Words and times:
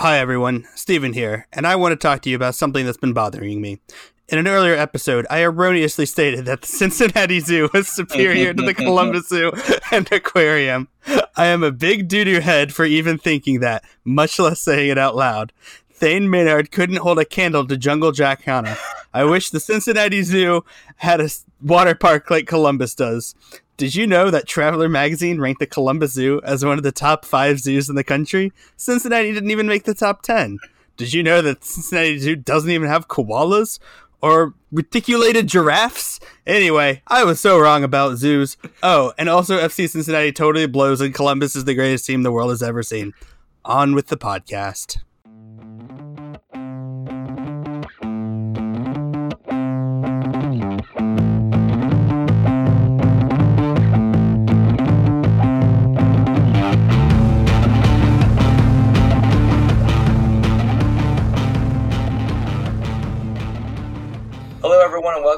Hi, 0.00 0.18
everyone. 0.18 0.66
Steven 0.76 1.12
here, 1.12 1.46
and 1.52 1.66
I 1.66 1.76
want 1.76 1.92
to 1.92 1.96
talk 1.96 2.22
to 2.22 2.30
you 2.30 2.36
about 2.36 2.54
something 2.54 2.86
that's 2.86 2.96
been 2.96 3.12
bothering 3.12 3.60
me. 3.60 3.80
In 4.30 4.38
an 4.38 4.48
earlier 4.48 4.72
episode, 4.72 5.26
I 5.28 5.40
erroneously 5.42 6.06
stated 6.06 6.46
that 6.46 6.62
the 6.62 6.66
Cincinnati 6.68 7.38
Zoo 7.38 7.68
was 7.74 7.86
superior 7.86 8.54
to 8.54 8.62
the 8.62 8.72
Columbus 8.72 9.28
Zoo 9.28 9.52
and 9.92 10.10
Aquarium. 10.10 10.88
I 11.36 11.48
am 11.48 11.62
a 11.62 11.70
big 11.70 12.08
doo 12.08 12.24
doo 12.24 12.40
head 12.40 12.72
for 12.72 12.86
even 12.86 13.18
thinking 13.18 13.60
that, 13.60 13.84
much 14.02 14.38
less 14.38 14.62
saying 14.62 14.88
it 14.88 14.96
out 14.96 15.16
loud. 15.16 15.52
Thane 15.92 16.30
Maynard 16.30 16.70
couldn't 16.70 16.96
hold 16.96 17.18
a 17.18 17.26
candle 17.26 17.66
to 17.66 17.76
Jungle 17.76 18.12
Jack 18.12 18.44
Hanna. 18.44 18.78
I 19.12 19.24
wish 19.24 19.50
the 19.50 19.60
Cincinnati 19.60 20.22
Zoo 20.22 20.64
had 20.96 21.20
a 21.20 21.28
water 21.60 21.94
park 21.94 22.30
like 22.30 22.46
Columbus 22.46 22.94
does. 22.94 23.34
Did 23.80 23.94
you 23.94 24.06
know 24.06 24.30
that 24.30 24.46
Traveler 24.46 24.90
Magazine 24.90 25.40
ranked 25.40 25.58
the 25.58 25.66
Columbus 25.66 26.12
Zoo 26.12 26.38
as 26.44 26.62
one 26.62 26.76
of 26.76 26.84
the 26.84 26.92
top 26.92 27.24
five 27.24 27.58
zoos 27.60 27.88
in 27.88 27.94
the 27.94 28.04
country? 28.04 28.52
Cincinnati 28.76 29.32
didn't 29.32 29.50
even 29.50 29.66
make 29.68 29.84
the 29.84 29.94
top 29.94 30.20
10. 30.20 30.58
Did 30.98 31.14
you 31.14 31.22
know 31.22 31.40
that 31.40 31.64
Cincinnati 31.64 32.18
Zoo 32.18 32.36
doesn't 32.36 32.70
even 32.70 32.88
have 32.88 33.08
koalas? 33.08 33.78
Or 34.20 34.52
reticulated 34.70 35.46
giraffes? 35.46 36.20
Anyway, 36.46 37.00
I 37.06 37.24
was 37.24 37.40
so 37.40 37.58
wrong 37.58 37.82
about 37.82 38.18
zoos. 38.18 38.58
Oh, 38.82 39.14
and 39.16 39.30
also 39.30 39.58
FC 39.58 39.88
Cincinnati 39.88 40.30
totally 40.30 40.66
blows 40.66 41.00
and 41.00 41.14
Columbus 41.14 41.56
is 41.56 41.64
the 41.64 41.74
greatest 41.74 42.04
team 42.04 42.22
the 42.22 42.30
world 42.30 42.50
has 42.50 42.62
ever 42.62 42.82
seen. 42.82 43.14
On 43.64 43.94
with 43.94 44.08
the 44.08 44.18
podcast. 44.18 44.98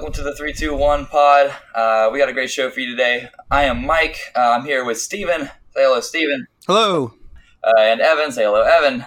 Welcome 0.02 0.12
to 0.12 0.24
the 0.24 0.34
321 0.34 1.06
pod. 1.06 1.54
Uh, 1.76 2.10
we 2.12 2.18
got 2.18 2.28
a 2.28 2.32
great 2.32 2.50
show 2.50 2.68
for 2.70 2.80
you 2.80 2.90
today. 2.90 3.28
I 3.52 3.66
am 3.66 3.86
Mike. 3.86 4.18
Uh, 4.34 4.50
I'm 4.50 4.64
here 4.64 4.84
with 4.84 5.00
Steven. 5.00 5.42
Say 5.42 5.84
hello, 5.84 6.00
Steven. 6.00 6.48
Hello. 6.66 7.14
Uh, 7.62 7.78
and 7.78 8.00
Evan. 8.00 8.32
Say 8.32 8.42
hello, 8.42 8.62
Evan. 8.62 9.06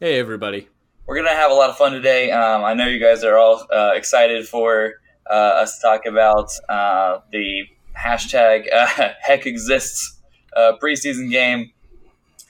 Hey, 0.00 0.18
everybody. 0.18 0.68
We're 1.06 1.14
going 1.14 1.28
to 1.28 1.32
have 1.32 1.52
a 1.52 1.54
lot 1.54 1.70
of 1.70 1.76
fun 1.76 1.92
today. 1.92 2.32
Um, 2.32 2.64
I 2.64 2.74
know 2.74 2.88
you 2.88 2.98
guys 2.98 3.22
are 3.22 3.38
all 3.38 3.64
uh, 3.72 3.92
excited 3.94 4.48
for 4.48 4.94
uh, 5.30 5.32
us 5.32 5.78
to 5.78 5.82
talk 5.82 6.06
about 6.06 6.50
uh, 6.68 7.20
the 7.30 7.62
hashtag 7.96 8.64
heck 9.20 9.46
exists 9.46 10.20
preseason 10.56 11.30
game. 11.30 11.70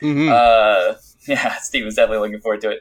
Mm-hmm. 0.01 1.31
yeah, 1.31 1.57
Steven's 1.59 1.97
definitely 1.97 2.27
looking 2.27 2.41
forward 2.41 2.63
to 2.63 2.71
it. 2.71 2.81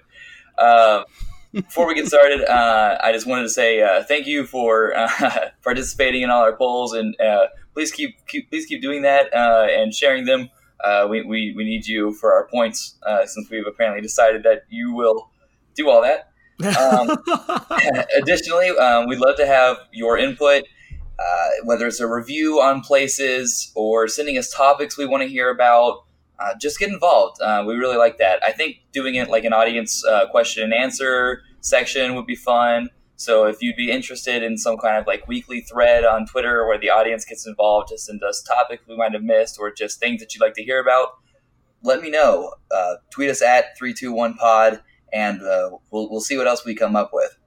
Before 1.54 1.86
we 1.86 1.96
get 1.96 2.08
started, 2.08 2.50
uh, 2.50 2.98
I 3.04 3.12
just 3.12 3.28
wanted 3.28 3.44
to 3.44 3.50
say 3.50 3.82
uh, 3.82 4.04
thank 4.04 4.26
you 4.26 4.46
for 4.46 4.96
uh, 4.96 5.50
participating 5.64 6.22
in 6.22 6.30
all 6.30 6.44
our 6.44 6.56
polls, 6.56 6.94
and 6.94 7.20
uh, 7.20 7.48
please 7.74 7.92
keep, 7.92 8.26
keep, 8.28 8.50
please 8.50 8.66
keep 8.66 8.82
doing 8.82 9.02
that 9.02 9.34
uh, 9.34 9.68
and 9.70 9.94
sharing 9.94 10.26
them. 10.26 10.50
Uh, 10.82 11.08
we, 11.10 11.22
we, 11.24 11.54
we 11.56 11.66
need 11.66 11.86
you 11.86 12.14
for 12.14 12.34
our 12.34 12.48
points 12.48 12.98
since 13.26 13.50
we've 13.50 13.68
apparently 13.68 14.02
decided 14.02 14.44
that 14.44 14.64
you 14.70 14.94
will 14.94 15.30
do 15.76 15.90
all 15.90 16.02
that. 16.02 16.32
Um, 16.80 17.18
additionally, 18.18 18.70
um, 18.70 19.08
we'd 19.08 19.20
love 19.20 19.36
to 19.36 19.46
have 19.46 19.78
your 19.92 20.18
input, 20.18 20.64
whether 21.66 21.86
it's 21.86 22.00
a 22.00 22.08
review 22.08 22.62
on 22.62 22.82
places 22.82 23.72
or 23.76 24.08
sending 24.08 24.38
us 24.38 24.50
topics 24.50 24.98
we 24.98 25.06
want 25.06 25.22
to 25.22 25.28
hear 25.28 25.50
about. 25.50 26.06
Uh, 26.42 26.53
just 26.59 26.80
get 26.80 26.89
involved. 26.89 27.42
Uh, 27.42 27.64
we 27.66 27.75
really 27.75 27.97
like 27.97 28.17
that. 28.17 28.42
I 28.44 28.52
think 28.52 28.78
doing 28.92 29.16
it 29.16 29.30
like 29.30 29.44
an 29.44 29.53
audience 29.53 30.03
uh, 30.06 30.28
question 30.30 30.64
and 30.64 30.73
answer 30.73 31.44
section 31.61 32.16
would 32.16 32.25
be 32.25 32.36
fun. 32.36 32.89
So 33.16 33.45
if 33.45 33.61
you'd 33.61 33.75
be 33.75 33.92
interested 33.92 34.42
in 34.42 34.58
some 34.58 34.78
kind 34.78 34.98
of 34.98 35.06
like 35.06 35.28
weekly 35.28 35.61
thread 35.61 36.03
on 36.03 36.25
Twitter 36.25 36.66
where 36.66 36.80
the 36.80 36.89
audience 36.89 37.23
gets 37.23 37.45
involved 37.45 37.89
to 37.89 37.98
send 37.98 38.23
us 38.23 38.42
topics 38.42 38.83
we 38.88 38.98
might 38.98 39.14
have 39.14 39.21
missed 39.21 39.58
or 39.60 39.71
just 39.71 39.99
things 39.99 40.20
that 40.21 40.33
you'd 40.33 40.42
like 40.42 40.55
to 40.55 40.64
hear 40.64 40.82
about, 40.82 41.10
let 41.83 42.02
me 42.02 42.10
know. 42.10 42.55
Uh, 42.71 42.95
tweet 43.11 43.30
us 43.30 43.43
at 43.43 43.77
321pod 43.80 44.82
and 45.14 45.42
uh, 45.43 45.70
we'll, 45.92 46.10
we'll 46.10 46.21
see 46.21 46.37
what 46.37 46.48
else 46.48 46.66
we 46.66 46.73
come 46.73 46.95
up 46.95 47.11
with. 47.14 47.37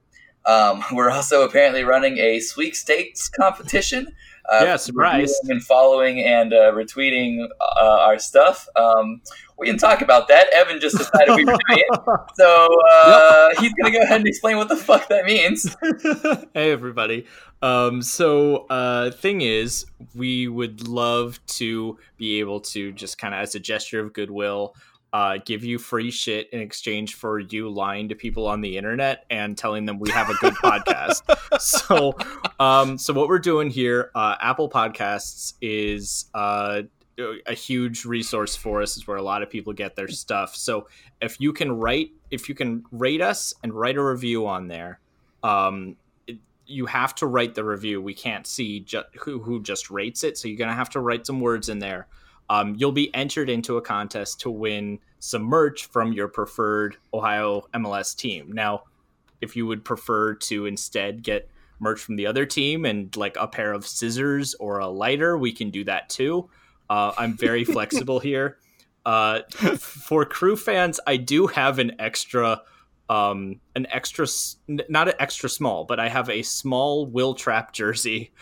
Um, 0.46 0.84
we're 0.92 1.10
also 1.10 1.42
apparently 1.42 1.82
running 1.82 2.18
a 2.18 2.38
sweepstakes 2.38 3.28
competition. 3.28 4.14
Uh, 4.50 4.64
yeah, 4.64 4.76
surprise! 4.76 5.32
And 5.44 5.62
following 5.62 6.20
and 6.20 6.52
uh, 6.52 6.72
retweeting 6.72 7.46
uh, 7.60 7.98
our 8.00 8.18
stuff. 8.18 8.68
Um, 8.76 9.22
we 9.58 9.66
can 9.66 9.78
talk 9.78 10.02
about 10.02 10.28
that. 10.28 10.52
Evan 10.52 10.80
just 10.80 10.98
decided 10.98 11.36
we 11.36 11.44
were 11.44 11.52
doing 11.52 11.82
it, 11.88 12.00
so 12.34 12.68
uh, 12.90 13.48
yep. 13.52 13.58
he's 13.60 13.72
going 13.74 13.92
to 13.92 13.98
go 13.98 14.02
ahead 14.02 14.18
and 14.18 14.26
explain 14.26 14.56
what 14.56 14.68
the 14.68 14.76
fuck 14.76 15.08
that 15.08 15.24
means. 15.24 15.74
hey, 16.54 16.72
everybody. 16.72 17.26
Um, 17.62 18.02
so, 18.02 18.66
uh, 18.66 19.10
thing 19.12 19.40
is, 19.40 19.86
we 20.14 20.48
would 20.48 20.86
love 20.86 21.40
to 21.46 21.98
be 22.18 22.40
able 22.40 22.60
to 22.60 22.92
just 22.92 23.16
kind 23.16 23.32
of, 23.32 23.40
as 23.40 23.54
a 23.54 23.60
gesture 23.60 24.00
of 24.00 24.12
goodwill, 24.12 24.74
uh, 25.14 25.38
give 25.44 25.62
you 25.64 25.78
free 25.78 26.10
shit 26.10 26.50
in 26.50 26.60
exchange 26.60 27.14
for 27.14 27.38
you 27.38 27.68
lying 27.68 28.08
to 28.08 28.16
people 28.16 28.48
on 28.48 28.60
the 28.60 28.76
internet 28.76 29.24
and 29.30 29.56
telling 29.56 29.86
them 29.86 30.00
we 30.00 30.10
have 30.10 30.28
a 30.28 30.34
good 30.34 30.54
podcast. 30.54 31.22
So, 31.60 32.16
um, 32.58 32.98
so 32.98 33.12
what 33.12 33.28
we're 33.28 33.38
doing 33.38 33.70
here, 33.70 34.10
uh, 34.16 34.34
Apple 34.40 34.68
Podcasts 34.68 35.54
is 35.60 36.24
uh, 36.34 36.82
a 37.46 37.54
huge 37.54 38.04
resource 38.04 38.56
for 38.56 38.82
us. 38.82 38.96
Is 38.96 39.06
where 39.06 39.16
a 39.16 39.22
lot 39.22 39.42
of 39.42 39.50
people 39.50 39.72
get 39.72 39.94
their 39.94 40.08
stuff. 40.08 40.56
So, 40.56 40.88
if 41.22 41.40
you 41.40 41.52
can 41.52 41.70
write, 41.70 42.10
if 42.32 42.48
you 42.48 42.56
can 42.56 42.84
rate 42.90 43.20
us 43.20 43.54
and 43.62 43.72
write 43.72 43.96
a 43.96 44.02
review 44.02 44.48
on 44.48 44.66
there, 44.66 44.98
um, 45.44 45.96
you 46.66 46.86
have 46.86 47.14
to 47.16 47.26
write 47.26 47.54
the 47.54 47.62
review. 47.62 48.02
We 48.02 48.14
can't 48.14 48.46
see 48.46 48.80
ju- 48.80 49.04
who 49.20 49.40
who 49.40 49.62
just 49.62 49.90
rates 49.90 50.24
it, 50.24 50.36
so 50.36 50.48
you're 50.48 50.58
gonna 50.58 50.74
have 50.74 50.90
to 50.90 51.00
write 51.00 51.24
some 51.24 51.40
words 51.40 51.68
in 51.68 51.78
there 51.78 52.08
um, 52.50 52.74
you'll 52.76 52.92
be 52.92 53.14
entered 53.14 53.48
into 53.48 53.76
a 53.76 53.82
contest 53.82 54.40
to 54.40 54.50
win 54.50 54.98
some 55.18 55.42
merch 55.42 55.86
from 55.86 56.12
your 56.12 56.28
preferred 56.28 56.96
Ohio 57.12 57.66
MLS 57.74 58.14
team. 58.16 58.52
Now, 58.52 58.84
if 59.40 59.56
you 59.56 59.66
would 59.66 59.84
prefer 59.84 60.34
to 60.34 60.66
instead 60.66 61.22
get 61.22 61.48
merch 61.80 62.00
from 62.00 62.16
the 62.16 62.26
other 62.26 62.46
team 62.46 62.84
and 62.84 63.14
like 63.16 63.36
a 63.38 63.46
pair 63.46 63.72
of 63.72 63.86
scissors 63.86 64.54
or 64.54 64.78
a 64.78 64.88
lighter, 64.88 65.36
we 65.38 65.52
can 65.52 65.70
do 65.70 65.84
that 65.84 66.08
too. 66.08 66.48
Uh, 66.88 67.12
I'm 67.16 67.36
very 67.36 67.64
flexible 67.76 68.20
here. 68.20 68.58
Uh, 69.06 69.40
for 69.78 70.24
crew 70.24 70.56
fans, 70.56 70.98
I 71.06 71.16
do 71.18 71.46
have 71.46 71.78
an 71.78 71.92
extra, 71.98 72.62
um, 73.10 73.60
an 73.74 73.86
extra, 73.90 74.26
not 74.66 75.08
an 75.08 75.14
extra 75.18 75.48
small, 75.48 75.84
but 75.84 76.00
I 76.00 76.08
have 76.08 76.30
a 76.30 76.42
small 76.42 77.06
Wil 77.06 77.34
Trapp 77.34 77.72
jersey 77.72 78.32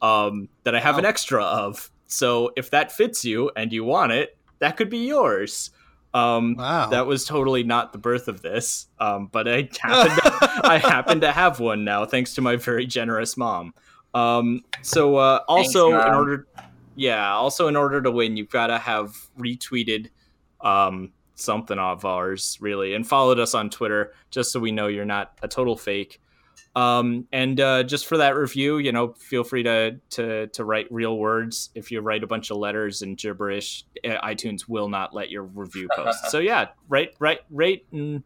um, 0.00 0.48
that 0.62 0.74
I 0.74 0.80
have 0.80 0.98
an 0.98 1.04
extra 1.04 1.42
of. 1.42 1.90
So 2.12 2.52
if 2.56 2.70
that 2.70 2.92
fits 2.92 3.24
you 3.24 3.50
and 3.56 3.72
you 3.72 3.84
want 3.84 4.12
it, 4.12 4.36
that 4.58 4.76
could 4.76 4.90
be 4.90 5.06
yours. 5.06 5.70
Um, 6.14 6.56
wow. 6.56 6.90
That 6.90 7.06
was 7.06 7.24
totally 7.24 7.64
not 7.64 7.92
the 7.92 7.98
birth 7.98 8.28
of 8.28 8.42
this, 8.42 8.86
um, 9.00 9.28
but 9.32 9.48
I 9.48 9.68
happen, 9.80 10.16
to, 10.16 10.60
I 10.64 10.78
happen 10.82 11.20
to 11.22 11.32
have 11.32 11.58
one 11.58 11.84
now, 11.84 12.04
thanks 12.04 12.34
to 12.34 12.42
my 12.42 12.56
very 12.56 12.86
generous 12.86 13.36
mom. 13.36 13.72
Um, 14.14 14.62
so 14.82 15.16
uh, 15.16 15.40
also 15.48 15.90
thanks, 15.90 16.06
in 16.06 16.14
order, 16.14 16.46
yeah, 16.96 17.32
also 17.32 17.68
in 17.68 17.76
order 17.76 18.02
to 18.02 18.10
win, 18.10 18.36
you've 18.36 18.50
got 18.50 18.66
to 18.66 18.78
have 18.78 19.16
retweeted 19.38 20.10
um, 20.60 21.12
something 21.34 21.78
of 21.78 22.04
ours, 22.04 22.58
really, 22.60 22.94
and 22.94 23.06
followed 23.06 23.38
us 23.38 23.54
on 23.54 23.70
Twitter, 23.70 24.12
just 24.30 24.52
so 24.52 24.60
we 24.60 24.70
know 24.70 24.86
you're 24.86 25.04
not 25.04 25.38
a 25.42 25.48
total 25.48 25.76
fake. 25.76 26.20
Um, 26.74 27.26
and 27.32 27.60
uh, 27.60 27.82
just 27.82 28.06
for 28.06 28.16
that 28.16 28.34
review, 28.34 28.78
you 28.78 28.92
know, 28.92 29.12
feel 29.18 29.44
free 29.44 29.62
to 29.64 29.98
to 30.10 30.46
to 30.48 30.64
write 30.64 30.90
real 30.90 31.18
words. 31.18 31.70
If 31.74 31.90
you 31.90 32.00
write 32.00 32.22
a 32.22 32.26
bunch 32.26 32.50
of 32.50 32.56
letters 32.56 33.02
and 33.02 33.16
gibberish, 33.16 33.84
eh, 34.04 34.16
iTunes 34.22 34.68
will 34.68 34.88
not 34.88 35.14
let 35.14 35.30
your 35.30 35.42
review 35.42 35.88
post. 35.94 36.18
so 36.30 36.38
yeah, 36.38 36.68
write 36.88 37.14
write 37.18 37.40
rate 37.50 37.86
and 37.92 38.22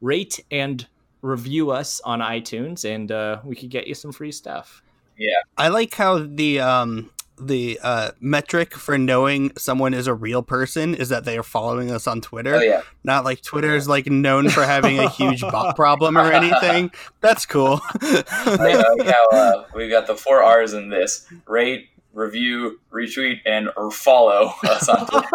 rate 0.00 0.40
and 0.50 0.86
review 1.20 1.70
us 1.70 2.00
on 2.00 2.20
iTunes, 2.20 2.84
and 2.84 3.12
uh, 3.12 3.40
we 3.44 3.54
could 3.54 3.70
get 3.70 3.86
you 3.86 3.94
some 3.94 4.12
free 4.12 4.32
stuff. 4.32 4.82
Yeah, 5.18 5.34
I 5.58 5.68
like 5.68 5.94
how 5.94 6.18
the 6.18 6.60
um 6.60 7.10
the 7.38 7.78
uh, 7.82 8.12
metric 8.20 8.74
for 8.74 8.96
knowing 8.96 9.52
someone 9.56 9.94
is 9.94 10.06
a 10.06 10.14
real 10.14 10.42
person 10.42 10.94
is 10.94 11.08
that 11.08 11.24
they 11.24 11.36
are 11.36 11.42
following 11.42 11.90
us 11.90 12.06
on 12.06 12.20
Twitter. 12.20 12.56
Oh, 12.56 12.60
yeah. 12.60 12.82
Not 13.02 13.24
like 13.24 13.42
Twitter 13.42 13.74
is 13.74 13.88
like 13.88 14.06
known 14.06 14.48
for 14.48 14.64
having 14.64 14.98
a 14.98 15.08
huge 15.08 15.40
bot 15.40 15.76
problem 15.76 16.16
or 16.16 16.30
anything. 16.30 16.90
That's 17.20 17.46
cool. 17.46 17.80
I 18.00 18.94
like 18.96 19.06
how 19.06 19.28
uh, 19.32 19.64
we've 19.74 19.90
got 19.90 20.06
the 20.06 20.16
four 20.16 20.42
R's 20.42 20.74
in 20.74 20.88
this: 20.88 21.26
rate, 21.46 21.88
review, 22.12 22.80
retweet, 22.92 23.40
and 23.44 23.70
or 23.76 23.90
follow 23.90 24.52
us 24.64 24.88
on 24.88 25.06
Twitter. 25.06 25.28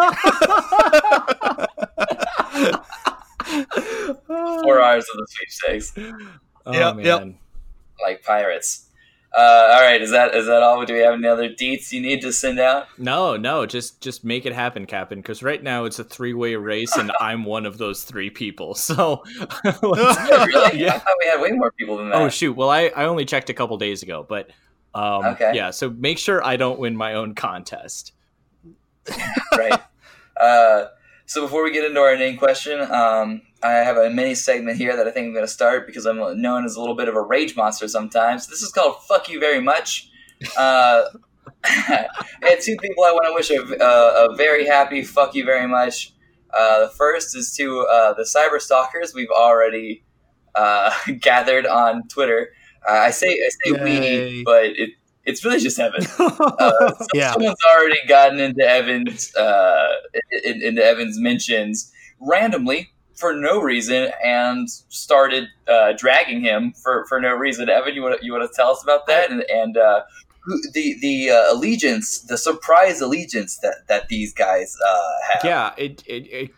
four 4.26 4.80
R's 4.80 5.04
of 5.04 5.16
the 5.16 5.26
sweepstakes. 5.28 5.92
Oh, 6.66 6.72
yep, 6.72 6.96
man. 6.96 7.04
Yep. 7.04 7.34
Like 8.02 8.22
pirates. 8.22 8.86
Uh, 9.32 9.40
all 9.74 9.80
right, 9.80 10.02
is 10.02 10.10
that 10.10 10.34
is 10.34 10.46
that 10.46 10.62
all? 10.62 10.84
Do 10.84 10.92
we 10.92 11.00
have 11.00 11.14
any 11.14 11.28
other 11.28 11.48
deets 11.48 11.92
you 11.92 12.00
need 12.00 12.20
to 12.22 12.32
send 12.32 12.58
out? 12.58 12.88
No, 12.98 13.36
no, 13.36 13.64
just 13.64 14.00
just 14.00 14.24
make 14.24 14.44
it 14.44 14.52
happen, 14.52 14.86
Captain. 14.86 15.20
Because 15.20 15.40
right 15.42 15.62
now 15.62 15.84
it's 15.84 16.00
a 16.00 16.04
three 16.04 16.34
way 16.34 16.56
race, 16.56 16.96
and 16.96 17.12
I'm 17.20 17.44
one 17.44 17.64
of 17.64 17.78
those 17.78 18.02
three 18.02 18.28
people. 18.30 18.74
So, 18.74 19.22
really? 19.82 20.78
Yeah. 20.80 20.94
I 20.94 20.98
thought 20.98 21.16
we 21.22 21.28
had 21.28 21.40
way 21.40 21.52
more 21.52 21.70
people 21.72 21.96
than 21.98 22.08
that. 22.10 22.16
oh 22.20 22.28
shoot. 22.28 22.54
Well, 22.56 22.70
I 22.70 22.90
I 22.96 23.04
only 23.04 23.24
checked 23.24 23.50
a 23.50 23.54
couple 23.54 23.76
days 23.78 24.02
ago, 24.02 24.26
but 24.28 24.50
um, 24.94 25.24
Okay. 25.24 25.52
yeah. 25.54 25.70
So 25.70 25.90
make 25.90 26.18
sure 26.18 26.44
I 26.44 26.56
don't 26.56 26.80
win 26.80 26.96
my 26.96 27.14
own 27.14 27.34
contest. 27.36 28.12
right. 29.56 29.80
Uh, 30.36 30.86
so 31.30 31.42
before 31.42 31.62
we 31.62 31.70
get 31.70 31.84
into 31.84 32.00
our 32.00 32.16
name 32.16 32.36
question, 32.36 32.80
um, 32.80 33.42
I 33.62 33.74
have 33.74 33.96
a 33.96 34.10
mini 34.10 34.34
segment 34.34 34.78
here 34.78 34.96
that 34.96 35.06
I 35.06 35.12
think 35.12 35.26
I'm 35.28 35.32
going 35.32 35.44
to 35.44 35.52
start 35.52 35.86
because 35.86 36.04
I'm 36.04 36.42
known 36.42 36.64
as 36.64 36.74
a 36.74 36.80
little 36.80 36.96
bit 36.96 37.06
of 37.06 37.14
a 37.14 37.22
rage 37.22 37.54
monster 37.54 37.86
sometimes. 37.86 38.48
This 38.48 38.62
is 38.62 38.72
called 38.72 38.96
"Fuck 39.04 39.28
You 39.28 39.38
Very 39.38 39.60
Much." 39.60 40.10
Uh, 40.58 41.04
I 41.64 42.08
had 42.42 42.60
two 42.60 42.76
people 42.82 43.04
I 43.04 43.12
want 43.12 43.28
to 43.28 43.34
wish 43.34 43.50
a, 43.52 43.62
a, 43.80 44.32
a 44.32 44.34
very 44.34 44.66
happy 44.66 45.04
"Fuck 45.04 45.36
You 45.36 45.44
Very 45.44 45.68
Much." 45.68 46.12
Uh, 46.52 46.86
the 46.86 46.88
first 46.88 47.36
is 47.36 47.54
to 47.58 47.82
uh, 47.82 48.12
the 48.14 48.24
cyber 48.24 48.60
stalkers 48.60 49.14
we've 49.14 49.30
already 49.30 50.02
uh, 50.56 50.92
gathered 51.20 51.64
on 51.64 52.08
Twitter. 52.08 52.48
Uh, 52.88 52.94
I 52.94 53.10
say 53.10 53.28
I 53.28 53.50
say 53.50 53.84
Yay. 53.84 54.38
we, 54.38 54.42
but 54.42 54.64
it, 54.64 54.90
it's 55.30 55.44
really 55.44 55.60
just 55.60 55.78
Evan. 55.78 56.02
Uh, 56.18 56.92
so- 56.94 57.06
Yeah. 57.14 57.32
someone's 57.32 57.56
already 57.74 58.00
gotten 58.06 58.38
into 58.40 58.62
Evan's 58.62 59.34
uh, 59.36 59.88
in, 60.44 60.62
into 60.62 60.84
Evan's 60.84 61.18
mentions 61.18 61.92
randomly 62.20 62.90
for 63.16 63.32
no 63.34 63.60
reason 63.60 64.10
and 64.24 64.68
started 64.88 65.44
uh, 65.68 65.92
dragging 65.96 66.40
him 66.40 66.72
for, 66.82 67.04
for 67.08 67.20
no 67.20 67.34
reason. 67.34 67.68
Evan, 67.68 67.94
you 67.94 68.02
want 68.02 68.22
you 68.22 68.32
want 68.32 68.50
to 68.50 68.54
tell 68.54 68.70
us 68.70 68.82
about 68.82 69.06
that 69.06 69.30
and 69.30 69.42
and 69.50 69.76
uh, 69.76 70.02
who- 70.44 70.60
the 70.72 70.96
the 71.00 71.30
uh, 71.30 71.54
allegiance, 71.54 72.20
the 72.22 72.38
surprise 72.38 73.00
allegiance 73.00 73.58
that 73.58 73.76
that 73.88 74.08
these 74.08 74.32
guys 74.32 74.74
uh, 74.86 75.02
have. 75.32 75.44
yeah, 75.44 75.72
it, 75.76 76.02
it, 76.06 76.26
it 76.32 76.50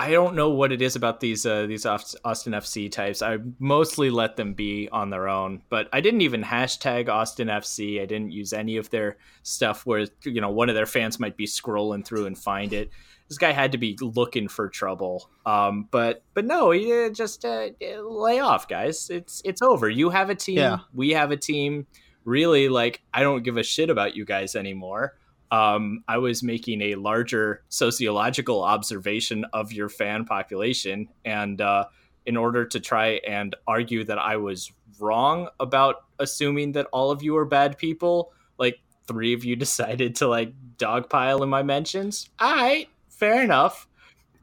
I 0.00 0.12
don't 0.12 0.36
know 0.36 0.50
what 0.50 0.70
it 0.70 0.80
is 0.80 0.94
about 0.94 1.18
these 1.18 1.44
uh, 1.44 1.66
these 1.66 1.84
Austin 1.84 2.52
FC 2.52 2.88
types. 2.88 3.20
I 3.20 3.38
mostly 3.58 4.10
let 4.10 4.36
them 4.36 4.54
be 4.54 4.88
on 4.92 5.10
their 5.10 5.28
own, 5.28 5.62
but 5.70 5.88
I 5.92 6.00
didn't 6.00 6.20
even 6.20 6.44
hashtag 6.44 7.08
Austin 7.08 7.48
FC. 7.48 8.00
I 8.00 8.06
didn't 8.06 8.30
use 8.30 8.52
any 8.52 8.76
of 8.76 8.90
their 8.90 9.16
stuff 9.42 9.84
where 9.84 10.06
you 10.22 10.40
know 10.40 10.50
one 10.50 10.68
of 10.68 10.76
their 10.76 10.86
fans 10.86 11.18
might 11.18 11.36
be 11.36 11.46
scrolling 11.46 12.06
through 12.06 12.26
and 12.26 12.38
find 12.38 12.72
it. 12.72 12.90
This 13.28 13.38
guy 13.38 13.50
had 13.50 13.72
to 13.72 13.78
be 13.78 13.98
looking 14.00 14.46
for 14.46 14.68
trouble. 14.68 15.28
Um, 15.44 15.88
but 15.90 16.22
but 16.32 16.44
no, 16.44 16.70
yeah, 16.70 17.08
just 17.08 17.44
uh, 17.44 17.70
lay 18.08 18.38
off, 18.38 18.68
guys. 18.68 19.10
It's 19.10 19.42
it's 19.44 19.62
over. 19.62 19.90
You 19.90 20.10
have 20.10 20.30
a 20.30 20.36
team. 20.36 20.58
Yeah. 20.58 20.78
We 20.94 21.10
have 21.10 21.32
a 21.32 21.36
team. 21.36 21.88
Really, 22.24 22.68
like 22.68 23.02
I 23.12 23.24
don't 23.24 23.42
give 23.42 23.56
a 23.56 23.64
shit 23.64 23.90
about 23.90 24.14
you 24.14 24.24
guys 24.24 24.54
anymore 24.54 25.16
um, 25.50 26.04
I 26.06 26.18
was 26.18 26.42
making 26.42 26.82
a 26.82 26.94
larger 26.96 27.62
sociological 27.68 28.62
observation 28.62 29.46
of 29.52 29.72
your 29.72 29.88
fan 29.88 30.24
population, 30.24 31.08
and 31.24 31.60
uh, 31.60 31.86
in 32.26 32.36
order 32.36 32.64
to 32.66 32.80
try 32.80 33.20
and 33.26 33.56
argue 33.66 34.04
that 34.04 34.18
I 34.18 34.36
was 34.36 34.70
wrong 35.00 35.48
about 35.58 36.04
assuming 36.18 36.72
that 36.72 36.86
all 36.92 37.10
of 37.10 37.22
you 37.22 37.36
are 37.36 37.44
bad 37.44 37.78
people, 37.78 38.32
like 38.58 38.80
three 39.06 39.32
of 39.32 39.44
you 39.44 39.56
decided 39.64 40.16
to 40.16 40.28
like 40.28 40.52
dogpile 40.76 41.42
in 41.42 41.48
my 41.48 41.62
mentions. 41.62 42.28
All 42.38 42.54
right, 42.54 42.88
fair 43.08 43.42
enough. 43.42 43.88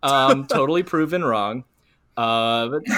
Um, 0.01 0.47
totally 0.47 0.83
proven 0.83 1.23
wrong. 1.23 1.63
Uh, 2.17 2.69
but 2.69 2.85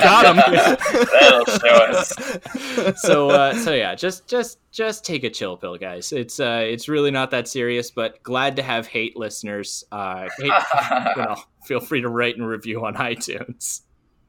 Got 0.00 0.26
him. 0.26 0.36
That'll 0.36 1.44
show 1.46 1.76
us. 1.76 3.00
so 3.00 3.30
uh, 3.30 3.54
so 3.54 3.72
yeah, 3.72 3.94
just 3.94 4.26
just 4.26 4.58
just 4.72 5.04
take 5.04 5.22
a 5.24 5.30
chill 5.30 5.56
pill, 5.56 5.76
guys. 5.76 6.12
It's 6.12 6.40
uh 6.40 6.64
it's 6.64 6.88
really 6.88 7.10
not 7.12 7.30
that 7.30 7.46
serious, 7.46 7.90
but 7.90 8.22
glad 8.22 8.56
to 8.56 8.62
have 8.62 8.86
hate 8.86 9.16
listeners. 9.16 9.84
Uh, 9.92 10.28
hate, 10.38 10.46
you 11.16 11.22
know, 11.22 11.36
feel 11.64 11.80
free 11.80 12.00
to 12.00 12.08
rate 12.08 12.36
and 12.36 12.46
review 12.46 12.84
on 12.84 12.94
iTunes. 12.94 13.82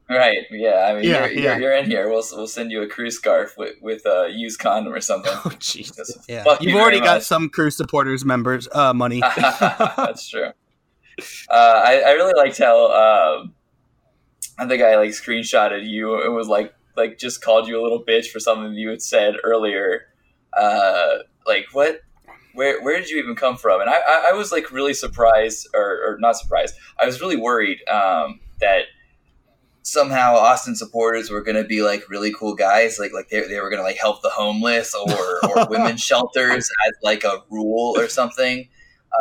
Right. 0.08 0.38
Yeah. 0.50 0.88
I 0.88 0.94
mean, 0.94 1.04
Yeah, 1.04 1.26
you're, 1.26 1.32
yeah. 1.32 1.40
You're, 1.42 1.60
you're 1.60 1.76
in 1.76 1.86
here. 1.86 2.08
We'll 2.08 2.24
we'll 2.32 2.46
send 2.46 2.70
you 2.70 2.82
a 2.82 2.88
crew 2.88 3.10
scarf 3.10 3.54
with 3.56 3.76
with 3.80 4.04
a 4.06 4.28
used 4.32 4.60
condom 4.60 4.92
or 4.92 5.00
something. 5.00 5.32
Oh 5.44 5.50
Jesus. 5.58 6.18
Yeah, 6.28 6.44
you've 6.60 6.74
you 6.74 6.78
already 6.78 7.00
got 7.00 7.16
much. 7.16 7.22
some 7.24 7.48
crew 7.48 7.70
supporters 7.70 8.24
members 8.24 8.68
uh, 8.72 8.92
money. 8.92 9.20
That's 9.20 10.28
true. 10.28 10.50
Uh, 11.48 11.82
I, 11.86 12.02
I 12.06 12.10
really 12.12 12.32
liked 12.36 12.58
how 12.58 13.40
um, 13.40 13.54
I 14.58 14.66
think 14.66 14.82
I 14.82 14.96
like 14.96 15.10
screenshotted 15.10 15.88
you. 15.88 16.22
It 16.22 16.30
was 16.30 16.48
like 16.48 16.74
like 16.96 17.18
just 17.18 17.42
called 17.42 17.68
you 17.68 17.80
a 17.80 17.82
little 17.82 18.04
bitch 18.04 18.26
for 18.26 18.40
something 18.40 18.74
you 18.74 18.90
had 18.90 19.02
said 19.02 19.34
earlier. 19.44 20.06
Uh, 20.56 21.18
like 21.46 21.66
what? 21.72 22.00
Where 22.54 22.82
where 22.82 22.98
did 22.98 23.08
you 23.08 23.18
even 23.18 23.34
come 23.34 23.56
from? 23.56 23.80
And 23.80 23.88
I 23.88 23.94
I, 23.94 24.30
I 24.30 24.32
was 24.32 24.52
like 24.52 24.70
really 24.70 24.94
surprised, 24.94 25.68
or, 25.74 25.82
or 25.82 26.16
not 26.20 26.36
surprised. 26.36 26.74
I 27.00 27.06
was 27.06 27.20
really 27.20 27.36
worried 27.36 27.78
um, 27.88 28.40
that 28.60 28.84
somehow 29.82 30.34
Austin 30.34 30.76
supporters 30.76 31.30
were 31.30 31.42
going 31.42 31.56
to 31.56 31.64
be 31.64 31.82
like 31.82 32.08
really 32.08 32.32
cool 32.32 32.54
guys, 32.54 32.98
like 32.98 33.12
like 33.12 33.28
they, 33.30 33.40
they 33.48 33.60
were 33.60 33.70
going 33.70 33.80
to 33.80 33.84
like 33.84 33.96
help 33.96 34.22
the 34.22 34.30
homeless 34.30 34.94
or 34.94 35.48
or 35.48 35.66
women's 35.70 36.02
shelters 36.02 36.68
as 36.86 36.92
like 37.02 37.24
a 37.24 37.42
rule 37.50 37.94
or 37.98 38.08
something. 38.08 38.68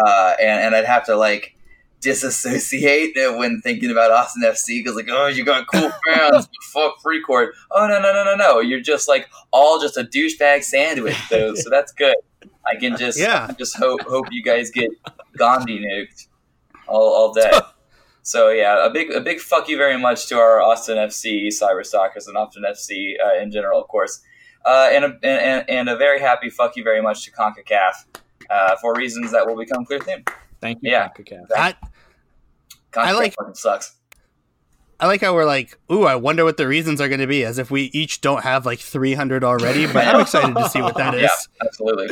Uh, 0.06 0.34
and 0.40 0.66
and 0.66 0.76
I'd 0.76 0.86
have 0.86 1.06
to 1.06 1.16
like 1.16 1.56
disassociate 2.02 3.12
when 3.38 3.62
thinking 3.62 3.92
about 3.92 4.12
Austin 4.12 4.44
FC 4.44 4.80
because 4.84 4.96
like 4.96 5.08
oh 5.10 5.28
you 5.28 5.44
got 5.46 5.68
cool 5.68 5.90
fans 6.08 6.48
but 6.48 6.64
fuck 6.74 7.02
free 7.02 7.22
court 7.22 7.54
oh 7.72 7.88
no 7.88 8.02
no 8.02 8.14
no 8.14 8.24
no 8.24 8.36
no 8.36 8.60
you're 8.60 8.80
just 8.82 9.08
like 9.08 9.30
all 9.52 9.80
just 9.80 9.98
a 9.98 10.04
douchebag 10.04 10.64
sandwich 10.64 11.18
though 11.30 11.54
so 11.56 11.70
that's 11.70 11.92
good 11.94 12.16
I 12.66 12.76
can 12.76 12.98
just 12.98 13.20
Yeah. 13.20 13.52
just 13.58 13.78
hope 13.78 14.02
hope 14.02 14.26
you 14.32 14.44
guys 14.44 14.72
get 14.72 14.90
Gandhi 15.38 15.80
nuked 15.80 16.28
all, 16.88 17.14
all 17.14 17.34
day 17.34 17.52
so 18.24 18.50
yeah 18.50 18.86
a 18.86 18.90
big 18.90 19.12
a 19.12 19.22
big 19.22 19.40
fuck 19.40 19.68
you 19.70 19.78
very 19.78 19.98
much 19.98 20.28
to 20.28 20.38
our 20.38 20.62
Austin 20.62 20.98
FC 20.98 21.48
Cyberstalkers 21.48 22.28
and 22.28 22.38
Austin 22.38 22.64
FC 22.64 23.16
uh, 23.24 23.42
in 23.42 23.52
general 23.52 23.82
of 23.82 23.88
course 23.88 24.22
uh, 24.66 24.90
and, 24.92 25.06
a, 25.06 25.18
and 25.24 25.70
and 25.70 25.90
a 25.90 25.96
very 25.96 26.20
happy 26.20 26.50
fuck 26.50 26.76
you 26.76 26.84
very 26.84 27.02
much 27.02 27.24
to 27.26 27.32
Concacaf 27.32 27.94
uh, 28.50 28.76
for 28.78 28.94
reasons 28.96 29.32
that 29.32 29.46
will 29.48 29.58
become 29.58 29.86
clear 29.86 30.00
soon. 30.04 30.24
Thank 30.60 30.80
you, 30.84 30.92
Yeah. 30.92 31.08
CONCACAF. 31.18 31.46
I, 31.56 31.74
Concacaf 32.92 33.06
I 33.06 33.12
like- 33.14 33.34
fucking 33.36 33.56
sucks. 33.56 33.96
I 35.00 35.08
like 35.08 35.22
how 35.22 35.34
we're 35.34 35.46
like, 35.46 35.80
ooh, 35.92 36.04
I 36.04 36.14
wonder 36.16 36.44
what 36.44 36.58
the 36.58 36.68
reasons 36.68 37.02
are 37.02 37.08
going 37.08 37.22
to 37.22 37.28
be, 37.28 37.44
as 37.44 37.58
if 37.58 37.72
we 37.72 37.86
each 37.86 38.22
don't 38.22 38.44
have 38.44 38.68
like 38.68 38.78
300 38.78 39.44
already. 39.44 39.88
But 39.88 40.06
I'm 40.08 40.22
excited 40.22 40.56
to 40.56 40.70
see 40.70 40.80
what 40.80 40.96
that 40.98 41.16
is. 41.16 41.24
Yeah, 41.24 41.66
absolutely. 41.66 42.10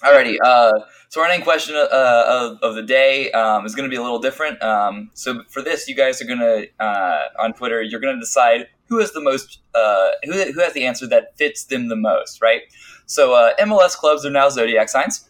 Alrighty. 0.00 0.36
Uh, 0.40 0.72
so 1.08 1.22
our 1.22 1.28
name 1.28 1.42
question 1.42 1.74
uh, 1.74 1.88
of, 1.90 2.58
of 2.62 2.74
the 2.76 2.82
day 2.84 3.32
um, 3.32 3.66
is 3.66 3.74
going 3.74 3.88
to 3.88 3.90
be 3.90 3.96
a 3.96 4.02
little 4.02 4.20
different. 4.20 4.62
Um, 4.62 5.10
so 5.14 5.42
for 5.48 5.60
this, 5.60 5.88
you 5.88 5.96
guys 5.96 6.22
are 6.22 6.24
going 6.24 6.38
to 6.38 6.68
uh, 6.78 7.22
on 7.40 7.52
Twitter, 7.52 7.82
you're 7.82 8.00
going 8.00 8.14
to 8.14 8.20
decide 8.20 8.68
who 8.88 9.00
has 9.00 9.10
the 9.12 9.20
most, 9.20 9.58
uh, 9.74 10.10
who, 10.22 10.32
who 10.52 10.60
has 10.60 10.72
the 10.72 10.84
answer 10.86 11.08
that 11.08 11.36
fits 11.36 11.64
them 11.64 11.88
the 11.88 11.96
most, 11.96 12.40
right? 12.40 12.62
So 13.06 13.34
uh, 13.34 13.54
MLS 13.56 13.96
clubs 13.96 14.24
are 14.24 14.30
now 14.30 14.50
zodiac 14.50 14.88
signs. 14.88 15.28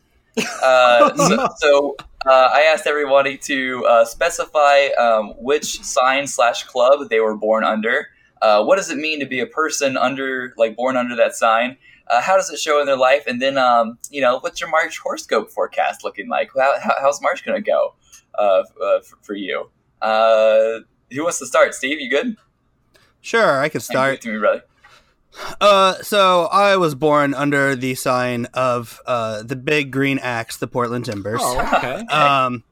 Uh, 0.62 1.14
so 1.28 1.48
so 1.56 1.96
uh, 2.26 2.50
I 2.52 2.62
asked 2.72 2.86
everybody 2.86 3.36
to 3.38 3.84
uh, 3.86 4.04
specify 4.04 4.86
um, 4.98 5.34
which 5.38 5.82
sign 5.82 6.26
slash 6.26 6.64
club 6.64 7.08
they 7.10 7.20
were 7.20 7.36
born 7.36 7.64
under. 7.64 8.08
Uh, 8.40 8.62
what 8.62 8.76
does 8.76 8.90
it 8.90 8.98
mean 8.98 9.20
to 9.20 9.26
be 9.26 9.40
a 9.40 9.46
person 9.46 9.96
under, 9.96 10.52
like, 10.58 10.76
born 10.76 10.96
under 10.96 11.16
that 11.16 11.34
sign? 11.34 11.76
Uh, 12.08 12.20
how 12.20 12.36
does 12.36 12.50
it 12.50 12.58
show 12.58 12.78
in 12.80 12.86
their 12.86 12.96
life? 12.96 13.24
And 13.26 13.40
then, 13.40 13.56
um, 13.56 13.98
you 14.10 14.20
know, 14.20 14.38
what's 14.40 14.60
your 14.60 14.68
March 14.68 14.98
horoscope 14.98 15.50
forecast 15.50 16.04
looking 16.04 16.28
like? 16.28 16.50
How, 16.54 16.78
how, 16.78 16.94
how's 17.00 17.22
March 17.22 17.44
going 17.44 17.62
to 17.62 17.66
go 17.66 17.94
uh, 18.38 18.64
uh, 18.82 19.00
for, 19.00 19.16
for 19.22 19.34
you? 19.34 19.70
Uh, 20.02 20.80
who 21.10 21.22
wants 21.22 21.38
to 21.38 21.46
start? 21.46 21.74
Steve, 21.74 22.00
you 22.00 22.10
good? 22.10 22.36
Sure, 23.22 23.60
I 23.60 23.70
can 23.70 23.80
start. 23.80 24.20
to 24.20 24.32
me, 24.32 24.38
brother. 24.38 24.64
Uh, 25.60 25.94
so 26.02 26.46
I 26.46 26.76
was 26.76 26.94
born 26.94 27.34
under 27.34 27.74
the 27.76 27.94
sign 27.94 28.46
of 28.54 29.00
uh, 29.06 29.42
the 29.42 29.56
big 29.56 29.90
green 29.90 30.18
axe, 30.18 30.56
the 30.56 30.66
Portland 30.68 31.04
Timbers. 31.04 31.40
Oh, 31.42 31.60
okay. 31.76 32.04
Um, 32.10 32.64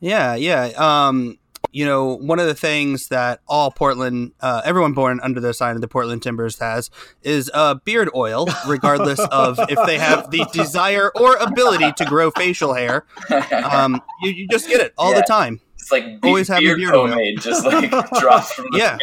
yeah, 0.00 0.34
yeah. 0.34 0.64
Um, 0.76 1.38
you 1.70 1.86
know, 1.86 2.16
one 2.16 2.38
of 2.40 2.46
the 2.46 2.54
things 2.54 3.08
that 3.08 3.40
all 3.46 3.70
Portland, 3.70 4.32
uh, 4.40 4.60
everyone 4.64 4.92
born 4.94 5.20
under 5.22 5.40
the 5.40 5.54
sign 5.54 5.74
of 5.76 5.80
the 5.80 5.88
Portland 5.88 6.22
Timbers 6.22 6.58
has 6.58 6.90
is 7.22 7.50
uh, 7.54 7.74
beard 7.74 8.10
oil, 8.14 8.46
regardless 8.66 9.20
of 9.20 9.58
if 9.68 9.78
they 9.86 9.96
have 9.98 10.30
the 10.30 10.44
desire 10.52 11.10
or 11.14 11.36
ability 11.36 11.92
to 11.98 12.04
grow 12.04 12.30
facial 12.32 12.74
hair. 12.74 13.06
Um, 13.52 14.02
you, 14.22 14.32
you 14.32 14.48
just 14.48 14.68
get 14.68 14.80
it 14.80 14.92
all 14.98 15.12
Yeah. 15.12 15.20
the 15.20 15.26
time. 15.26 15.60
it's 15.78 15.90
like 15.92 16.20
be- 16.20 16.28
always 16.28 16.48
have 16.48 16.60
your 16.62 16.76
beard 16.76 16.92
beard 16.92 17.10
oil. 17.10 17.34
just 17.38 17.64
like 17.64 17.90
drops 18.20 18.52
from 18.52 18.66
the 18.72 18.78
Yeah. 18.78 18.98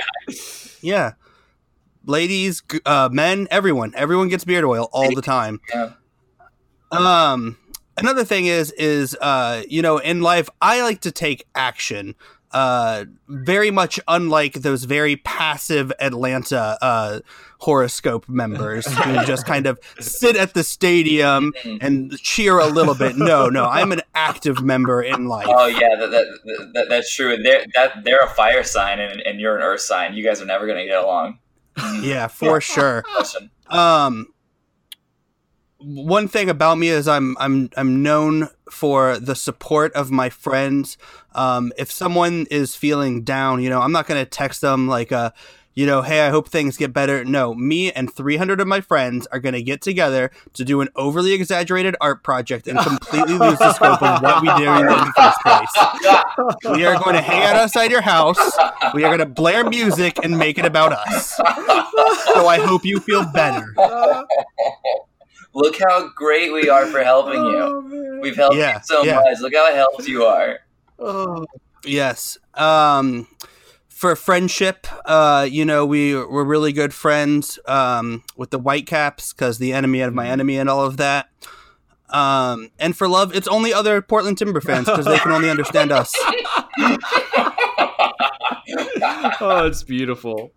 Yeah. 0.82 1.12
Ladies, 2.10 2.64
uh, 2.88 3.08
men, 3.12 3.48
everyone, 3.52 3.94
everyone 3.96 4.30
gets 4.30 4.44
beard 4.44 4.66
oil 4.66 4.90
all 4.92 5.14
the 5.14 5.22
time. 5.22 5.62
Yeah. 5.72 5.92
Um, 6.92 7.56
another 7.98 8.24
thing 8.26 8.48
is, 8.48 8.72
is, 8.72 9.16
uh, 9.22 9.62
you 9.70 9.84
know, 9.84 10.00
in 10.00 10.20
life, 10.22 10.50
I 10.60 10.82
like 10.82 11.02
to 11.02 11.12
take 11.12 11.46
action. 11.54 12.16
uh, 12.52 13.06
very 13.28 13.70
much 13.70 14.00
unlike 14.08 14.54
those 14.54 14.86
very 14.86 15.18
passive 15.18 15.92
Atlanta 16.00 16.78
uh, 16.82 17.20
horoscope 17.60 18.28
members 18.28 18.88
who 19.04 19.24
just 19.26 19.46
kind 19.46 19.68
of 19.68 19.80
sit 20.00 20.36
at 20.36 20.54
the 20.56 20.64
stadium 20.64 21.54
and 21.82 22.18
cheer 22.18 22.58
a 22.58 22.66
little 22.66 22.96
bit. 22.96 23.16
No, 23.18 23.50
no, 23.50 23.66
I'm 23.66 23.92
an 23.92 24.02
active 24.16 24.64
member 24.64 25.02
in 25.02 25.28
life. 25.28 25.46
Oh 25.48 25.68
yeah, 25.68 25.96
that, 26.00 26.10
that, 26.10 26.72
that 26.74 26.86
that's 26.90 27.14
true. 27.14 27.38
They're 27.38 27.66
that 27.76 28.04
they're 28.04 28.24
a 28.24 28.30
fire 28.30 28.64
sign 28.64 29.00
and, 29.00 29.22
and 29.22 29.40
you're 29.40 29.56
an 29.56 29.62
earth 29.62 29.82
sign. 29.82 30.14
You 30.16 30.24
guys 30.24 30.42
are 30.42 30.46
never 30.46 30.66
gonna 30.66 30.86
get 30.88 31.04
along. 31.04 31.38
Yeah, 32.02 32.28
for 32.28 32.62
sure. 32.62 33.04
Listen. 33.18 33.52
Um, 33.68 34.28
one 35.80 36.28
thing 36.28 36.50
about 36.50 36.78
me 36.78 36.90
is 36.90 37.08
I'm 37.08 37.38
I'm 37.40 37.70
I'm 37.78 38.04
known 38.04 38.50
for 38.70 39.18
the 39.18 39.36
support 39.36 39.94
of 39.94 40.12
my 40.12 40.30
friends. 40.30 40.98
Um, 41.34 41.72
if 41.78 41.92
someone 41.92 42.48
is 42.52 42.76
feeling 42.76 43.24
down, 43.24 43.62
you 43.64 43.70
know, 43.70 43.82
I'm 43.82 43.92
not 43.92 44.06
gonna 44.08 44.26
text 44.26 44.62
them 44.62 44.88
like 44.88 45.12
uh 45.12 45.32
you 45.80 45.86
know, 45.86 46.02
hey, 46.02 46.28
I 46.28 46.30
hope 46.30 46.50
things 46.50 46.76
get 46.76 46.92
better. 46.92 47.24
No, 47.24 47.54
me 47.56 47.90
and 47.90 48.14
300 48.14 48.60
of 48.60 48.68
my 48.68 48.82
friends 48.82 49.26
are 49.28 49.40
going 49.40 49.54
to 49.54 49.64
get 49.64 49.82
together 49.82 50.30
to 50.56 50.66
do 50.66 50.82
an 50.82 50.90
overly 50.98 51.32
exaggerated 51.32 51.96
art 52.02 52.22
project 52.22 52.68
and 52.68 52.78
completely 52.80 53.36
lose 53.36 53.58
the 53.60 53.72
scope 53.72 54.02
of 54.04 54.22
what 54.22 54.42
we 54.42 54.50
do 54.58 54.70
in 54.70 54.86
the 54.88 55.14
first 55.16 55.40
place. 55.40 56.76
We 56.76 56.86
are 56.86 57.02
going 57.02 57.16
to 57.16 57.22
hang 57.22 57.44
out 57.44 57.56
outside 57.56 57.92
your 57.92 58.02
house. 58.02 58.38
We 58.94 59.06
are 59.06 59.08
going 59.16 59.26
to 59.26 59.34
blare 59.34 59.70
music 59.70 60.18
and 60.22 60.38
make 60.38 60.58
it 60.58 60.66
about 60.66 60.92
us. 60.92 61.38
So 62.34 62.48
I 62.48 62.60
hope 62.62 62.84
you 62.84 63.00
feel 63.00 63.26
better. 63.32 63.74
Look 65.54 65.78
how 65.80 66.10
great 66.10 66.52
we 66.52 66.70
are 66.70 66.88
for 66.88 67.02
helping 67.02 67.42
you. 67.42 67.58
Oh, 67.58 68.20
We've 68.22 68.36
helped 68.36 68.58
Yeah, 68.58 68.76
you 68.76 68.82
so 68.84 69.04
yeah. 69.04 69.16
much. 69.16 69.40
Look 69.40 69.54
how 69.56 69.74
helped 69.74 70.06
you 70.10 70.26
are. 70.26 70.60
Oh. 71.00 71.46
Yes. 71.86 72.38
Um, 72.54 73.28
for 74.00 74.16
friendship, 74.16 74.88
uh, 75.04 75.46
you 75.52 75.66
know, 75.66 75.86
we 75.86 76.16
we're 76.16 76.46
really 76.46 76.72
good 76.72 76.94
friends 76.94 77.60
um, 77.66 78.24
with 78.38 78.50
the 78.50 78.58
Whitecaps 78.58 79.34
because 79.34 79.58
the 79.58 79.74
enemy 79.74 80.00
of 80.00 80.14
my 80.14 80.30
enemy 80.30 80.58
and 80.58 80.70
all 80.70 80.86
of 80.86 80.96
that. 80.96 81.28
Um, 82.10 82.70
and 82.80 82.96
for 82.96 83.10
love, 83.10 83.36
it's 83.36 83.50
only 83.50 83.74
other 83.74 84.02
Portland 84.02 84.38
Timber 84.38 84.62
fans 84.62 84.86
because 84.86 85.04
they 85.06 85.18
can 85.18 85.34
only 85.34 85.50
understand 85.50 85.92
us. 85.92 86.16
oh, 89.42 89.66
it's 89.66 89.84
beautiful. 89.84 90.54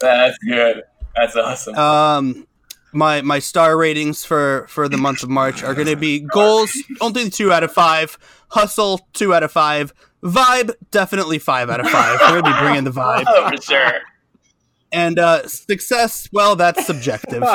That's 0.00 0.36
good. 0.38 0.82
That's 1.14 1.36
awesome. 1.36 1.76
Um, 1.76 2.48
my 2.92 3.22
my 3.22 3.38
star 3.38 3.76
ratings 3.76 4.24
for 4.24 4.66
for 4.68 4.88
the 4.88 4.96
month 4.96 5.22
of 5.22 5.28
March 5.28 5.62
are 5.62 5.74
going 5.74 5.86
to 5.86 5.94
be 5.94 6.18
goals 6.18 6.76
only 7.00 7.30
two 7.30 7.52
out 7.52 7.62
of 7.62 7.72
five, 7.72 8.18
hustle 8.48 9.06
two 9.12 9.32
out 9.32 9.44
of 9.44 9.52
five, 9.52 9.94
vibe 10.22 10.72
definitely 10.90 11.38
five 11.38 11.70
out 11.70 11.80
of 11.80 11.88
five. 11.88 12.18
We're 12.20 12.38
to 12.38 12.42
be 12.42 12.58
bringing 12.58 12.84
the 12.84 12.90
vibe, 12.90 13.24
Oh, 13.28 13.48
for 13.56 13.62
sure. 13.62 14.00
and 14.92 15.18
uh, 15.18 15.46
success. 15.46 16.28
Well, 16.32 16.56
that's 16.56 16.84
subjective. 16.86 17.42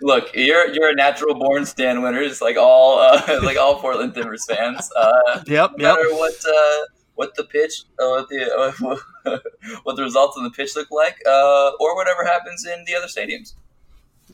Look, 0.00 0.30
you're 0.34 0.68
you're 0.72 0.90
a 0.90 0.94
natural 0.94 1.34
born 1.34 1.64
stand 1.66 2.02
winner, 2.02 2.26
just 2.28 2.42
like 2.42 2.56
all 2.56 2.98
uh, 2.98 3.38
like 3.42 3.56
all 3.56 3.80
Portland 3.80 4.14
Timbers 4.14 4.44
fans. 4.46 4.90
Uh, 4.96 5.42
Yep, 5.46 5.72
no 5.78 5.88
yep. 5.88 5.96
matter 5.96 6.14
what 6.14 6.34
uh, 6.46 6.84
what 7.14 7.34
the 7.36 7.44
pitch, 7.44 7.84
uh, 7.98 8.06
what 8.08 8.28
the 8.28 9.00
uh, 9.26 9.38
what 9.84 9.96
the 9.96 10.02
results 10.02 10.36
on 10.36 10.44
the 10.44 10.50
pitch 10.50 10.76
look 10.76 10.90
like, 10.90 11.16
uh, 11.26 11.70
or 11.80 11.96
whatever 11.96 12.24
happens 12.24 12.66
in 12.66 12.84
the 12.86 12.94
other 12.94 13.06
stadiums. 13.06 13.54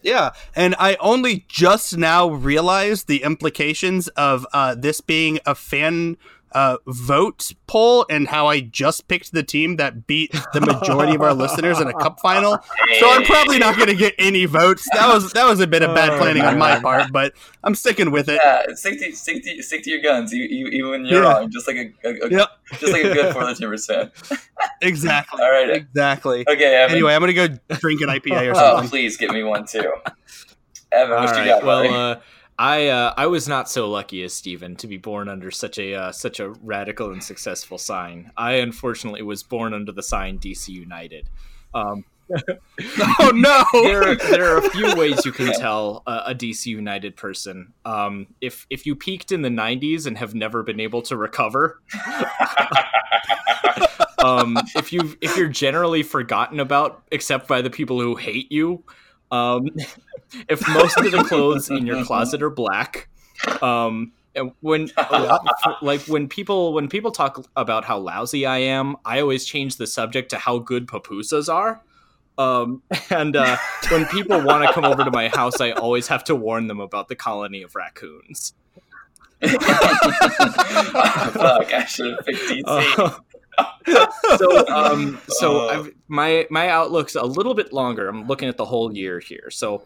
Yeah, 0.03 0.31
and 0.57 0.75
I 0.79 0.97
only 1.01 1.45
just 1.49 1.97
now 1.97 2.29
realized 2.31 3.07
the 3.07 3.23
implications 3.23 4.09
of 4.09 4.47
uh, 4.53 4.75
this 4.75 5.01
being 5.01 5.41
a 5.45 5.55
fan 5.55 6.17
uh, 6.53 6.77
vote 6.87 7.53
poll 7.67 8.05
and 8.11 8.29
how 8.29 8.47
I 8.49 8.61
just 8.61 9.07
picked 9.09 9.33
the 9.33 9.43
team 9.43 9.77
that 9.77 10.07
beat 10.07 10.35
the 10.53 10.61
majority 10.61 11.15
of 11.15 11.23
our 11.23 11.33
listeners 11.35 11.81
in 11.81 11.89
a 11.89 11.93
cup 11.95 12.21
final. 12.21 12.59
So 12.99 13.11
I'm 13.11 13.25
probably 13.25 13.59
not 13.59 13.77
going 13.77 13.89
to 13.89 13.95
get 13.95 14.15
any 14.19 14.45
votes. 14.47 14.89
That 14.93 15.09
was 15.09 15.33
that 15.33 15.45
was 15.47 15.61
a 15.61 15.67
bit 15.67 15.83
of 15.83 15.95
bad 15.95 16.19
planning 16.19 16.43
on 16.45 16.59
my 16.59 16.81
part, 16.81 17.13
but 17.13 17.35
I'm 17.63 17.75
sticking 17.75 18.11
with 18.11 18.29
it. 18.29 18.41
Yeah, 18.45 18.63
stick 18.75 18.99
to, 19.01 19.13
stick 19.13 19.45
to, 19.45 19.63
stick 19.63 19.85
to 19.85 19.91
your 19.91 20.01
guns, 20.03 20.33
you, 20.33 20.45
you, 20.45 20.67
even 20.69 20.91
when 20.91 21.05
you're 21.05 21.23
Yeah. 21.23 21.33
wrong. 21.39 21.51
Just 21.51 21.67
like 21.67 21.77
a, 21.77 21.93
a, 22.05 22.27
a 22.27 22.31
Yep, 22.31 22.49
just 22.79 22.93
like 22.93 23.05
a 23.05 23.13
good 23.13 23.33
Portland 23.33 23.57
Timbers 23.59 23.87
fan. 23.87 24.11
exactly. 24.83 25.41
All 25.43 25.51
right. 25.51 25.71
Exactly. 25.71 26.45
Okay, 26.49 26.75
Evan. 26.77 26.97
Anyway, 26.97 27.15
I'm 27.15 27.21
going 27.21 27.35
to 27.35 27.49
go 27.49 27.77
drink 27.81 28.01
an 28.01 28.09
IPA 28.09 28.49
or 28.49 28.51
oh, 28.57 28.59
something. 28.77 28.89
please 28.91 29.17
get 29.17 29.31
me 29.31 29.43
one 29.43 29.67
too. 29.67 29.93
Evan, 30.93 31.13
All 31.17 31.25
what 31.25 31.31
you 31.37 31.43
right. 31.43 31.47
got, 31.47 31.65
Well, 31.65 31.83
buddy? 31.85 31.95
uh, 31.95 32.21
I 32.61 32.89
uh, 32.89 33.15
I 33.17 33.27
was 33.27 33.49
not 33.49 33.71
so 33.71 33.89
lucky 33.89 34.23
as 34.23 34.35
Steven 34.35 34.77
to 34.77 34.87
be 34.87 34.99
born 34.99 35.31
under 35.31 35.51
such 35.51 35.79
a 35.79 35.95
uh, 35.95 36.13
such 36.13 36.41
a 36.41 36.51
radical 36.51 37.11
and 37.11 37.25
successful 37.25 37.79
sign. 37.79 38.33
I 38.37 38.57
unfortunately 38.57 39.23
was 39.23 39.43
born 39.43 39.73
under 39.73 39.93
the 39.93 40.03
sign 40.03 40.39
DC 40.39 40.69
United. 40.69 41.31
Um, 41.73 42.05
Oh 43.19 43.33
no! 43.35 43.65
there, 43.85 44.11
are, 44.11 44.17
there 44.17 44.55
are 44.55 44.59
a 44.59 44.71
few 44.71 44.95
ways 44.95 45.25
you 45.25 45.33
can 45.33 45.55
tell 45.55 46.03
a, 46.07 46.23
a 46.27 46.35
DC 46.35 46.67
United 46.67 47.17
person. 47.17 47.73
Um, 47.87 48.27
if 48.43 48.67
if 48.69 48.85
you 48.85 48.95
peaked 48.95 49.33
in 49.33 49.41
the 49.41 49.49
'90s 49.49 50.07
and 50.07 50.19
have 50.19 50.35
never 50.35 50.63
been 50.63 50.81
able 50.81 51.01
to 51.03 51.17
recover, 51.17 51.81
um, 54.19 54.59
if 54.77 54.93
you 54.93 55.17
if 55.23 55.35
you're 55.37 55.49
generally 55.49 56.03
forgotten 56.03 56.61
about 56.61 57.03
except 57.11 57.49
by 57.49 57.63
the 57.63 57.71
people 57.71 58.01
who 58.01 58.17
hate 58.17 58.53
you, 58.53 58.85
um, 59.31 59.69
if 60.49 60.67
most 60.69 60.97
of 60.97 61.11
the 61.11 61.23
clothes 61.25 61.71
in 61.71 61.87
your 61.87 62.05
closet 62.05 62.43
are 62.43 62.51
black, 62.51 63.09
um, 63.63 64.13
and 64.35 64.53
when 64.61 64.91
like 65.83 66.03
when 66.03 66.29
people 66.29 66.73
when 66.73 66.89
people 66.89 67.11
talk 67.11 67.47
about 67.57 67.85
how 67.85 67.99
lousy 67.99 68.47
I 68.47 68.59
am, 68.59 68.97
I 69.05 69.21
always 69.21 69.45
change 69.45 69.77
the 69.77 69.87
subject 69.87 70.31
to 70.31 70.39
how 70.39 70.59
good 70.59 70.87
pupusas 70.87 71.53
are. 71.53 71.83
Um, 72.39 72.83
and 73.11 73.37
uh, 73.37 73.59
when 73.91 74.07
people 74.07 74.43
want 74.43 74.67
to 74.67 74.73
come 74.73 74.85
over 74.85 75.05
to 75.05 75.11
my 75.11 75.29
house, 75.29 75.61
I 75.61 75.73
always 75.73 76.09
have 76.09 76.25
to 76.25 76.35
warn 76.35 76.69
them 76.69 76.81
about 76.81 77.09
the 77.09 77.17
colony 77.17 77.63
of 77.63 77.75
raccoons. 77.75 78.55
Fuck, 79.43 79.63
I 81.73 81.87
should 81.89 82.13
have 82.15 82.25
picked 82.25 82.41
DC. 82.41 82.63
Uh, 82.67 83.19
so 84.37 84.69
um 84.75 85.21
so. 85.29 85.69
I've, 85.69 85.93
my 86.09 86.47
my 86.51 86.69
outlook's 86.69 87.15
a 87.15 87.23
little 87.23 87.55
bit 87.55 87.73
longer. 87.73 88.09
I'm 88.09 88.27
looking 88.27 88.49
at 88.49 88.57
the 88.57 88.65
whole 88.65 88.95
year 88.95 89.21
here. 89.21 89.49
So 89.51 89.85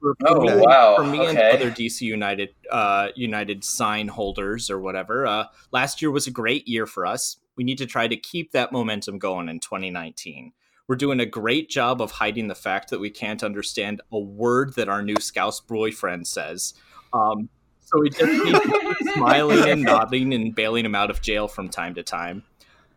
for, 0.00 0.14
for 0.20 0.28
Oh, 0.28 0.40
me, 0.42 0.66
wow. 0.66 0.96
for 0.96 1.04
me 1.04 1.24
and 1.24 1.38
other 1.38 1.70
dc 1.70 2.00
united 2.02 2.50
uh 2.70 3.08
united 3.16 3.64
sign 3.64 4.08
holders 4.08 4.68
or 4.70 4.78
whatever 4.78 5.26
uh 5.26 5.46
last 5.72 6.02
year 6.02 6.10
was 6.10 6.26
a 6.26 6.30
great 6.30 6.68
year 6.68 6.86
for 6.86 7.06
us. 7.06 7.38
We 7.56 7.64
need 7.64 7.78
to 7.78 7.86
try 7.86 8.08
to 8.08 8.16
keep 8.16 8.52
that 8.52 8.72
momentum 8.72 9.18
going 9.18 9.48
in 9.48 9.60
2019 9.60 10.52
we're 10.86 10.96
doing 10.96 11.20
a 11.20 11.26
great 11.26 11.70
job 11.70 12.02
of 12.02 12.10
hiding 12.10 12.48
the 12.48 12.54
fact 12.54 12.90
that 12.90 13.00
we 13.00 13.08
can't 13.08 13.42
understand 13.42 14.02
a 14.12 14.18
word 14.18 14.74
that 14.74 14.86
our 14.88 15.02
new 15.02 15.16
scouse 15.18 15.58
boyfriend 15.60 16.26
says. 16.26 16.74
Um 17.12 17.48
so 17.80 18.00
we 18.00 18.10
just 18.10 18.44
keep 18.44 19.12
smiling 19.14 19.68
and 19.70 19.82
nodding 19.82 20.32
and 20.34 20.54
bailing 20.54 20.84
him 20.84 20.94
out 20.94 21.10
of 21.10 21.20
jail 21.22 21.48
from 21.48 21.68
time 21.68 21.94
to 21.94 22.02
time 22.02 22.42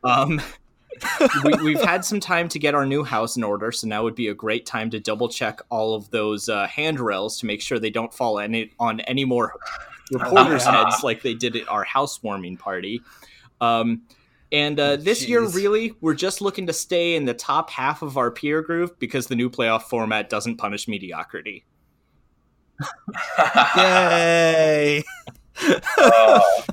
um, 0.04 0.42
we, 1.44 1.54
we've 1.64 1.82
had 1.82 2.04
some 2.04 2.20
time 2.20 2.50
to 2.50 2.60
get 2.60 2.76
our 2.76 2.86
new 2.86 3.04
house 3.04 3.38
in 3.38 3.44
order, 3.44 3.72
so 3.72 3.88
now 3.88 4.04
would 4.04 4.16
be 4.16 4.28
a 4.28 4.34
great 4.34 4.66
time 4.66 4.90
to 4.92 5.00
double 5.00 5.30
check 5.30 5.62
all 5.70 5.96
of 5.96 6.10
those 6.12 6.50
uh, 6.50 6.68
handrails 6.68 7.40
to 7.40 7.46
make 7.46 7.62
sure 7.62 7.80
they 7.80 7.90
don't 7.90 8.14
fall 8.14 8.40
any, 8.40 8.72
on 8.80 9.00
any 9.02 9.26
more 9.26 9.54
reporters' 10.12 10.66
yeah. 10.66 10.86
heads 10.86 11.04
like 11.04 11.22
they 11.22 11.34
did 11.34 11.56
at 11.56 11.68
our 11.68 11.84
housewarming 11.84 12.58
party. 12.58 13.02
Um, 13.62 14.04
and 14.52 14.80
uh, 14.80 14.96
this 14.96 15.28
year, 15.28 15.46
really, 15.46 15.94
we're 16.00 16.14
just 16.14 16.40
looking 16.42 16.68
to 16.68 16.74
stay 16.74 17.16
in 17.16 17.26
the 17.26 17.34
top 17.34 17.70
half 17.70 18.02
of 18.02 18.18
our 18.18 18.32
peer 18.32 18.62
group 18.62 18.98
because 18.98 19.28
the 19.28 19.36
new 19.36 19.50
playoff 19.50 19.84
format 19.84 20.30
doesn't 20.30 20.56
punish 20.56 20.88
mediocrity. 20.88 21.66
Yay! 23.78 25.04
Oh, 25.98 26.64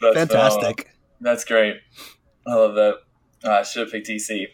that's 0.00 0.16
Fantastic. 0.16 0.94
That's 1.20 1.44
great. 1.44 1.76
I 2.46 2.54
love 2.54 2.74
that. 2.74 2.94
Uh, 3.44 3.50
I 3.50 3.62
should 3.62 3.82
have 3.82 3.92
picked 3.92 4.08
DC. 4.08 4.46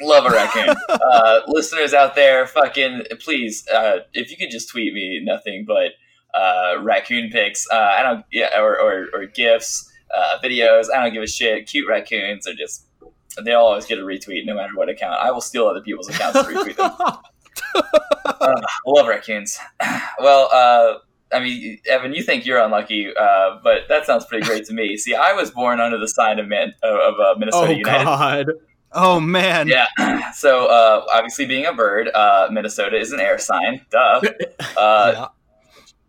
Love 0.00 0.26
a 0.26 0.30
raccoon. 0.30 0.74
uh, 0.88 1.40
listeners 1.46 1.94
out 1.94 2.14
there, 2.14 2.46
fucking 2.46 3.02
please, 3.20 3.66
uh, 3.68 3.98
if 4.12 4.30
you 4.30 4.36
could 4.36 4.50
just 4.50 4.68
tweet 4.68 4.92
me 4.92 5.20
nothing 5.22 5.64
but 5.66 5.92
uh, 6.38 6.80
raccoon 6.80 7.30
pics. 7.30 7.66
Uh, 7.70 7.76
I 7.76 8.02
don't, 8.02 8.24
yeah, 8.32 8.58
or 8.58 8.78
or, 8.80 9.08
or 9.14 9.26
gifs, 9.26 9.90
uh, 10.14 10.38
videos. 10.42 10.86
I 10.92 11.02
don't 11.02 11.12
give 11.12 11.22
a 11.22 11.26
shit. 11.26 11.66
Cute 11.66 11.88
raccoons 11.88 12.46
are 12.46 12.54
just. 12.54 12.86
They 13.42 13.54
always 13.54 13.86
get 13.86 13.98
a 13.98 14.02
retweet, 14.02 14.44
no 14.44 14.54
matter 14.54 14.74
what 14.74 14.90
account. 14.90 15.14
I 15.14 15.30
will 15.30 15.40
steal 15.40 15.66
other 15.66 15.80
people's 15.80 16.08
accounts 16.08 16.38
to 16.38 16.46
retweet 16.46 16.76
them. 16.76 16.92
Uh, 18.24 18.60
love 18.86 19.06
raccoons. 19.06 19.58
well, 20.18 20.48
uh, 20.52 20.98
I 21.32 21.40
mean, 21.40 21.78
Evan, 21.88 22.14
you 22.14 22.22
think 22.22 22.44
you're 22.46 22.60
unlucky, 22.60 23.08
uh, 23.16 23.58
but 23.62 23.88
that 23.88 24.06
sounds 24.06 24.24
pretty 24.26 24.46
great 24.46 24.64
to 24.66 24.74
me. 24.74 24.96
See, 25.04 25.14
I 25.14 25.32
was 25.32 25.50
born 25.50 25.80
under 25.80 25.98
the 25.98 26.08
sign 26.08 26.38
of 26.38 26.48
Man- 26.48 26.74
of, 26.82 27.14
uh, 27.20 27.34
Minnesota 27.38 27.72
oh, 27.72 27.76
United. 27.76 28.04
God. 28.04 28.46
Oh 28.92 29.20
man. 29.20 29.68
Yeah. 29.68 29.86
So, 30.34 30.66
uh, 30.66 31.04
obviously, 31.12 31.44
being 31.46 31.66
a 31.66 31.72
bird, 31.74 32.08
uh, 32.14 32.48
Minnesota 32.50 32.96
is 32.96 33.12
an 33.12 33.20
air 33.20 33.38
sign. 33.38 33.84
Duh. 33.90 34.20
Uh, 34.76 35.12
Yeah. 35.14 35.26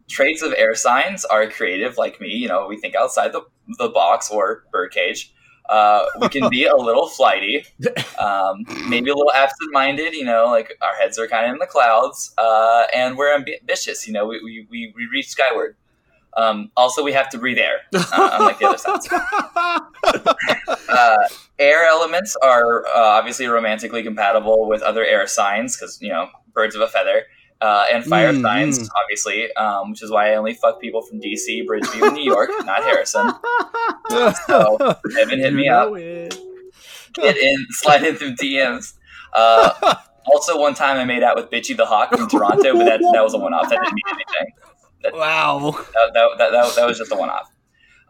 Traits 0.09 0.41
of 0.43 0.53
air 0.57 0.75
signs 0.75 1.25
are 1.25 1.49
creative, 1.49 1.97
like 1.97 2.19
me. 2.21 2.29
You 2.29 2.47
know, 2.47 2.67
we 2.67 2.77
think 2.77 2.93
outside 2.95 3.31
the 3.31 3.41
the 3.79 3.89
box 3.89 4.29
or 4.29 4.65
birdcage. 4.71 5.33
Uh, 5.69 6.05
we 6.19 6.29
can 6.29 6.49
be 6.49 6.65
a 6.65 6.75
little 6.75 7.07
flighty, 7.17 7.65
um, 8.19 8.65
maybe 8.87 9.09
a 9.09 9.15
little 9.15 9.31
absent-minded. 9.33 10.13
You 10.13 10.25
know, 10.25 10.47
like 10.47 10.77
our 10.81 10.95
heads 10.95 11.17
are 11.17 11.27
kind 11.27 11.45
of 11.45 11.53
in 11.53 11.59
the 11.59 11.67
clouds, 11.67 12.33
uh, 12.37 12.83
and 12.93 13.17
we're 13.17 13.33
ambitious. 13.33 14.05
You 14.07 14.13
know, 14.13 14.25
we 14.25 14.41
we, 14.43 14.67
we, 14.69 14.93
we 14.95 15.07
reach 15.11 15.29
skyward. 15.29 15.75
Um, 16.35 16.71
also, 16.75 17.03
we 17.03 17.13
have 17.13 17.29
to 17.29 17.37
breathe 17.37 17.59
air, 17.59 17.81
uh, 17.93 18.29
unlike 18.33 18.59
the 18.59 18.67
other 18.67 18.77
sounds. 18.77 19.07
uh, 20.89 21.17
air 21.59 21.85
elements 21.85 22.35
are 22.41 22.85
uh, 22.87 22.91
obviously 22.95 23.45
romantically 23.47 24.03
compatible 24.03 24.67
with 24.67 24.81
other 24.81 25.05
air 25.05 25.27
signs 25.27 25.77
because 25.77 26.01
you 26.01 26.09
know 26.09 26.29
birds 26.53 26.75
of 26.75 26.81
a 26.81 26.87
feather. 26.87 27.23
Uh, 27.63 27.85
and 27.93 28.03
fire 28.03 28.33
Mm, 28.33 28.41
signs, 28.41 28.77
mm. 28.77 28.89
obviously, 29.01 29.49
um, 29.53 29.91
which 29.91 30.03
is 30.03 30.11
why 30.11 30.33
I 30.33 30.35
only 30.35 30.53
fuck 30.53 30.81
people 30.81 31.01
from 31.01 31.21
DC, 31.21 31.65
Bridgeview, 31.65 32.07
and 32.07 32.13
New 32.13 32.23
York, 32.23 32.49
not 32.65 32.83
Harrison. 32.83 33.31
So, 34.47 34.97
Evan 35.17 35.39
hit 35.39 35.53
me 35.53 35.69
up. 35.69 35.93
Get 35.93 37.37
in, 37.37 37.65
slide 37.69 38.03
in 38.03 38.15
through 38.17 38.35
DMs. 38.35 38.95
Uh, 39.31 39.95
also, 40.25 40.59
one 40.59 40.73
time 40.73 40.97
I 40.97 41.05
made 41.05 41.23
out 41.23 41.37
with 41.37 41.49
Bitchy 41.49 41.77
the 41.77 41.85
Hawk 41.85 42.09
from 42.09 42.27
Toronto, 42.27 42.73
but 42.75 42.83
that, 42.83 42.99
that 43.13 43.23
was 43.23 43.33
a 43.33 43.37
one 43.37 43.53
off. 43.53 43.69
That 43.69 43.79
didn't 43.81 43.93
mean 43.93 44.13
anything. 44.13 45.17
wow. 45.19 45.71
That, 45.71 46.11
that, 46.13 46.29
that, 46.37 46.51
that, 46.51 46.75
that 46.75 46.85
was 46.85 46.97
just 46.97 47.13
a 47.13 47.15
one 47.15 47.29
off. 47.29 47.49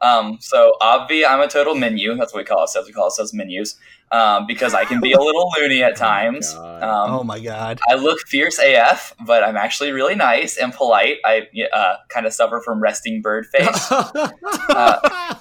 Um, 0.03 0.37
so, 0.41 0.73
obvi, 0.81 1.23
I'm 1.27 1.39
a 1.39 1.47
total 1.47 1.75
menu. 1.75 2.15
That's 2.15 2.33
what 2.33 2.39
we 2.39 2.45
call 2.45 2.59
ourselves. 2.59 2.87
We 2.87 2.93
call 2.93 3.05
ourselves 3.05 3.33
menus 3.33 3.75
um, 4.11 4.45
because 4.45 4.73
I 4.73 4.85
can 4.85 4.99
be 4.99 5.13
a 5.13 5.19
little 5.19 5.49
loony 5.57 5.81
at 5.81 5.95
times. 5.95 6.53
God. 6.53 6.83
Um, 6.83 7.15
Oh 7.15 7.23
my 7.23 7.39
god. 7.39 7.79
I 7.89 7.95
look 7.95 8.19
fierce 8.27 8.59
AF, 8.59 9.15
but 9.25 9.43
I'm 9.43 9.57
actually 9.57 9.91
really 9.91 10.15
nice 10.15 10.57
and 10.57 10.73
polite. 10.73 11.17
I 11.25 11.47
uh, 11.73 11.95
kind 12.09 12.25
of 12.25 12.33
suffer 12.33 12.61
from 12.61 12.81
resting 12.81 13.21
bird 13.21 13.45
face. 13.53 13.91
uh, 13.91 15.35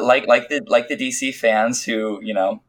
like 0.00 0.26
like 0.26 0.48
the 0.48 0.62
like 0.66 0.88
the 0.88 0.96
DC 0.96 1.34
fans 1.34 1.84
who 1.84 2.20
you 2.22 2.34
know, 2.34 2.62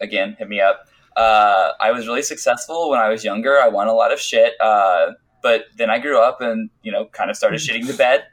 again 0.00 0.36
hit 0.38 0.48
me 0.48 0.60
up. 0.60 0.86
Uh, 1.16 1.72
I 1.80 1.92
was 1.92 2.06
really 2.06 2.22
successful 2.22 2.90
when 2.90 3.00
I 3.00 3.08
was 3.08 3.24
younger. 3.24 3.60
I 3.60 3.68
won 3.68 3.86
a 3.86 3.92
lot 3.94 4.12
of 4.12 4.20
shit, 4.20 4.54
uh, 4.60 5.12
but 5.42 5.66
then 5.76 5.90
I 5.90 5.98
grew 5.98 6.20
up 6.20 6.40
and 6.40 6.70
you 6.82 6.92
know 6.92 7.06
kind 7.06 7.30
of 7.30 7.36
started 7.36 7.60
shitting 7.60 7.86
the 7.86 7.94
bed. 7.94 8.24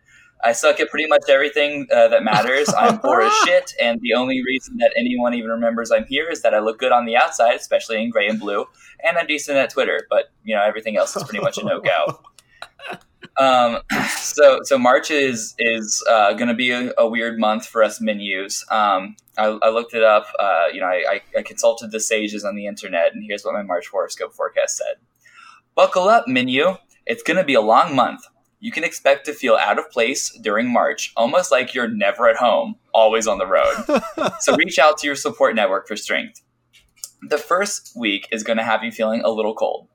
I 0.43 0.53
suck 0.53 0.79
at 0.79 0.89
pretty 0.89 1.07
much 1.07 1.23
everything 1.29 1.87
uh, 1.93 2.07
that 2.09 2.23
matters. 2.23 2.73
I'm 2.77 2.99
poor 2.99 3.21
as 3.21 3.33
shit, 3.45 3.73
and 3.81 3.99
the 4.01 4.13
only 4.13 4.41
reason 4.43 4.77
that 4.77 4.93
anyone 4.97 5.33
even 5.33 5.51
remembers 5.51 5.91
I'm 5.91 6.05
here 6.05 6.29
is 6.29 6.41
that 6.41 6.53
I 6.53 6.59
look 6.59 6.79
good 6.79 6.91
on 6.91 7.05
the 7.05 7.15
outside, 7.15 7.55
especially 7.55 8.01
in 8.03 8.09
gray 8.09 8.27
and 8.27 8.39
blue, 8.39 8.65
and 9.03 9.17
I'm 9.17 9.27
decent 9.27 9.57
at 9.57 9.69
Twitter. 9.69 10.05
But 10.09 10.31
you 10.43 10.55
know 10.55 10.63
everything 10.63 10.97
else 10.97 11.15
is 11.15 11.23
pretty 11.23 11.43
much 11.43 11.57
a 11.57 11.63
no 11.63 11.79
go. 11.81 12.19
Um, 13.37 13.79
so 14.17 14.59
so 14.63 14.77
March 14.77 15.09
is 15.09 15.55
is 15.57 16.03
uh, 16.09 16.33
going 16.33 16.49
to 16.49 16.53
be 16.53 16.71
a, 16.71 16.91
a 16.97 17.07
weird 17.07 17.39
month 17.39 17.65
for 17.65 17.83
us 17.83 18.01
menus. 18.01 18.65
Um, 18.69 19.15
I, 19.37 19.45
I 19.45 19.69
looked 19.69 19.93
it 19.93 20.03
up. 20.03 20.27
Uh, 20.37 20.65
you 20.73 20.81
know, 20.81 20.87
I, 20.87 21.03
I, 21.09 21.21
I 21.39 21.41
consulted 21.41 21.91
the 21.91 21.99
sages 21.99 22.43
on 22.43 22.55
the 22.55 22.67
internet, 22.67 23.13
and 23.13 23.23
here's 23.23 23.43
what 23.43 23.53
my 23.53 23.63
March 23.63 23.87
horoscope 23.87 24.33
forecast 24.33 24.77
said: 24.77 24.95
Buckle 25.75 26.09
up, 26.09 26.27
menu. 26.27 26.75
It's 27.05 27.23
going 27.23 27.37
to 27.37 27.43
be 27.43 27.55
a 27.55 27.61
long 27.61 27.95
month. 27.95 28.21
You 28.63 28.71
can 28.71 28.83
expect 28.83 29.25
to 29.25 29.33
feel 29.33 29.55
out 29.55 29.79
of 29.79 29.89
place 29.89 30.29
during 30.29 30.71
March, 30.71 31.13
almost 31.17 31.51
like 31.51 31.73
you're 31.73 31.87
never 31.87 32.29
at 32.29 32.37
home, 32.37 32.75
always 32.93 33.25
on 33.27 33.39
the 33.39 33.47
road. 33.47 34.31
so 34.39 34.55
reach 34.55 34.77
out 34.77 34.99
to 34.99 35.07
your 35.07 35.15
support 35.15 35.55
network 35.55 35.87
for 35.87 35.95
strength. 35.97 36.43
The 37.27 37.39
first 37.39 37.93
week 37.95 38.27
is 38.31 38.43
going 38.43 38.57
to 38.57 38.63
have 38.63 38.83
you 38.83 38.91
feeling 38.91 39.21
a 39.21 39.31
little 39.31 39.55
cold. 39.55 39.87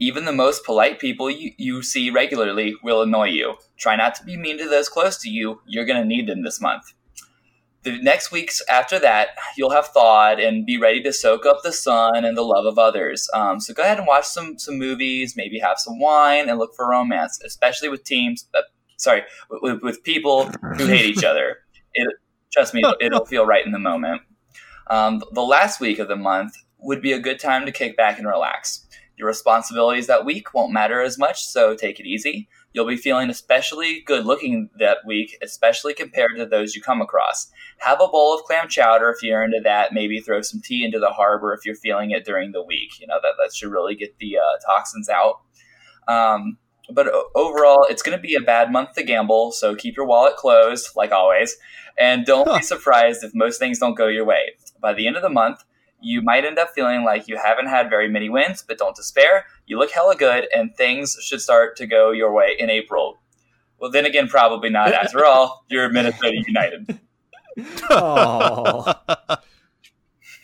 Even 0.00 0.24
the 0.24 0.32
most 0.32 0.64
polite 0.64 1.00
people 1.00 1.28
you, 1.28 1.50
you 1.58 1.82
see 1.82 2.10
regularly 2.10 2.76
will 2.84 3.02
annoy 3.02 3.30
you. 3.30 3.56
Try 3.76 3.96
not 3.96 4.14
to 4.16 4.24
be 4.24 4.36
mean 4.36 4.56
to 4.58 4.68
those 4.68 4.88
close 4.88 5.18
to 5.22 5.28
you. 5.28 5.60
You're 5.66 5.84
going 5.84 6.00
to 6.00 6.06
need 6.06 6.28
them 6.28 6.44
this 6.44 6.60
month. 6.60 6.93
The 7.84 8.00
next 8.00 8.32
weeks 8.32 8.62
after 8.68 8.98
that, 8.98 9.28
you'll 9.56 9.70
have 9.70 9.88
thawed 9.88 10.40
and 10.40 10.64
be 10.64 10.78
ready 10.78 11.02
to 11.02 11.12
soak 11.12 11.44
up 11.44 11.62
the 11.62 11.72
sun 11.72 12.24
and 12.24 12.36
the 12.36 12.42
love 12.42 12.64
of 12.64 12.78
others. 12.78 13.28
Um, 13.34 13.60
so 13.60 13.74
go 13.74 13.82
ahead 13.82 13.98
and 13.98 14.06
watch 14.06 14.24
some 14.24 14.58
some 14.58 14.78
movies, 14.78 15.34
maybe 15.36 15.58
have 15.58 15.78
some 15.78 16.00
wine, 16.00 16.48
and 16.48 16.58
look 16.58 16.74
for 16.74 16.88
romance, 16.88 17.40
especially 17.44 17.88
with 17.90 18.04
teams. 18.04 18.48
Uh, 18.54 18.62
sorry, 18.96 19.22
with, 19.50 19.82
with 19.82 20.02
people 20.02 20.46
who 20.76 20.86
hate 20.86 21.06
each 21.06 21.24
other. 21.24 21.58
It, 21.96 22.08
trust 22.52 22.74
me, 22.74 22.80
it'll, 22.80 22.96
it'll 23.00 23.24
feel 23.24 23.46
right 23.46 23.64
in 23.64 23.70
the 23.70 23.78
moment. 23.78 24.22
Um, 24.88 25.22
the 25.30 25.42
last 25.42 25.80
week 25.80 26.00
of 26.00 26.08
the 26.08 26.16
month 26.16 26.56
would 26.78 27.00
be 27.00 27.12
a 27.12 27.20
good 27.20 27.38
time 27.38 27.64
to 27.66 27.70
kick 27.70 27.96
back 27.96 28.18
and 28.18 28.26
relax. 28.26 28.84
Your 29.16 29.28
responsibilities 29.28 30.08
that 30.08 30.24
week 30.24 30.54
won't 30.54 30.72
matter 30.72 31.00
as 31.00 31.16
much, 31.16 31.44
so 31.44 31.76
take 31.76 32.00
it 32.00 32.06
easy. 32.06 32.48
You'll 32.74 32.86
be 32.86 32.96
feeling 32.96 33.30
especially 33.30 34.02
good 34.04 34.26
looking 34.26 34.68
that 34.78 34.98
week, 35.06 35.38
especially 35.42 35.94
compared 35.94 36.36
to 36.36 36.44
those 36.44 36.74
you 36.74 36.82
come 36.82 37.00
across. 37.00 37.50
Have 37.78 38.00
a 38.00 38.08
bowl 38.08 38.34
of 38.34 38.42
clam 38.42 38.68
chowder 38.68 39.08
if 39.10 39.22
you're 39.22 39.44
into 39.44 39.60
that. 39.62 39.92
Maybe 39.94 40.20
throw 40.20 40.42
some 40.42 40.60
tea 40.60 40.84
into 40.84 40.98
the 40.98 41.10
harbor 41.10 41.54
if 41.54 41.64
you're 41.64 41.76
feeling 41.76 42.10
it 42.10 42.24
during 42.24 42.50
the 42.50 42.64
week. 42.64 43.00
You 43.00 43.06
know, 43.06 43.20
that, 43.22 43.34
that 43.40 43.54
should 43.54 43.70
really 43.70 43.94
get 43.94 44.18
the 44.18 44.38
uh, 44.38 44.58
toxins 44.66 45.08
out. 45.08 45.40
Um, 46.08 46.58
but 46.90 47.06
overall, 47.34 47.86
it's 47.88 48.02
going 48.02 48.18
to 48.18 48.20
be 48.22 48.34
a 48.34 48.40
bad 48.40 48.70
month 48.70 48.94
to 48.94 49.04
gamble, 49.04 49.52
so 49.52 49.74
keep 49.74 49.96
your 49.96 50.06
wallet 50.06 50.36
closed, 50.36 50.88
like 50.96 51.12
always. 51.12 51.56
And 51.96 52.26
don't 52.26 52.48
Huh. 52.48 52.58
be 52.58 52.62
surprised 52.62 53.22
if 53.22 53.32
most 53.34 53.58
things 53.58 53.78
don't 53.78 53.94
go 53.94 54.08
your 54.08 54.24
way. 54.24 54.54
By 54.80 54.92
the 54.94 55.06
end 55.06 55.16
of 55.16 55.22
the 55.22 55.30
month, 55.30 55.64
you 56.04 56.22
might 56.22 56.44
end 56.44 56.58
up 56.58 56.70
feeling 56.74 57.04
like 57.04 57.26
you 57.26 57.36
haven't 57.36 57.66
had 57.66 57.88
very 57.90 58.08
many 58.08 58.28
wins, 58.28 58.62
but 58.66 58.78
don't 58.78 58.94
despair. 58.94 59.46
You 59.66 59.78
look 59.78 59.90
hella 59.90 60.14
good, 60.14 60.46
and 60.54 60.76
things 60.76 61.16
should 61.22 61.40
start 61.40 61.76
to 61.76 61.86
go 61.86 62.10
your 62.10 62.32
way 62.32 62.54
in 62.58 62.70
April. 62.70 63.18
Well, 63.78 63.90
then 63.90 64.04
again, 64.04 64.28
probably 64.28 64.70
not. 64.70 64.92
After 64.92 65.24
all, 65.26 65.64
you're 65.68 65.88
Minnesota 65.88 66.36
United. 66.46 67.00
Oh. 67.88 68.92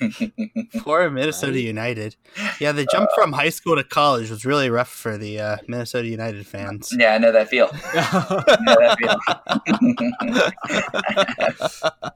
Poor 0.78 1.10
Minnesota 1.10 1.60
United. 1.60 2.14
Yeah, 2.60 2.70
the 2.70 2.86
jump 2.86 3.10
from 3.16 3.32
high 3.32 3.48
school 3.48 3.74
to 3.74 3.82
college 3.82 4.30
was 4.30 4.44
really 4.46 4.70
rough 4.70 4.88
for 4.88 5.18
the 5.18 5.40
uh, 5.40 5.56
Minnesota 5.66 6.06
United 6.06 6.46
fans. 6.46 6.94
Yeah, 6.96 7.14
I 7.14 7.18
know 7.18 7.32
that 7.32 7.48
feel. 7.48 7.68
I 7.72 8.56
know 8.60 8.76
that 8.78 8.98
feel. 11.90 12.12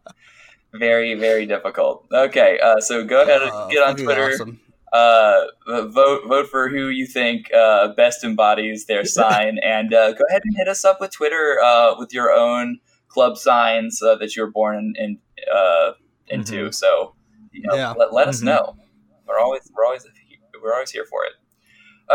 Very, 0.79 1.15
very 1.15 1.47
difficult. 1.47 2.07
Okay, 2.13 2.59
uh, 2.63 2.81
so 2.81 3.05
go 3.05 3.23
ahead 3.23 3.43
and 3.43 3.51
Oh, 3.53 3.69
get 3.71 3.83
on 3.87 3.97
Twitter. 3.97 4.31
awesome. 4.33 4.61
Uh, 4.93 5.47
vote 5.67 6.23
vote 6.29 6.47
for 6.49 6.69
who 6.69 6.89
you 6.89 7.05
think 7.07 7.53
uh, 7.53 7.89
best 7.95 8.23
embodies 8.23 8.87
their 8.87 9.05
sign, 9.19 9.59
and 9.63 9.93
uh, 9.93 10.13
go 10.13 10.23
ahead 10.31 10.43
and 10.45 10.57
hit 10.57 10.69
us 10.69 10.85
up 10.85 11.01
with 11.01 11.11
Twitter 11.13 11.59
uh, 11.65 11.95
with 11.99 12.13
your 12.15 12.31
own 12.33 12.79
club 13.09 13.37
signs 13.37 14.01
uh, 14.03 14.15
that 14.17 14.37
you 14.37 14.43
were 14.45 14.51
born 14.51 14.77
in, 14.77 14.95
in 14.97 15.19
uh, 15.53 15.93
into. 16.29 16.71
So 16.73 17.15
you 17.53 17.63
know, 17.63 17.75
Yeah. 17.75 17.93
let, 17.93 18.13
let 18.13 18.29
us 18.29 18.41
Mhm. 18.41 18.45
know. 18.45 18.77
We're 19.27 19.39
always 19.41 19.63
we're 19.77 19.85
always 19.85 20.07
we're 20.63 20.73
always 20.75 20.91
here 20.91 21.07
for 21.11 21.25
it. 21.25 21.33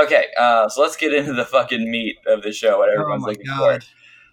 Okay, 0.06 0.28
uh, 0.38 0.70
so 0.70 0.82
let's 0.82 0.96
get 0.96 1.14
into 1.14 1.34
the 1.34 1.46
fucking 1.46 1.90
meat 1.90 2.18
of 2.28 2.44
the 2.44 2.52
show. 2.54 2.78
What 2.78 2.90
Oh 2.90 2.94
everyone's 2.94 3.24
my 3.24 3.30
looking 3.30 3.46
for. 3.58 3.80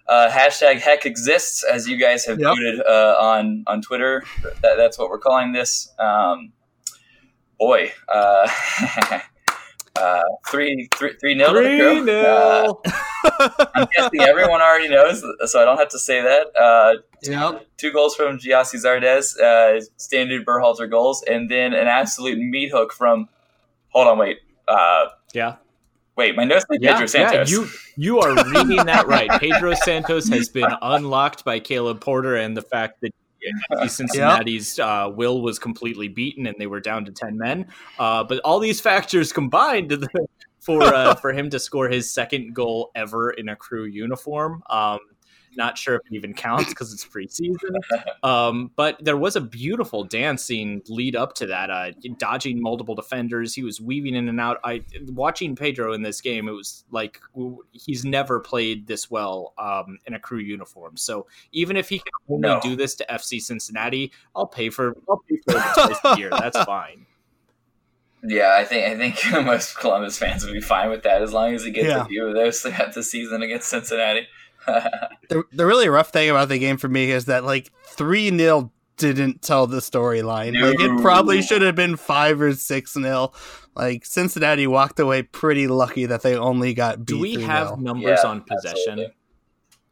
God. 0.09 0.13
Uh, 0.15 0.31
hashtag 0.33 0.79
heck 0.81 1.05
exists 1.07 1.65
as 1.65 1.89
you 1.89 1.97
guys 1.99 2.25
have 2.27 2.39
Yep. 2.39 2.49
voted 2.49 2.81
uh, 2.87 3.17
on 3.21 3.65
on 3.67 3.83
Twitter. 3.83 4.23
That, 4.63 4.77
that's 4.77 4.99
what 4.99 5.09
we're 5.11 5.19
calling 5.19 5.53
this. 5.53 5.93
Um, 5.99 6.53
boy, 7.59 7.93
uh, 8.09 8.49
uh, 9.97 10.23
three 10.49 10.89
three 10.97 11.15
three 11.21 11.35
nil 11.35 11.49
to 11.49 11.55
the 11.55 11.69
Three. 11.69 11.99
Uh, 11.99 12.03
nil. 12.05 12.83
I'm 13.75 13.89
guessing 13.97 14.21
everyone 14.21 14.61
already 14.63 14.89
knows, 14.89 15.23
so 15.47 15.61
I 15.61 15.65
don't 15.65 15.79
have 15.79 15.89
to 15.91 15.99
say 15.99 16.23
that. 16.23 16.47
Uh, 16.61 16.95
Yep. 17.23 17.67
two 17.79 17.93
goals 17.93 18.15
from 18.15 18.39
Gyasi 18.39 18.77
Zardes, 18.77 19.37
uh, 19.41 19.81
standard 19.97 20.45
Berhalter 20.47 20.89
goals, 20.89 21.25
and 21.27 21.51
then 21.51 21.73
an 21.73 21.89
absolute 21.89 22.39
meat 22.39 22.71
hook 22.71 22.93
from. 22.93 23.29
Hold 23.89 24.07
on, 24.09 24.19
wait. 24.19 24.39
Uh, 24.69 25.07
yeah. 25.33 25.57
Wait, 26.17 26.37
my 26.37 26.45
notes 26.45 26.65
say 26.71 26.79
Yeah, 26.81 26.93
Pedro 26.99 27.21
yeah, 27.21 27.31
Santos. 27.31 27.51
you 27.51 27.69
you 27.97 28.19
are 28.21 28.35
reading 28.51 28.85
that 28.87 29.07
right. 29.07 29.31
Pedro 29.41 29.75
Santos 29.75 30.29
has 30.29 30.49
been 30.49 30.71
unlocked 30.83 31.45
by 31.45 31.61
Caleb 31.61 32.01
Porter, 32.01 32.37
and 32.37 32.57
the 32.57 32.63
fact 32.63 33.01
that 33.03 33.11
Cincinnati's 33.89 34.79
uh, 34.79 35.11
will 35.15 35.43
was 35.43 35.59
completely 35.59 36.09
beaten, 36.09 36.47
and 36.47 36.57
they 36.59 36.67
were 36.67 36.81
down 36.81 37.05
to 37.05 37.13
ten 37.13 37.37
men. 37.39 37.67
Uh, 37.99 38.25
but 38.25 38.41
all 38.41 38.59
these 38.59 38.81
factors 38.81 39.33
combined 39.33 40.07
for 40.61 40.83
uh, 40.83 41.15
for 41.15 41.33
him 41.33 41.49
to 41.51 41.59
score 41.59 41.89
his 41.89 42.11
second 42.13 42.55
goal 42.55 42.91
ever 42.95 43.31
in 43.31 43.49
a 43.51 43.57
crew 43.57 43.85
uniform. 43.85 44.63
Um, 44.69 44.99
not 45.57 45.79
sure 45.79 45.97
if 45.97 46.03
it 46.11 46.15
even 46.15 46.35
counts 46.35 46.69
because 46.69 46.93
it's 46.93 47.05
preseason. 47.05 47.77
Um, 48.23 48.71
but 48.77 48.97
there 49.05 49.17
was 49.17 49.37
a 49.37 49.41
beautiful 49.41 50.05
dancing 50.05 50.83
lead 50.89 51.17
up 51.17 51.35
to 51.35 51.47
that, 51.47 51.71
uh, 51.71 51.93
dodging 52.19 52.61
multiple 52.61 52.95
defenders. 52.95 53.55
He 53.55 53.63
was 53.63 53.81
weaving 53.81 54.15
in 54.15 54.29
and 54.29 54.41
out. 54.41 54.59
I 54.65 54.83
watching 55.09 55.57
Pedro 55.57 55.93
in 55.93 56.03
this 56.03 56.21
game. 56.21 56.49
It 56.49 56.53
was 56.53 56.85
like 56.91 57.21
he's 57.73 58.05
never 58.05 58.41
played 58.41 58.87
this 58.87 59.11
well 59.11 59.55
um, 59.59 59.99
in 60.07 60.15
a 60.15 60.21
crew 60.21 60.39
uniform. 60.39 60.97
So 60.97 61.27
even 61.53 61.77
if 61.77 61.89
he 61.89 61.99
can 61.99 62.13
only 62.29 62.49
No. 62.49 62.61
do 62.61 62.77
this 62.77 62.95
to 62.97 63.07
FC 63.11 63.41
Cincinnati, 63.41 64.13
I'll 64.35 64.47
pay 64.47 64.71
for 64.71 64.97
I'll 65.09 65.23
pay 65.29 65.37
for 65.47 65.57
it 65.59 65.63
twice 65.75 65.99
a 66.05 66.19
year. 66.19 66.31
That's 66.31 66.59
fine. 66.65 67.07
Yeah, 68.29 68.57
I 68.59 68.65
think 68.65 68.87
I 68.87 68.97
think 68.97 69.47
most 69.47 69.79
Columbus 69.79 70.19
fans 70.19 70.45
would 70.45 70.55
be 70.55 70.61
fine 70.61 70.91
with 70.91 71.03
that 71.05 71.23
as 71.23 71.33
long 71.33 71.55
as 71.55 71.65
he 71.65 71.71
gets 71.71 71.87
Yeah. 71.89 72.03
a 72.03 72.07
few 72.07 72.27
of 72.27 72.35
those 72.35 72.61
throughout 72.61 72.95
the 72.95 73.03
season 73.03 73.43
against 73.43 73.69
Cincinnati. 73.69 74.27
the, 75.29 75.45
the 75.53 75.67
really 75.67 75.89
rough 75.89 76.11
thing 76.11 76.31
about 76.31 76.49
the 76.49 76.59
game 76.59 76.77
for 76.77 76.89
me 76.89 77.11
is 77.11 77.27
that 77.27 77.45
like 77.45 77.71
three 77.85 78.37
0 78.37 78.73
didn't 78.97 79.43
tell 79.43 79.67
the 79.67 79.79
storyline. 79.79 80.53
No. 80.55 80.71
Like 80.71 80.81
it 80.81 81.01
probably 81.03 81.43
should 81.43 81.63
have 81.63 81.75
been 81.75 81.97
five 81.97 82.41
or 82.41 82.55
six 82.55 82.95
0 82.95 83.33
Like 83.75 84.07
Cincinnati 84.07 84.67
walked 84.67 84.99
away 84.99 85.23
pretty 85.23 85.67
lucky 85.69 86.07
that 86.07 86.23
they 86.23 86.37
only 86.37 86.73
got 86.75 86.99
beat. 86.99 87.07
Do 87.07 87.19
we 87.19 87.37
3-0. 87.37 87.43
have 87.47 87.79
numbers 87.81 88.21
Yeah, 88.23 88.29
on 88.31 88.41
possession? 88.43 88.75
absolutely. 88.93 89.15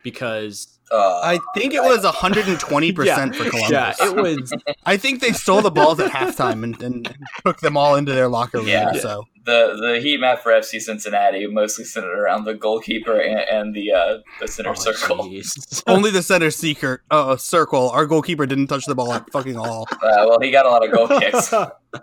Because 0.02 0.73
Uh, 0.94 1.20
I 1.24 1.38
think 1.54 1.74
it 1.74 1.82
was 1.82 2.04
120 2.04 2.92
percent 2.92 3.34
for 3.34 3.44
Columbus. 3.50 3.70
yeah, 3.70 3.94
it 4.00 4.14
was 4.16 4.52
I 4.86 4.96
think 4.96 5.20
they 5.20 5.32
stole 5.32 5.60
the 5.62 5.70
balls 5.70 5.98
at 6.00 6.10
halftime 6.12 6.62
and, 6.62 6.80
and 6.82 7.14
took 7.44 7.60
them 7.60 7.76
all 7.76 7.96
into 7.96 8.12
their 8.12 8.28
locker 8.28 8.58
room. 8.58 8.68
Yeah. 8.68 8.92
So 8.92 9.24
the 9.44 9.76
the 9.80 10.00
heat 10.00 10.20
map 10.20 10.40
for 10.42 10.52
FC 10.52 10.80
Cincinnati 10.80 11.46
mostly 11.46 11.84
centered 11.84 12.18
around 12.18 12.44
the 12.44 12.54
goalkeeper 12.54 13.18
and, 13.20 13.40
and 13.40 13.74
the 13.74 13.92
uh, 13.92 14.18
the 14.40 14.48
center 14.48 14.70
Oh, 14.70 14.74
circle. 14.74 15.20
only 15.86 16.10
the 16.10 16.22
center 16.22 16.50
seeker 16.50 17.02
uh, 17.10 17.36
circle. 17.36 17.90
Our 17.90 18.06
goalkeeper 18.06 18.46
didn't 18.46 18.68
touch 18.68 18.86
the 18.86 18.94
ball 18.94 19.12
at 19.12 19.30
fucking 19.32 19.56
all. 19.56 19.86
Uh, 19.92 19.98
well, 20.28 20.38
he 20.40 20.50
got 20.50 20.64
a 20.66 20.70
lot 20.70 20.84
of 20.84 20.92
goal 20.92 21.08
kicks. 21.20 21.52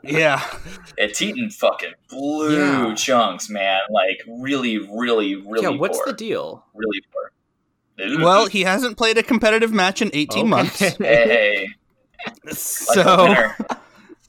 Yeah, 0.04 0.41
And 0.97 1.12
Tytoń 1.12 1.51
fucking 1.54 1.93
blew 2.10 2.58
Yeah. 2.58 2.95
chunks, 2.95 3.49
man. 3.49 3.80
Like 3.89 4.21
really, 4.27 4.77
really, 4.77 5.36
really 5.36 5.63
yeah, 5.63 5.69
what's 5.69 5.97
poor. 5.97 6.06
the 6.08 6.13
deal? 6.13 6.63
really 6.73 7.01
poor. 7.12 7.32
Well, 8.19 8.47
he 8.47 8.61
hasn't 8.61 8.97
played 8.97 9.17
a 9.17 9.23
competitive 9.23 9.71
match 9.71 10.01
in 10.01 10.09
18 10.13 10.39
Okay. 10.41 10.49
months. 10.49 10.79
hey, 10.97 11.67
So 12.51 13.35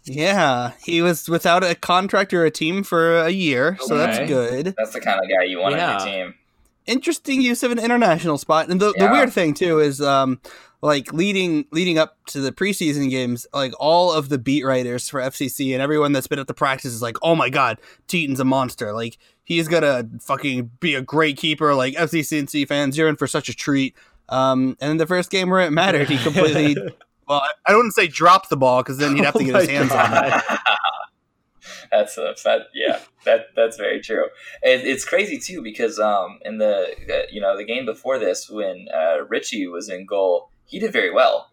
yeah, 0.04 0.72
he 0.84 1.02
was 1.02 1.28
without 1.28 1.62
a 1.64 1.74
contract 1.74 2.32
or 2.34 2.44
a 2.44 2.50
team 2.50 2.82
for 2.82 3.18
a 3.18 3.30
year, 3.30 3.76
so 3.80 3.96
that's 3.96 4.18
good. 4.28 4.74
that's 4.76 4.92
the 4.92 5.00
kind 5.00 5.20
of 5.22 5.28
guy 5.28 5.44
you 5.44 5.58
want 5.58 5.76
Yeah. 5.76 5.98
on 6.00 6.06
your 6.06 6.24
team. 6.24 6.34
Interesting 6.86 7.40
use 7.40 7.62
of 7.62 7.70
an 7.70 7.78
international 7.78 8.38
spot, 8.38 8.68
and 8.68 8.80
the, 8.80 8.92
the 8.98 9.08
weird 9.08 9.32
thing 9.32 9.54
too 9.54 9.78
is 9.78 10.00
um 10.00 10.40
like 10.82 11.12
leading 11.12 11.64
leading 11.70 11.96
up 11.96 12.18
to 12.26 12.40
the 12.40 12.50
preseason 12.50 13.08
games, 13.08 13.46
like 13.54 13.72
all 13.78 14.12
of 14.12 14.28
the 14.28 14.38
beat 14.38 14.64
writers 14.64 15.08
for 15.08 15.20
FCC 15.20 15.72
and 15.72 15.80
everyone 15.80 16.12
that's 16.12 16.26
been 16.26 16.40
at 16.40 16.48
the 16.48 16.54
practice 16.54 16.92
is 16.92 17.00
like, 17.00 17.16
oh 17.22 17.36
my 17.36 17.48
god, 17.48 17.78
Tytoń's 18.08 18.40
a 18.40 18.44
monster. 18.44 18.92
Like 18.92 19.16
he's 19.44 19.68
gonna 19.68 20.08
fucking 20.20 20.72
be 20.80 20.96
a 20.96 21.00
great 21.00 21.36
keeper. 21.36 21.74
Like 21.74 21.94
FCC 21.94 22.40
and 22.40 22.50
C 22.50 22.64
fans, 22.64 22.98
you're 22.98 23.08
in 23.08 23.16
for 23.16 23.28
such 23.28 23.48
a 23.48 23.54
treat. 23.54 23.96
Um, 24.28 24.76
and 24.80 24.90
in 24.92 24.96
the 24.96 25.06
first 25.06 25.30
game 25.30 25.50
where 25.50 25.60
it 25.60 25.70
mattered, 25.70 26.08
he 26.08 26.18
completely 26.18 26.74
well, 27.28 27.40
I, 27.40 27.72
I 27.72 27.76
wouldn't 27.76 27.94
say 27.94 28.08
drop 28.08 28.48
the 28.48 28.56
ball 28.56 28.82
because 28.82 28.98
then 28.98 29.14
he'd 29.16 29.24
have 29.24 29.34
to 29.34 29.40
Oh 29.42 29.44
get 29.44 29.54
his 29.54 29.68
my 29.68 29.72
hands 29.72 29.92
on 29.92 30.24
it. 30.24 30.30
God. 30.30 30.58
that's 31.92 32.16
a 32.18 32.34
that 32.44 32.62
yeah 32.74 32.98
that 33.24 33.46
that's 33.54 33.76
very 33.76 34.00
true. 34.00 34.24
It, 34.62 34.86
it's 34.86 35.04
crazy 35.04 35.38
too 35.38 35.62
because 35.62 36.00
um 36.00 36.40
in 36.44 36.58
the 36.58 36.92
uh, 37.08 37.26
you 37.30 37.40
know 37.40 37.56
the 37.56 37.64
game 37.64 37.84
before 37.84 38.18
this 38.18 38.50
when 38.50 38.88
uh, 38.92 39.24
Richey 39.28 39.66
was 39.66 39.88
in 39.88 40.06
goal, 40.06 40.50
he 40.64 40.78
did 40.78 40.92
very 40.92 41.12
well. 41.12 41.50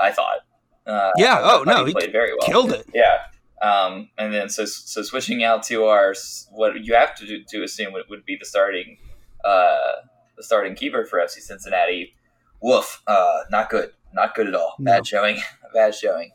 I 0.00 0.12
thought. 0.12 0.38
Uh, 0.86 1.10
Yeah, 1.16 1.38
oh, 1.40 1.64
thought 1.64 1.66
no, 1.66 1.84
he 1.84 1.90
he 1.90 1.92
played 1.92 2.12
very 2.12 2.32
well. 2.32 2.46
Killed 2.46 2.72
it. 2.72 2.88
Yeah. 2.94 3.18
Um, 3.62 4.08
and 4.16 4.32
then 4.32 4.48
so 4.48 4.64
so 4.64 5.02
switching 5.02 5.44
out 5.44 5.62
to 5.64 5.84
our 5.84 6.14
what 6.50 6.82
you 6.82 6.94
have 6.94 7.14
to 7.16 7.26
do, 7.26 7.44
to 7.48 7.62
assume 7.62 7.92
would, 7.92 8.04
would 8.08 8.24
be 8.24 8.36
the 8.36 8.46
starting 8.46 8.96
uh, 9.44 9.92
the 10.36 10.42
starting 10.42 10.74
keeper 10.74 11.04
for 11.04 11.18
FC 11.18 11.40
Cincinnati. 11.40 12.14
Woof. 12.62 13.02
Uh, 13.06 13.40
not 13.50 13.68
good. 13.70 13.90
Not 14.12 14.34
good 14.34 14.48
at 14.48 14.54
all. 14.54 14.74
No. 14.78 14.92
Bad 14.92 15.06
showing. 15.06 15.38
Bad 15.74 15.94
showing. 15.94 16.32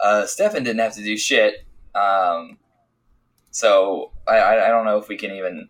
Uh, 0.00 0.22
Steffen 0.22 0.64
didn't 0.64 0.78
have 0.78 0.94
to 0.94 1.02
do 1.02 1.16
shit. 1.16 1.66
Um, 1.94 2.58
so 3.50 4.12
I, 4.26 4.36
I 4.36 4.66
I 4.66 4.68
don't 4.68 4.84
know 4.84 4.98
if 4.98 5.08
we 5.08 5.16
can 5.16 5.32
even 5.32 5.68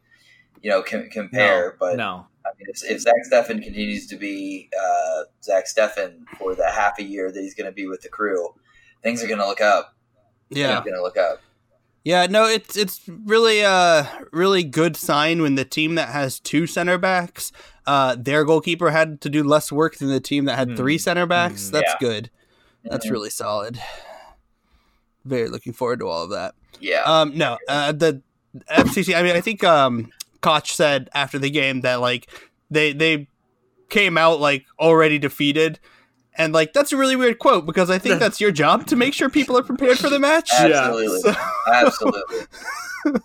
you 0.62 0.70
know 0.70 0.82
com- 0.82 1.08
compare, 1.10 1.76
but 1.80 1.96
no. 1.96 2.26
I 2.58 2.64
mean, 2.64 2.70
if, 2.74 2.90
if 2.90 3.00
Zach 3.02 3.14
Steffen 3.30 3.62
continues 3.62 4.06
to 4.08 4.16
be 4.16 4.68
uh, 4.80 5.22
Zach 5.42 5.66
Steffen 5.66 6.24
for 6.38 6.54
the 6.54 6.68
half 6.70 6.98
a 6.98 7.02
year 7.04 7.30
that 7.30 7.40
he's 7.40 7.54
going 7.54 7.66
to 7.66 7.72
be 7.72 7.86
with 7.86 8.00
the 8.02 8.08
crew, 8.08 8.48
things 9.02 9.22
are 9.22 9.26
going 9.28 9.38
to 9.38 9.46
look 9.46 9.60
up. 9.60 9.94
Yeah. 10.50 10.80
Going 10.80 10.94
to 10.96 11.02
look 11.02 11.16
up. 11.16 11.40
Yeah, 12.04 12.26
no, 12.26 12.46
it's 12.46 12.76
it's 12.76 13.02
really 13.06 13.60
a 13.60 14.08
really 14.32 14.62
good 14.64 14.96
sign 14.96 15.42
when 15.42 15.56
the 15.56 15.64
team 15.64 15.94
that 15.96 16.08
has 16.08 16.40
two 16.40 16.66
center 16.66 16.96
backs, 16.96 17.52
uh, 17.86 18.16
their 18.18 18.44
goalkeeper 18.44 18.90
had 18.90 19.20
to 19.20 19.28
do 19.28 19.42
less 19.44 19.70
work 19.70 19.96
than 19.98 20.08
the 20.08 20.20
team 20.20 20.46
that 20.46 20.56
had 20.56 20.70
Hmm. 20.70 20.76
three 20.76 20.96
center 20.96 21.26
backs. 21.26 21.66
Hmm. 21.68 21.72
That's 21.74 21.92
Yeah. 21.92 21.96
good. 22.08 22.30
That's 22.84 23.06
Mhm. 23.06 23.10
really 23.10 23.30
solid. 23.30 23.78
Very 25.24 25.48
looking 25.48 25.74
forward 25.74 25.98
to 26.00 26.06
all 26.08 26.22
of 26.24 26.30
that. 26.30 26.54
Yeah. 26.80 27.02
Um, 27.02 27.36
no, 27.36 27.58
uh, 27.68 27.92
the 27.92 28.22
FCC. 28.70 29.14
I 29.14 29.22
mean, 29.22 29.36
I 29.36 29.42
think 29.42 29.62
um, 29.64 30.10
Koch 30.40 30.66
said 30.72 31.08
after 31.14 31.38
the 31.38 31.50
game 31.50 31.80
that 31.82 31.96
like 32.00 32.28
they 32.70 32.92
they 32.92 33.28
came 33.90 34.18
out 34.18 34.40
like 34.40 34.64
already 34.78 35.18
defeated. 35.18 35.78
And 36.36 36.52
like 36.52 36.72
that's 36.72 36.92
a 36.92 36.96
really 36.96 37.16
weird 37.16 37.38
quote 37.40 37.66
because 37.66 37.90
I 37.90 37.98
think 37.98 38.20
that's 38.20 38.40
your 38.40 38.52
job 38.52 38.86
to 38.86 38.96
make 38.96 39.12
sure 39.12 39.28
people 39.28 39.58
are 39.58 39.62
prepared 39.64 39.98
for 39.98 40.08
the 40.08 40.20
match. 40.20 40.50
Yeah. 40.52 40.66
Absolutely. 40.66 41.20
So- 41.20 41.34
Absolutely. 41.66 42.38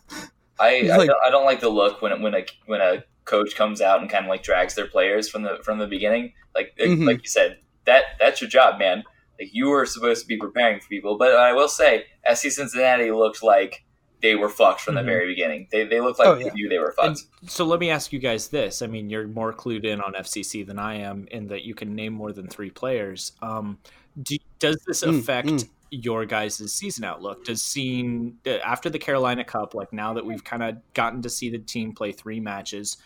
I, 0.60 0.76
He's 0.82 0.92
I, 0.92 0.98
like- 0.98 1.08
don't, 1.10 1.20
I 1.26 1.30
don't 1.30 1.46
like 1.46 1.60
the 1.62 1.70
look 1.70 2.02
when 2.02 2.22
when 2.22 2.34
a 2.34 2.46
when 2.66 2.82
a 2.82 3.04
coach 3.26 3.56
comes 3.56 3.82
out 3.82 4.02
and 4.02 4.10
kind 4.10 4.26
of 4.26 4.30
like 4.30 4.44
drags 4.44 4.76
their 4.76 4.88
players 4.88 5.30
from 5.30 5.44
the 5.44 5.60
from 5.64 5.78
the 5.80 5.88
beginning. 5.88 6.34
Like 6.56 6.76
Mhm. 6.80 7.06
like 7.06 7.22
you 7.24 7.28
said, 7.30 7.58
that 7.86 8.04
that's 8.20 8.42
your 8.42 8.50
job, 8.50 8.80
man. 8.80 9.04
Like 9.40 9.50
you 9.54 9.70
were 9.70 9.86
supposed 9.86 10.22
to 10.22 10.28
be 10.28 10.38
preparing 10.38 10.80
for 10.80 10.88
people. 10.88 11.18
But 11.18 11.36
I 11.36 11.54
will 11.54 11.68
say, 11.68 12.06
SC 12.32 12.50
Cincinnati 12.52 13.12
looked 13.12 13.42
like 13.44 13.84
they 14.24 14.34
were 14.36 14.50
fucked 14.50 14.82
from 14.82 14.96
Mhm. 14.96 15.00
the 15.00 15.04
very 15.04 15.28
beginning. 15.28 15.68
They 15.72 15.84
they 15.86 16.02
looked 16.02 16.18
like 16.18 16.28
Oh, 16.30 16.36
they 16.36 16.50
knew 16.50 16.68
they 16.70 16.80
were 16.80 16.96
And 17.04 17.20
fucked. 17.20 17.52
so 17.52 17.66
let 17.66 17.80
me 17.80 17.92
ask 17.92 18.12
you 18.12 18.18
guys 18.20 18.48
this. 18.48 18.82
I 18.82 18.88
mean, 18.88 19.10
you're 19.12 19.28
more 19.28 19.54
clued 19.54 19.84
in 19.86 20.02
on 20.02 20.16
FCC 20.16 20.64
than 20.66 20.80
I 20.80 20.96
am 20.96 21.28
in 21.30 21.48
that 21.50 21.64
you 21.64 21.76
can 21.76 21.94
name 21.94 22.14
more 22.14 22.32
than 22.32 22.48
three 22.48 22.72
players. 22.72 23.34
Um, 23.44 23.78
do, 24.24 24.38
does 24.60 24.78
this 24.88 25.04
Mm, 25.04 25.20
affect 25.20 25.48
mm. 25.50 25.70
your 25.92 26.26
guys' 26.26 26.72
season 26.74 27.04
outlook? 27.04 27.44
Does 27.46 27.62
seeing 27.62 28.38
uh, 28.48 28.52
after 28.64 28.90
the 28.90 28.98
Carolina 29.00 29.44
Cup, 29.44 29.76
like 29.76 29.92
now 29.94 30.14
that 30.14 30.26
we've 30.26 30.44
kind 30.44 30.64
of 30.64 30.78
gotten 30.94 31.22
to 31.22 31.30
see 31.30 31.50
the 31.50 31.60
team 31.60 31.94
play 31.94 32.12
three 32.14 32.40
matches, 32.40 32.98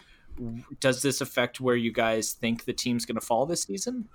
does 0.79 1.01
this 1.01 1.19
affect 1.19 1.59
where 1.59 1.75
you 1.75 1.91
guys 1.91 2.33
think 2.33 2.65
the 2.65 2.73
team's 2.73 3.05
going 3.05 3.15
to 3.19 3.25
fall 3.25 3.45
this 3.47 3.63
season? 3.63 4.07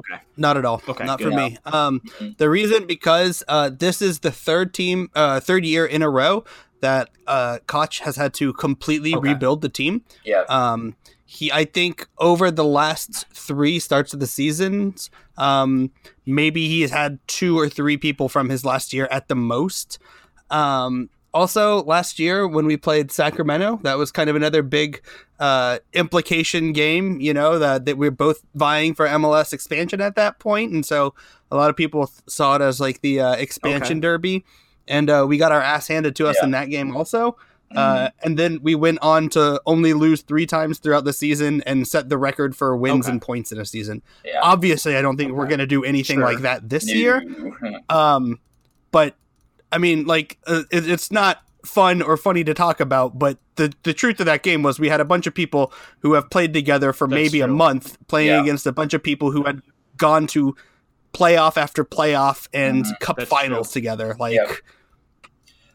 Okay. 0.00 0.20
Not 0.36 0.56
at 0.56 0.64
all. 0.64 0.82
Okay, 0.88 1.04
not 1.04 1.18
good. 1.18 1.30
for 1.32 1.36
me. 1.36 1.56
Um, 1.64 2.00
Mhm. 2.20 2.36
the 2.38 2.50
reason 2.50 2.86
because 2.86 3.42
uh, 3.48 3.70
this 3.70 4.02
is 4.02 4.20
the 4.20 4.30
third 4.32 4.74
team, 4.74 5.10
uh, 5.14 5.40
third 5.40 5.64
year 5.64 5.86
in 5.86 6.02
a 6.02 6.10
row 6.10 6.44
that 6.80 7.10
uh, 7.26 7.58
Koch 7.66 7.98
has 8.00 8.16
had 8.16 8.32
to 8.34 8.52
completely 8.54 9.14
Okay. 9.14 9.28
rebuild 9.28 9.60
the 9.62 9.68
team. 9.68 10.02
Yeah. 10.24 10.44
Um, 10.48 10.96
he, 11.26 11.52
I 11.52 11.64
think, 11.64 12.08
over 12.18 12.50
the 12.50 12.64
last 12.64 13.26
three 13.32 13.78
starts 13.78 14.12
of 14.12 14.18
the 14.20 14.26
seasons, 14.26 15.10
um, 15.38 15.90
maybe 16.26 16.66
he 16.68 16.80
has 16.80 16.90
had 16.90 17.18
two 17.28 17.56
or 17.58 17.68
three 17.68 17.96
people 17.96 18.28
from 18.28 18.48
his 18.48 18.64
last 18.64 18.92
year 18.92 19.06
at 19.12 19.28
the 19.28 19.36
most. 19.36 19.98
Um, 20.50 21.10
also, 21.32 21.82
last 21.84 22.18
year 22.18 22.46
when 22.48 22.66
we 22.66 22.76
played 22.76 23.10
Sacramento, 23.12 23.78
that 23.82 23.98
was 23.98 24.10
kind 24.10 24.28
of 24.30 24.36
another 24.36 24.62
big 24.62 25.02
uh, 25.38 25.78
implication 25.92 26.72
game. 26.72 27.20
You 27.20 27.32
know 27.34 27.58
that 27.58 27.84
that 27.86 27.96
we 27.98 28.08
are 28.08 28.12
both 28.12 28.42
vying 28.54 28.94
for 28.94 29.06
MLS 29.06 29.52
expansion 29.52 30.00
at 30.00 30.16
that 30.16 30.38
point, 30.38 30.72
and 30.72 30.84
so 30.84 31.14
a 31.50 31.56
lot 31.56 31.70
of 31.70 31.76
people 31.76 32.06
th- 32.06 32.18
saw 32.26 32.56
it 32.56 32.62
as 32.62 32.80
like 32.80 33.00
the 33.00 33.20
uh, 33.20 33.32
expansion 33.32 33.98
Okay. 33.98 34.00
derby, 34.00 34.44
and 34.88 35.08
uh, 35.10 35.24
we 35.28 35.38
got 35.38 35.52
our 35.52 35.60
ass 35.62 35.88
handed 35.88 36.16
to 36.16 36.26
us 36.28 36.36
Yeah. 36.40 36.44
in 36.46 36.50
that 36.52 36.70
game 36.70 36.96
also. 36.96 37.36
Mm-hmm. 37.72 37.78
Uh, 37.78 38.08
and 38.24 38.36
then 38.36 38.58
we 38.64 38.74
went 38.74 38.98
on 39.00 39.28
to 39.28 39.62
only 39.64 39.92
lose 39.92 40.22
three 40.22 40.44
times 40.44 40.80
throughout 40.80 41.04
the 41.04 41.12
season 41.12 41.62
and 41.66 41.86
set 41.86 42.08
the 42.08 42.18
record 42.18 42.56
for 42.56 42.76
wins 42.76 43.06
Okay. 43.06 43.12
and 43.12 43.22
points 43.22 43.52
in 43.52 43.58
a 43.60 43.64
season. 43.64 44.02
yeah. 44.24 44.40
Obviously, 44.42 44.96
I 44.96 45.02
don't 45.02 45.16
think 45.16 45.30
we're 45.32 45.46
going 45.46 45.60
to 45.60 45.68
do 45.68 45.84
anything 45.84 46.16
Sure. 46.16 46.24
like 46.24 46.40
that 46.40 46.68
this 46.68 46.84
No. 46.86 46.94
year. 46.94 47.22
Um, 47.88 48.40
but 48.90 49.14
I 49.72 49.78
mean, 49.78 50.06
like, 50.06 50.38
uh, 50.46 50.62
it, 50.70 50.88
it's 50.88 51.10
not 51.10 51.42
fun 51.64 52.00
or 52.02 52.16
funny 52.16 52.42
to 52.44 52.54
talk 52.54 52.80
about. 52.80 53.18
But 53.18 53.38
the 53.56 53.72
the 53.82 53.92
truth 53.92 54.18
of 54.20 54.26
that 54.26 54.42
game 54.42 54.62
was 54.62 54.78
we 54.80 54.88
had 54.88 55.00
a 55.00 55.04
bunch 55.04 55.26
of 55.26 55.34
people 55.34 55.72
who 56.00 56.14
have 56.14 56.30
played 56.30 56.52
together 56.52 56.92
for 56.92 57.06
That's 57.06 57.14
maybe 57.14 57.40
a 57.40 57.48
month, 57.48 57.98
playing 58.08 58.28
Yeah. 58.28 58.40
against 58.42 58.66
a 58.66 58.72
bunch 58.72 58.94
of 58.94 59.02
people 59.02 59.30
who 59.30 59.44
had 59.44 59.62
gone 59.96 60.26
to 60.28 60.56
playoff 61.12 61.56
after 61.56 61.84
playoff 61.84 62.48
and 62.54 62.84
Mhm. 62.84 63.00
cup 63.00 63.16
That's 63.16 63.28
finals 63.28 63.72
true. 63.72 63.80
together. 63.80 64.16
Like, 64.18 64.34
Yeah. 64.34 64.52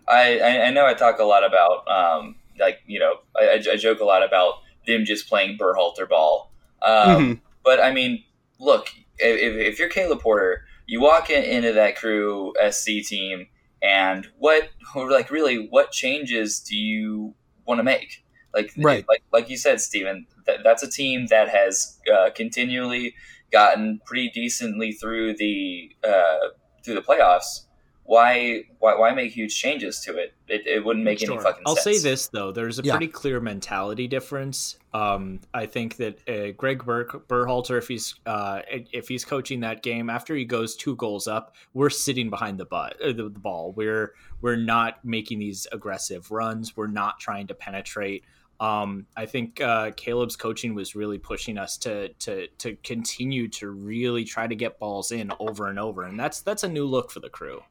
I, 0.07 0.39
I 0.67 0.69
know 0.71 0.85
I 0.85 0.93
talk 0.93 1.19
a 1.19 1.23
lot 1.23 1.43
about 1.43 1.87
um 1.87 2.35
like 2.59 2.79
you 2.85 2.99
know 2.99 3.15
I, 3.35 3.45
I 3.55 3.73
I 3.73 3.75
joke 3.75 3.99
a 3.99 4.05
lot 4.05 4.23
about 4.23 4.55
them 4.87 5.03
just 5.05 5.27
playing 5.27 5.57
Berhalter 5.57 6.07
ball. 6.07 6.51
Um, 6.81 7.07
mhm. 7.35 7.39
But 7.63 7.79
I 7.79 7.91
mean, 7.91 8.23
look, 8.59 8.89
if, 9.17 9.55
if 9.73 9.79
you're 9.79 9.89
Caleb 9.89 10.21
Porter, 10.21 10.63
you 10.85 11.01
walk 11.01 11.31
in, 11.31 11.43
into 11.43 11.73
that 11.73 11.95
crew 11.95 12.53
SC 12.69 13.01
team, 13.03 13.47
and 13.85 14.27
what, 14.37 14.69
or 14.95 15.11
like, 15.17 15.29
really, 15.29 15.67
what 15.69 15.91
changes 15.91 16.59
do 16.59 16.75
you 16.75 17.35
want 17.65 17.79
to 17.79 17.83
make? 17.83 18.23
Like, 18.53 18.71
Right. 18.77 19.05
like, 19.07 19.21
like 19.33 19.49
you 19.49 19.57
said, 19.57 19.81
Stephen 19.81 20.27
that, 20.45 20.59
that's 20.63 20.83
a 20.83 20.89
team 20.89 21.27
that 21.27 21.49
has 21.49 21.99
uh, 22.11 22.29
continually 22.35 23.15
gotten 23.51 23.99
pretty 24.05 24.29
decently 24.29 24.91
through 24.91 25.35
the 25.35 25.91
uh, 26.03 26.49
through 26.83 26.95
the 26.95 27.01
playoffs. 27.01 27.65
Why 28.05 28.61
why 28.79 28.95
why 28.95 29.11
make 29.13 29.31
huge 29.31 29.55
changes 29.59 29.99
to 30.01 30.15
it? 30.17 30.33
It, 30.47 30.67
it 30.67 30.85
wouldn't 30.85 31.03
make 31.03 31.21
any 31.23 31.27
Sure. 31.33 31.41
fucking 31.41 31.63
I'll 31.65 31.75
sense. 31.75 32.01
say 32.03 32.09
this 32.09 32.27
though: 32.27 32.51
there's 32.51 32.77
a 32.79 32.83
Yeah. 32.83 32.93
pretty 32.93 33.07
clear 33.11 33.39
mentality 33.39 34.07
difference. 34.07 34.77
Um, 34.93 35.41
I 35.53 35.65
think 35.65 35.97
that 35.97 36.19
uh, 36.29 36.51
Greg 36.51 36.85
Ber- 36.85 37.05
Berhalter, 37.27 37.77
if 37.79 37.87
he's 37.87 38.15
uh, 38.27 38.61
if 38.69 39.07
he's 39.07 39.25
coaching 39.25 39.59
that 39.61 39.81
game 39.81 40.09
after 40.09 40.35
he 40.35 40.45
goes 40.45 40.75
two 40.75 40.95
goals 40.95 41.27
up, 41.27 41.55
we're 41.73 41.89
sitting 41.89 42.29
behind 42.29 42.59
the 42.59 42.65
butt 42.65 43.01
uh, 43.01 43.07
the, 43.07 43.23
the 43.29 43.39
ball. 43.39 43.71
We're 43.75 44.13
we're 44.41 44.55
not 44.55 45.03
making 45.03 45.39
these 45.39 45.65
aggressive 45.71 46.29
runs. 46.29 46.77
We're 46.77 46.87
not 46.87 47.19
trying 47.19 47.47
to 47.47 47.55
penetrate. 47.55 48.23
Um, 48.59 49.05
I 49.17 49.25
think 49.25 49.59
uh, 49.59 49.91
Caleb's 49.97 50.37
coaching 50.37 50.75
was 50.75 50.95
really 50.95 51.17
pushing 51.17 51.57
us 51.57 51.75
to 51.79 52.09
to 52.19 52.47
to 52.59 52.75
continue 52.83 53.47
to 53.49 53.71
really 53.71 54.23
try 54.23 54.45
to 54.47 54.55
get 54.55 54.79
balls 54.79 55.11
in 55.11 55.31
over 55.39 55.67
and 55.67 55.79
over, 55.79 56.03
and 56.03 56.17
that's 56.19 56.41
that's 56.41 56.63
a 56.63 56.69
new 56.69 56.85
look 56.85 57.09
for 57.11 57.19
the 57.19 57.29
crew. 57.29 57.61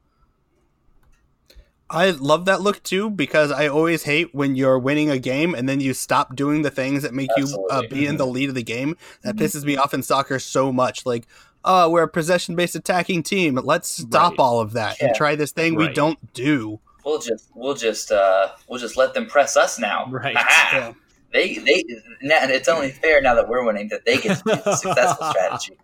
I 1.89 2.09
love 2.11 2.45
that 2.45 2.61
look 2.61 2.81
too 2.83 3.09
because 3.11 3.51
I 3.51 3.67
always 3.67 4.03
hate 4.03 4.33
when 4.33 4.55
you're 4.55 4.79
winning 4.79 5.09
a 5.11 5.19
game 5.19 5.53
and 5.53 5.69
then 5.69 5.79
you 5.79 5.93
stop 5.93 6.35
doing 6.35 6.63
the 6.63 6.71
things 6.71 7.03
that 7.03 7.13
make 7.13 7.29
you 7.37 7.67
uh, 7.69 7.83
be 7.89 8.07
in 8.07 8.17
the 8.17 8.25
lead 8.25 8.49
of 8.49 8.55
the 8.55 8.63
game. 8.63 8.97
That 9.21 9.35
Mhm. 9.35 9.39
pisses 9.41 9.63
me 9.63 9.77
off 9.77 9.93
in 9.93 10.01
soccer 10.01 10.39
so 10.39 10.73
much. 10.73 11.05
Like, 11.05 11.27
oh, 11.63 11.89
we're 11.89 12.03
a 12.03 12.07
possession 12.07 12.55
based 12.55 12.75
attacking 12.75 13.21
team. 13.23 13.59
Let's 13.63 13.89
stop 13.89 14.31
Right. 14.31 14.39
all 14.39 14.59
of 14.61 14.73
that 14.73 14.97
Yeah. 14.99 15.07
and 15.07 15.15
try 15.15 15.35
this 15.35 15.51
thing 15.51 15.75
we 15.75 15.87
don't 15.93 16.33
do. 16.33 16.79
We'll 17.03 17.19
just 17.19 17.49
we'll 17.53 17.75
just 17.75 18.11
uh 18.11 18.47
we'll 18.67 18.79
just 18.79 18.97
let 18.97 19.13
them 19.13 19.27
press 19.27 19.55
us 19.55 19.77
now. 19.77 20.07
Right. 20.09 20.33
Yeah. 20.73 20.93
They 21.33 21.55
they 21.59 21.83
now, 22.23 22.37
and 22.41 22.49
it's 22.51 22.67
only 22.67 22.89
fair 22.91 23.21
now 23.21 23.35
that 23.35 23.47
we're 23.47 23.63
winning 23.63 23.89
that 23.89 24.05
they 24.05 24.17
get 24.17 24.43
do 24.43 24.55
the 24.55 24.75
successful 24.75 25.27
strategy. 25.29 25.77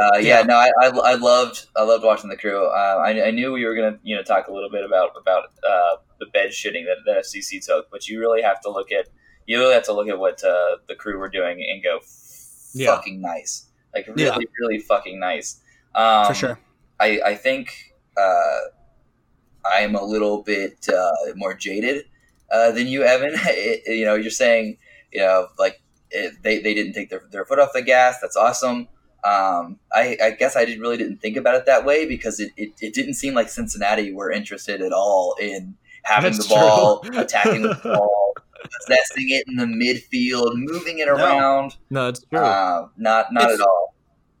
Uh, 0.00 0.18
yeah, 0.18 0.38
Yeah. 0.40 0.42
no, 0.44 0.54
I, 0.56 0.70
I, 0.80 0.86
I 0.86 1.14
loved 1.14 1.66
I 1.76 1.82
loved 1.82 2.04
watching 2.04 2.30
the 2.30 2.36
crew. 2.36 2.66
Uh, 2.66 3.02
I, 3.04 3.26
I 3.26 3.30
knew 3.30 3.52
we 3.52 3.64
were 3.64 3.74
gonna 3.74 3.98
you 4.02 4.16
know 4.16 4.22
talk 4.22 4.48
a 4.48 4.52
little 4.52 4.70
bit 4.70 4.84
about 4.84 5.10
about 5.20 5.44
uh, 5.68 5.96
the 6.18 6.26
bed 6.32 6.50
shitting 6.50 6.84
that, 6.86 6.98
that 7.06 7.24
FCC 7.24 7.64
took, 7.64 7.90
but 7.90 8.08
you 8.08 8.18
really 8.20 8.42
have 8.42 8.60
to 8.62 8.70
look 8.70 8.90
at 8.92 9.08
you 9.46 9.58
really 9.58 9.74
have 9.74 9.84
to 9.84 9.92
look 9.92 10.08
at 10.08 10.18
what 10.18 10.42
uh, 10.44 10.76
the 10.88 10.94
crew 10.94 11.18
were 11.18 11.28
doing 11.28 11.66
and 11.70 11.82
go 11.82 12.00
Yeah. 12.74 12.94
fucking 12.94 13.20
nice, 13.20 13.66
like 13.94 14.06
really 14.06 14.22
Yeah. 14.24 14.38
really 14.60 14.78
fucking 14.78 15.18
nice. 15.20 15.60
Um, 15.94 16.26
For 16.28 16.34
sure. 16.34 16.58
I, 17.00 17.20
I 17.24 17.34
think 17.34 17.92
uh, 18.16 18.58
I'm 19.64 19.94
a 19.94 20.04
little 20.04 20.42
bit 20.42 20.88
uh, 20.88 21.10
more 21.36 21.54
jaded 21.54 22.06
uh, 22.50 22.70
than 22.72 22.86
you, 22.86 23.02
Evan. 23.02 23.32
It- 23.46 23.82
you 23.98 24.04
know, 24.04 24.14
you're 24.14 24.30
saying, 24.30 24.78
you 25.12 25.20
know, 25.20 25.48
like 25.58 25.82
it, 26.10 26.42
they, 26.42 26.60
they 26.60 26.72
didn't 26.74 26.92
take 26.94 27.10
their, 27.10 27.22
their 27.30 27.44
foot 27.44 27.58
off 27.58 27.72
the 27.74 27.82
gas. 27.82 28.18
That's 28.20 28.36
awesome. 28.36 28.88
Um, 29.24 29.78
I, 29.92 30.16
I 30.22 30.30
guess 30.32 30.56
I 30.56 30.62
really 30.64 30.96
didn't 30.96 31.18
think 31.22 31.36
about 31.36 31.54
it 31.54 31.66
that 31.66 31.84
way 31.84 32.06
because 32.06 32.40
it, 32.40 32.50
it, 32.56 32.72
it 32.80 32.92
didn't 32.94 33.14
seem 33.14 33.34
like 33.34 33.48
Cincinnati 33.48 34.12
were 34.12 34.30
interested 34.32 34.80
at 34.82 34.92
all 34.92 35.36
in 35.40 35.76
having 36.02 36.32
That's 36.32 36.48
the 36.48 36.54
ball, 36.54 37.00
true. 37.00 37.18
attacking 37.20 37.62
the 37.62 37.74
ball, 37.84 38.34
possessing 38.80 39.26
it 39.30 39.44
in 39.46 39.56
the 39.56 39.64
midfield, 39.66 40.52
moving 40.54 40.98
it 40.98 41.06
No. 41.06 41.14
around. 41.14 41.76
No, 41.90 42.08
it's 42.08 42.24
true. 42.24 42.40
Uh, 42.40 42.88
not 42.96 43.32
not 43.32 43.44
It's- 43.44 43.60
at 43.60 43.64
all. 43.66 43.88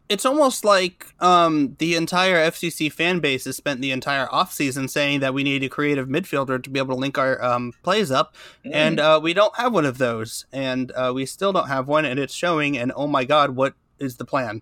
It's 0.08 0.26
almost 0.26 0.62
like 0.62 1.06
um, 1.20 1.74
the 1.78 1.94
entire 1.96 2.36
FCC 2.50 2.92
fan 2.92 3.20
base 3.20 3.46
has 3.46 3.56
spent 3.56 3.80
the 3.80 3.92
entire 3.92 4.26
offseason 4.26 4.90
saying 4.90 5.20
that 5.20 5.32
we 5.32 5.42
need 5.42 5.62
a 5.62 5.70
creative 5.70 6.06
midfielder 6.06 6.62
to 6.62 6.68
be 6.68 6.78
able 6.78 6.94
to 6.96 7.00
link 7.00 7.16
our 7.16 7.42
um, 7.42 7.72
plays 7.82 8.10
up. 8.10 8.34
Mm. 8.66 8.70
and 8.74 9.00
uh, 9.00 9.20
we 9.22 9.32
don't 9.32 9.56
have 9.56 9.72
one 9.72 9.86
of 9.86 9.96
those, 9.96 10.44
and 10.52 10.92
uh, 10.92 11.12
we 11.14 11.24
still 11.24 11.50
don't 11.50 11.68
have 11.68 11.88
one, 11.88 12.04
and 12.04 12.20
it's 12.20 12.34
showing. 12.34 12.76
And 12.76 12.92
oh 12.94 13.06
my 13.06 13.24
god, 13.24 13.50
what 13.56 13.72
is 13.98 14.16
the 14.18 14.26
plan? 14.26 14.60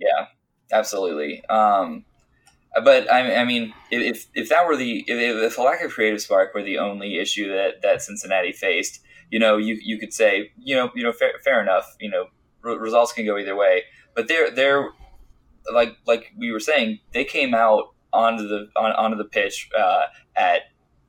Yeah, 0.00 0.26
absolutely. 0.72 1.44
Um, 1.46 2.04
but 2.84 3.10
I, 3.12 3.36
I 3.36 3.44
mean, 3.44 3.74
if 3.90 4.26
if 4.34 4.48
that 4.48 4.66
were 4.66 4.76
the 4.76 5.04
if, 5.06 5.52
if 5.52 5.58
a 5.58 5.62
lack 5.62 5.82
of 5.82 5.90
creative 5.92 6.20
spark 6.20 6.54
were 6.54 6.62
the 6.62 6.78
only 6.78 7.18
issue 7.18 7.48
that, 7.48 7.82
that 7.82 8.02
Cincinnati 8.02 8.52
faced, 8.52 9.00
you 9.30 9.38
know, 9.38 9.56
you 9.56 9.78
you 9.82 9.98
could 9.98 10.12
say, 10.12 10.52
you 10.56 10.74
know, 10.76 10.90
you 10.94 11.02
know, 11.02 11.12
fair, 11.12 11.32
fair 11.44 11.60
enough. 11.60 11.94
You 12.00 12.10
know, 12.10 12.26
re- 12.62 12.76
results 12.76 13.12
can 13.12 13.26
go 13.26 13.36
either 13.38 13.56
way. 13.56 13.84
But 14.14 14.28
they're 14.28 14.50
they're 14.50 14.90
like 15.72 15.96
like 16.06 16.32
we 16.38 16.52
were 16.52 16.60
saying, 16.60 17.00
they 17.12 17.24
came 17.24 17.54
out 17.54 17.94
onto 18.12 18.46
the 18.48 18.68
on, 18.76 18.92
onto 18.92 19.16
the 19.16 19.24
pitch 19.24 19.68
uh, 19.78 20.04
at 20.36 20.62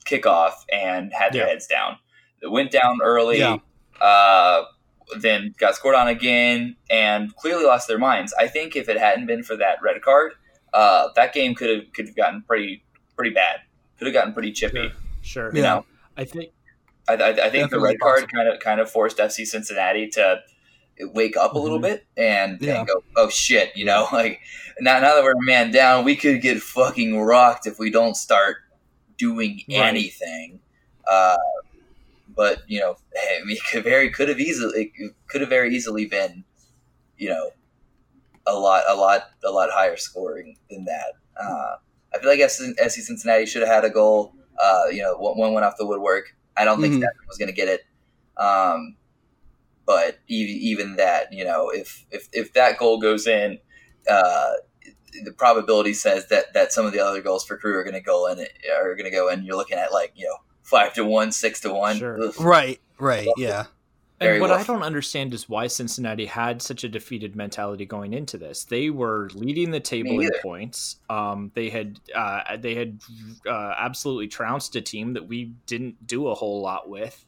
kickoff 0.05 0.53
and 0.73 1.13
had 1.13 1.33
their 1.33 1.43
Yeah. 1.45 1.49
heads 1.49 1.67
down. 1.67 1.97
They 2.41 2.47
went 2.47 2.71
down 2.71 2.99
early. 3.03 3.39
Yeah. 3.39 3.57
Uh, 4.01 4.63
then 5.19 5.53
got 5.57 5.75
scored 5.75 5.95
on 5.95 6.07
again 6.07 6.75
and 6.89 7.35
clearly 7.35 7.65
lost 7.65 7.87
their 7.87 7.99
minds. 7.99 8.33
I 8.39 8.47
think 8.47 8.75
if 8.75 8.87
it 8.89 8.97
hadn't 8.97 9.25
been 9.25 9.43
for 9.43 9.55
that 9.57 9.81
red 9.81 10.01
card, 10.01 10.33
uh, 10.73 11.09
that 11.15 11.33
game 11.33 11.53
could 11.55 11.69
have 11.69 11.93
could 11.93 12.07
have 12.07 12.15
gotten 12.15 12.41
pretty 12.43 12.83
pretty 13.15 13.31
bad. 13.33 13.59
Could 13.97 14.07
have 14.07 14.13
gotten 14.13 14.33
pretty 14.33 14.51
chippy. 14.51 14.91
Sure. 15.21 15.51
You 15.53 15.61
Yeah. 15.61 15.69
know, 15.75 15.85
I 16.17 16.23
think 16.25 16.51
I, 17.07 17.13
I, 17.15 17.29
I 17.29 17.49
think 17.49 17.71
the 17.71 17.79
red 17.79 17.99
card 17.99 18.21
possible. 18.21 18.29
kind 18.35 18.49
of 18.49 18.59
kind 18.59 18.79
of 18.79 18.89
forced 18.89 19.17
FC 19.17 19.45
Cincinnati 19.45 20.07
to 20.09 20.41
wake 21.13 21.35
up 21.35 21.53
a 21.53 21.59
little 21.59 21.79
Mhm. 21.79 21.83
bit 21.83 22.05
and, 22.15 22.61
Yeah. 22.61 22.79
and 22.79 22.87
go, 22.87 23.03
oh 23.15 23.29
shit, 23.29 23.75
you 23.75 23.85
know, 23.85 24.07
like 24.13 24.39
now 24.79 24.99
now 24.99 25.15
that 25.15 25.23
we're 25.23 25.33
a 25.33 25.41
man 25.45 25.71
down, 25.71 26.05
we 26.05 26.15
could 26.15 26.41
get 26.41 26.61
fucking 26.61 27.19
rocked 27.19 27.65
if 27.67 27.79
we 27.79 27.89
don't 27.89 28.15
start 28.15 28.57
doing 29.17 29.61
Right. 29.69 29.77
anything. 29.87 30.59
Uh, 31.07 31.37
but 32.35 32.63
you 32.67 32.79
know, 32.79 32.97
hey, 33.15 33.39
I 33.41 33.45
mean, 33.45 33.57
could 33.71 33.83
very 33.83 34.09
could 34.09 34.29
have 34.29 34.39
easily 34.39 34.91
it 34.95 35.13
could 35.27 35.41
have 35.41 35.49
very 35.49 35.75
easily 35.75 36.05
been, 36.05 36.43
you 37.17 37.29
know, 37.29 37.51
a 38.47 38.53
lot 38.53 38.83
a 38.87 38.95
lot 38.95 39.29
a 39.45 39.51
lot 39.51 39.69
higher 39.71 39.97
scoring 39.97 40.57
than 40.69 40.85
that. 40.85 41.13
Uh, 41.39 41.75
I 42.13 42.19
feel 42.19 42.29
like 42.29 42.41
SC 42.49 43.01
Cincinnati 43.01 43.45
should 43.45 43.61
have 43.61 43.71
had 43.71 43.85
a 43.85 43.89
goal. 43.89 44.33
Uh, 44.61 44.83
you 44.91 45.01
know, 45.01 45.15
one, 45.17 45.37
one 45.37 45.53
went 45.53 45.65
off 45.65 45.77
the 45.77 45.85
woodwork. 45.85 46.35
I 46.57 46.65
don't 46.65 46.81
think 46.81 46.95
Mhm. 46.95 46.99
Steffen 46.99 47.27
was 47.27 47.37
going 47.37 47.47
to 47.47 47.55
get 47.55 47.67
it. 47.69 47.81
Um, 48.37 48.97
but 49.85 50.19
even, 50.27 50.55
even 50.55 50.95
that, 50.97 51.33
you 51.33 51.43
know, 51.43 51.69
if, 51.69 52.05
if, 52.11 52.27
if 52.33 52.53
that 52.53 52.77
goal 52.77 52.99
goes 52.99 53.27
in, 53.27 53.59
uh, 54.09 54.53
the 55.23 55.31
probability 55.33 55.93
says 55.93 56.27
that, 56.29 56.53
that 56.53 56.71
some 56.71 56.85
of 56.85 56.93
the 56.93 56.99
other 56.99 57.21
goals 57.21 57.45
for 57.45 57.57
crew 57.57 57.77
are 57.77 57.83
going 57.83 57.93
to 57.95 58.01
go 58.01 58.27
in, 58.27 58.39
are 58.73 58.95
going 58.95 59.05
to 59.05 59.11
go 59.11 59.29
in. 59.29 59.43
You're 59.43 59.57
looking 59.57 59.77
at 59.77 59.91
like, 59.91 60.13
you 60.15 60.25
know, 60.27 60.37
five 60.71 60.93
to 60.95 61.05
one, 61.05 61.31
six 61.31 61.59
to 61.61 61.71
one. 61.73 61.97
Sure. 61.97 62.31
Right, 62.39 62.79
right, 62.97 63.27
yeah, 63.37 63.65
Very 64.19 64.33
and 64.37 64.41
what 64.41 64.51
I 64.51 64.63
don't 64.63 64.81
understand 64.83 65.33
is 65.33 65.47
why 65.49 65.67
Cincinnati 65.67 66.25
had 66.25 66.61
such 66.61 66.83
a 66.83 66.89
defeated 66.89 67.35
mentality 67.35 67.85
going 67.85 68.13
into 68.13 68.37
this. 68.37 68.63
They 68.63 68.89
were 68.89 69.29
leading 69.35 69.71
the 69.71 69.79
table 69.79 70.19
in 70.21 70.29
points. 70.41 70.95
Um, 71.09 71.51
they 71.53 71.69
had 71.69 71.99
uh, 72.15 72.57
they 72.57 72.73
had 72.75 72.99
uh, 73.45 73.73
absolutely 73.77 74.27
trounced 74.29 74.75
a 74.75 74.81
team 74.81 75.13
that 75.13 75.27
we 75.27 75.53
didn't 75.67 76.07
do 76.07 76.27
a 76.29 76.33
whole 76.33 76.61
lot 76.61 76.89
with. 76.89 77.25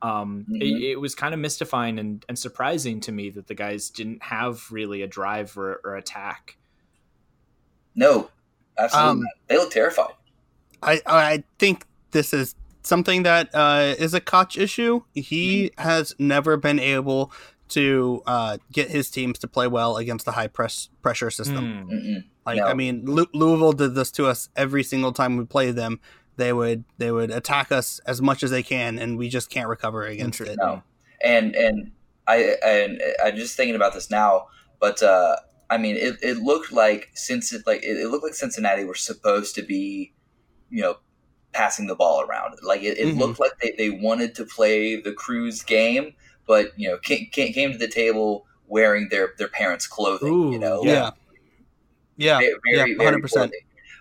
Um, 0.00 0.46
Mhm. 0.48 0.62
it, 0.62 0.82
it 0.92 0.96
was 1.00 1.16
kind 1.16 1.34
of 1.34 1.40
mystifying 1.40 1.98
and, 1.98 2.24
and 2.28 2.38
surprising 2.38 3.00
to 3.00 3.10
me 3.10 3.30
that 3.30 3.48
the 3.48 3.54
guys 3.54 3.90
didn't 3.90 4.22
have 4.22 4.64
really 4.70 5.02
a 5.02 5.08
drive 5.08 5.58
or, 5.58 5.80
or 5.84 5.96
attack. 5.96 6.56
No, 7.96 8.30
absolutely 8.78 9.10
Um, 9.10 9.20
not. 9.22 9.30
They 9.48 9.56
look 9.56 9.72
terrified. 9.72 10.14
I 10.80 11.00
I 11.04 11.42
think 11.58 11.84
this 12.12 12.32
is 12.32 12.54
something 12.82 13.22
that 13.24 13.54
uh, 13.54 13.94
is 13.98 14.14
a 14.14 14.20
Koch 14.20 14.56
issue. 14.56 15.02
He 15.14 15.70
has 15.78 16.14
never 16.18 16.56
been 16.56 16.78
able 16.78 17.32
to 17.70 18.22
uh, 18.26 18.58
get 18.72 18.90
his 18.90 19.10
teams 19.10 19.38
to 19.40 19.48
play 19.48 19.66
well 19.66 19.96
against 19.96 20.24
the 20.24 20.32
high 20.32 20.46
press 20.46 20.88
pressure 21.02 21.30
system. 21.30 21.82
Hmm. 21.82 21.92
Mm-mm. 21.92 22.24
Like 22.46 22.58
No. 22.58 22.64
I 22.64 22.74
mean, 22.74 23.04
Lu- 23.04 23.28
Louisville 23.34 23.72
did 23.72 23.94
this 23.94 24.10
to 24.12 24.26
us 24.26 24.48
every 24.56 24.82
single 24.82 25.12
time 25.12 25.36
we 25.36 25.44
played 25.44 25.76
them. 25.76 26.00
They 26.36 26.52
would 26.52 26.84
they 26.96 27.10
would 27.10 27.30
attack 27.30 27.72
us 27.72 27.98
as 28.06 28.22
much 28.22 28.42
as 28.42 28.50
they 28.50 28.62
can, 28.62 28.98
and 28.98 29.18
we 29.18 29.28
just 29.28 29.50
can't 29.50 29.68
recover 29.68 30.04
against 30.04 30.40
it. 30.40 30.56
No. 30.58 30.82
and 31.22 31.54
and 31.54 31.90
I 32.26 32.56
and 32.64 33.02
I'm 33.24 33.36
just 33.36 33.56
thinking 33.56 33.74
about 33.74 33.92
this 33.92 34.10
now, 34.10 34.46
but 34.80 35.02
uh, 35.02 35.36
I 35.68 35.78
mean, 35.78 35.96
it, 35.96 36.16
it 36.22 36.38
looked 36.38 36.72
like 36.72 37.10
since 37.14 37.52
it 37.52 37.66
like 37.66 37.82
it, 37.82 37.98
it 37.98 38.08
looked 38.08 38.24
like 38.24 38.34
Cincinnati 38.34 38.84
were 38.84 38.94
supposed 38.94 39.54
to 39.56 39.62
be, 39.62 40.14
you 40.70 40.82
know, 40.82 40.98
passing 41.52 41.86
the 41.86 41.94
ball 41.94 42.20
around. 42.22 42.54
Like 42.62 42.82
it, 42.82 42.98
it 42.98 43.14
Mhm. 43.14 43.18
looked 43.18 43.40
like 43.40 43.52
they, 43.60 43.74
they 43.76 43.90
wanted 43.90 44.34
to 44.36 44.44
play 44.44 45.00
the 45.00 45.12
Crew's 45.12 45.62
game, 45.62 46.14
but 46.46 46.72
you 46.78 46.88
know, 46.88 46.98
came, 46.98 47.26
came 47.30 47.72
to 47.72 47.78
the 47.78 47.88
table 47.88 48.46
wearing 48.66 49.08
their 49.10 49.32
their 49.38 49.48
parents' 49.48 49.86
clothing. 49.86 50.52
you 50.52 50.58
know, 50.58 50.82
Yeah, 50.84 51.10
yeah, 52.16 52.38
very, 52.38 52.52
yeah, 52.72 52.84
very 52.98 53.20
100%. 53.22 53.50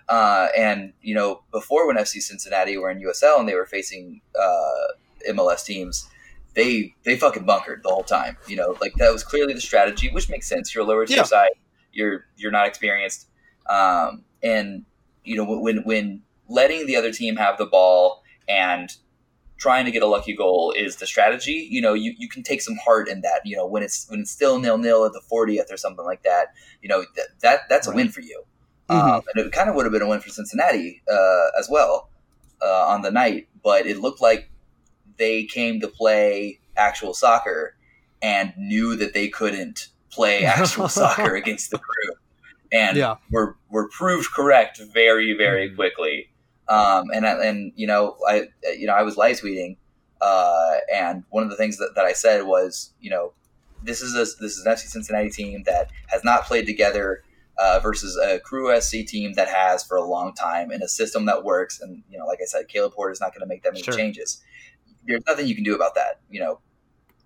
Uh, 0.09 0.47
and 0.57 0.93
you 1.01 1.13
know, 1.13 1.43
before 1.51 1.85
when 1.87 1.97
FC 1.97 2.21
Cincinnati 2.21 2.77
were 2.77 2.89
in 2.89 2.99
USL 2.99 3.39
and 3.39 3.47
they 3.47 3.55
were 3.55 3.65
facing 3.65 4.21
uh, 4.39 4.87
MLS 5.29 5.65
teams, 5.65 6.07
they 6.53 6.93
they 7.03 7.17
fucking 7.17 7.45
bunkered 7.45 7.83
the 7.83 7.89
whole 7.89 8.03
time. 8.03 8.37
You 8.47 8.55
know, 8.55 8.77
like 8.79 8.93
that 8.95 9.11
was 9.11 9.23
clearly 9.23 9.53
the 9.53 9.61
strategy, 9.61 10.09
which 10.09 10.29
makes 10.29 10.47
sense. 10.47 10.73
You're 10.73 10.83
a 10.85 10.87
lower 10.87 11.05
tier 11.05 11.17
Yeah. 11.17 11.23
side. 11.23 11.49
You're 11.91 12.25
you're 12.37 12.51
not 12.51 12.67
experienced, 12.67 13.27
um, 13.69 14.23
and 14.41 14.85
you 15.25 15.35
know 15.35 15.43
when 15.43 15.83
when 15.83 16.21
letting 16.49 16.85
the 16.87 16.95
other 16.95 17.11
team 17.11 17.35
have 17.37 17.57
the 17.57 17.65
ball 17.65 18.23
and 18.47 18.95
trying 19.57 19.85
to 19.85 19.91
get 19.91 20.03
a 20.03 20.07
lucky 20.07 20.35
goal 20.35 20.71
is 20.77 20.97
the 20.97 21.07
strategy. 21.07 21.67
You 21.69 21.81
know, 21.81 21.93
you, 21.93 22.13
you 22.17 22.29
can 22.29 22.43
take 22.43 22.61
some 22.61 22.75
heart 22.77 23.07
in 23.07 23.21
that. 23.21 23.41
You 23.43 23.57
know, 23.57 23.65
when 23.65 23.81
it's 23.83 24.07
when 24.09 24.19
it's 24.21 24.31
still 24.31 24.59
nil 24.59 24.77
nil 24.77 25.05
at 25.05 25.13
the 25.13 25.21
40th 25.31 25.71
or 25.71 25.77
something 25.77 26.05
like 26.05 26.23
that. 26.23 26.53
You 26.81 26.89
know, 26.89 27.03
th- 27.15 27.27
that 27.41 27.61
that's 27.69 27.87
a 27.87 27.91
win 27.91 28.09
for 28.09 28.21
you. 28.21 28.43
Um, 28.89 29.21
and 29.35 29.45
it 29.45 29.51
kind 29.51 29.69
of 29.69 29.75
would 29.75 29.85
have 29.85 29.91
been 29.91 30.01
a 30.01 30.07
win 30.07 30.21
for 30.21 30.29
Cincinnati 30.29 31.01
uh, 31.11 31.47
as 31.59 31.67
well 31.69 32.09
uh, 32.63 32.85
on 32.87 33.01
the 33.01 33.11
night, 33.11 33.49
but 33.61 33.85
it 33.85 33.97
looked 33.99 34.21
like 34.21 34.49
they 35.17 35.43
came 35.43 35.81
to 35.81 35.87
play 35.89 36.59
actual 36.77 37.13
soccer 37.13 37.75
and 38.21 38.53
knew 38.57 38.95
that 38.95 39.13
they 39.13 39.27
couldn't 39.27 39.87
play 40.09 40.45
actual 40.45 40.87
soccer 41.01 41.35
against 41.35 41.71
the 41.71 41.79
crew, 41.79 42.15
and 42.71 42.95
Yeah. 42.95 43.15
were 43.29 43.57
were 43.69 43.89
proved 43.89 44.31
correct 44.31 44.79
very 44.93 45.33
very 45.33 45.69
Mhm. 45.69 45.75
quickly. 45.75 46.29
Um, 46.69 47.05
and 47.13 47.25
I- 47.25 47.45
and 47.45 47.71
you 47.75 47.87
know 47.87 48.17
I 48.27 48.47
you 48.77 48.87
know 48.87 48.93
I 48.93 49.03
was 49.03 49.15
live 49.17 49.39
tweeting, 49.39 49.77
uh, 50.21 50.75
and 50.93 51.23
one 51.29 51.43
of 51.43 51.49
the 51.49 51.55
things 51.55 51.77
that, 51.77 51.91
that 51.95 52.05
I 52.05 52.13
said 52.13 52.43
was 52.45 52.93
you 52.99 53.09
know 53.09 53.33
this 53.83 54.01
is 54.01 54.13
a 54.15 54.19
this 54.41 54.57
is 54.57 54.65
an 54.65 54.71
FC 54.73 54.87
Cincinnati 54.87 55.29
team 55.29 55.63
that 55.65 55.89
has 56.07 56.23
not 56.23 56.45
played 56.45 56.65
together 56.65 57.23
uh, 57.57 57.79
versus 57.81 58.17
a 58.17 58.39
Crew 58.39 58.69
SC 58.81 59.05
team 59.07 59.33
that 59.33 59.47
has 59.47 59.83
for 59.83 59.95
a 59.97 60.03
long 60.03 60.33
time 60.33 60.71
in 60.71 60.81
a 60.81 60.87
system 60.87 61.25
that 61.25 61.43
works. 61.43 61.79
And 61.79 62.03
you 62.09 62.17
know, 62.17 62.25
like 62.25 62.39
I 62.41 62.45
said, 62.45 62.67
Caleb 62.67 62.93
Porter 62.93 63.11
is 63.13 63.21
not 63.21 63.31
going 63.33 63.41
to 63.41 63.47
make 63.47 63.63
that 63.63 63.71
many 63.73 63.83
Sure. 63.83 63.93
changes. 63.95 64.43
There's 65.05 65.23
nothing 65.25 65.47
you 65.47 65.55
can 65.55 65.63
do 65.63 65.73
about 65.73 65.95
that. 65.95 66.19
You 66.29 66.41
know, 66.41 66.59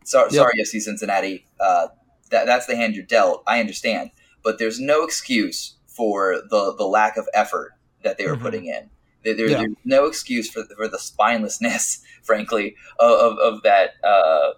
so, 0.06 0.24
Yep. 0.26 0.32
sorry, 0.34 0.54
FC 0.62 0.80
Cincinnati. 0.80 1.48
Uh, 1.60 1.88
that 2.30 2.46
that's 2.46 2.68
the 2.68 2.76
hand 2.76 2.96
you're 2.96 3.06
dealt. 3.06 3.44
I 3.48 3.60
understand, 3.60 4.12
but 4.44 4.60
there's 4.60 4.80
no 4.80 5.04
excuse 5.04 5.78
for 5.88 6.42
the 6.50 6.76
the 6.78 6.86
lack 6.86 7.18
of 7.18 7.28
effort 7.34 7.72
that 8.04 8.18
they 8.20 8.28
were 8.28 8.38
Mhm. 8.38 8.42
putting 8.42 8.66
in. 8.68 8.90
There, 9.24 9.36
Yeah. 9.36 9.58
There's 9.58 9.76
no 9.86 10.06
excuse 10.06 10.50
for 10.50 10.64
for 10.76 10.88
the 10.88 10.98
spinelessness, 10.98 12.02
frankly, 12.24 12.76
of 13.00 13.12
of, 13.12 13.38
of 13.40 13.64
that. 13.64 13.96
Uh, 14.04 14.54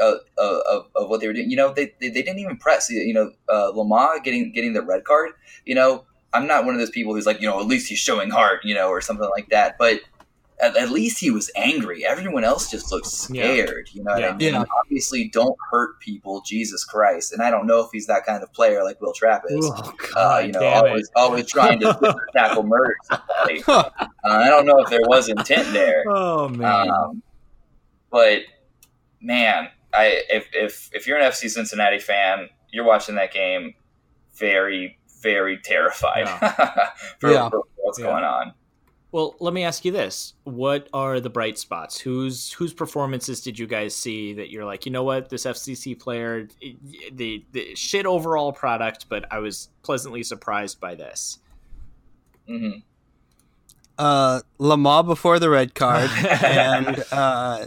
of, 0.00 0.18
of, 0.38 0.86
of 0.96 1.08
what 1.08 1.20
they 1.20 1.28
were 1.28 1.32
doing. 1.32 1.48
You 1.48 1.56
know, 1.56 1.72
they, 1.72 1.94
they, 2.00 2.08
they 2.08 2.22
didn't 2.22 2.40
even 2.40 2.56
press. 2.56 2.90
You 2.90 3.14
know, 3.14 3.30
uh, 3.48 3.68
Lamar 3.68 4.18
getting 4.18 4.50
getting 4.52 4.72
the 4.72 4.82
red 4.82 5.04
card. 5.04 5.30
You 5.64 5.76
know, 5.76 6.04
I'm 6.32 6.48
not 6.48 6.64
one 6.64 6.74
of 6.74 6.80
those 6.80 6.90
people 6.90 7.14
who's 7.14 7.26
like, 7.26 7.40
you 7.40 7.48
know, 7.48 7.60
at 7.60 7.66
least 7.66 7.88
he's 7.88 8.00
showing 8.00 8.30
heart, 8.30 8.64
you 8.64 8.74
know, 8.74 8.88
or 8.88 9.00
something 9.00 9.30
like 9.30 9.50
that. 9.50 9.78
But 9.78 10.00
at, 10.60 10.76
at 10.76 10.90
least 10.90 11.18
he 11.18 11.30
was 11.30 11.50
angry. 11.56 12.04
Everyone 12.06 12.44
else 12.44 12.70
just 12.70 12.90
looked 12.92 13.06
Yeah. 13.30 13.42
scared. 13.44 13.88
You 13.92 14.04
know 14.04 14.12
what 14.12 14.20
Yeah. 14.20 14.28
I 14.28 14.36
mean? 14.36 14.54
Yeah. 14.54 14.64
Obviously, 14.82 15.28
don't 15.28 15.56
hurt 15.70 15.98
people. 16.00 16.42
Jesus 16.46 16.84
Christ! 16.84 17.32
And 17.32 17.42
I 17.42 17.50
don't 17.50 17.66
know 17.66 17.80
if 17.80 17.88
he's 17.92 18.06
that 18.06 18.24
kind 18.24 18.42
of 18.42 18.52
player 18.52 18.84
like 18.84 19.00
Wil 19.00 19.12
Trapp 19.12 19.42
is. 19.48 19.70
Oh, 19.74 19.92
Uh, 20.16 20.38
you 20.46 20.52
know, 20.52 20.62
always 20.64 21.06
it. 21.08 21.12
always 21.16 21.50
trying 21.50 21.80
to 21.80 22.16
tackle 22.36 22.62
murder 22.62 22.94
somebody. 23.04 23.62
Uh, 23.66 23.90
I 24.24 24.48
don't 24.48 24.66
know 24.66 24.78
if 24.78 24.90
there 24.90 25.00
was 25.04 25.28
intent 25.28 25.72
there. 25.72 26.04
Oh 26.08 26.48
man. 26.48 26.88
Um, 26.90 27.22
but 28.10 28.42
man, 29.20 29.68
I 29.92 30.22
if 30.28 30.46
if 30.52 30.90
if 30.92 31.06
you're 31.06 31.18
an 31.18 31.24
FC 31.24 31.48
Cincinnati 31.50 31.98
fan, 31.98 32.48
you're 32.70 32.84
watching 32.84 33.16
that 33.16 33.32
game 33.32 33.74
very 34.36 34.98
very 35.22 35.56
terrified 35.58 36.28
for, 37.18 37.32
Yeah. 37.32 37.48
for 37.48 37.62
what's 37.76 37.98
Yeah. 37.98 38.06
going 38.06 38.24
on. 38.24 38.52
Well, 39.14 39.36
let 39.38 39.54
me 39.54 39.62
ask 39.62 39.84
you 39.84 39.92
this: 39.92 40.34
What 40.42 40.88
are 40.92 41.20
the 41.20 41.30
bright 41.30 41.56
spots? 41.56 42.00
Whose 42.00 42.52
whose 42.52 42.74
performances 42.74 43.40
did 43.40 43.56
you 43.56 43.68
guys 43.68 43.94
see 43.94 44.32
that 44.32 44.50
you're 44.50 44.64
like, 44.64 44.86
you 44.86 44.90
know 44.90 45.04
what, 45.04 45.28
this 45.28 45.44
FCC 45.44 45.96
player, 45.96 46.48
the 47.12 47.44
the 47.52 47.76
shit 47.76 48.06
overall 48.06 48.52
product, 48.52 49.06
but 49.08 49.32
I 49.32 49.38
was 49.38 49.68
pleasantly 49.82 50.24
surprised 50.24 50.80
by 50.80 50.96
this. 50.96 51.38
hmm 52.48 52.70
uh, 54.00 54.40
Lamar 54.58 55.04
before 55.04 55.38
the 55.38 55.48
red 55.48 55.76
card, 55.76 56.10
and 56.42 57.04
uh, 57.12 57.66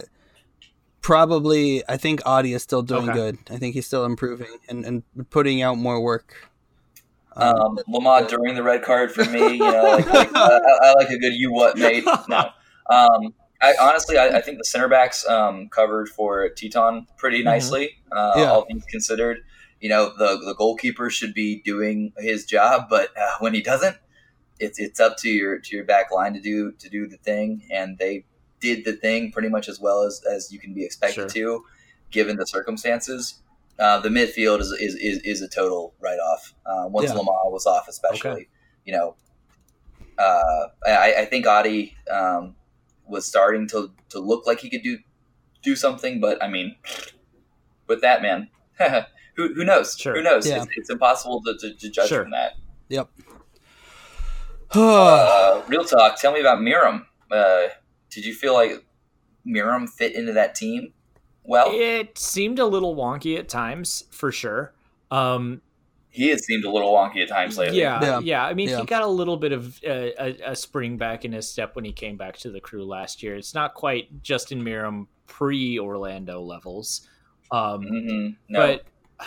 probably 1.00 1.82
I 1.88 1.96
think 1.96 2.20
Adi 2.26 2.52
is 2.52 2.62
still 2.62 2.82
doing 2.82 3.08
Okay. 3.08 3.12
good. 3.12 3.38
I 3.48 3.56
think 3.56 3.74
he's 3.74 3.86
still 3.86 4.04
improving 4.04 4.58
and, 4.68 4.84
and 4.84 5.02
putting 5.30 5.62
out 5.62 5.78
more 5.78 5.98
work. 5.98 6.47
Um, 7.38 7.78
during 8.28 8.54
the 8.54 8.62
red 8.62 8.82
card 8.82 9.12
for 9.12 9.24
me, 9.24 9.52
you 9.54 9.58
know, 9.58 9.82
like, 9.84 10.06
like 10.12 10.30
I, 10.34 10.60
I 10.82 10.94
like 10.94 11.10
a 11.10 11.18
good 11.18 11.34
you 11.34 11.52
what 11.52 11.78
mate. 11.78 12.04
No, 12.28 12.50
um, 12.90 13.34
I 13.62 13.74
honestly 13.80 14.18
I, 14.18 14.38
I 14.38 14.40
think 14.40 14.58
the 14.58 14.64
center 14.64 14.88
backs 14.88 15.26
um, 15.28 15.68
covered 15.68 16.08
for 16.08 16.48
Tytoń 16.50 17.06
pretty 17.16 17.42
nicely, 17.42 17.98
uh, 18.12 18.32
Yeah. 18.36 18.50
all 18.50 18.64
things 18.64 18.84
considered. 18.90 19.38
You 19.80 19.88
know, 19.88 20.12
the 20.18 20.38
the 20.44 20.54
goalkeeper 20.56 21.08
should 21.10 21.34
be 21.34 21.60
doing 21.64 22.12
his 22.18 22.44
job, 22.44 22.86
but 22.90 23.10
uh, 23.16 23.36
when 23.38 23.54
he 23.54 23.62
doesn't, 23.62 23.96
it's 24.58 24.80
it's 24.80 24.98
up 24.98 25.16
to 25.18 25.28
your 25.28 25.60
to 25.60 25.76
your 25.76 25.84
back 25.84 26.10
line 26.10 26.34
to 26.34 26.40
do 26.40 26.72
to 26.72 26.88
do 26.88 27.06
the 27.06 27.16
thing, 27.18 27.62
and 27.70 27.96
they 27.98 28.24
did 28.60 28.84
the 28.84 28.92
thing 28.94 29.30
pretty 29.30 29.48
much 29.48 29.68
as 29.68 29.78
well 29.78 30.02
as, 30.02 30.20
as 30.28 30.50
you 30.52 30.58
can 30.58 30.74
be 30.74 30.84
expected 30.84 31.28
to, 31.28 31.64
given 32.10 32.36
the 32.36 32.44
circumstances. 32.44 33.40
Uh, 33.78 34.00
the 34.00 34.08
midfield 34.08 34.60
is, 34.60 34.72
is, 34.72 34.94
is, 34.96 35.18
is 35.24 35.42
a 35.42 35.48
total 35.48 35.94
write 36.00 36.18
off. 36.18 36.54
Uh, 36.66 36.88
once 36.88 37.08
Yeah. 37.10 37.14
Lamar 37.16 37.50
was 37.50 37.64
off, 37.64 37.86
especially, 37.88 38.48
you 38.84 38.92
know, 38.92 39.14
uh, 40.18 40.66
I, 40.84 41.14
I 41.18 41.24
think 41.26 41.46
Adi 41.46 41.96
um, 42.10 42.56
was 43.06 43.24
starting 43.24 43.68
to, 43.68 43.92
to 44.08 44.18
look 44.18 44.46
like 44.46 44.58
he 44.60 44.68
could 44.68 44.82
do 44.82 44.98
do 45.62 45.74
something, 45.76 46.20
but 46.20 46.42
I 46.42 46.48
mean, 46.48 46.76
with 47.88 48.00
that 48.02 48.22
man, 48.22 48.48
who, 49.36 49.54
who 49.54 49.64
knows? 49.64 49.96
Sure. 49.96 50.14
Who 50.16 50.22
knows? 50.22 50.46
Yeah. 50.48 50.58
It's, 50.62 50.66
it's 50.76 50.90
impossible 50.90 51.42
to, 51.42 51.56
to, 51.58 51.74
to 51.74 51.90
judge 51.90 52.08
Sure. 52.08 52.22
from 52.22 52.30
that. 52.32 52.52
Yep. 52.88 53.08
Uh, 54.74 55.62
real 55.68 55.84
talk. 55.84 56.20
Tell 56.20 56.32
me 56.32 56.40
about 56.40 56.58
Meram. 56.58 57.06
Uh, 57.30 57.68
did 58.10 58.24
you 58.24 58.34
feel 58.34 58.52
like 58.52 58.84
Meram 59.46 59.88
fit 59.88 60.14
into 60.14 60.32
that 60.34 60.54
team 60.54 60.92
well? 61.48 61.70
It 61.72 62.16
seemed 62.18 62.58
a 62.60 62.66
little 62.66 62.94
wonky 62.94 63.36
at 63.38 63.48
times, 63.48 64.04
for 64.10 64.30
sure. 64.30 64.72
Um, 65.10 65.60
He 66.10 66.28
has 66.28 66.44
seemed 66.44 66.64
a 66.64 66.70
little 66.70 66.92
wonky 66.92 67.22
at 67.22 67.28
times 67.28 67.58
lately. 67.58 67.78
yeah, 67.80 68.00
Yeah. 68.02 68.20
yeah, 68.20 68.44
I 68.44 68.54
mean, 68.54 68.68
Yeah. 68.68 68.78
he 68.80 68.84
got 68.86 69.02
a 69.02 69.06
little 69.06 69.36
bit 69.36 69.52
of 69.52 69.80
uh, 69.86 69.90
a, 70.18 70.36
a 70.52 70.56
spring 70.56 70.96
back 70.96 71.24
in 71.24 71.32
his 71.32 71.48
step 71.48 71.74
when 71.74 71.84
he 71.84 71.92
came 71.92 72.16
back 72.16 72.36
to 72.38 72.50
the 72.50 72.60
crew 72.60 72.84
last 72.84 73.22
year. 73.22 73.34
It's 73.36 73.54
not 73.54 73.74
quite 73.74 74.22
Justin 74.22 74.62
Meram 74.62 75.06
pre 75.26 75.78
Orlando 75.78 76.40
levels. 76.40 77.08
Um, 77.50 77.82
hmm 77.86 78.28
No. 78.48 78.58
but 79.18 79.26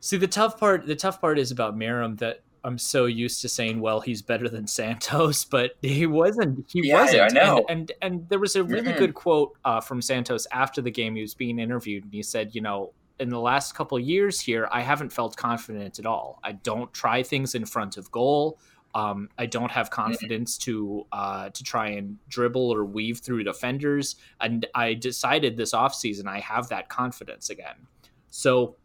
see 0.00 0.16
the 0.16 0.28
tough 0.28 0.58
part 0.58 0.86
the 0.86 0.94
tough 0.96 1.20
part 1.20 1.38
is 1.38 1.50
about 1.50 1.76
Meram 1.76 2.18
that 2.18 2.42
I'm 2.64 2.78
so 2.78 3.06
used 3.06 3.40
to 3.42 3.48
saying 3.48 3.80
well 3.80 4.00
he's 4.00 4.22
better 4.22 4.48
than 4.48 4.66
Santos 4.66 5.44
but 5.50 5.72
he 5.82 6.06
wasn't 6.06 6.64
he 6.70 6.82
Yeah, 6.88 6.94
wasn't 7.02 7.22
I 7.22 7.28
know. 7.28 7.64
And, 7.68 7.90
and 8.02 8.12
and 8.20 8.28
there 8.28 8.38
was 8.38 8.56
a 8.56 8.64
really 8.64 8.92
Mhm. 8.92 8.98
good 8.98 9.14
quote 9.14 9.52
uh, 9.64 9.80
from 9.80 10.02
Santos 10.02 10.46
after 10.52 10.80
the 10.82 10.90
game 10.90 11.14
he 11.16 11.22
was 11.22 11.34
being 11.34 11.58
interviewed 11.58 12.04
and 12.04 12.12
he 12.12 12.22
said 12.22 12.54
you 12.54 12.60
know 12.60 12.92
in 13.20 13.30
the 13.30 13.40
last 13.40 13.74
couple 13.74 13.98
of 13.98 14.04
years 14.04 14.40
here 14.40 14.68
I 14.70 14.80
haven't 14.82 15.12
felt 15.12 15.36
confident 15.36 15.98
at 15.98 16.06
all 16.06 16.38
I 16.44 16.52
don't 16.52 16.92
try 16.92 17.22
things 17.22 17.54
in 17.54 17.64
front 17.66 17.96
of 17.96 18.10
goal 18.10 18.58
um, 18.94 19.28
I 19.36 19.44
don't 19.46 19.70
have 19.70 19.90
confidence 19.90 20.56
to 20.58 21.06
uh, 21.12 21.50
to 21.50 21.62
try 21.62 21.88
and 21.88 22.16
dribble 22.28 22.72
or 22.72 22.86
weave 22.86 23.18
through 23.20 23.44
defenders, 23.44 24.16
and 24.40 24.66
I 24.74 24.94
decided 24.94 25.56
this 25.58 25.72
offseason 25.72 26.26
I 26.26 26.40
have 26.40 26.70
that 26.70 26.88
confidence 26.88 27.50
again. 27.50 27.86
So 28.30 28.77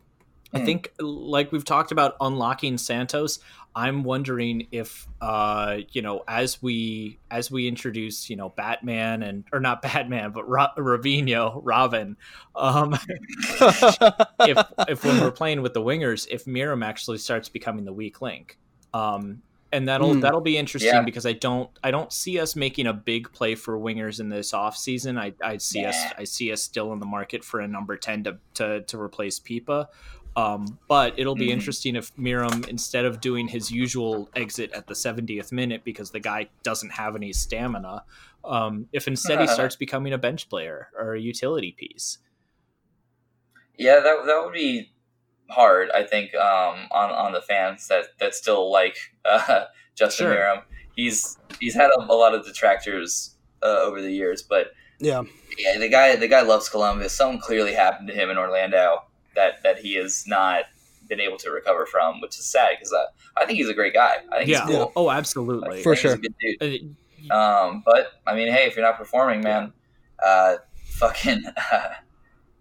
I 0.54 0.60
Hmm. 0.60 0.66
think, 0.66 0.94
like 1.00 1.52
we've 1.52 1.66
talked 1.66 1.92
about 1.92 2.16
unlocking 2.22 2.78
Santos, 2.78 3.39
I'm 3.76 4.04
wondering 4.04 4.68
if 4.72 5.08
uh, 5.20 5.78
you 5.92 6.04
know 6.04 6.24
as 6.28 6.62
we 6.62 7.18
as 7.32 7.50
we 7.50 7.68
introduce 7.68 8.30
you 8.30 8.36
know 8.36 8.50
Batman 8.50 9.24
and 9.24 9.46
or 9.52 9.60
not 9.60 9.82
Batman 9.82 10.32
but 10.32 10.48
Ro- 10.48 10.68
Ravino 10.78 11.60
Robin, 11.63 12.16
um, 12.56 12.94
if 14.42 14.58
if 14.88 15.04
when 15.06 15.20
we're 15.22 15.32
playing 15.32 15.62
with 15.62 15.74
the 15.74 15.82
wingers, 15.82 16.28
if 16.30 16.46
Meram 16.46 16.86
actually 16.86 17.18
starts 17.18 17.50
becoming 17.50 17.86
the 17.86 17.94
weak 17.94 18.22
link. 18.22 18.58
Um, 18.94 19.42
and 19.72 19.88
that'll 19.88 20.13
Hmm. 20.13 20.20
that'll 20.20 20.42
be 20.42 20.56
interesting 20.56 20.94
Yeah. 20.94 21.02
because 21.02 21.26
I 21.26 21.34
don't 21.34 21.68
I 21.84 21.89
don't 21.89 22.13
see 22.13 22.39
us 22.39 22.56
making 22.56 22.86
a 22.86 22.94
big 22.94 23.32
play 23.34 23.56
for 23.56 23.76
wingers 23.80 24.20
in 24.20 24.30
this 24.30 24.52
offseason. 24.52 25.18
I 25.20 25.34
I 25.44 25.58
see 25.58 25.84
us 25.84 25.98
I 26.16 26.26
see 26.26 26.52
us 26.52 26.62
still 26.62 26.94
in 26.94 27.00
the 27.00 27.08
market 27.08 27.44
for 27.44 27.60
a 27.60 27.68
number 27.68 27.98
10 27.98 28.24
to 28.26 28.38
to, 28.56 28.82
to 28.84 29.00
replace 29.02 29.39
Pipa. 29.39 29.88
Um, 30.36 30.80
but 30.88 31.13
it'll 31.17 31.36
be 31.36 31.50
Mhm. 31.50 31.54
interesting 31.54 31.96
if 31.96 32.15
Meram, 32.15 32.67
instead 32.67 33.06
of 33.06 33.22
doing 33.22 33.48
his 33.48 33.72
usual 33.72 34.30
exit 34.36 34.72
at 34.74 34.88
the 34.88 34.96
70th 34.96 35.52
minute 35.52 35.84
because 35.84 36.10
the 36.12 36.19
guy 36.19 36.50
doesn't 36.63 36.89
have 36.91 37.15
any 37.15 37.32
stamina, 37.34 38.04
um, 38.43 38.88
if 38.91 39.08
instead 39.08 39.39
he 39.39 39.48
starts 39.60 39.76
becoming 39.76 40.12
a 40.12 40.17
bench 40.17 40.50
player 40.50 40.89
or 40.98 41.13
a 41.13 41.19
utility 41.22 41.72
piece. 41.72 42.17
Yeah, 43.78 44.00
that 44.00 44.26
that 44.26 44.41
would 44.43 44.54
be 44.54 44.91
hard. 45.50 45.89
I 45.91 46.04
think 46.04 46.34
um, 46.36 46.88
on 46.91 47.12
on 47.12 47.32
the 47.34 47.41
fans 47.41 47.88
that 47.88 48.06
that 48.19 48.34
still 48.36 48.72
like 48.72 48.98
uh, 49.26 49.65
Justin 49.96 50.28
Sure. 50.28 50.36
Meram. 50.36 50.63
He's 50.96 51.38
he's 51.60 51.74
had 51.76 51.89
a, 51.98 52.02
a 52.02 52.15
lot 52.15 52.36
of 52.36 52.46
detractors 52.46 53.36
uh, 53.63 53.80
over 53.82 54.02
the 54.02 54.12
years, 54.12 54.41
but 54.43 54.74
yeah. 55.00 55.24
yeah, 55.58 55.78
the 55.80 55.89
guy 55.89 56.15
the 56.15 56.28
guy 56.28 56.41
loves 56.41 56.69
Columbus. 56.69 57.14
Something 57.16 57.39
clearly 57.39 57.74
happened 57.74 58.07
to 58.10 58.14
him 58.14 58.30
in 58.30 58.38
Orlando 58.38 59.03
that 59.36 59.63
that 59.63 59.79
he 59.79 59.95
has 59.95 60.25
not 60.27 60.65
been 61.09 61.19
able 61.19 61.38
to 61.38 61.49
recover 61.51 61.86
from, 61.86 62.21
which 62.21 62.38
is 62.39 62.45
sad 62.45 62.71
because 62.77 62.93
uh, 62.93 63.05
I 63.38 63.45
think 63.45 63.57
he's 63.57 63.69
a 63.69 63.73
great 63.73 63.93
guy. 63.93 64.15
I 64.31 64.38
think 64.39 64.49
Yeah. 64.49 64.65
he's 64.65 64.75
cool. 64.75 64.91
Oh, 64.95 65.07
I 65.07 65.17
absolutely. 65.17 65.84
For 65.84 65.95
sure. 65.95 66.15
good 66.17 66.34
dude. 66.59 66.95
Uh, 67.29 67.36
Um, 67.36 67.84
but 67.86 68.13
I 68.27 68.36
mean, 68.36 68.51
hey, 68.51 68.65
if 68.67 68.75
you're 68.75 68.86
not 68.86 68.97
performing, 68.97 69.41
man, 69.41 69.73
uh, 70.23 70.55
fucking, 70.86 71.43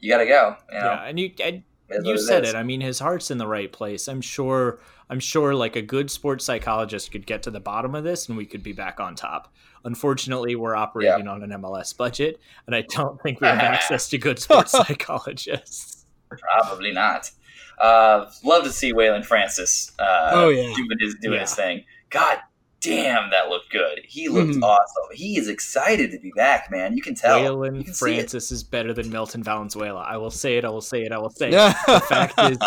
you 0.01 0.11
gotta 0.11 0.27
go. 0.27 0.57
You 0.73 0.79
know? 0.79 0.85
yeah, 0.85 1.05
and 1.05 1.19
you 1.19 1.31
and 1.43 1.63
It 1.89 1.97
is 1.97 1.99
what 1.99 2.07
you 2.07 2.15
it 2.15 2.19
said 2.19 2.45
is. 2.45 2.51
it. 2.51 2.57
I 2.57 2.63
mean, 2.63 2.81
his 2.81 2.99
heart's 2.99 3.31
in 3.31 3.39
the 3.39 3.47
right 3.47 3.71
place. 3.71 4.09
I'm 4.09 4.21
sure 4.21 4.81
I'm 5.11 5.21
sure 5.21 5.55
like 5.55 5.77
a 5.77 5.83
good 5.83 6.11
sports 6.11 6.45
psychologist 6.45 7.13
could 7.13 7.27
get 7.27 7.43
to 7.45 7.51
the 7.51 7.61
bottom 7.61 7.95
of 7.95 8.03
this 8.05 8.29
and 8.29 8.37
we 8.37 8.47
could 8.47 8.63
be 8.63 8.73
back 8.73 8.99
on 8.99 9.15
top. 9.15 9.53
Unfortunately, 9.85 10.55
we're 10.57 10.77
operating 10.77 11.25
yeah. 11.27 11.31
on 11.33 11.43
an 11.43 11.51
MLS 11.61 11.97
budget, 11.97 12.41
and 12.67 12.75
I 12.75 12.83
don't 12.83 13.21
think 13.21 13.41
we 13.41 13.47
have 13.49 13.59
access 13.75 14.09
to 14.11 14.19
good 14.19 14.39
sports 14.39 14.71
psychologists. 15.27 16.02
Probably 16.41 16.93
not. 16.93 17.31
Uh, 17.79 18.31
love 18.45 18.65
to 18.65 18.71
see 18.71 18.93
Waylon 18.93 19.25
Francis 19.25 19.93
uh, 19.99 20.31
oh, 20.33 20.49
yeah. 20.51 20.73
doing 20.75 20.99
his 21.01 21.17
doing 21.21 21.35
yeah. 21.35 21.41
his 21.41 21.55
thing. 21.55 21.85
God 22.11 22.39
damn, 22.83 23.31
that 23.31 23.49
looked 23.49 23.71
good. 23.71 24.01
He 24.05 24.29
looked 24.29 24.55
mm. 24.55 24.63
awesome. 24.63 25.05
He 25.13 25.39
is 25.39 25.49
excited 25.49 26.11
to 26.11 26.19
be 26.19 26.33
back, 26.35 26.71
man. 26.71 26.97
You 26.97 27.03
can 27.03 27.15
tell. 27.15 27.41
Waylon 27.41 27.85
can 27.85 27.95
Francis 27.95 28.51
is 28.51 28.63
better 28.63 28.93
than 28.93 29.09
Milton 29.09 29.43
Valenzuela. 29.43 30.01
I 30.01 30.17
will 30.17 30.31
say 30.31 30.57
it. 30.57 30.65
I 30.65 30.69
will 30.69 30.81
say 30.81 31.03
it. 31.03 31.13
I 31.13 31.19
will 31.19 31.31
say 31.31 31.49
it. 31.49 31.53
the 31.87 32.01
fact 32.01 32.39
is, 32.39 32.59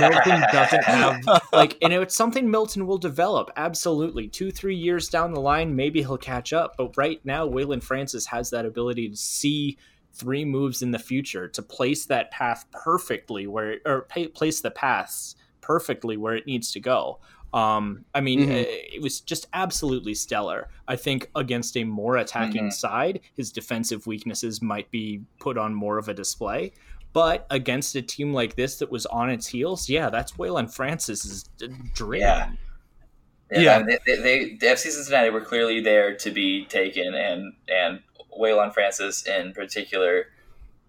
Milton 0.00 0.42
doesn't 0.52 0.84
have 0.84 1.42
like, 1.52 1.76
and 1.82 1.92
it's 1.92 2.14
something 2.14 2.50
Milton 2.50 2.86
will 2.86 2.98
develop. 2.98 3.50
Absolutely, 3.56 4.28
two, 4.28 4.50
three 4.50 4.76
years 4.76 5.08
down 5.08 5.34
the 5.34 5.40
line, 5.40 5.76
maybe 5.76 6.00
he'll 6.00 6.16
catch 6.16 6.52
up. 6.52 6.76
But 6.78 6.96
right 6.96 7.20
now, 7.24 7.46
Waylon 7.46 7.82
Francis 7.82 8.26
has 8.26 8.50
that 8.50 8.64
ability 8.64 9.10
to 9.10 9.16
see 9.16 9.76
three 10.14 10.44
moves 10.44 10.82
in 10.82 10.92
the 10.92 10.98
future 10.98 11.48
to 11.48 11.62
place 11.62 12.06
that 12.06 12.30
path 12.30 12.64
perfectly 12.70 13.46
where 13.46 13.78
or 13.84 14.02
place 14.34 14.60
the 14.60 14.70
paths 14.70 15.36
perfectly 15.60 16.16
where 16.16 16.34
it 16.34 16.46
needs 16.46 16.72
to 16.72 16.80
go. 16.80 17.18
Um, 17.52 18.04
I 18.12 18.20
mean, 18.20 18.40
mm-hmm. 18.40 18.50
it 18.50 19.00
was 19.00 19.20
just 19.20 19.46
absolutely 19.52 20.14
stellar. 20.14 20.68
I 20.88 20.96
think 20.96 21.30
against 21.36 21.76
a 21.76 21.84
more 21.84 22.16
attacking 22.16 22.62
mm-hmm. 22.62 22.70
side, 22.70 23.20
his 23.36 23.52
defensive 23.52 24.08
weaknesses 24.08 24.60
might 24.60 24.90
be 24.90 25.22
put 25.38 25.56
on 25.56 25.72
more 25.72 25.98
of 25.98 26.08
a 26.08 26.14
display. 26.14 26.72
But 27.12 27.46
against 27.50 27.94
a 27.94 28.02
team 28.02 28.32
like 28.32 28.56
this 28.56 28.80
that 28.80 28.90
was 28.90 29.06
on 29.06 29.30
its 29.30 29.46
heels, 29.46 29.88
yeah, 29.88 30.10
that's 30.10 30.32
Waylon 30.32 30.68
Francis's 30.72 31.44
dream. 31.94 32.22
Yeah. 32.22 32.50
Yeah, 33.52 33.60
yeah. 33.60 33.82
They, 33.82 33.98
they, 34.04 34.22
they, 34.22 34.44
the 34.56 34.66
FC 34.66 34.90
Cincinnati 34.90 35.30
were 35.30 35.40
clearly 35.40 35.80
there 35.80 36.16
to 36.16 36.30
be 36.32 36.64
taken, 36.64 37.14
and 37.14 37.52
and 37.68 38.00
Waylon 38.38 38.72
Francis 38.72 39.26
in 39.26 39.52
particular 39.52 40.26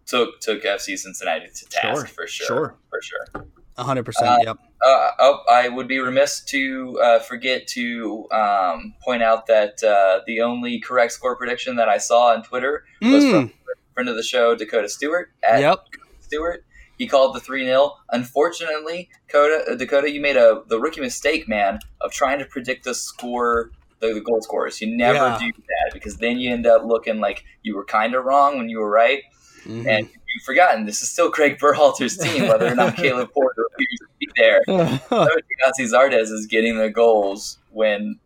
took 0.06 0.40
took 0.40 0.64
FC 0.64 0.98
Cincinnati 0.98 1.48
to 1.54 1.66
task 1.70 1.86
sure, 1.86 2.06
for 2.06 2.28
sure, 2.28 2.48
sure, 2.48 2.76
for 2.90 3.02
sure 3.02 3.46
hundred 3.84 4.02
uh, 4.02 4.04
percent. 4.04 4.44
Yep. 4.46 4.58
Uh, 4.86 5.10
oh, 5.20 5.44
I 5.50 5.70
would 5.70 5.88
be 5.88 6.00
remiss 6.00 6.42
to 6.46 7.00
uh, 7.02 7.20
forget 7.20 7.68
to 7.70 8.28
um, 8.32 8.94
point 9.04 9.24
out 9.24 9.48
that 9.48 9.84
uh, 9.84 10.22
the 10.26 10.42
only 10.42 10.80
correct 10.80 11.14
score 11.14 11.36
prediction 11.36 11.76
that 11.78 11.90
I 11.90 11.98
saw 11.98 12.34
on 12.34 12.44
Twitter 12.44 12.86
was 13.02 13.24
mm. 13.24 13.32
from 13.32 13.52
friend 13.94 14.10
of 14.10 14.16
the 14.16 14.24
show 14.24 14.56
Dakota 14.56 14.90
Stewart. 14.90 15.32
At 15.44 15.62
yep. 15.62 15.86
Stewart. 16.20 16.64
He 16.98 17.08
called 17.08 17.36
the 17.36 17.42
three 17.42 17.66
0 17.66 17.92
Unfortunately, 18.12 19.10
Dakota, 19.28 19.72
uh, 19.72 19.76
Dakota, 19.76 20.10
you 20.10 20.22
made 20.22 20.38
a 20.38 20.64
the 20.68 20.80
rookie 20.80 21.02
mistake, 21.02 21.48
man, 21.48 21.80
of 22.00 22.12
trying 22.12 22.40
to 22.40 22.46
predict 22.46 22.86
the 22.86 22.94
score, 22.94 23.72
the, 24.00 24.14
the 24.14 24.22
goal 24.22 24.42
scores. 24.42 24.82
You 24.82 24.96
never 24.96 25.18
yeah. 25.18 25.40
do 25.40 25.52
that 25.52 25.94
because 25.94 26.18
then 26.18 26.38
you 26.38 26.52
end 26.52 26.68
up 26.68 26.86
looking 26.86 27.20
like 27.20 27.44
you 27.64 27.76
were 27.76 27.86
kind 27.86 28.16
of 28.16 28.26
wrong 28.26 28.58
when 28.58 28.70
you 28.70 28.80
were 28.80 28.90
right. 28.90 29.24
Mm-hmm. 29.66 29.88
And 29.88 30.08
you've 30.08 30.44
forgotten 30.46 30.86
this 30.86 31.02
is 31.02 31.10
still 31.10 31.30
Gregg 31.30 31.58
Berhalter's 31.58 32.18
team, 32.18 32.48
whether 32.48 32.68
or 32.68 32.76
not 32.76 32.96
Caleb 32.98 33.32
Porter 33.34 33.66
appears 33.74 34.00
to 34.00 34.08
be 34.20 34.28
there. 34.36 34.62
Gyasi 34.68 35.92
Zardes 35.92 36.32
is 36.32 36.46
getting 36.46 36.78
the 36.78 36.90
goals 36.90 37.58
when, 37.72 38.20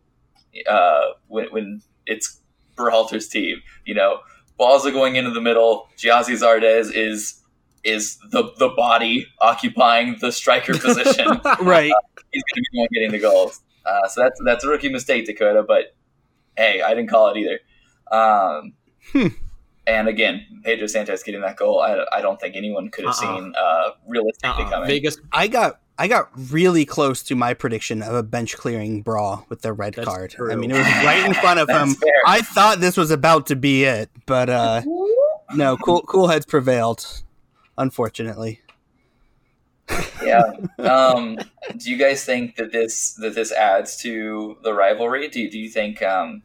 uh, 0.68 1.12
when 1.28 1.46
when 1.46 1.82
it's 2.06 2.40
Berhalter's 2.76 3.28
team. 3.28 3.62
You 3.86 3.94
know, 3.94 4.20
balls 4.58 4.86
are 4.86 4.90
going 4.90 5.16
into 5.16 5.30
the 5.30 5.40
middle. 5.40 5.88
Gyasi 5.96 6.34
Zardes 6.34 6.92
is 6.94 7.40
is 7.82 8.18
the 8.30 8.52
the 8.58 8.68
body 8.68 9.26
occupying 9.40 10.16
the 10.20 10.32
striker 10.32 10.76
position. 10.78 11.26
right, 11.62 11.90
uh, 11.90 12.22
he's 12.32 12.42
going 12.42 12.54
to 12.54 12.60
be 12.60 12.68
the 12.72 12.78
one 12.78 12.88
getting 12.92 13.12
the 13.12 13.18
goals. 13.18 13.60
Uh, 13.84 14.08
so 14.08 14.22
that's 14.22 14.40
that's 14.44 14.64
a 14.64 14.68
rookie 14.68 14.88
mistake, 14.90 15.26
Dakota. 15.26 15.62
But 15.66 15.94
hey, 16.56 16.82
I 16.82 16.90
didn't 16.94 17.10
call 17.10 17.28
it 17.28 17.36
either. 17.36 17.60
Um, 18.10 18.74
hmm. 19.12 19.28
And 19.86 20.08
again, 20.08 20.46
Pedro 20.62 20.86
Sanchez 20.86 21.22
getting 21.22 21.40
that 21.40 21.56
goal, 21.56 21.80
I, 21.80 22.04
I 22.12 22.20
don't 22.20 22.40
think 22.40 22.54
anyone 22.54 22.90
could 22.90 23.04
have 23.04 23.14
uh-uh. 23.14 23.36
seen 23.36 23.54
uh, 23.58 23.90
realistically 24.06 24.64
uh-uh. 24.64 24.70
coming. 24.70 24.88
Vegas, 24.88 25.18
I 25.32 25.48
got 25.48 25.80
I 25.98 26.08
got 26.08 26.30
really 26.50 26.84
close 26.84 27.22
to 27.24 27.34
my 27.34 27.54
prediction 27.54 28.02
of 28.02 28.14
a 28.14 28.22
bench 28.22 28.56
clearing 28.56 29.02
brawl 29.02 29.44
with 29.48 29.62
the 29.62 29.72
red 29.72 29.94
That's 29.94 30.08
card. 30.08 30.30
True. 30.30 30.52
I 30.52 30.56
mean, 30.56 30.70
it 30.70 30.78
was 30.78 30.86
right 31.04 31.26
in 31.26 31.34
front 31.34 31.60
of 31.60 31.68
him. 31.68 31.94
Fair. 31.94 32.10
I 32.26 32.40
thought 32.40 32.80
this 32.80 32.96
was 32.96 33.10
about 33.10 33.46
to 33.48 33.56
be 33.56 33.84
it, 33.84 34.10
but 34.26 34.48
uh, 34.48 34.82
no, 35.54 35.76
cool 35.76 36.02
cool 36.02 36.28
heads 36.28 36.46
prevailed, 36.46 37.22
unfortunately. 37.76 38.60
Yeah. 40.22 40.42
Um, 40.78 41.38
do 41.76 41.90
you 41.90 41.96
guys 41.96 42.24
think 42.24 42.56
that 42.56 42.72
this 42.72 43.14
that 43.14 43.34
this 43.34 43.52
adds 43.52 43.96
to 43.98 44.56
the 44.62 44.72
rivalry? 44.74 45.28
Do 45.28 45.40
you, 45.40 45.50
do 45.50 45.58
you 45.58 45.68
think 45.68 46.02
um, 46.02 46.42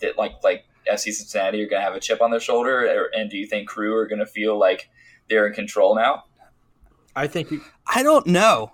that 0.00 0.16
like 0.18 0.32
like 0.42 0.64
FC 0.90 1.12
Cincinnati 1.12 1.62
are 1.62 1.68
going 1.68 1.80
to 1.80 1.84
have 1.84 1.94
a 1.94 2.00
chip 2.00 2.20
on 2.22 2.30
their 2.30 2.40
shoulder, 2.40 2.86
or, 2.86 3.10
and 3.14 3.30
do 3.30 3.36
you 3.36 3.46
think 3.46 3.68
Crew 3.68 3.94
are 3.96 4.06
going 4.06 4.18
to 4.18 4.26
feel 4.26 4.58
like 4.58 4.88
they're 5.28 5.46
in 5.46 5.54
control 5.54 5.94
now? 5.94 6.24
I 7.14 7.26
think. 7.26 7.52
I 7.86 8.02
don't 8.02 8.26
know. 8.26 8.72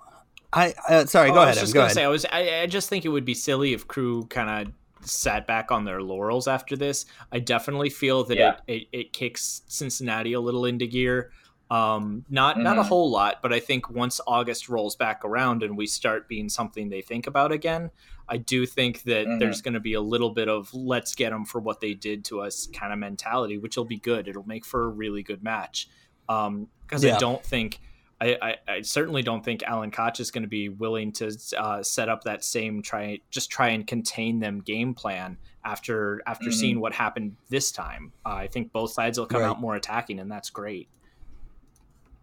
I 0.52 0.74
uh, 0.88 1.06
sorry. 1.06 1.30
Oh, 1.30 1.34
go 1.34 1.40
I 1.40 1.44
ahead. 1.44 1.58
I 1.58 1.60
was 1.62 1.72
just 1.72 1.74
going 1.74 1.88
to 1.88 1.94
say 1.94 2.04
I 2.04 2.08
was. 2.08 2.26
I, 2.26 2.62
I 2.62 2.66
just 2.66 2.88
think 2.88 3.04
it 3.04 3.08
would 3.08 3.24
be 3.24 3.34
silly 3.34 3.72
if 3.72 3.88
Crew 3.88 4.26
kind 4.26 4.68
of 4.68 4.72
sat 5.08 5.46
back 5.46 5.72
on 5.72 5.84
their 5.84 6.02
laurels 6.02 6.46
after 6.46 6.76
this. 6.76 7.06
I 7.30 7.38
definitely 7.38 7.90
feel 7.90 8.24
that 8.24 8.38
yeah. 8.38 8.56
it, 8.66 8.74
it, 8.74 8.88
it 8.92 9.12
kicks 9.12 9.62
Cincinnati 9.66 10.32
a 10.32 10.40
little 10.40 10.64
into 10.64 10.86
gear. 10.86 11.32
Um, 11.72 12.26
not 12.28 12.56
mm-hmm. 12.56 12.64
not 12.64 12.76
a 12.76 12.80
mm-hmm. 12.80 12.88
whole 12.90 13.10
lot, 13.10 13.36
but 13.40 13.50
I 13.50 13.58
think 13.58 13.88
once 13.88 14.20
August 14.26 14.68
rolls 14.68 14.94
back 14.94 15.24
around 15.24 15.62
and 15.62 15.74
we 15.74 15.86
start 15.86 16.28
being 16.28 16.50
something 16.50 16.90
they 16.90 17.00
think 17.00 17.26
about 17.26 17.50
again, 17.50 17.90
I 18.28 18.36
do 18.36 18.66
think 18.66 19.04
that 19.04 19.26
mm-hmm. 19.26 19.38
there's 19.38 19.62
going 19.62 19.72
to 19.72 19.80
be 19.80 19.94
a 19.94 20.00
little 20.02 20.28
bit 20.28 20.50
of 20.50 20.72
let's 20.74 21.14
get 21.14 21.30
them 21.30 21.46
for 21.46 21.62
what 21.62 21.80
they 21.80 21.94
did 21.94 22.26
to 22.26 22.42
us 22.42 22.68
kind 22.74 22.92
of 22.92 22.98
mentality, 22.98 23.56
which 23.56 23.78
will 23.78 23.86
be 23.86 23.96
good. 23.96 24.28
It'll 24.28 24.46
make 24.46 24.66
for 24.66 24.84
a 24.84 24.88
really 24.88 25.22
good 25.22 25.42
match. 25.42 25.88
Because 26.26 26.46
um, 26.46 26.68
yeah. 27.00 27.16
I 27.16 27.18
don't 27.18 27.42
think, 27.42 27.80
I, 28.20 28.36
I, 28.42 28.56
I, 28.68 28.82
certainly 28.82 29.22
don't 29.22 29.42
think 29.42 29.62
Alan 29.62 29.90
Koch 29.90 30.20
is 30.20 30.30
going 30.30 30.42
to 30.42 30.48
be 30.48 30.68
willing 30.68 31.10
to 31.12 31.34
uh, 31.56 31.82
set 31.82 32.10
up 32.10 32.24
that 32.24 32.44
same 32.44 32.82
try, 32.82 33.18
just 33.30 33.50
try 33.50 33.70
and 33.70 33.86
contain 33.86 34.40
them 34.40 34.60
game 34.60 34.92
plan 34.92 35.38
after 35.64 36.20
after 36.26 36.50
mm-hmm. 36.50 36.52
seeing 36.52 36.80
what 36.80 36.92
happened 36.92 37.36
this 37.48 37.72
time. 37.72 38.12
Uh, 38.26 38.34
I 38.34 38.46
think 38.46 38.72
both 38.72 38.92
sides 38.92 39.18
will 39.18 39.26
come 39.26 39.40
right. 39.40 39.48
out 39.48 39.60
more 39.60 39.74
attacking, 39.74 40.20
and 40.20 40.30
that's 40.30 40.50
great. 40.50 40.88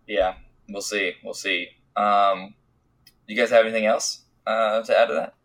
Yeah, 0.09 0.33
we'll 0.67 0.81
see. 0.81 1.13
We'll 1.23 1.35
see. 1.35 1.67
Um, 1.95 2.55
you 3.27 3.37
guys 3.37 3.51
have 3.51 3.63
anything 3.63 3.85
else 3.85 4.23
uh, 4.47 4.81
to 4.81 4.99
add 4.99 5.07
to 5.09 5.13
that? 5.13 5.35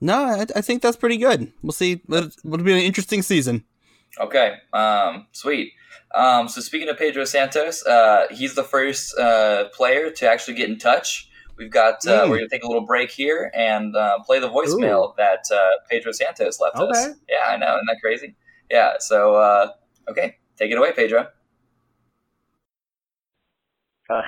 No, 0.00 0.24
I, 0.24 0.46
I, 0.56 0.60
think 0.60 0.82
that's 0.82 0.96
pretty 0.96 1.18
good. 1.18 1.52
We'll 1.62 1.70
see. 1.70 2.02
It'll 2.10 2.28
be 2.58 2.72
an 2.72 2.78
interesting 2.78 3.22
season. 3.22 3.64
Okay, 4.18 4.56
um, 4.72 5.28
sweet. 5.30 5.74
Um, 6.16 6.48
so 6.48 6.60
speaking 6.60 6.88
of 6.88 6.98
Pedro 6.98 7.24
Santos, 7.24 7.86
uh, 7.86 8.26
he's 8.32 8.56
the 8.56 8.64
first 8.64 9.16
uh, 9.16 9.68
player 9.68 10.10
to 10.10 10.28
actually 10.28 10.54
get 10.54 10.68
in 10.68 10.78
touch. 10.78 11.30
We've 11.56 11.70
got. 11.70 12.04
Uh, 12.04 12.24
mm. 12.24 12.30
We're 12.30 12.38
gonna 12.38 12.48
take 12.48 12.64
a 12.64 12.66
little 12.66 12.84
break 12.84 13.12
here 13.12 13.52
and 13.54 13.94
uh, 13.94 14.18
play 14.26 14.40
the 14.40 14.50
voicemail 14.50 15.10
Ooh. 15.10 15.14
that 15.16 15.44
uh, 15.54 15.68
Pedro 15.88 16.10
Santos 16.10 16.58
left 16.60 16.74
okay. 16.76 16.90
us. 16.90 17.16
Yeah, 17.28 17.52
I 17.52 17.56
know. 17.56 17.76
Isn't 17.76 17.86
that 17.86 17.98
crazy? 18.02 18.34
Yeah. 18.68 18.94
So 18.98 19.36
uh, 19.36 19.68
okay, 20.10 20.38
take 20.56 20.72
it 20.72 20.78
away, 20.78 20.92
Pedro. 20.92 21.28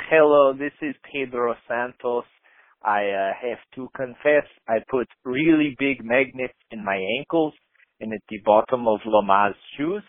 Hello, 0.09 0.53
this 0.53 0.72
is 0.80 0.95
Pedro 1.12 1.55
Santos. 1.68 2.24
I 2.82 3.09
uh, 3.09 3.32
have 3.41 3.59
to 3.76 3.89
confess, 3.97 4.47
I 4.68 4.78
put 4.91 5.09
really 5.24 5.74
big 5.78 6.05
magnets 6.05 6.55
in 6.70 6.85
my 6.85 6.97
ankles 7.18 7.55
and 8.01 8.12
at 8.12 8.20
the 8.28 8.39
bottom 8.45 8.87
of 8.87 9.01
Loma's 9.07 9.55
shoes. 9.76 10.03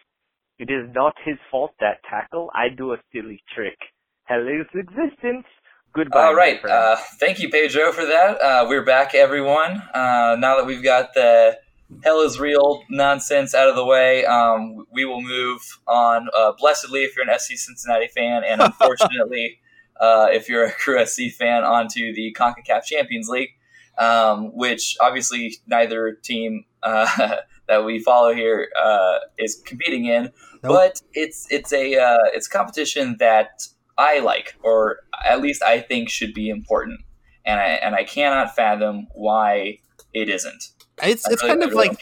It 0.59 0.69
is 0.69 0.93
not 0.93 1.13
his 1.25 1.37
fault 1.49 1.71
that 1.79 1.97
tackle. 2.09 2.49
I 2.53 2.73
do 2.75 2.93
a 2.93 2.97
silly 3.13 3.41
trick. 3.53 3.77
Hell 4.25 4.41
is 4.47 4.67
existence. 4.73 5.45
Goodbye. 5.93 6.25
All 6.25 6.35
right. 6.35 6.63
Uh, 6.63 6.97
thank 7.19 7.39
you, 7.39 7.49
Pedro, 7.49 7.91
for 7.91 8.05
that. 8.05 8.41
Uh, 8.41 8.65
we're 8.67 8.85
back, 8.85 9.15
everyone. 9.15 9.81
Uh, 9.93 10.35
now 10.39 10.57
that 10.57 10.65
we've 10.65 10.83
got 10.83 11.13
the 11.13 11.57
hell 12.03 12.21
is 12.21 12.39
real 12.39 12.83
nonsense 12.89 13.53
out 13.53 13.69
of 13.69 13.75
the 13.75 13.85
way, 13.85 14.25
um, 14.25 14.85
we 14.91 15.05
will 15.05 15.21
move 15.21 15.61
on 15.87 16.27
uh, 16.35 16.51
blessedly 16.57 17.03
if 17.03 17.15
you're 17.15 17.29
an 17.29 17.39
SC 17.39 17.57
Cincinnati 17.57 18.07
fan, 18.07 18.43
and 18.43 18.61
unfortunately 18.61 19.59
uh, 19.99 20.27
if 20.31 20.49
you're 20.49 20.65
a 20.65 20.71
Crew 20.79 21.03
SC 21.05 21.31
fan, 21.37 21.63
onto 21.63 22.13
the 22.13 22.35
CONCACAF 22.37 22.83
Champions 22.83 23.29
League, 23.29 23.49
um, 23.97 24.55
which 24.55 24.97
obviously 24.99 25.57
neither 25.67 26.13
team 26.23 26.65
uh, 26.83 27.37
that 27.67 27.85
we 27.85 27.99
follow 27.99 28.33
here 28.33 28.69
uh, 28.81 29.19
is 29.37 29.61
competing 29.65 30.05
in. 30.05 30.23
Nope. 30.63 30.73
But 30.73 31.01
it's 31.13 31.47
it's 31.51 31.71
a 31.73 31.95
uh, 31.95 32.17
it's 32.33 32.47
a 32.47 32.49
competition 32.49 33.17
that 33.19 33.67
I 33.97 34.19
like, 34.19 34.55
or 34.63 34.99
at 35.25 35.41
least 35.41 35.63
I 35.63 35.79
think 35.79 36.09
should 36.09 36.33
be 36.33 36.49
important, 36.49 37.01
and 37.45 37.59
I 37.59 37.65
and 37.65 37.95
I 37.95 38.03
cannot 38.03 38.55
fathom 38.55 39.07
why 39.13 39.79
it 40.13 40.29
isn't. 40.29 40.71
It's 41.03 41.27
it's 41.29 41.41
kind 41.41 41.61
of 41.61 41.71
really 41.71 41.89
like 41.89 41.99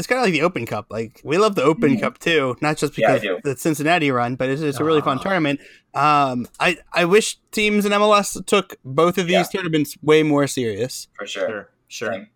it's 0.00 0.06
kind 0.08 0.18
of 0.18 0.24
like 0.24 0.32
the 0.32 0.42
Open 0.42 0.66
Cup. 0.66 0.86
Like 0.90 1.20
we 1.22 1.38
love 1.38 1.54
the 1.54 1.62
Open 1.62 1.96
Mhm. 1.96 2.00
Cup 2.00 2.18
too, 2.18 2.56
not 2.60 2.76
just 2.76 2.96
because 2.96 3.20
do. 3.20 3.38
the 3.44 3.56
Cincinnati 3.56 4.10
run, 4.10 4.34
but 4.34 4.48
it's, 4.48 4.60
it's 4.62 4.80
a 4.80 4.84
really 4.84 5.00
fun 5.02 5.18
Ah. 5.20 5.22
tournament. 5.22 5.60
Um, 5.94 6.48
I 6.58 6.78
I 6.92 7.04
wish 7.04 7.36
teams 7.52 7.84
in 7.86 7.92
MLS 7.92 8.44
took 8.46 8.76
both 8.84 9.16
of 9.18 9.26
these 9.26 9.34
Yeah. 9.34 9.60
tournaments 9.60 9.96
way 10.02 10.22
more 10.24 10.46
serious. 10.46 11.06
for 11.16 11.26
sure. 11.26 11.48
Sure, 11.48 11.68
sure. 11.88 12.26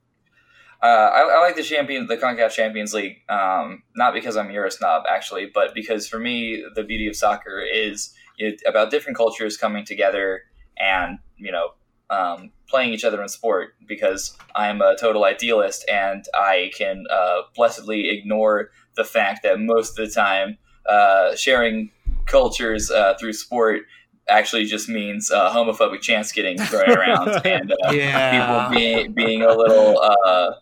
Uh, 0.82 0.86
I, 0.86 1.20
I 1.36 1.40
like 1.40 1.56
the 1.56 1.62
champion, 1.62 2.06
the 2.08 2.16
Concacaf 2.18 2.50
Champions 2.50 2.92
League, 2.92 3.16
um, 3.30 3.82
not 3.96 4.12
because 4.12 4.36
I'm 4.36 4.50
Euro 4.50 4.68
snob 4.70 5.04
actually, 5.10 5.46
but 5.52 5.74
because 5.74 6.06
for 6.06 6.18
me 6.18 6.62
the 6.74 6.82
beauty 6.84 7.06
of 7.08 7.16
soccer 7.16 7.60
is 7.60 8.12
you 8.36 8.50
know, 8.50 8.56
about 8.66 8.90
different 8.90 9.16
cultures 9.16 9.56
coming 9.56 9.84
together 9.86 10.42
and 10.78 11.18
you 11.38 11.50
know 11.52 11.68
um, 12.14 12.50
playing 12.68 12.92
each 12.94 13.04
other 13.04 13.20
in 13.22 13.28
sport. 13.28 13.74
Because 13.86 14.36
I'm 14.54 14.80
a 14.80 14.96
total 14.96 15.24
idealist 15.24 15.84
and 15.90 16.24
I 16.34 16.70
can 16.76 17.04
uh, 17.10 17.42
blessedly 17.56 18.08
ignore 18.16 18.70
the 18.96 19.04
fact 19.04 19.42
that 19.42 19.58
most 19.60 19.98
of 19.98 20.06
the 20.06 20.12
time 20.14 20.58
uh, 20.88 21.34
sharing 21.36 21.90
cultures 22.26 22.90
uh, 22.90 23.14
through 23.18 23.32
sport 23.32 23.80
actually 24.28 24.64
just 24.64 24.88
means 24.88 25.30
uh, 25.30 25.50
homophobic 25.50 26.00
chants 26.00 26.32
getting 26.32 26.56
thrown 26.58 26.88
around 26.98 27.28
and 27.44 27.72
uh, 27.72 27.92
Yeah. 27.92 28.30
people 28.30 28.76
being 28.78 29.12
being 29.12 29.42
a 29.42 29.52
little 29.52 30.00
uh, 30.26 30.52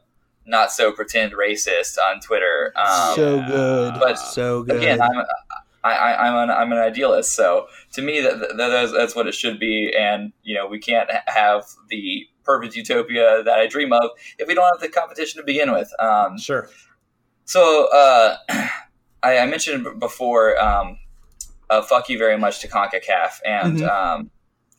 not 0.46 0.72
so 0.72 0.90
pretend 0.90 1.32
racist 1.32 1.96
on 1.98 2.18
Twitter. 2.20 2.72
Um, 2.76 3.14
so 3.14 3.44
good, 3.46 3.94
But 4.00 4.18
so 4.18 4.62
good. 4.64 4.76
again, 4.78 5.00
I'm 5.00 5.24
I, 5.84 5.92
I, 5.92 6.28
I'm 6.28 6.48
an 6.48 6.50
I'm 6.54 6.72
an 6.72 6.78
idealist, 6.78 7.32
so 7.34 7.66
to 7.92 8.02
me 8.02 8.20
that, 8.20 8.38
that 8.38 8.56
that's, 8.56 8.92
that's 8.92 9.14
what 9.16 9.26
it 9.26 9.34
should 9.34 9.58
be. 9.58 9.92
And 9.98 10.32
you 10.42 10.54
know, 10.54 10.66
we 10.66 10.78
can't 10.78 11.10
have 11.26 11.64
the 11.88 12.26
perfect 12.44 12.74
utopia 12.76 13.42
that 13.44 13.58
I 13.58 13.66
dream 13.66 13.92
of 13.92 14.10
if 14.38 14.48
we 14.48 14.54
don't 14.54 14.68
have 14.72 14.80
the 14.80 14.88
competition 14.88 15.40
to 15.40 15.44
begin 15.46 15.72
with. 15.72 15.90
Um, 15.98 16.38
Sure. 16.38 16.68
so 17.44 17.88
uh, 17.92 18.36
I, 19.22 19.38
I 19.38 19.46
mentioned 19.46 19.86
before, 20.00 20.60
um, 20.60 20.98
uh, 21.70 21.82
fuck 21.82 22.08
you 22.08 22.18
very 22.18 22.36
much 22.38 22.60
to 22.60 22.68
Concacaf, 22.68 23.40
and 23.46 23.78
Mhm. 23.78 23.88
um, 23.88 24.30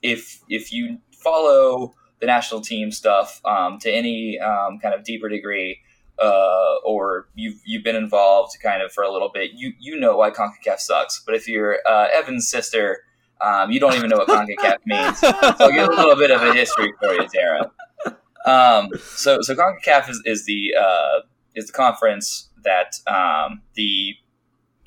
if 0.02 0.42
if 0.50 0.72
you 0.74 1.00
follow 1.24 1.96
the 2.20 2.26
national 2.28 2.62
team 2.62 2.92
stuff 2.92 3.42
um, 3.46 3.80
to 3.80 3.92
any 3.92 4.40
um, 4.40 4.80
kind 4.80 4.94
of 4.94 5.04
deeper 5.04 5.28
degree, 5.30 5.80
uh, 6.22 6.76
or 6.86 7.28
you've 7.36 7.60
you've 7.66 7.84
been 7.84 7.96
involved 7.96 8.56
kind 8.62 8.82
of 8.82 8.92
for 8.92 9.04
a 9.04 9.12
little 9.12 9.30
bit, 9.34 9.52
you 9.56 9.74
you 9.80 10.00
know 10.00 10.18
why 10.18 10.30
Concacaf 10.30 10.80
sucks. 10.80 11.22
But 11.26 11.36
if 11.36 11.48
you're 11.48 11.80
uh, 11.88 12.08
Evan's 12.14 12.48
sister, 12.48 13.04
um, 13.42 13.72
you 13.72 13.80
don't 13.80 13.96
even 13.96 14.10
know 14.10 14.18
what 14.18 14.28
Concacaf 14.28 14.78
means. 14.86 15.20
So 15.20 15.32
I'll 15.42 15.72
give 15.72 15.88
a 15.88 15.96
little 15.96 16.16
bit 16.16 16.32
of 16.32 16.42
a 16.42 16.54
history 16.54 16.94
for 17.00 17.14
you, 17.14 17.28
Tara. 17.28 17.72
Um, 18.46 18.90
so 19.00 19.42
so 19.42 19.56
Concacaf 19.56 20.10
is, 20.10 20.22
is 20.26 20.46
the 20.46 20.76
uh, 20.80 21.20
is 21.56 21.68
the 21.68 21.74
conference 21.74 22.50
that 22.64 22.96
um, 23.08 23.62
the 23.76 24.16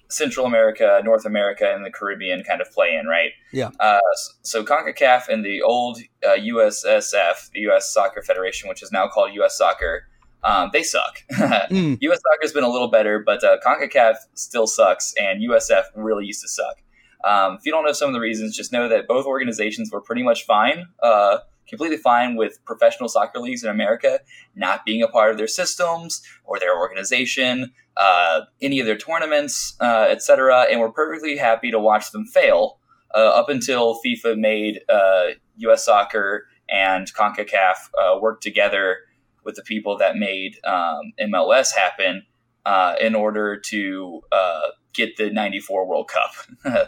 Central 0.08 0.46
America, 0.46 1.00
North 1.04 1.24
America, 1.24 1.72
and 1.74 1.84
the 1.84 1.90
Caribbean 1.90 2.42
kind 2.44 2.60
of 2.60 2.70
play 2.70 2.94
in, 2.94 3.06
right? 3.06 3.30
Yeah. 3.52 3.70
Uh, 3.80 3.98
so 4.42 4.64
CONCACAF 4.64 5.28
and 5.28 5.44
the 5.44 5.62
old 5.62 5.98
uh, 6.24 6.36
USSF, 6.36 7.50
the 7.52 7.60
U.S. 7.62 7.92
Soccer 7.92 8.22
Federation, 8.22 8.68
which 8.68 8.82
is 8.82 8.92
now 8.92 9.08
called 9.08 9.34
U.S. 9.34 9.58
Soccer, 9.58 10.06
um, 10.44 10.70
they 10.72 10.82
suck. 10.82 11.22
Mm. 11.66 11.98
U.S. 12.00 12.20
Soccer's 12.22 12.52
been 12.52 12.64
a 12.64 12.68
little 12.68 12.88
better, 12.88 13.18
but 13.18 13.42
uh, 13.42 13.56
CONCACAF 13.64 14.14
still 14.34 14.66
sucks, 14.66 15.12
and 15.18 15.42
USF 15.42 15.84
really 15.96 16.24
used 16.24 16.42
to 16.42 16.48
suck. 16.48 16.76
Um, 17.24 17.54
if 17.54 17.66
you 17.66 17.72
don't 17.72 17.84
know 17.84 17.92
some 17.92 18.08
of 18.08 18.14
the 18.14 18.20
reasons, 18.20 18.56
just 18.56 18.72
know 18.72 18.88
that 18.88 19.08
both 19.08 19.26
organizations 19.26 19.90
were 19.90 20.00
pretty 20.00 20.22
much 20.22 20.44
fine, 20.44 20.86
uh, 21.02 21.38
completely 21.68 21.96
fine 21.96 22.36
with 22.36 22.64
professional 22.64 23.08
soccer 23.08 23.40
leagues 23.40 23.64
in 23.64 23.70
America 23.70 24.20
not 24.54 24.84
being 24.84 25.02
a 25.02 25.08
part 25.08 25.32
of 25.32 25.36
their 25.36 25.48
systems 25.48 26.22
or 26.44 26.58
their 26.58 26.76
organization, 26.78 27.72
uh, 27.96 28.42
any 28.60 28.78
of 28.78 28.86
their 28.86 28.96
tournaments, 28.96 29.76
uh, 29.80 30.06
etc. 30.08 30.66
And 30.70 30.80
we're 30.80 30.92
perfectly 30.92 31.36
happy 31.36 31.70
to 31.70 31.78
watch 31.78 32.12
them 32.12 32.26
fail 32.26 32.78
uh, 33.14 33.18
up 33.18 33.48
until 33.48 33.98
FIFA 34.04 34.38
made 34.38 34.80
uh, 34.88 35.28
U.S. 35.58 35.84
Soccer 35.84 36.46
and 36.68 37.12
CONCACAF 37.12 37.74
uh, 37.98 38.18
work 38.20 38.40
together 38.40 38.98
with 39.46 39.54
the 39.54 39.62
people 39.62 39.96
that 39.96 40.16
made 40.16 40.56
um, 40.64 41.12
MLS 41.20 41.74
happen 41.74 42.24
uh, 42.66 42.96
in 43.00 43.14
order 43.14 43.58
to 43.58 44.20
uh, 44.32 44.68
get 44.92 45.16
the 45.16 45.30
94 45.30 45.86
World 45.88 46.08
Cup. 46.08 46.32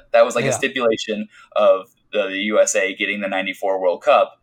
that 0.13 0.25
was 0.25 0.35
like 0.35 0.45
Yeah. 0.45 0.51
a 0.51 0.55
stipulation 0.55 1.29
of 1.57 1.87
the, 2.13 2.27
the 2.29 2.39
USA 2.39 2.95
getting 2.95 3.21
the 3.21 3.29
94 3.29 3.81
World 3.81 4.03
Cup 4.03 4.43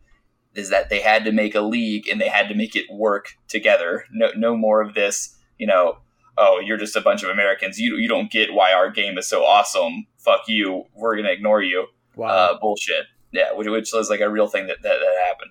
is 0.54 0.70
that 0.70 0.88
they 0.88 1.00
had 1.00 1.24
to 1.26 1.32
make 1.32 1.54
a 1.54 1.60
league 1.60 2.08
and 2.08 2.18
they 2.20 2.28
had 2.28 2.48
to 2.48 2.54
make 2.54 2.74
it 2.74 2.86
work 2.90 3.34
together. 3.48 4.06
No, 4.10 4.30
no 4.34 4.56
more 4.56 4.80
of 4.80 4.94
this, 4.94 5.36
you 5.58 5.66
know, 5.66 5.98
oh, 6.38 6.60
you're 6.64 6.78
just 6.78 6.96
a 6.96 7.00
bunch 7.02 7.22
of 7.22 7.28
Americans. 7.28 7.78
You, 7.78 7.96
you 7.96 8.08
don't 8.08 8.30
get 8.30 8.54
why 8.54 8.72
our 8.72 8.90
game 8.90 9.18
is 9.18 9.28
so 9.28 9.44
awesome. 9.44 10.06
Fuck 10.18 10.42
you. 10.48 10.84
We're 10.94 11.14
going 11.14 11.26
to 11.26 11.32
ignore 11.32 11.62
you. 11.62 11.86
Wow. 12.14 12.28
Uh, 12.28 12.58
bullshit. 12.58 13.04
Yeah, 13.32 13.52
which, 13.52 13.68
which 13.68 13.90
was 13.92 14.08
like 14.08 14.20
a 14.20 14.30
real 14.30 14.46
thing 14.46 14.66
that, 14.68 14.78
that, 14.82 14.98
that 15.00 15.16
happened 15.26 15.50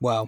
Wow. 0.00 0.26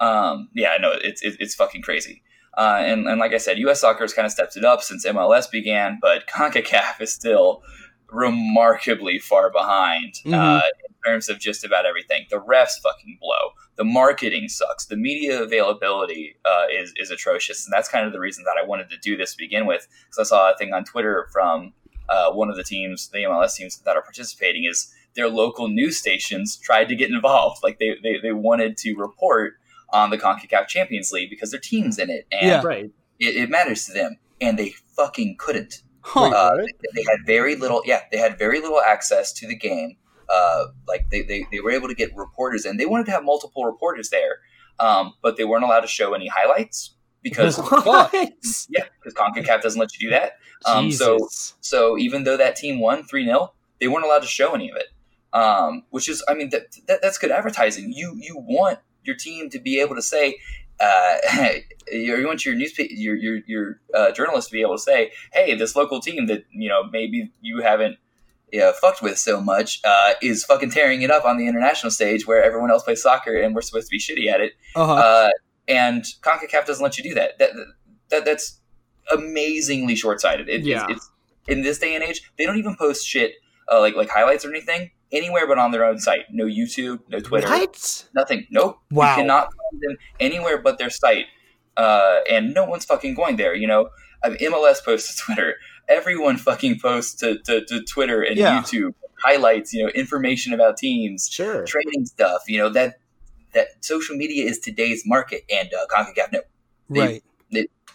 Um, 0.00 0.48
yeah, 0.54 0.76
no, 0.80 0.92
it's 0.92 1.22
it's, 1.22 1.36
it's 1.40 1.54
fucking 1.54 1.82
crazy. 1.82 2.22
Uh, 2.58 2.82
and, 2.84 3.06
and 3.06 3.20
like 3.20 3.32
I 3.32 3.38
said, 3.38 3.58
U.S. 3.58 3.80
soccer 3.80 4.02
has 4.02 4.12
kind 4.12 4.26
of 4.26 4.32
stepped 4.32 4.56
it 4.56 4.64
up 4.64 4.82
since 4.82 5.06
MLS 5.06 5.48
began, 5.50 5.98
but 6.02 6.26
CONCACAF 6.34 7.00
is 7.00 7.12
still 7.12 7.62
remarkably 8.10 9.18
far 9.18 9.50
behind 9.50 10.14
uh, 10.26 10.30
Mhm. 10.30 10.62
in 10.88 10.94
terms 11.12 11.28
of 11.28 11.38
just 11.38 11.64
about 11.64 11.86
everything. 11.86 12.26
The 12.28 12.40
refs 12.40 12.80
fucking 12.82 13.18
blow. 13.20 13.52
The 13.76 13.84
marketing 13.84 14.48
sucks. 14.48 14.86
The 14.86 14.96
media 14.96 15.42
availability 15.42 16.36
uh, 16.44 16.64
is 16.70 16.92
is 16.96 17.10
atrocious, 17.10 17.64
and 17.64 17.72
that's 17.72 17.88
kind 17.88 18.06
of 18.06 18.12
the 18.12 18.20
reason 18.20 18.44
that 18.44 18.56
I 18.62 18.66
wanted 18.66 18.90
to 18.90 18.98
do 18.98 19.16
this 19.16 19.32
to 19.32 19.38
begin 19.38 19.64
with. 19.66 19.86
Because 20.06 20.18
I 20.18 20.28
saw 20.28 20.52
a 20.52 20.56
thing 20.56 20.72
on 20.74 20.84
Twitter 20.84 21.28
from 21.32 21.72
uh, 22.08 22.32
one 22.32 22.50
of 22.50 22.56
the 22.56 22.64
teams, 22.64 23.08
the 23.10 23.18
MLS 23.20 23.54
teams 23.54 23.78
that 23.86 23.96
are 23.96 24.02
participating, 24.02 24.64
is 24.64 24.92
their 25.14 25.28
local 25.28 25.68
news 25.68 25.96
stations 25.96 26.56
tried 26.56 26.88
to 26.88 26.96
get 26.96 27.10
involved. 27.10 27.62
Like 27.62 27.78
they 27.78 27.96
they, 28.02 28.18
they 28.20 28.32
wanted 28.32 28.76
to 28.78 28.94
report 28.94 29.54
on 29.92 30.10
the 30.10 30.18
CONCACAF 30.18 30.68
Champions 30.68 31.12
League 31.12 31.30
because 31.30 31.50
their 31.50 31.60
team's 31.60 31.98
in 31.98 32.10
it 32.10 32.26
and 32.30 32.48
Yeah. 32.48 32.62
right. 32.64 32.90
it, 33.18 33.36
it 33.36 33.50
matters 33.50 33.84
to 33.86 33.92
them, 33.92 34.16
and 34.40 34.58
they 34.58 34.70
fucking 34.96 35.36
couldn't. 35.38 35.82
Huh. 36.02 36.30
Uh, 36.30 36.56
they, 36.56 36.72
they 36.94 37.02
had 37.10 37.18
very 37.26 37.56
little, 37.56 37.82
yeah, 37.84 38.00
they 38.10 38.18
had 38.18 38.38
very 38.38 38.60
little 38.60 38.80
access 38.80 39.32
to 39.34 39.46
the 39.46 39.54
game. 39.56 39.96
Uh, 40.28 40.66
like 40.86 41.10
they, 41.10 41.22
they, 41.22 41.44
they 41.50 41.60
were 41.60 41.72
able 41.72 41.88
to 41.88 41.94
get 41.94 42.14
reporters, 42.16 42.64
and 42.64 42.78
they 42.78 42.86
wanted 42.86 43.04
to 43.06 43.10
have 43.12 43.24
multiple 43.24 43.64
reporters 43.64 44.10
there, 44.10 44.36
um, 44.78 45.12
but 45.22 45.36
they 45.36 45.44
weren't 45.44 45.64
allowed 45.64 45.80
to 45.80 45.88
show 45.88 46.14
any 46.14 46.28
highlights 46.28 46.94
because 47.22 47.58
What? 47.84 48.12
yeah, 48.68 48.84
because 49.02 49.14
Concacaf 49.14 49.60
doesn't 49.60 49.78
let 49.80 49.92
you 49.98 50.08
do 50.08 50.10
that. 50.10 50.36
Um, 50.66 50.90
so 50.92 51.18
so 51.60 51.98
even 51.98 52.24
though 52.24 52.36
that 52.36 52.54
team 52.56 52.80
won 52.80 53.02
3 53.02 53.24
0, 53.24 53.52
they 53.80 53.88
weren't 53.88 54.04
allowed 54.04 54.20
to 54.20 54.28
show 54.28 54.54
any 54.54 54.70
of 54.70 54.76
it. 54.76 54.86
Um, 55.32 55.84
which 55.90 56.08
is, 56.08 56.24
I 56.28 56.34
mean, 56.34 56.50
that, 56.50 56.76
that 56.86 57.02
that's 57.02 57.18
good 57.18 57.30
advertising. 57.30 57.92
You 57.92 58.14
you 58.16 58.36
want 58.38 58.78
your 59.04 59.16
team 59.16 59.50
to 59.50 59.58
be 59.58 59.80
able 59.80 59.94
to 59.94 60.02
say, 60.02 60.38
uh, 60.78 61.16
you 61.92 62.26
want 62.26 62.44
your 62.44 62.54
newspaper, 62.54 62.92
your 62.92 63.16
your 63.16 63.38
your 63.46 63.80
uh, 63.94 64.12
journalist 64.12 64.48
to 64.48 64.52
be 64.52 64.60
able 64.60 64.76
to 64.76 64.82
say, 64.82 65.12
hey, 65.32 65.54
this 65.54 65.76
local 65.76 66.00
team 66.00 66.26
that 66.26 66.44
you 66.50 66.68
know 66.68 66.84
maybe 66.84 67.30
you 67.40 67.60
haven't 67.60 67.96
yeah, 68.52 68.72
fucked 68.72 69.02
with 69.02 69.18
so 69.18 69.40
much 69.40 69.80
uh, 69.84 70.12
is 70.22 70.44
fucking 70.44 70.70
tearing 70.70 71.02
it 71.02 71.10
up 71.10 71.24
on 71.24 71.36
the 71.38 71.46
international 71.46 71.90
stage 71.90 72.26
where 72.26 72.42
everyone 72.42 72.70
else 72.70 72.82
plays 72.82 73.02
soccer 73.02 73.40
and 73.40 73.54
we're 73.54 73.60
supposed 73.60 73.88
to 73.88 73.90
be 73.90 73.98
shitty 73.98 74.32
at 74.32 74.40
it. 74.40 74.52
Uh-huh. 74.74 74.92
Uh, 74.92 75.30
and 75.68 76.04
CONCACAF 76.22 76.66
doesn't 76.66 76.82
let 76.82 76.98
you 76.98 77.04
do 77.04 77.14
that. 77.14 77.38
That, 77.38 77.50
that 78.10 78.24
that's 78.24 78.60
amazingly 79.12 79.94
short 79.94 80.20
sighted. 80.20 80.48
It, 80.48 80.62
Yeah. 80.62 80.86
it's, 80.88 80.92
it's 80.96 81.10
in 81.46 81.62
this 81.62 81.78
day 81.78 81.94
and 81.94 82.02
age, 82.02 82.22
they 82.38 82.44
don't 82.44 82.58
even 82.58 82.76
post 82.76 83.06
shit 83.06 83.34
uh, 83.70 83.80
like 83.80 83.94
like 83.94 84.10
highlights 84.10 84.44
or 84.44 84.50
anything 84.50 84.90
anywhere 85.12 85.46
but 85.46 85.58
on 85.58 85.70
their 85.70 85.84
own 85.84 85.98
site. 85.98 86.26
No 86.30 86.44
YouTube, 86.46 87.00
no 87.08 87.20
Twitter, 87.20 87.48
What? 87.48 88.06
nothing. 88.14 88.46
Nope. 88.50 88.78
Wow. 88.90 89.10
You 89.16 89.22
cannot 89.22 89.44
find 89.44 89.82
them 89.82 89.96
anywhere 90.18 90.58
but 90.58 90.78
their 90.78 90.90
site. 90.90 91.26
Uh, 91.76 92.20
and 92.30 92.52
no 92.54 92.64
one's 92.64 92.84
fucking 92.84 93.14
going 93.14 93.36
there. 93.36 93.54
You 93.54 93.66
know, 93.66 93.88
I 94.22 94.30
mean, 94.30 94.38
MLS 94.38 94.84
posts 94.84 95.16
to 95.16 95.22
Twitter. 95.24 95.54
Everyone 95.88 96.36
fucking 96.36 96.78
posts 96.80 97.14
to, 97.20 97.38
to, 97.44 97.64
to 97.64 97.82
Twitter 97.82 98.22
and 98.22 98.36
Yeah. 98.36 98.60
YouTube 98.60 98.94
highlights. 99.22 99.72
You 99.72 99.84
know, 99.84 99.90
information 99.90 100.52
about 100.52 100.76
teams 100.76 101.28
Sure. 101.30 101.64
training 101.64 102.06
stuff. 102.06 102.42
You 102.48 102.58
know 102.58 102.68
that 102.70 102.96
that 103.52 103.68
social 103.84 104.16
media 104.16 104.44
is 104.44 104.58
today's 104.60 105.02
market, 105.06 105.42
and 105.52 105.68
uh, 105.74 105.86
Concacaf 105.92 106.32
no, 106.32 106.40
they- 106.90 107.00
right. 107.00 107.22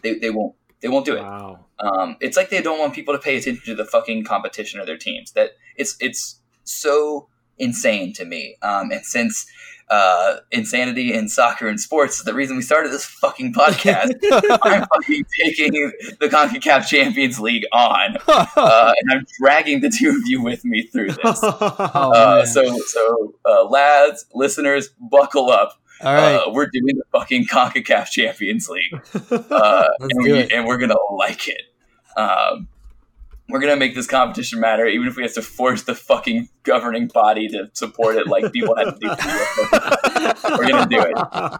they, 0.01 0.13
they 0.19 0.29
won't 0.29 0.55
they 0.81 0.87
won't 0.89 1.05
do 1.05 1.15
it. 1.15 1.21
Wow. 1.21 1.65
Um, 1.79 2.17
it's 2.21 2.35
like 2.37 2.49
they 2.49 2.61
don't 2.61 2.79
want 2.79 2.93
people 2.93 3.13
to 3.13 3.19
pay 3.19 3.37
attention 3.37 3.63
to 3.65 3.75
the 3.75 3.85
fucking 3.85 4.23
competition 4.25 4.79
of 4.79 4.85
their 4.85 4.97
teams. 4.97 5.31
That 5.33 5.51
it's 5.77 5.95
it's 5.99 6.39
so 6.65 7.29
insane 7.57 8.13
to 8.13 8.25
me. 8.25 8.57
Um, 8.61 8.91
and 8.91 9.05
since 9.05 9.45
uh, 9.89 10.37
insanity 10.51 11.13
in 11.13 11.29
soccer 11.29 11.67
and 11.67 11.79
sports 11.79 12.17
is 12.17 12.25
the 12.25 12.33
reason 12.33 12.55
we 12.55 12.63
started 12.63 12.91
this 12.91 13.05
fucking 13.05 13.53
podcast, 13.53 14.13
I'm 14.63 14.85
fucking 14.87 15.25
taking 15.43 15.71
the 16.19 16.27
Concacaf 16.27 16.87
Champions 16.87 17.39
League 17.39 17.65
on, 17.71 18.17
uh, 18.27 18.93
and 18.99 19.11
I'm 19.11 19.25
dragging 19.39 19.81
the 19.81 19.89
two 19.89 20.09
of 20.09 20.27
you 20.27 20.41
with 20.41 20.65
me 20.65 20.83
through 20.87 21.11
this. 21.11 21.41
Oh, 21.97 22.11
Uh, 22.13 22.45
so, 22.45 22.77
so 22.87 23.35
uh, 23.45 23.63
lads, 23.65 24.25
listeners, 24.33 24.89
buckle 24.99 25.49
up 25.49 25.79
All 26.01 26.13
right. 26.13 26.35
Uh, 26.35 26.51
we're 26.51 26.65
doing 26.67 26.95
the 26.97 27.03
fucking 27.11 27.45
CONCACAF 27.45 28.07
Champions 28.09 28.67
League, 28.67 28.93
uh, 29.31 29.87
and, 29.99 30.23
we, 30.23 30.51
and 30.51 30.65
we're 30.65 30.77
gonna 30.77 30.95
like 31.11 31.47
it. 31.47 31.61
Um, 32.17 32.67
we're 33.49 33.59
gonna 33.59 33.75
make 33.75 33.93
this 33.95 34.07
competition 34.07 34.59
matter, 34.59 34.85
even 34.87 35.07
if 35.07 35.15
we 35.15 35.23
have 35.23 35.33
to 35.33 35.41
force 35.41 35.83
the 35.83 35.93
fucking 35.95 36.49
governing 36.63 37.07
body 37.07 37.47
to 37.49 37.69
support 37.73 38.15
it, 38.15 38.27
like 38.27 38.51
people 38.51 38.75
had 38.75 38.85
to 38.85 38.99
do. 38.99 39.07
We're 40.57 40.67
gonna 40.67 40.87
do 40.87 40.99
it. 40.99 41.15
All 41.17 41.59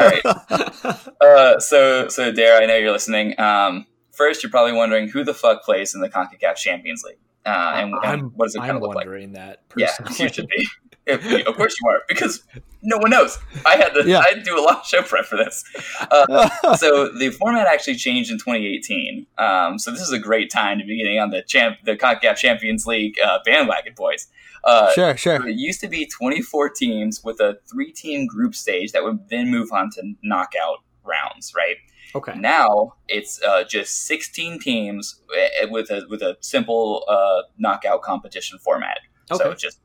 right. 0.00 1.10
Uh, 1.20 1.58
so, 1.60 2.08
so 2.08 2.32
Dare, 2.32 2.60
I 2.62 2.66
know 2.66 2.76
you're 2.76 2.92
listening. 2.92 3.38
Um, 3.40 3.86
first, 4.10 4.42
you're 4.42 4.50
probably 4.50 4.72
wondering 4.72 5.08
who 5.08 5.24
the 5.24 5.34
fuck 5.34 5.62
plays 5.64 5.94
in 5.94 6.00
the 6.00 6.08
CONCACAF 6.08 6.56
Champions 6.56 7.02
League, 7.04 7.18
uh, 7.46 7.72
and, 7.76 7.94
and 7.94 8.04
I'm, 8.04 8.20
what 8.34 8.46
does 8.46 8.54
it 8.54 8.58
kind 8.58 8.70
I'm 8.70 8.76
of 8.76 8.82
look 8.82 8.94
like? 8.94 9.06
wondering 9.06 9.32
that. 9.32 9.62
Yeah, 9.76 9.90
you 10.18 10.28
should 10.28 10.48
be. 10.48 10.66
Of 11.06 11.56
course 11.56 11.74
you 11.80 11.88
are, 11.88 12.02
because 12.08 12.44
no 12.82 12.98
one 12.98 13.10
knows. 13.10 13.38
I 13.66 13.76
had 13.76 13.90
to. 13.94 14.04
Yeah. 14.06 14.20
I 14.20 14.34
had 14.34 14.34
to 14.34 14.42
do 14.44 14.58
a 14.58 14.62
lot 14.62 14.80
of 14.80 14.86
show 14.86 15.02
prep 15.02 15.24
for 15.24 15.36
this. 15.36 15.64
Uh, 16.10 16.76
so 16.76 17.08
the 17.08 17.30
format 17.30 17.66
actually 17.66 17.96
changed 17.96 18.30
in 18.30 18.38
2018. 18.38 19.26
Um, 19.38 19.78
so 19.78 19.90
this 19.90 20.00
is 20.00 20.12
a 20.12 20.18
great 20.18 20.50
time 20.50 20.78
to 20.78 20.84
be 20.84 20.96
getting 21.02 21.18
on 21.18 21.30
the 21.30 21.42
champ, 21.42 21.78
the 21.84 21.96
CONCACAF 21.96 22.36
Champions 22.36 22.86
League 22.86 23.16
uh, 23.24 23.38
bandwagon, 23.44 23.94
boys. 23.96 24.28
Uh, 24.64 24.92
sure, 24.92 25.16
sure. 25.16 25.48
It 25.48 25.56
used 25.56 25.80
to 25.80 25.88
be 25.88 26.06
24 26.06 26.70
teams 26.70 27.22
with 27.24 27.40
a 27.40 27.58
three-team 27.70 28.26
group 28.26 28.54
stage 28.54 28.92
that 28.92 29.02
would 29.02 29.28
then 29.28 29.50
move 29.50 29.72
on 29.72 29.90
to 29.90 30.14
knockout 30.22 30.78
rounds, 31.04 31.52
right? 31.56 31.76
Okay. 32.14 32.34
Now 32.36 32.94
it's 33.08 33.42
uh, 33.42 33.64
just 33.64 34.06
16 34.06 34.60
teams 34.60 35.20
uh, 35.36 35.66
with 35.70 35.90
a 35.90 36.04
with 36.08 36.22
a 36.22 36.36
simple 36.40 37.04
uh, 37.08 37.42
knockout 37.58 38.02
competition 38.02 38.58
format. 38.58 38.98
Okay. 39.30 39.42
So 39.42 39.54
just 39.54 39.80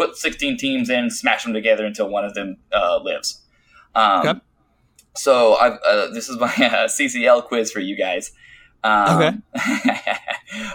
put 0.00 0.16
16 0.16 0.56
teams 0.56 0.88
in, 0.88 1.10
smash 1.10 1.44
them 1.44 1.52
together 1.52 1.84
until 1.84 2.08
one 2.08 2.24
of 2.24 2.34
them 2.34 2.56
uh, 2.72 2.98
lives. 3.02 3.42
Um, 3.94 4.26
Okay. 4.26 4.40
So 5.16 5.56
I've, 5.56 5.78
uh, 5.86 6.06
this 6.12 6.28
is 6.28 6.38
my 6.38 6.46
uh, 6.56 6.86
CCL 6.86 7.44
quiz 7.44 7.70
for 7.72 7.80
you 7.80 7.96
guys. 7.96 8.30
Um, 8.82 9.42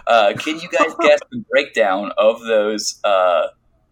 uh, 0.07 0.34
can 0.38 0.59
you 0.59 0.69
guys 0.69 0.93
guess 0.99 1.19
the 1.32 1.43
breakdown 1.49 2.11
of 2.17 2.41
those 2.41 2.99
uh, 3.03 3.47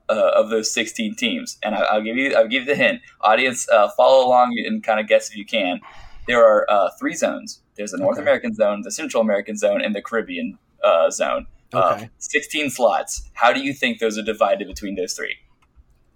uh, 0.10 0.32
of 0.36 0.50
those 0.50 0.72
16 0.74 1.16
teams? 1.16 1.58
And 1.64 1.74
I, 1.76 1.80
I'll 1.84 2.02
give 2.02 2.18
you 2.18 2.36
I'll 2.36 2.48
give 2.48 2.64
you 2.64 2.66
the 2.66 2.76
hint. 2.76 3.02
Audience, 3.22 3.68
uh, 3.70 3.90
follow 3.98 4.28
along 4.28 4.54
and 4.68 4.84
kind 4.84 5.00
of 5.00 5.08
guess 5.08 5.30
if 5.30 5.38
you 5.38 5.46
can. 5.46 5.80
There 6.28 6.46
are 6.46 6.70
uh, 6.70 6.90
three 7.00 7.16
zones. 7.16 7.62
There's 7.76 7.92
the 7.92 7.98
North 7.98 8.18
Okay. 8.18 8.24
American 8.24 8.54
zone, 8.54 8.82
the 8.84 8.92
Central 8.92 9.24
American 9.24 9.58
zone, 9.58 9.82
and 9.82 9.96
the 9.96 10.02
Caribbean 10.02 10.60
uh, 10.84 11.10
zone. 11.74 11.82
Uh, 11.84 11.96
Okay. 11.96 12.10
16 12.20 12.70
slots. 12.70 13.30
How 13.34 13.52
do 13.54 13.60
you 13.62 13.74
think 13.74 14.00
those 14.00 14.18
are 14.18 14.24
divided 14.24 14.68
between 14.68 14.96
those 14.96 15.14
three? 15.14 15.36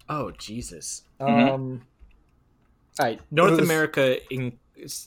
Oh 0.08 0.30
Jesus. 0.32 1.02
Mhm. 1.20 1.48
Um. 1.54 1.82
All 2.98 3.06
right. 3.06 3.20
North 3.30 3.50
was- 3.52 3.60
America. 3.60 4.18
In 4.32 4.58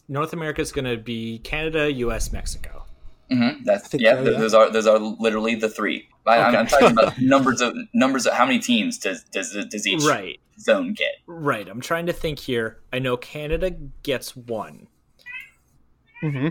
North 0.08 0.34
America 0.34 0.62
is 0.62 0.72
going 0.72 0.86
to 0.86 0.98
be 0.98 1.40
Canada, 1.40 1.92
U.S., 1.92 2.32
Mexico. 2.34 2.86
Mm-hmm. 3.32 3.64
That's 3.64 3.88
think 3.88 4.04
yeah, 4.04 4.16
so, 4.18 4.24
th- 4.24 4.34
yeah. 4.34 4.40
Those 4.40 4.54
are 4.54 4.70
those 4.70 4.86
are 4.88 5.00
literally 5.00 5.56
the 5.56 5.70
three. 5.70 6.08
I, 6.28 6.38
I'm, 6.38 6.48
Okay. 6.50 6.58
I'm 6.58 6.68
talking 6.68 6.92
about 6.92 7.18
numbers 7.20 7.62
of 7.62 7.74
numbers 7.94 8.26
of 8.26 8.34
how 8.34 8.46
many 8.46 8.60
teams 8.60 8.98
does 8.98 9.24
does, 9.32 9.54
does 9.70 9.88
each 9.88 10.04
Right. 10.04 10.40
zone 10.60 10.94
get? 10.94 11.14
Right. 11.26 11.68
I'm 11.70 11.80
trying 11.80 12.06
to 12.08 12.14
think 12.14 12.40
here. 12.40 12.80
I 12.92 13.00
know 13.00 13.16
Canada 13.16 13.72
gets 14.04 14.36
one. 14.36 14.88
hmm 16.22 16.50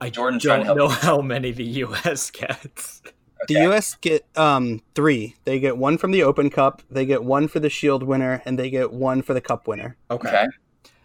I 0.00 0.10
Jordan's 0.10 0.42
don't 0.42 0.66
know 0.76 0.84
you. 0.88 0.94
how 0.94 1.20
many 1.20 1.52
the 1.52 1.64
U.S. 1.64 2.30
gets. 2.32 3.02
The 3.48 3.54
U.S. 3.54 3.94
get 3.96 4.24
um 4.36 4.82
three. 4.94 5.36
They 5.44 5.58
get 5.60 5.76
one 5.78 5.98
from 5.98 6.10
the 6.12 6.22
Open 6.22 6.50
Cup. 6.50 6.82
They 6.90 7.06
get 7.06 7.24
one 7.24 7.48
for 7.48 7.58
the 7.60 7.70
Shield 7.70 8.02
winner, 8.02 8.42
and 8.44 8.58
they 8.58 8.70
get 8.70 8.92
one 8.92 9.22
for 9.22 9.34
the 9.34 9.40
Cup 9.40 9.66
winner. 9.66 9.96
Okay. 10.10 10.46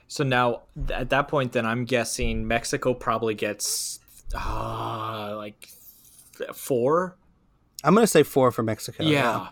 So 0.08 0.24
now 0.24 0.64
th- 0.76 1.00
at 1.00 1.10
that 1.10 1.28
point, 1.28 1.54
then 1.54 1.66
I'm 1.66 1.86
guessing 1.86 2.48
Mexico 2.48 2.94
probably 2.94 3.34
gets 3.34 4.00
uh, 4.36 5.34
like 5.36 5.70
th- 6.38 6.52
four. 6.54 7.16
I'm 7.84 7.94
gonna 7.96 8.06
say 8.08 8.24
four 8.24 8.52
for 8.52 8.64
Mexico. 8.64 9.04
yeah. 9.04 9.48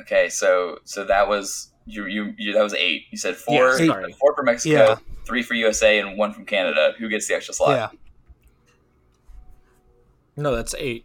Okay. 0.00 0.28
So 0.28 0.78
so 0.84 1.04
that 1.04 1.28
was 1.28 1.70
you 1.86 2.06
you, 2.06 2.34
you 2.38 2.52
that 2.54 2.62
was 2.62 2.74
eight. 2.74 3.04
You 3.10 3.18
said 3.18 3.36
four 3.36 3.78
Yeah, 3.80 4.06
four 4.20 4.34
for 4.34 4.42
Mexico, 4.42 4.74
Yeah. 4.74 4.96
three 5.26 5.42
for 5.42 5.54
USA, 5.54 5.98
and 5.98 6.16
one 6.16 6.32
from 6.32 6.44
Canada. 6.46 6.94
Who 6.98 7.08
gets 7.08 7.28
the 7.28 7.34
extra 7.34 7.54
slot? 7.54 7.70
Yeah. 7.92 7.98
No, 10.36 10.54
that's 10.54 10.74
eight. 10.78 11.04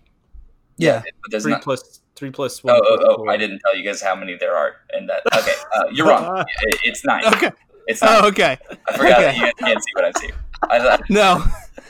Yeah. 0.77 1.01
But 1.23 1.31
there's 1.31 1.43
Three 1.43 1.51
not. 1.53 1.61
plus 1.63 2.01
three 2.15 2.31
plus 2.31 2.61
Oh, 2.63 2.67
one. 2.73 2.75
oh, 2.83 2.97
plus 2.97 2.99
oh! 3.09 3.15
four. 3.17 3.29
I 3.31 3.37
didn't 3.37 3.59
tell 3.65 3.75
you 3.75 3.83
guys 3.83 4.01
how 4.01 4.15
many 4.15 4.35
there 4.35 4.55
are, 4.55 4.75
and 4.91 5.09
that. 5.09 5.21
Okay, 5.35 5.53
uh, 5.75 5.83
you're 5.91 6.07
wrong. 6.07 6.45
It- 6.61 6.79
it's 6.83 7.05
nine. 7.05 7.25
Okay. 7.25 7.51
It's 7.87 8.01
nine. 8.01 8.19
Oh, 8.23 8.27
okay. 8.27 8.57
I 8.87 8.97
forgot 8.97 9.19
that 9.21 9.35
you 9.37 9.41
guys 9.43 9.53
can't 9.59 9.79
see 9.83 9.91
what 9.93 10.05
I 10.05 10.19
see. 10.19 10.29
I 10.69 10.79
thought, 10.79 11.01
No. 11.09 11.39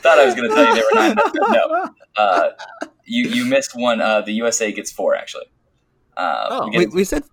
thought 0.03 0.19
I 0.19 0.25
was 0.25 0.35
going 0.35 0.49
to 0.49 0.55
tell 0.55 0.67
you 0.67 0.75
there 0.75 0.83
were 0.93 0.99
nine. 0.99 1.15
No, 1.53 1.89
uh, 2.17 2.49
you 3.05 3.29
you 3.29 3.45
missed 3.45 3.75
one. 3.75 3.99
Uh, 4.01 4.21
the 4.21 4.33
USA 4.33 4.71
gets 4.71 4.91
four 4.91 5.15
actually. 5.15 5.45
Uh, 6.15 6.47
Oh. 6.51 6.65
we, 6.65 6.71
get, 6.71 6.79
We, 6.89 6.95
we 6.97 7.03
said. 7.03 7.23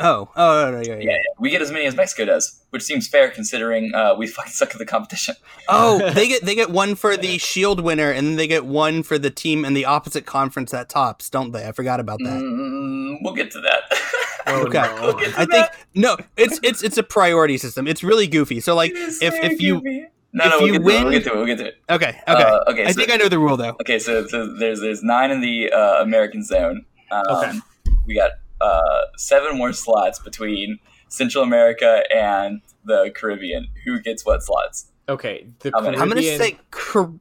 Oh. 0.00 0.28
Oh. 0.36 0.70
No, 0.70 0.70
no, 0.70 0.78
yeah, 0.80 0.94
yeah, 0.94 0.94
yeah. 0.96 1.10
yeah, 1.10 1.16
we 1.38 1.50
get 1.50 1.60
as 1.60 1.70
many 1.72 1.84
as 1.86 1.94
Mexico 1.96 2.24
does, 2.24 2.60
which 2.70 2.82
seems 2.82 3.08
fair 3.08 3.30
considering 3.30 3.92
uh, 3.94 4.14
we 4.16 4.26
fucking 4.26 4.52
suck 4.52 4.70
at 4.72 4.78
the 4.78 4.86
competition. 4.86 5.34
Oh, 5.70 6.10
they 6.12 6.26
get 6.28 6.44
they 6.46 6.54
get 6.54 6.70
one 6.70 6.94
for 6.94 7.14
the 7.18 7.36
Shield 7.36 7.80
winner, 7.80 8.10
and 8.10 8.26
then 8.26 8.36
they 8.36 8.46
get 8.46 8.64
one 8.64 9.02
for 9.02 9.18
the 9.18 9.28
team 9.30 9.66
in 9.66 9.74
the 9.74 9.84
opposite 9.84 10.24
conference 10.24 10.70
that 10.70 10.88
tops, 10.88 11.28
don't 11.28 11.52
they? 11.52 11.66
I 11.68 11.72
forgot 11.72 12.00
about 12.00 12.20
that. 12.24 12.40
Mm, 12.40 13.16
we'll 13.22 13.34
get 13.34 13.50
to 13.52 13.60
that. 13.60 13.82
Oh, 14.50 14.62
Okay. 14.62 14.80
no. 14.80 14.98
We'll 15.02 15.12
get 15.18 15.34
to 15.34 15.40
I 15.40 15.44
think 15.44 15.66
no, 15.94 16.16
it's 16.38 16.58
it's 16.62 16.82
it's 16.82 16.96
a 16.96 17.02
priority 17.02 17.58
system. 17.58 17.86
It's 17.86 18.02
really 18.02 18.26
goofy. 18.26 18.60
So 18.60 18.74
like, 18.74 18.92
if 18.94 19.20
if 19.22 19.60
you 19.60 19.74
goofy. 19.82 20.06
no, 20.32 20.44
if 20.44 20.50
no, 20.52 20.58
we'll 20.58 20.66
you 20.68 20.72
get 20.72 20.78
to 20.78 20.82
it. 20.82 20.84
win- 20.86 21.02
We'll 21.04 21.12
get 21.12 21.24
to 21.24 21.30
it. 21.32 21.36
We'll 21.36 21.46
get 21.46 21.58
to 21.58 21.66
it. 21.66 21.74
okay, 21.90 22.08
okay, 22.26 22.42
Uh, 22.44 22.60
okay, 22.68 22.84
I 22.84 22.92
so- 22.92 22.94
think 22.94 23.10
I 23.12 23.16
know 23.16 23.28
the 23.28 23.38
rule 23.38 23.58
though. 23.58 23.76
Okay, 23.82 23.98
so, 23.98 24.26
so 24.26 24.54
there's 24.54 24.80
there's 24.80 25.02
nine 25.02 25.30
in 25.30 25.42
the 25.42 25.70
uh, 25.70 26.00
American 26.02 26.42
zone. 26.44 26.86
Um, 27.10 27.24
Okay. 27.28 27.58
We 28.06 28.14
got 28.14 28.30
uh, 28.60 29.02
seven 29.16 29.56
more 29.58 29.72
slots 29.72 30.18
between 30.18 30.78
Central 31.08 31.42
America 31.44 32.02
and 32.14 32.60
the 32.84 33.12
Caribbean. 33.14 33.68
Who 33.84 34.00
gets 34.00 34.24
what 34.26 34.42
slots? 34.42 34.86
Okay. 35.08 35.46
The 35.60 35.70
How 35.74 35.80
many? 35.80 35.96
I'm 35.96 36.08
gonna 36.08 36.22
say. 36.22 36.58
Car- 36.70 37.02
No, 37.06 37.12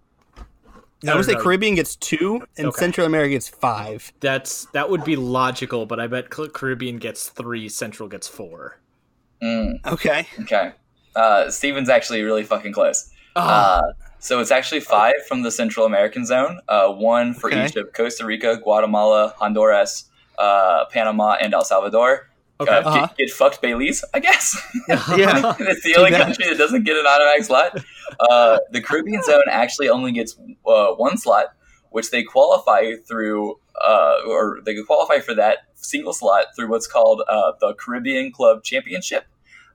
I'm 0.41 0.43
gonna 1.03 1.15
no, 1.17 1.21
say 1.21 1.33
no. 1.33 1.41
Caribbean 1.41 1.75
gets 1.75 1.95
two, 1.95 2.41
and 2.57 2.67
Okay. 2.67 2.79
Central 2.79 3.05
America 3.07 3.29
gets 3.29 3.47
five. 3.47 4.11
that's 4.19 4.65
that 4.73 4.89
would 4.89 5.03
be 5.03 5.15
logical, 5.15 5.85
but 5.85 5.99
I 5.99 6.07
bet 6.07 6.29
Caribbean 6.29 6.97
gets 6.97 7.29
three, 7.29 7.69
Central 7.69 8.09
gets 8.09 8.27
four. 8.27 8.79
Mm, 9.41 9.85
Okay. 9.85 10.27
okay. 10.41 10.71
Uh, 11.15 11.49
Steven's 11.51 11.89
actually 11.89 12.23
really 12.23 12.43
fucking 12.43 12.73
close. 12.73 13.09
Oh, 13.35 13.41
Uh, 13.41 13.81
so 14.19 14.39
it's 14.39 14.49
actually 14.51 14.79
five 14.79 15.13
from 15.27 15.43
the 15.43 15.51
Central 15.51 15.85
American 15.85 16.25
zone, 16.25 16.59
uh, 16.67 16.89
one 16.89 17.33
for 17.35 17.49
Okay. 17.51 17.65
each 17.67 17.75
of 17.75 17.93
Costa 17.93 18.25
Rica, 18.25 18.57
Guatemala, 18.57 19.35
Honduras, 19.37 20.05
uh, 20.37 20.85
Panama, 20.91 21.35
and 21.41 21.53
El 21.53 21.63
Salvador. 21.65 22.29
okay. 22.59 22.71
Uh, 22.71 22.81
Uh-huh. 22.81 23.07
get, 23.07 23.17
get 23.17 23.29
fucked, 23.31 23.61
Belize, 23.61 24.03
I 24.13 24.19
guess. 24.19 24.55
Yeah. 24.89 25.55
it's 25.59 25.83
the 25.83 25.95
only 25.97 26.11
country 26.11 26.45
that 26.49 26.57
doesn't 26.57 26.83
get 26.83 26.95
an 26.97 27.05
automatic 27.05 27.43
slot. 27.43 27.83
Uh, 28.19 28.57
the 28.71 28.81
Caribbean 28.81 29.21
zone 29.29 29.43
actually 29.49 29.89
only 29.89 30.11
gets 30.11 30.35
uh, 30.65 30.91
one 30.93 31.17
slot, 31.17 31.47
which 31.91 32.09
they 32.11 32.23
qualify 32.23 32.93
through, 33.07 33.59
uh, 33.85 34.15
or 34.27 34.59
they 34.65 34.73
could 34.75 34.87
qualify 34.87 35.19
for 35.19 35.33
that 35.35 35.59
single 35.75 36.13
slot 36.13 36.45
through 36.55 36.69
what's 36.69 36.87
called 36.87 37.21
uh, 37.29 37.51
the 37.59 37.73
Caribbean 37.75 38.31
Club 38.31 38.63
Championship. 38.63 39.25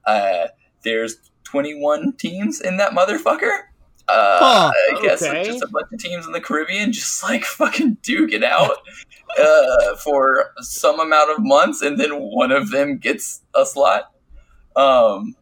Uh, 0.05 0.47
there's 0.83 1.17
21 1.45 2.13
teams 2.17 2.59
in 2.59 2.77
that 2.77 2.91
motherfucker. 2.91 3.59
Uh, 4.07 4.37
Huh. 4.39 4.71
I 4.97 5.01
guess 5.01 5.23
Okay. 5.23 5.39
it's 5.41 5.47
just 5.49 5.63
a 5.63 5.67
bunch 5.67 5.87
of 5.93 5.99
teams 5.99 6.25
in 6.25 6.31
the 6.33 6.41
Caribbean 6.41 6.91
just 6.91 7.23
like 7.23 7.43
fucking 7.45 7.97
duke 8.01 8.31
it 8.33 8.43
out 8.43 8.77
uh, 9.39 9.95
for 9.97 10.51
some 10.57 10.99
amount 10.99 11.31
of 11.31 11.37
months, 11.39 11.81
and 11.81 11.99
then 11.99 12.11
one 12.19 12.51
of 12.51 12.71
them 12.71 12.97
gets 12.97 13.41
a 13.55 13.65
slot. 13.65 14.11
Um, 14.75 15.35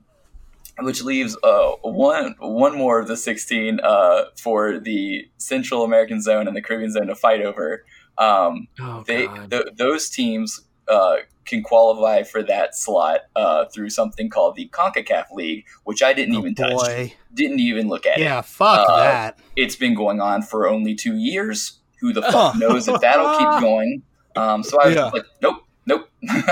which 0.80 1.04
leaves 1.04 1.38
uh, 1.44 1.72
one 1.84 2.36
one 2.40 2.76
more 2.78 3.00
of 3.00 3.08
the 3.08 3.16
16 3.18 3.80
uh, 3.84 4.24
for 4.38 4.80
the 4.80 5.30
Central 5.38 5.84
American 5.84 6.22
zone 6.22 6.48
and 6.48 6.56
the 6.56 6.62
Caribbean 6.62 6.92
zone 6.92 7.08
to 7.08 7.16
fight 7.16 7.42
over. 7.42 7.86
Um, 8.18 8.68
Oh, 8.80 9.04
they 9.06 9.28
th- 9.50 9.68
those 9.76 10.10
teams 10.10 10.62
uh, 10.92 11.16
can 11.46 11.64
qualify 11.64 12.22
for 12.24 12.44
that 12.44 12.76
slot 12.76 13.22
uh, 13.36 13.66
through 13.74 13.90
something 13.90 14.30
called 14.30 14.56
the 14.56 14.68
Concacaf 14.70 15.32
League, 15.32 15.66
which 15.86 16.04
I 16.04 16.14
didn't 16.14 16.36
Oh, 16.36 16.40
even 16.40 16.54
touch, 16.56 16.72
boy. 16.74 17.14
didn't 17.34 17.60
even 17.60 17.88
look 17.88 18.06
at 18.06 18.20
it. 18.20 18.24
Yeah. 18.24 18.42
Fuck 18.42 18.88
Uh, 18.90 18.98
that. 19.00 19.40
It's 19.56 19.76
been 19.76 19.96
going 19.96 20.22
on 20.22 20.42
for 20.44 20.68
only 20.68 20.94
two 20.96 21.16
years. 21.16 21.80
Who 22.02 22.14
the 22.14 22.22
fuck 22.22 22.56
knows 22.58 22.88
if 22.88 23.00
that'll 23.02 23.38
keep 23.38 23.62
going? 23.68 24.04
Um, 24.36 24.64
so 24.64 24.80
I 24.82 24.88
was 24.88 24.96
Yeah. 24.96 25.06
like, 25.14 25.26
nope, 25.42 25.64
nope. 25.86 26.10
I've, 26.30 26.48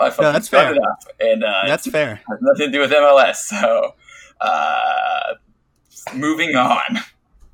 I 0.00 0.10
fucking 0.10 0.32
that's 0.32 0.46
spent 0.46 0.68
fair. 0.68 0.74
enough, 0.76 1.04
and 1.20 1.44
uh, 1.44 1.62
That's 1.66 1.88
fair. 1.90 2.20
nothing 2.40 2.66
to 2.66 2.72
do 2.72 2.80
with 2.80 2.90
MLS. 2.92 3.36
So, 3.36 3.94
uh, 4.40 5.34
moving 6.14 6.54
on, 6.56 6.98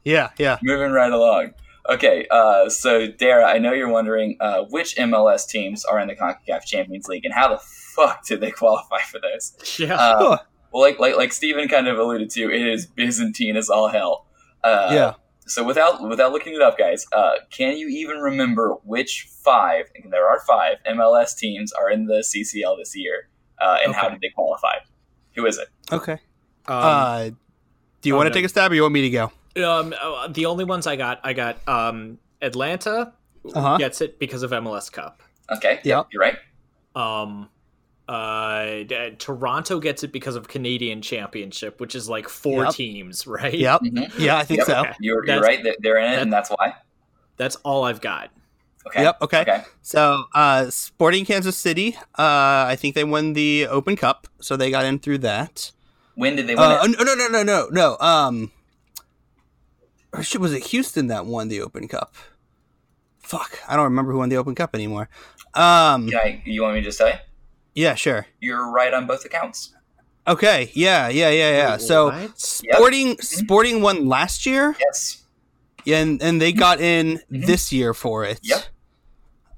Yeah. 0.05 0.31
Yeah. 0.39 0.59
moving 0.63 0.93
right 0.93 1.13
along. 1.13 1.53
Okay, 1.91 2.27
uh, 2.31 2.69
so 2.69 3.09
Dara, 3.09 3.47
I 3.47 3.59
know 3.59 3.73
you're 3.73 3.89
wondering 3.89 4.37
uh, 4.39 4.63
which 4.71 4.95
MLS 4.95 5.49
teams 5.49 5.85
are 5.85 5.99
in 5.99 6.07
the 6.07 6.15
CONCACAF 6.15 6.65
Champions 6.65 7.09
League 7.09 7.25
and 7.25 7.35
how 7.35 7.49
the 7.49 7.59
fuck 7.59 8.25
did 8.25 8.41
they 8.41 8.51
qualify 8.53 9.01
for 9.01 9.19
those? 9.21 9.79
Yeah. 9.79 9.97
Uh, 9.97 10.39
well, 10.73 10.83
like 10.83 11.01
like 11.01 11.17
like 11.17 11.33
Steven 11.33 11.67
kind 11.67 11.89
of 11.89 11.99
alluded 11.99 12.31
to, 12.31 12.51
it 12.51 12.65
is 12.65 12.87
Byzantine 12.87 13.57
as 13.57 13.69
all 13.69 13.89
hell. 13.89 14.27
Uh, 14.63 14.91
yeah. 14.93 15.15
So 15.47 15.65
without 15.65 16.09
without 16.09 16.31
looking 16.31 16.55
it 16.55 16.63
up, 16.63 16.79
guys, 16.79 17.07
uh, 17.13 17.33
can 17.51 17.77
you 17.77 17.89
even 17.89 18.19
remember 18.19 18.77
which 18.85 19.29
five? 19.43 19.87
And 19.97 20.13
there 20.13 20.29
are 20.29 20.39
five 20.47 20.77
MLS 20.89 21.37
teams 21.37 21.73
are 21.73 21.91
in 21.91 22.07
the 22.07 22.23
CCL 22.23 22.79
this 22.79 22.95
year, 22.95 23.29
uh, 23.61 23.79
and 23.83 23.93
how 23.97 24.09
did 24.09 24.21
they 24.21 24.29
qualify? 24.29 24.77
Who 25.35 25.45
is 25.45 25.59
it? 25.59 25.69
Okay. 25.91 26.13
Um, 26.13 26.19
uh, 26.69 27.31
do 28.01 28.09
you 28.09 28.15
oh, 28.15 28.19
want 28.19 28.29
to 28.29 28.31
no. 28.31 28.35
take 28.35 28.45
a 28.45 28.49
stab 28.49 28.71
or 28.71 28.77
you 28.77 28.83
want 28.83 28.95
me 28.95 29.03
to 29.03 29.11
go? 29.11 29.33
Um, 29.57 29.95
uh, 30.01 30.29
the 30.29 30.47
only 30.47 30.65
ones 30.65 30.87
I 30.87 30.97
got, 30.97 31.21
I 31.25 31.33
got 31.33 31.57
um, 31.69 32.19
Atlanta 32.43 33.13
Uh-huh. 33.55 33.77
gets 33.79 34.01
it 34.01 34.19
because 34.19 34.43
of 34.43 34.51
MLS 34.53 34.91
Cup. 34.93 35.23
Okay, 35.51 35.81
Yeah, 35.85 36.03
you're 36.13 36.21
right. 36.21 36.37
Um, 36.95 37.49
uh, 38.09 38.83
d- 38.87 39.15
Toronto 39.19 39.79
gets 39.79 40.03
it 40.03 40.13
because 40.13 40.35
of 40.37 40.49
Canadian 40.49 41.01
Championship, 41.03 41.81
which 41.81 41.95
is 41.95 42.09
like 42.09 42.29
four 42.29 42.65
Yep. 42.65 42.75
teams, 42.75 43.27
right? 43.27 43.55
Yep. 43.55 43.81
Mhm. 43.83 44.19
Yeah, 44.19 44.37
I 44.39 44.45
think 44.45 44.59
Yep. 44.59 44.67
so. 44.67 44.81
Okay. 44.81 44.93
You're, 45.01 45.27
you're 45.27 45.41
right. 45.41 45.63
They're- 45.63 45.77
They're 45.81 45.99
in 45.99 46.13
it, 46.15 46.19
and 46.23 46.33
that's 46.33 46.51
why. 46.51 46.75
That's 47.37 47.57
all 47.57 47.85
I've 47.85 48.01
got. 48.01 48.31
Okay. 48.87 49.03
Yep. 49.03 49.23
Okay. 49.23 49.41
Okay. 49.43 49.63
So, 49.83 50.25
uh, 50.35 50.71
Sporting 50.71 51.25
Kansas 51.25 51.57
City, 51.57 51.97
uh, 52.19 52.65
I 52.67 52.77
think 52.79 52.95
they 52.95 53.05
won 53.05 53.35
the 53.35 53.67
Open 53.69 53.95
Cup, 53.97 54.27
so 54.41 54.57
they 54.57 54.71
got 54.71 54.85
in 54.85 54.99
through 54.99 55.19
that. 55.19 55.71
When 56.15 56.35
did 56.37 56.47
they 56.47 56.55
win 56.55 56.65
Uh, 56.65 56.81
it? 56.85 56.97
no, 56.99 57.05
no, 57.05 57.15
no, 57.15 57.29
no, 57.29 57.43
no, 57.43 57.69
no. 57.71 57.97
Um, 58.01 58.51
or 60.13 60.23
shit, 60.23 60.41
was 60.41 60.53
it 60.53 60.65
Houston 60.67 61.07
that 61.09 61.27
won 61.27 61.49
the 61.49 61.61
Open 61.61 61.87
Cup? 61.89 62.15
Fuck, 63.19 63.59
I 63.69 63.77
don't 63.77 63.85
remember 63.85 64.13
who 64.13 64.19
won 64.19 64.29
the 64.29 64.37
Open 64.37 64.55
Cup 64.55 64.75
anymore. 64.75 65.09
Um, 65.55 66.09
Can 66.09 66.19
I, 66.19 66.43
you 66.45 66.63
want 66.63 66.75
me 66.75 66.83
to 66.83 66.93
say? 66.93 67.21
yeah, 67.75 67.95
sure. 67.95 68.27
You're 68.41 68.71
right 68.71 68.93
on 68.93 69.07
both 69.07 69.25
accounts. 69.25 69.75
Okay, 70.27 70.71
yeah, 70.75 71.09
yeah, 71.09 71.31
yeah, 71.31 71.51
yeah. 71.57 71.77
So, 71.77 72.07
What? 72.11 72.39
Sporting, 72.39 73.17
Sporting 73.19 73.83
won 73.83 74.07
last 74.09 74.47
year, 74.47 74.77
Yes. 74.79 75.23
and 75.87 76.23
and 76.23 76.41
they 76.41 76.53
got 76.53 76.81
in 76.81 77.21
Mhm. 77.33 77.47
this 77.47 77.73
year 77.73 77.95
for 77.95 78.25
it. 78.25 78.39
Yep. 78.43 78.65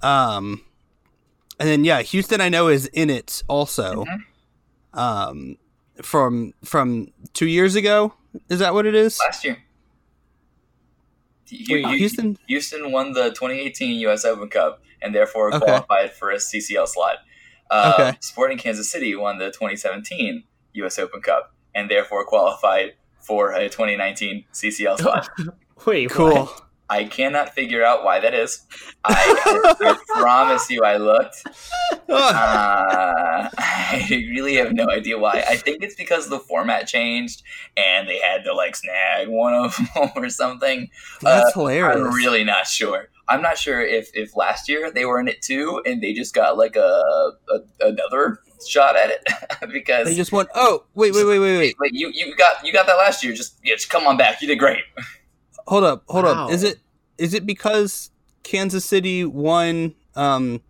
Um, 0.02 0.62
and 1.58 1.68
then 1.68 1.84
yeah, 1.84 2.02
Houston 2.02 2.40
I 2.40 2.48
know 2.48 2.68
is 2.68 2.86
in 2.86 3.10
it 3.10 3.42
also. 3.48 4.04
Mhm. 4.04 4.18
Um, 4.98 5.56
from 6.02 6.52
from 6.64 7.08
two 7.34 7.46
years 7.46 7.74
ago, 7.74 8.14
is 8.48 8.58
that 8.60 8.72
what 8.74 8.86
it 8.86 8.94
is? 8.94 9.18
Last 9.24 9.44
year. 9.44 9.58
Hu- 11.68 11.74
Wait, 11.74 11.86
Houston. 11.98 12.38
Houston 12.48 12.90
won 12.92 13.12
the 13.12 13.30
2018 13.30 14.00
U.S. 14.00 14.24
Open 14.24 14.48
Cup 14.48 14.82
and 15.00 15.14
therefore 15.14 15.48
Okay. 15.54 15.64
qualified 15.64 16.12
for 16.12 16.30
a 16.30 16.36
CCL 16.36 16.88
slot. 16.88 17.16
Uh, 17.70 17.92
Okay. 17.98 18.18
Sporting 18.20 18.58
Kansas 18.58 18.90
City 18.90 19.14
won 19.14 19.38
the 19.38 19.50
2017 19.50 20.44
U.S. 20.74 20.98
Open 20.98 21.20
Cup 21.20 21.54
and 21.74 21.90
therefore 21.90 22.24
qualified 22.24 22.92
for 23.20 23.52
a 23.52 23.68
2019 23.68 24.44
CCL 24.52 24.98
slot. 24.98 25.28
Wait, 25.86 26.10
Cool. 26.10 26.34
what? 26.46 26.62
I 26.92 27.04
cannot 27.04 27.54
figure 27.54 27.82
out 27.84 28.04
why 28.04 28.20
that 28.20 28.34
is. 28.34 28.66
I, 29.04 29.14
I, 29.80 29.88
I 29.90 29.96
promise 30.20 30.68
you, 30.70 30.84
I 30.84 30.98
looked. 30.98 31.42
Uh, 32.08 33.48
I 33.58 34.06
really 34.30 34.54
have 34.56 34.72
no 34.72 34.88
idea 34.90 35.18
why. 35.18 35.44
I 35.48 35.56
think 35.56 35.82
it's 35.82 35.94
because 35.94 36.28
the 36.28 36.38
format 36.38 36.86
changed 36.86 37.42
and 37.76 38.08
they 38.08 38.18
had 38.18 38.44
to 38.44 38.52
like 38.54 38.76
snag 38.76 39.28
one 39.28 39.54
of 39.54 39.76
them 39.94 40.10
or 40.16 40.28
something. 40.28 40.90
That's 41.20 41.48
Uh, 41.56 41.60
hilarious. 41.60 41.96
I'm 41.96 42.12
really 42.14 42.44
not 42.44 42.66
sure. 42.66 43.08
I'm 43.28 43.40
not 43.40 43.56
sure 43.56 43.80
if, 43.80 44.10
if 44.14 44.36
last 44.36 44.68
year 44.68 44.90
they 44.90 45.04
were 45.04 45.18
in 45.20 45.28
it 45.28 45.40
too 45.40 45.80
and 45.86 46.02
they 46.02 46.12
just 46.12 46.34
got 46.34 46.58
like 46.58 46.76
a, 46.76 47.32
a 47.50 47.58
another 47.80 48.40
shot 48.68 48.96
at 48.96 49.10
it 49.10 49.24
because 49.72 50.06
They 50.06 50.14
just 50.14 50.32
went. 50.32 50.48
Oh, 50.54 50.84
wait, 50.94 51.14
wait, 51.14 51.24
wait, 51.24 51.38
wait, 51.38 51.56
wait. 51.58 51.76
like 51.80 51.92
you, 51.94 52.10
you 52.12 52.36
got 52.36 52.64
you 52.66 52.72
got 52.72 52.86
that 52.86 52.98
last 52.98 53.24
year. 53.24 53.32
Just 53.32 53.58
yeah, 53.64 53.74
just 53.74 53.88
come 53.90 54.06
on 54.06 54.16
back. 54.16 54.42
You 54.42 54.48
did 54.48 54.58
great. 54.58 54.82
Hold 55.66 55.84
up, 55.84 56.04
hold 56.08 56.24
Wow. 56.24 56.46
up. 56.46 56.52
Is 56.52 56.62
it 56.62 56.78
is 57.18 57.34
it 57.34 57.46
because 57.46 58.10
Kansas 58.42 58.84
City 58.84 59.24
won 59.24 59.94
um 60.16 60.60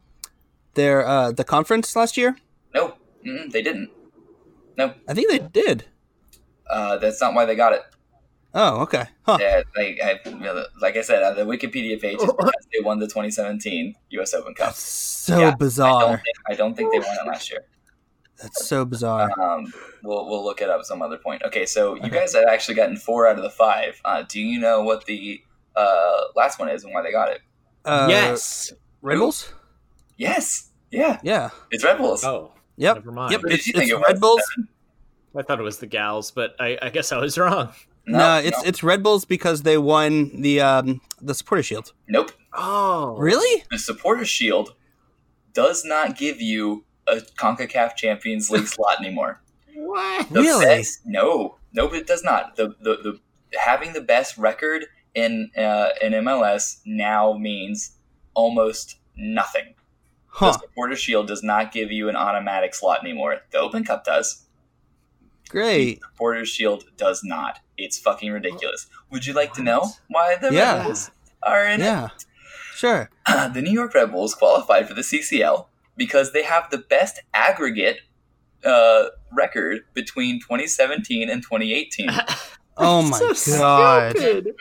their 0.74 1.07
uh 1.07 1.32
the 1.32 1.45
conference 1.45 1.95
last 1.97 2.16
year? 2.16 2.36
No, 2.74 2.95
mm, 3.26 3.51
they 3.51 3.62
didn't. 3.62 3.90
No, 4.76 4.95
I 5.09 5.14
think 5.14 5.28
they 5.30 5.38
did. 5.38 5.84
Uh, 6.68 6.97
that's 6.99 7.20
not 7.20 7.34
why 7.34 7.45
they 7.45 7.55
got 7.55 7.72
it. 7.74 7.82
Oh, 8.55 8.80
okay. 8.82 9.07
Huh. 9.22 9.38
Yeah, 9.40 9.62
like 9.76 9.99
I, 10.03 10.20
you 10.28 10.38
know, 10.40 10.64
like 10.80 10.97
I 10.97 11.03
said, 11.03 11.22
on 11.22 11.36
the 11.36 11.43
Wikipedia 11.45 12.01
page 12.01 12.16
is 12.20 12.24
because 12.36 12.66
they 12.72 12.80
won 12.84 12.99
the 12.99 13.07
2017 13.07 13.95
U.S. 14.11 14.34
Open 14.34 14.55
Cup. 14.55 14.68
That's 14.68 14.80
so 14.80 15.38
Yeah, 15.38 15.47
I 15.49 15.51
don't 15.51 15.59
bizarre. 15.59 16.16
think 16.18 16.36
I 16.49 16.55
don't 16.55 16.74
think 16.76 16.93
they 16.93 16.99
won 16.99 17.16
it 17.22 17.26
last 17.26 17.51
year. 17.51 17.61
That's 18.43 18.66
so 18.66 18.84
bizarre. 18.84 19.30
Um, 19.40 19.72
we'll 20.03 20.28
we'll 20.28 20.45
look 20.45 20.61
it 20.61 20.68
up 20.68 20.84
some 20.84 21.01
other 21.03 21.16
point. 21.18 21.43
Okay, 21.45 21.64
so 21.66 21.95
you 21.95 22.01
Okay. 22.03 22.11
guys 22.11 22.34
have 22.34 22.45
actually 22.51 22.74
gotten 22.74 22.97
four 22.97 23.26
out 23.26 23.36
of 23.36 23.43
the 23.43 23.51
five. 23.51 24.01
Uh, 24.05 24.24
do 24.28 24.40
you 24.40 24.59
know 24.61 24.82
what 24.82 25.07
the 25.07 25.40
uh, 25.76 26.20
last 26.36 26.59
one 26.59 26.68
is 26.68 26.84
and 26.84 26.93
why 26.93 27.03
they 27.03 27.12
got 27.12 27.30
it? 27.30 27.40
Uh, 27.84 28.07
yes. 28.11 28.72
Red 29.01 29.18
Bulls. 29.18 29.53
Yes, 30.16 30.70
yeah, 30.90 31.18
Yeah. 31.22 31.51
it's 31.70 31.82
Red 31.84 31.99
Bulls. 31.99 32.22
Oh, 32.24 32.53
Yep. 32.76 32.97
never 32.97 33.12
mind. 33.12 33.32
Yep. 33.32 33.40
Did 33.43 33.53
It's, 33.53 33.66
you 33.66 33.72
think 33.72 33.90
it's 33.90 33.99
it? 34.01 34.05
Red 34.07 34.20
Bulls. 34.20 34.43
I 35.36 35.43
thought 35.43 35.59
it 35.59 35.62
was 35.62 35.78
the 35.78 35.86
gals, 35.86 36.30
but 36.30 36.55
I, 36.61 36.78
I 36.82 36.90
guess 36.90 37.11
I 37.12 37.18
was 37.18 37.38
wrong. 37.38 37.70
No, 38.07 38.38
it's 38.38 38.61
it's 38.64 38.82
Red 38.82 39.03
Bulls 39.03 39.24
because 39.24 39.62
they 39.62 39.78
won 39.78 40.43
the 40.43 40.61
um 40.61 41.01
the 41.20 41.34
supporter 41.34 41.62
shield. 41.62 41.93
nope. 42.09 42.32
Oh, 42.53 43.16
Really? 43.16 43.64
The 43.70 43.78
Supporter 43.78 44.26
Shield 44.26 44.74
does 45.55 45.84
not 45.86 46.18
give 46.18 46.40
you 46.43 46.84
a 47.07 47.16
Concacaf 47.36 47.96
Champions 47.96 48.50
League 48.50 48.66
slot 48.74 49.00
anymore. 49.00 49.40
What? 49.74 50.28
The 50.30 50.40
Really? 50.40 50.64
best- 50.66 51.00
no, 51.07 51.57
no, 51.72 51.92
it 51.92 52.07
does 52.07 52.22
not. 52.22 52.57
The, 52.57 52.68
the 52.80 52.96
the 53.03 53.59
having 53.59 53.92
the 53.92 54.00
best 54.00 54.36
record 54.38 54.84
in 55.14 55.50
uh, 55.57 55.88
in 56.00 56.12
MLS 56.12 56.80
now 56.86 57.32
means 57.34 57.92
almost 58.34 58.96
nothing. 59.16 59.74
Huh. 60.26 60.53
The 60.53 60.59
Supporter 60.61 60.96
Shield 60.96 61.26
does 61.28 61.42
not 61.42 61.72
give 61.72 61.90
you 61.92 62.09
an 62.09 62.16
automatic 62.16 62.74
slot 62.74 63.03
anymore. 63.03 63.38
The 63.50 63.59
Open 63.59 63.84
Cup 63.84 64.05
does. 64.05 64.46
Great. 65.48 66.00
The 66.00 66.07
Supporter 66.12 66.44
Shield 66.46 66.84
does 66.96 67.22
not. 67.24 67.61
It's 67.76 67.98
fucking 67.98 68.30
ridiculous. 68.32 68.86
Would 69.11 69.26
you 69.26 69.32
like 69.34 69.53
to 69.55 69.62
know 69.62 69.90
why 70.09 70.36
the 70.36 70.53
Yeah. 70.53 70.76
Red 70.78 70.84
Bulls 70.84 71.11
are 71.42 71.66
in 71.66 71.80
it? 71.80 71.84
Yeah. 71.84 72.09
Sure. 72.74 73.11
the 73.26 73.61
New 73.62 73.72
York 73.72 73.94
Red 73.94 74.11
Bulls 74.12 74.34
qualified 74.34 74.88
for 74.88 74.94
the 74.94 75.03
CCL 75.03 75.66
because 76.05 76.32
they 76.32 76.42
have 76.42 76.64
the 76.70 76.78
best 76.78 77.20
aggregate 77.32 77.98
uh, 78.64 79.05
record 79.32 79.78
between 79.94 80.40
2017 80.40 81.28
and 81.30 81.42
2018. 81.42 82.09
Oh 82.78 83.03
my 83.03 83.18
So 83.34 83.59
god. 83.59 84.16
stupid. 84.16 84.55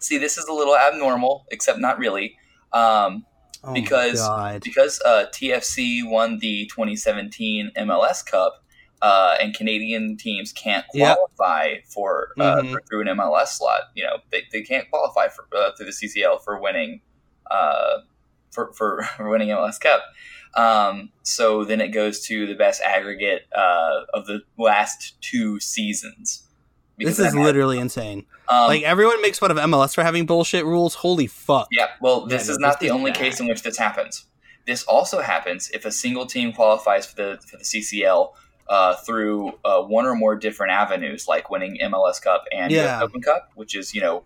See, 0.00 0.16
this 0.16 0.38
is 0.38 0.46
a 0.48 0.54
little 0.54 0.74
abnormal, 0.74 1.44
except 1.50 1.78
not 1.78 1.98
really, 1.98 2.36
um, 2.72 3.26
Oh 3.62 3.74
Because- 3.74 4.26
because 4.64 5.00
uh, 5.04 5.26
TFC 5.34 6.02
won 6.02 6.38
the 6.38 6.64
2017 6.66 7.70
MLS 7.76 8.24
Cup. 8.24 8.64
Uh, 9.02 9.36
and 9.40 9.52
Canadian 9.54 10.16
teams 10.16 10.52
can't 10.52 10.86
Yep. 10.94 11.16
qualify 11.36 11.74
for, 11.92 12.28
uh, 12.40 12.62
Mhm. 12.62 12.72
for 12.72 12.80
through 12.88 13.00
an 13.02 13.08
MLS 13.08 13.48
slot. 13.58 13.82
You 13.94 14.04
know, 14.04 14.16
they, 14.30 14.44
they 14.52 14.62
can't 14.62 14.88
qualify 14.90 15.26
for 15.28 15.44
uh, 15.54 15.72
through 15.76 15.86
the 15.86 15.92
CCL 15.92 16.42
for 16.44 16.58
winning 16.60 17.00
uh, 17.50 17.98
for, 18.52 18.72
for 18.72 19.02
for 19.16 19.28
winning 19.28 19.48
MLS 19.50 19.78
Cup. 19.80 20.02
Um, 20.54 21.10
so 21.22 21.64
then 21.64 21.80
it 21.80 21.88
goes 21.88 22.20
to 22.26 22.46
the 22.46 22.54
best 22.54 22.82
aggregate 22.82 23.46
uh, 23.56 24.00
of 24.12 24.26
the 24.26 24.42
last 24.58 25.14
two 25.22 25.58
seasons. 25.60 26.44
This 26.98 27.18
is 27.18 27.32
that 27.32 27.34
had- 27.36 27.44
literally 27.44 27.78
insane. 27.78 28.26
um, 28.48 28.66
like 28.68 28.82
everyone 28.82 29.20
makes 29.22 29.38
fun 29.38 29.50
of 29.50 29.56
MLS 29.56 29.94
for 29.94 30.02
having 30.02 30.26
bullshit 30.26 30.64
rules. 30.64 30.94
Holy 30.96 31.26
fuck. 31.26 31.68
Yeah, 31.72 31.86
well, 32.00 32.26
Yeah, 32.28 32.36
this 32.36 32.48
no, 32.48 32.52
is 32.52 32.58
not 32.58 32.80
this 32.80 32.88
the 32.90 32.94
only 32.94 33.10
bad. 33.12 33.18
case 33.20 33.40
in 33.40 33.46
which 33.48 33.62
this 33.62 33.78
happens. 33.78 34.26
This 34.66 34.84
also 34.84 35.20
happens 35.22 35.70
if 35.70 35.84
a 35.84 35.90
single 35.90 36.26
team 36.26 36.52
qualifies 36.52 37.06
for 37.06 37.16
the 37.16 37.38
for 37.50 37.56
the 37.56 37.64
CCL 37.64 38.32
uh, 38.68 38.94
through 38.96 39.52
uh, 39.64 39.82
one 39.82 40.06
or 40.06 40.14
more 40.14 40.36
different 40.36 40.72
avenues, 40.72 41.26
like 41.26 41.50
winning 41.50 41.78
MLS 41.82 42.22
Cup 42.22 42.44
and 42.52 42.70
Yeah. 42.70 42.98
US 42.98 43.02
Open 43.02 43.22
Cup, 43.22 43.50
which 43.56 43.74
is 43.74 43.94
you 43.94 44.00
know 44.02 44.22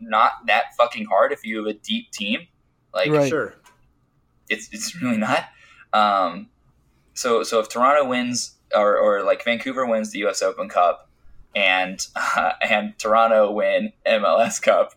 not 0.00 0.32
that 0.46 0.74
fucking 0.76 1.06
hard 1.06 1.32
if 1.32 1.46
you 1.46 1.56
have 1.58 1.66
a 1.66 1.72
deep 1.72 2.10
team. 2.10 2.48
Like 2.92 3.10
Right. 3.10 3.28
Sure. 3.30 3.54
It's 4.48 4.68
it's 4.72 5.00
really 5.00 5.18
not. 5.18 5.44
Um, 5.92 6.48
so 7.14 7.42
so 7.42 7.60
if 7.60 7.68
Toronto 7.68 8.08
wins 8.08 8.56
or, 8.74 8.96
or 8.96 9.22
like 9.22 9.44
Vancouver 9.44 9.86
wins 9.86 10.10
the 10.10 10.20
U.S. 10.20 10.42
Open 10.42 10.68
Cup 10.68 11.08
and 11.54 12.06
uh, 12.16 12.52
and 12.68 12.98
Toronto 12.98 13.50
win 13.50 13.92
MLS 14.06 14.60
Cup, 14.60 14.94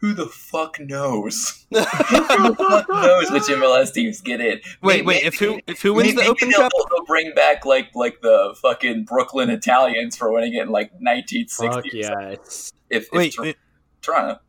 who 0.00 0.12
the 0.12 0.26
fuck 0.26 0.78
knows? 0.80 1.66
who 1.70 1.78
the 1.80 2.56
fuck 2.58 2.88
knows 2.88 3.30
which 3.30 3.44
MLS 3.44 3.92
teams 3.92 4.20
get 4.20 4.40
in? 4.40 4.60
wait, 4.82 5.04
wait. 5.04 5.24
If 5.24 5.38
who 5.38 5.60
if 5.66 5.80
who 5.82 5.94
wins 5.94 6.14
maybe 6.14 6.22
the 6.22 6.30
Open 6.30 6.50
they'll, 6.50 6.60
Cup? 6.60 6.72
They'll 6.90 7.04
bring 7.06 7.32
back 7.34 7.64
like 7.64 7.94
like 7.94 8.20
the 8.20 8.54
fucking 8.60 9.04
Brooklyn 9.04 9.50
Italians 9.50 10.16
for 10.16 10.32
winning 10.32 10.54
it 10.54 10.62
in 10.62 10.68
like 10.68 10.90
1960. 10.92 11.68
Fuck 11.68 11.84
yeah. 11.92 12.30
If, 12.30 12.72
if 12.90 13.08
Wait, 13.12 13.34
Tor- 13.34 13.44
wait, 13.46 13.56
Toronto, 14.02 14.40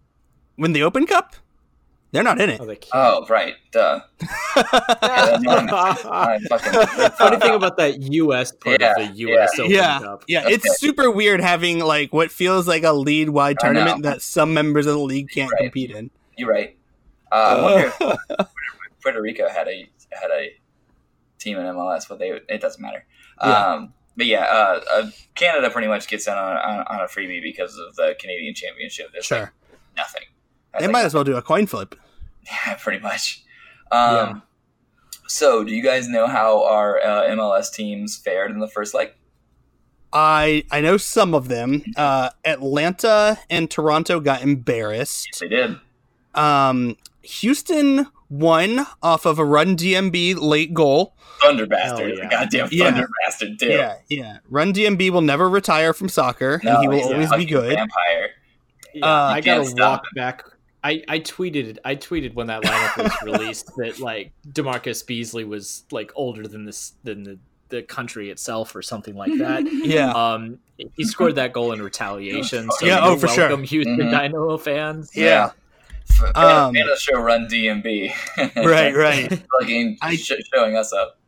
win 0.57 0.73
the 0.73 0.84
Open 0.84 1.05
Cup? 1.05 1.36
They're 2.18 2.24
not 2.24 2.41
in 2.41 2.49
it. 2.49 2.59
Oh. 2.93 3.24
Oh, 3.24 3.26
right. 3.30 3.53
Duh. 3.72 3.99
Yeah, 4.55 5.38
I'm- 5.47 5.70
I'm 6.11 6.41
fucking- 6.41 7.09
Funny 7.11 7.38
thing 7.38 7.53
about 7.55 7.78
that 7.78 8.01
U.S. 8.01 8.51
part 8.51 8.82
Yeah, 8.82 8.93
of 8.97 9.07
the 9.09 9.13
U.S. 9.20 9.51
yeah. 9.57 9.63
Open 9.63 9.76
yeah, 9.76 9.99
Cup. 9.99 10.24
yeah, 10.28 10.41
Okay. 10.45 10.53
it's 10.55 10.80
super 10.80 11.11
weird 11.11 11.41
having 11.41 11.80
like 11.80 12.11
what 12.13 12.32
feels 12.32 12.68
like 12.68 12.84
a 12.84 12.93
league 12.93 13.30
wide 13.30 13.57
tournament 13.59 14.03
that 14.03 14.22
some 14.22 14.53
members 14.53 14.86
of 14.86 14.93
the 14.93 14.99
league 14.99 15.30
can't 15.30 15.51
Right. 15.51 15.61
compete 15.63 15.91
in. 15.91 16.09
You're 16.38 16.49
right. 16.49 16.76
Uh, 17.32 17.36
I 17.36 17.61
wonder 17.61 17.93
if 18.39 18.47
Puerto 19.03 19.22
Rico 19.22 19.47
had 19.49 19.68
a 19.68 19.89
had 20.11 20.32
a 20.32 20.53
team 21.39 21.57
in 21.57 21.65
MLS, 21.65 22.07
but 22.07 22.20
they 22.20 22.30
it 22.49 22.61
doesn't 22.61 22.82
matter. 22.82 23.05
Yeah. 23.43 23.49
Um, 23.74 23.93
but 24.15 24.26
yeah, 24.26 24.43
uh, 24.45 24.82
uh, 24.93 25.09
Canada 25.36 25.70
pretty 25.70 25.88
much 25.88 26.07
gets 26.07 26.26
in 26.28 26.34
on, 26.34 26.57
on, 26.57 26.80
on 26.88 26.99
a 27.01 27.07
freebie 27.07 27.41
because 27.43 27.78
of 27.78 27.95
the 27.95 28.15
Canadian 28.20 28.55
Championship. 28.55 29.07
There's 29.13 29.30
like 29.30 29.39
Sure, 29.41 29.53
nothing. 29.95 30.24
I 30.74 30.82
they 30.82 30.88
might 30.88 31.05
as 31.05 31.13
well 31.13 31.24
do 31.24 31.36
a 31.38 31.41
coin 31.41 31.68
flip. 31.68 31.93
Yeah, 32.49 32.73
pretty 32.79 32.99
much. 33.01 33.43
Um, 33.91 34.15
Yeah. 34.15 34.33
So, 35.29 35.63
do 35.65 35.75
you 35.75 35.83
guys 35.83 36.07
know 36.07 36.25
how 36.27 36.63
our 36.63 36.99
uh, 37.03 37.23
MLS 37.31 37.71
teams 37.73 38.15
fared 38.17 38.49
in 38.49 38.59
the 38.59 38.67
first 38.69 38.93
leg? 38.93 39.09
I 40.13 40.63
I 40.71 40.79
know 40.79 40.95
some 40.97 41.33
of 41.33 41.49
them. 41.49 41.83
Uh, 41.97 42.29
Atlanta 42.45 43.37
and 43.49 43.69
Toronto 43.69 44.21
got 44.21 44.41
embarrassed. 44.41 45.27
Yes, 45.33 45.39
They 45.39 45.47
did. 45.49 45.75
Um, 46.33 46.95
Houston 47.23 48.07
won 48.29 48.85
off 49.03 49.25
of 49.25 49.37
a 49.39 49.43
run 49.43 49.75
DMB 49.75 50.35
late 50.39 50.73
goal. 50.73 51.15
Thunder 51.41 51.65
bastard. 51.65 52.17
yeah. 52.17 52.23
The 52.23 52.29
goddamn 52.29 52.69
Yeah. 52.71 52.91
Thunder 52.91 53.09
bastard, 53.25 53.59
too. 53.59 53.67
Yeah, 53.67 53.95
yeah. 54.07 54.37
Run 54.49 54.71
DMB 54.73 55.09
will 55.09 55.21
never 55.21 55.49
retire 55.49 55.93
from 55.93 56.07
soccer, 56.09 56.61
No, 56.63 56.75
and 56.75 56.81
he 56.83 56.87
will 56.87 57.03
always 57.13 57.31
be 57.33 57.45
good. 57.45 57.75
Vampire. 57.75 58.29
Yeah, 58.93 59.05
Uh, 59.05 59.09
I 59.33 59.41
gotta 59.41 59.63
can't 59.65 59.79
walk 59.79 60.05
back. 60.15 60.43
I, 60.84 61.03
I 61.07 61.19
tweeted 61.19 61.78
I 61.84 61.95
tweeted 61.95 62.34
when 62.36 62.47
that 62.47 62.61
lineup 62.63 63.03
was 63.03 63.11
released 63.23 63.71
that 63.78 63.99
like 63.99 64.32
DaMarcus 64.49 65.05
Beasley 65.05 65.43
was 65.43 65.84
like 65.91 66.11
older 66.15 66.47
than 66.47 66.65
this 66.65 66.93
than 67.03 67.23
the, 67.23 67.39
the 67.69 67.82
country 67.82 68.30
itself 68.30 68.75
or 68.75 68.82
something 68.82 69.15
like 69.15 69.36
that. 69.39 69.63
Yeah, 69.71 70.11
Um, 70.11 70.59
he 70.95 71.03
scored 71.03 71.36
that 71.36 71.51
goal 71.53 71.71
in 71.73 71.82
retaliation. 71.82 72.69
So 72.78 72.86
Yeah, 72.86 72.99
oh, 73.01 73.17
for 73.17 73.28
sure. 73.28 73.47
welcome, 73.47 73.63
Houston 73.63 73.97
Mhm. 73.97 74.11
Dynamo 74.11 74.57
fans. 74.57 75.11
yeah. 75.15 75.51
F- 76.09 76.17
Fan, 76.19 76.32
Um, 76.36 76.73
fan 76.73 76.84
of 76.84 76.89
the 76.89 76.95
show, 76.97 77.19
Run 77.19 77.47
DMB. 77.47 78.13
right, 78.65 78.95
right. 78.95 79.43
Fucking 79.59 79.97
I- 80.01 80.15
showing 80.15 80.78
us 80.78 80.93
up. 80.93 81.19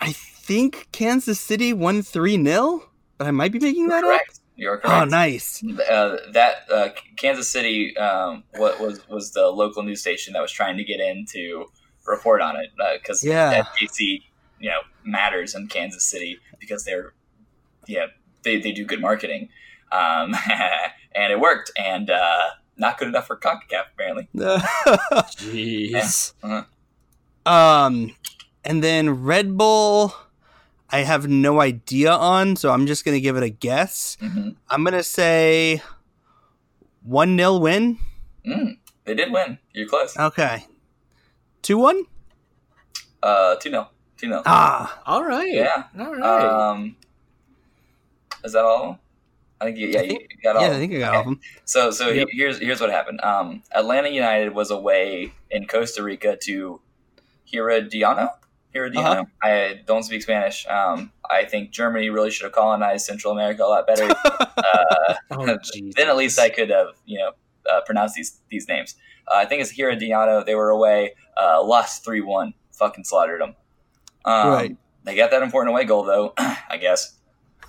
I 0.00 0.12
think 0.12 0.88
Kansas 0.92 1.38
City 1.38 1.72
won 1.72 2.02
three 2.02 2.42
0 2.42 2.84
but 3.18 3.26
I 3.26 3.30
might 3.32 3.52
be 3.52 3.58
making 3.60 3.88
that 3.88 4.02
up. 4.04 4.20
Correct. 4.58 4.84
You're 4.84 4.92
Oh, 4.92 5.04
nice. 5.04 5.62
uh, 5.64 6.16
that 6.32 6.54
uh, 6.72 6.88
Kansas 7.16 7.48
City 7.48 7.96
um, 7.96 8.42
what 8.56 8.80
was 8.80 9.06
was 9.08 9.32
the 9.32 9.46
local 9.46 9.82
news 9.82 10.00
station 10.00 10.32
that 10.34 10.40
was 10.42 10.50
trying 10.52 10.76
to 10.78 10.84
get 10.84 11.00
in 11.00 11.26
to 11.32 11.66
report 12.06 12.40
on 12.42 12.56
it 12.56 12.70
because 13.00 13.22
Yeah. 13.24 13.62
FKC 13.64 14.22
you 14.60 14.70
know 14.70 14.80
matters 15.04 15.54
in 15.54 15.68
Kansas 15.68 16.04
City 16.04 16.38
because 16.58 16.84
they're 16.84 17.12
yeah 17.86 18.06
they, 18.42 18.58
they 18.60 18.72
do 18.72 18.84
good 18.84 19.00
marketing 19.00 19.48
um, 19.92 20.34
and 21.14 21.32
it 21.32 21.38
worked 21.40 21.70
and 21.78 22.10
uh, 22.10 22.46
not 22.76 22.98
good 22.98 23.08
enough 23.08 23.26
for 23.26 23.36
Concacaf 23.36 23.84
apparently 23.94 24.28
Jeez. 25.36 26.32
um, 27.46 28.14
and 28.64 28.82
then 28.82 29.22
Red 29.24 29.56
Bull, 29.56 30.14
I 30.90 31.00
have 31.00 31.28
no 31.28 31.60
idea 31.60 32.12
on, 32.12 32.56
so 32.56 32.70
I'm 32.72 32.86
just 32.86 33.04
gonna 33.04 33.20
give 33.20 33.36
it 33.36 33.42
a 33.42 33.50
guess. 33.50 34.16
Mhm. 34.22 34.56
I'm 34.70 34.84
gonna 34.84 35.02
say 35.02 35.82
one 37.02 37.36
0 37.36 37.58
win. 37.58 37.98
mm, 38.46 38.78
they 39.04 39.14
did 39.14 39.30
win 39.32 39.58
you're 39.72 39.86
close 39.88 40.16
Okay, 40.16 40.64
two 41.62 41.76
one. 41.78 42.04
uh, 43.22 43.56
2-0 43.56 43.88
2-0 44.16 44.42
Ah, 44.46 45.02
All 45.06 45.22
right. 45.24 45.52
Yeah. 45.52 45.84
All 45.98 46.14
right. 46.14 46.70
um, 46.70 46.96
is 48.44 48.52
that 48.52 48.64
all 48.64 48.98
I 49.60 49.64
think 49.66 49.76
you, 49.78 49.88
yeah 49.88 50.00
I 50.00 50.08
think- 50.08 50.22
you 50.30 50.36
got 50.42 50.56
all 50.56 50.62
yeah, 50.62 50.70
I 50.76 50.78
think 50.78 50.94
I 50.94 50.98
got 50.98 51.14
all 51.14 51.20
of 51.20 51.26
them. 51.26 51.40
So 51.64 51.90
so 51.90 52.12
he- 52.12 52.20
Yep. 52.20 52.28
here's 52.32 52.58
here's 52.60 52.80
what 52.80 52.90
happened. 52.90 53.20
Um, 53.22 53.62
Atlanta 53.72 54.08
United 54.08 54.54
was 54.54 54.70
away 54.70 55.32
in 55.50 55.66
Costa 55.66 56.02
Rica 56.02 56.36
to 56.44 56.80
Herediano. 58.74 59.02
Herediano. 59.02 59.20
Uh-huh. 59.20 59.24
I 59.42 59.80
don't 59.86 60.02
speak 60.02 60.22
Spanish. 60.22 60.66
Um, 60.66 61.12
I 61.30 61.44
think 61.44 61.70
Germany 61.70 62.10
really 62.10 62.30
should 62.30 62.44
have 62.44 62.52
colonized 62.52 63.06
Central 63.06 63.32
America 63.32 63.62
a 63.64 63.66
lot 63.66 63.86
better. 63.86 64.08
uh, 64.24 65.14
oh, 65.30 65.46
then 65.96 66.08
at 66.08 66.16
least 66.16 66.38
I 66.38 66.48
could 66.50 66.70
have 66.70 66.88
you 67.06 67.18
know 67.18 67.32
uh, 67.70 67.80
pronounced 67.86 68.14
these 68.14 68.40
these 68.50 68.68
names. 68.68 68.94
Uh, 69.26 69.36
I 69.36 69.44
think 69.46 69.62
it's 69.62 69.72
Herediano. 69.72 70.44
They 70.44 70.54
were 70.54 70.70
away, 70.70 71.14
uh, 71.36 71.62
lost 71.64 72.04
three 72.04 72.20
one, 72.20 72.54
fucking 72.72 73.04
slaughtered 73.04 73.40
them. 73.40 73.54
Um, 74.24 74.48
Right. 74.50 74.76
They 75.04 75.16
got 75.16 75.30
that 75.30 75.42
important 75.42 75.70
away 75.72 75.84
goal 75.84 76.04
though, 76.04 76.34
I 76.38 76.76
guess. 76.78 77.14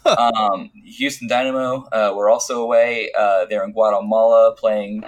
um, 0.05 0.71
Houston 0.85 1.27
Dynamo 1.27 1.85
uh, 1.91 2.13
were 2.15 2.29
also 2.29 2.61
away. 2.61 3.11
Uh, 3.17 3.45
they're 3.45 3.63
in 3.63 3.71
Guatemala 3.71 4.55
playing 4.57 5.03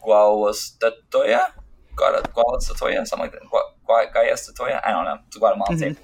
Guadalajara, 0.00 1.52
Guadalajara, 1.96 3.06
something 3.06 3.18
like 3.18 3.32
that. 3.32 3.42
Gua- 3.50 3.72
Gua- 3.90 4.12
Guadalajara, 4.12 4.80
I 4.86 4.90
don't 4.92 5.04
know. 5.04 5.18
It's 5.26 5.36
a 5.36 5.38
Guatemala 5.38 5.76
team. 5.76 5.96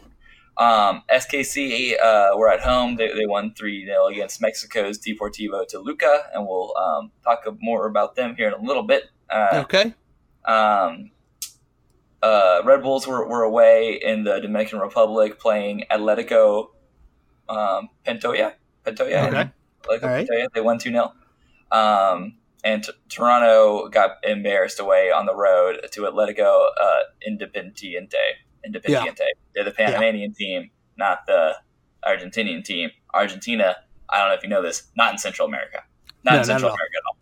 Um, 0.58 1.02
SKC 1.12 2.00
uh, 2.02 2.30
were 2.36 2.48
at 2.50 2.60
home. 2.60 2.96
They, 2.96 3.08
they 3.08 3.26
won 3.26 3.52
3 3.54 3.84
0 3.84 4.06
against 4.06 4.40
Mexico's 4.40 4.98
Deportivo 4.98 5.68
Toluca, 5.68 6.30
and 6.34 6.46
we'll 6.46 6.72
um, 6.76 7.12
talk 7.22 7.44
more 7.60 7.86
about 7.86 8.16
them 8.16 8.34
here 8.36 8.48
in 8.48 8.54
a 8.54 8.60
little 8.62 8.82
bit. 8.82 9.04
Uh, 9.28 9.64
Okay. 9.64 9.92
um, 10.46 11.10
uh, 12.22 12.62
Red 12.64 12.82
Bulls 12.82 13.06
were, 13.06 13.28
were 13.28 13.42
away 13.42 14.00
in 14.02 14.24
the 14.24 14.40
Dominican 14.40 14.78
Republic 14.78 15.38
playing 15.38 15.84
Atletico 15.90 16.68
um, 17.48 17.90
Pantoja. 18.06 18.54
Pantoja. 18.84 19.28
Okay. 19.28 19.50
Atletico 19.84 20.02
right. 20.02 20.26
Pantoja. 20.28 20.46
They 20.54 20.60
won 20.62 20.78
2 20.78 20.90
0. 20.90 21.12
Um, 21.70 22.38
and 22.66 22.82
t- 22.84 22.92
Toronto 23.08 23.88
got 23.88 24.10
embarrassed 24.24 24.80
away 24.80 25.10
on 25.10 25.24
the 25.26 25.34
road 25.34 25.74
to 25.92 26.00
Atletico 26.02 26.50
uh, 26.86 27.00
Independiente. 27.28 28.24
Independiente. 28.66 29.26
They're 29.54 29.64
the 29.64 29.70
Panamanian 29.70 30.32
team, 30.34 30.70
not 30.98 31.20
the 31.26 31.54
Argentinian 32.04 32.64
team. 32.64 32.90
Argentina, 33.14 33.76
I 34.10 34.18
don't 34.18 34.28
know 34.30 34.34
if 34.34 34.42
you 34.42 34.48
know 34.48 34.62
this, 34.62 34.88
not 34.96 35.12
in 35.12 35.18
Central 35.18 35.46
America. 35.48 35.78
Not 36.24 36.32
No, 36.32 36.34
in 36.34 36.38
not 36.38 36.46
Central 36.46 36.70
at. 36.72 36.74
America 36.76 36.96
at 36.96 37.04
all. 37.08 37.16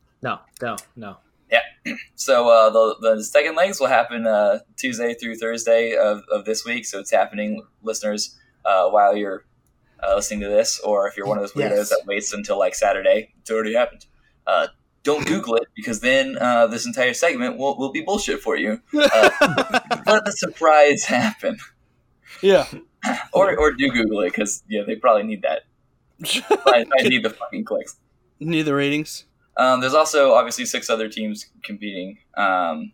No, 0.62 0.66
no, 0.66 0.76
no. 0.96 1.16
Yeah. 1.50 1.62
So 2.16 2.48
uh, 2.48 2.70
the 2.70 2.96
the 3.16 3.22
second 3.24 3.54
legs 3.56 3.78
will 3.80 3.88
happen 3.98 4.26
uh, 4.26 4.60
Tuesday 4.76 5.12
through 5.14 5.36
Thursday 5.36 5.94
of, 5.94 6.22
of 6.32 6.46
this 6.46 6.64
week. 6.64 6.86
So 6.86 6.98
it's 7.00 7.10
happening, 7.10 7.62
listeners, 7.82 8.34
uh, 8.64 8.88
while 8.88 9.14
you're 9.14 9.44
uh, 10.02 10.14
listening 10.14 10.40
to 10.40 10.48
this, 10.48 10.80
or 10.80 11.06
if 11.08 11.16
you're 11.18 11.26
one 11.26 11.36
of 11.38 11.42
those 11.42 11.52
weirdos 11.52 11.76
Yes. 11.76 11.90
that 11.90 12.02
waits 12.06 12.32
until 12.32 12.58
like 12.58 12.74
Saturday, 12.74 13.34
it's 13.40 13.50
already 13.50 13.74
happened. 13.74 14.06
Don't 15.04 15.26
Google 15.26 15.56
it 15.56 15.68
because 15.76 16.00
then 16.00 16.36
uh, 16.40 16.66
this 16.66 16.86
entire 16.86 17.14
segment 17.14 17.58
will, 17.58 17.76
will 17.76 17.92
be 17.92 18.00
bullshit 18.00 18.40
for 18.40 18.56
you. 18.56 18.80
Uh, 18.94 19.30
let 20.06 20.24
the 20.24 20.32
surprise 20.32 21.04
happen, 21.04 21.56
yeah. 22.42 22.66
or 23.32 23.56
or 23.56 23.72
do 23.72 23.90
Google 23.90 24.20
it 24.20 24.32
because 24.32 24.62
yeah, 24.68 24.82
they 24.86 24.96
probably 24.96 25.22
need 25.22 25.42
that. 25.42 25.62
I, 26.66 26.86
I 26.98 27.02
need 27.08 27.22
the 27.22 27.30
fucking 27.30 27.64
clicks. 27.64 27.96
Need 28.40 28.62
the 28.62 28.74
ratings. 28.74 29.26
Um, 29.56 29.80
there's 29.80 29.94
also 29.94 30.32
obviously 30.32 30.64
six 30.64 30.90
other 30.90 31.08
teams 31.08 31.46
competing. 31.62 32.18
Um, 32.36 32.92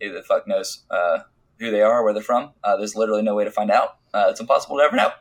who 0.00 0.12
the 0.12 0.22
fuck 0.22 0.46
knows 0.46 0.84
uh, 0.90 1.20
who 1.58 1.70
they 1.70 1.82
are, 1.82 2.02
where 2.02 2.12
they're 2.12 2.22
from? 2.22 2.52
Uh, 2.62 2.76
there's 2.76 2.96
literally 2.96 3.22
no 3.22 3.34
way 3.34 3.44
to 3.44 3.50
find 3.50 3.70
out. 3.70 3.98
Uh, 4.12 4.26
it's 4.28 4.40
impossible 4.40 4.76
to 4.76 4.82
ever 4.82 4.96
know. 4.96 5.12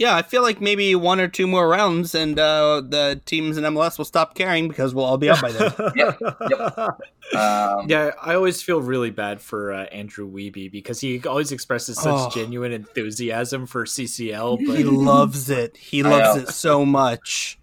Yeah, 0.00 0.16
I 0.16 0.22
feel 0.22 0.40
like 0.40 0.62
maybe 0.62 0.94
one 0.94 1.20
or 1.20 1.28
two 1.28 1.46
more 1.46 1.68
rounds, 1.68 2.14
and 2.14 2.38
uh, 2.38 2.80
the 2.80 3.20
teams 3.26 3.58
in 3.58 3.64
MLS 3.64 3.98
will 3.98 4.06
stop 4.06 4.34
caring 4.34 4.66
because 4.66 4.94
we'll 4.94 5.04
all 5.04 5.18
be 5.18 5.28
out 5.28 5.42
by 5.42 5.52
then. 5.52 5.70
Yep, 5.94 6.18
Um, 7.36 7.84
Yeah, 7.86 8.12
I 8.22 8.34
always 8.34 8.62
feel 8.62 8.80
really 8.80 9.10
bad 9.10 9.42
for 9.42 9.74
uh, 9.74 9.84
Andrew 9.92 10.26
Wiebe 10.26 10.72
because 10.72 11.00
he 11.00 11.20
always 11.26 11.52
expresses 11.52 11.98
such 11.98 12.14
Oh. 12.14 12.30
genuine 12.30 12.72
enthusiasm 12.72 13.66
for 13.66 13.84
CCL, 13.84 14.66
but 14.66 14.78
he 14.78 14.84
loves 14.84 15.50
it. 15.50 15.76
He 15.76 16.02
loves 16.02 16.38
it 16.44 16.48
so 16.48 16.86
much. 16.86 17.58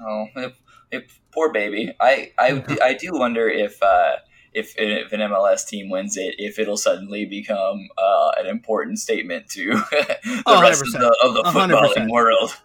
Oh, 0.00 0.28
if, 0.34 0.52
if, 0.90 1.20
poor 1.30 1.52
baby. 1.52 1.94
I, 2.00 2.32
I, 2.38 2.64
I 2.82 2.94
do 2.94 3.10
wonder 3.12 3.50
if 3.50 3.82
uh, 3.82 4.16
if 4.54 4.74
if 4.78 5.12
an 5.12 5.20
MLS 5.20 5.66
team 5.66 5.88
wins 5.90 6.16
it, 6.16 6.34
if 6.38 6.58
it'll 6.58 6.76
suddenly 6.76 7.24
become 7.26 7.88
uh, 7.98 8.32
an 8.38 8.46
important 8.46 8.98
statement 8.98 9.48
to 9.50 9.70
the 9.90 10.42
Oh, 10.46 10.60
rest 10.60 10.82
of 10.82 10.92
the, 10.92 11.16
of 11.24 11.34
the 11.34 11.42
100%. 11.44 11.70
footballing 11.70 12.10
world. 12.10 12.56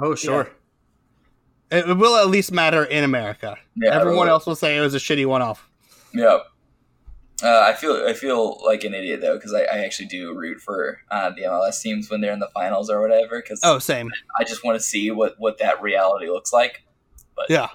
oh 0.00 0.14
sure. 0.14 0.50
It, 1.70 1.88
it 1.88 1.94
will 1.94 2.16
at 2.16 2.28
least 2.28 2.52
matter 2.52 2.84
in 2.84 3.02
America. 3.02 3.56
Yeah, 3.74 3.92
Everyone 3.98 4.28
else 4.28 4.46
will 4.46 4.54
say 4.54 4.76
it 4.76 4.80
was 4.80 4.94
a 4.94 4.98
shitty 4.98 5.26
one-off. 5.26 5.68
Yeah. 6.14 6.38
Uh, 7.42 7.60
I 7.60 7.74
feel 7.74 8.06
I 8.06 8.14
feel 8.14 8.58
like 8.64 8.82
an 8.84 8.94
idiot 8.94 9.20
though 9.20 9.34
because 9.36 9.52
I, 9.52 9.62
I 9.64 9.78
actually 9.84 10.06
do 10.06 10.32
root 10.34 10.58
for 10.60 11.00
uh, 11.10 11.30
the 11.30 11.42
MLS 11.42 11.82
teams 11.82 12.08
when 12.08 12.22
they're 12.22 12.32
in 12.32 12.38
the 12.38 12.48
finals 12.54 12.88
or 12.88 13.00
whatever 13.00 13.42
because 13.42 13.60
Oh, 13.62 13.78
same. 13.78 14.10
I 14.38 14.44
just 14.44 14.64
want 14.64 14.76
to 14.78 14.82
see 14.82 15.10
what, 15.10 15.34
what 15.38 15.58
that 15.58 15.82
reality 15.82 16.28
looks 16.30 16.50
like. 16.52 16.84
Yeah. 17.50 17.68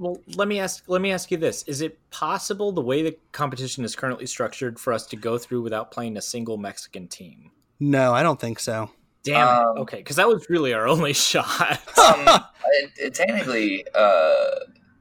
Well, 0.00 0.20
let 0.34 0.48
me 0.48 0.58
ask. 0.58 0.82
Let 0.88 1.00
me 1.00 1.12
ask 1.12 1.30
you 1.30 1.36
this: 1.36 1.62
Is 1.64 1.80
it 1.80 1.98
possible 2.10 2.72
the 2.72 2.80
way 2.80 3.02
the 3.02 3.16
competition 3.32 3.84
is 3.84 3.94
currently 3.94 4.26
structured 4.26 4.78
for 4.80 4.92
us 4.92 5.06
to 5.06 5.16
go 5.16 5.38
through 5.38 5.62
without 5.62 5.90
playing 5.90 6.16
a 6.16 6.22
single 6.22 6.56
Mexican 6.56 7.06
team? 7.06 7.50
No, 7.78 8.12
I 8.12 8.22
don't 8.22 8.40
think 8.40 8.58
so. 8.60 8.90
Damn 9.22 9.46
Um, 9.48 9.76
it. 9.76 9.80
Okay, 9.80 9.96
because 9.98 10.16
that 10.16 10.26
was 10.28 10.48
really 10.48 10.72
our 10.74 10.88
only 10.94 11.12
shot. 11.12 11.70
um, 11.98 12.40
it, 12.72 12.90
it 12.96 13.14
technically, 13.14 13.84
uh, 13.94 14.48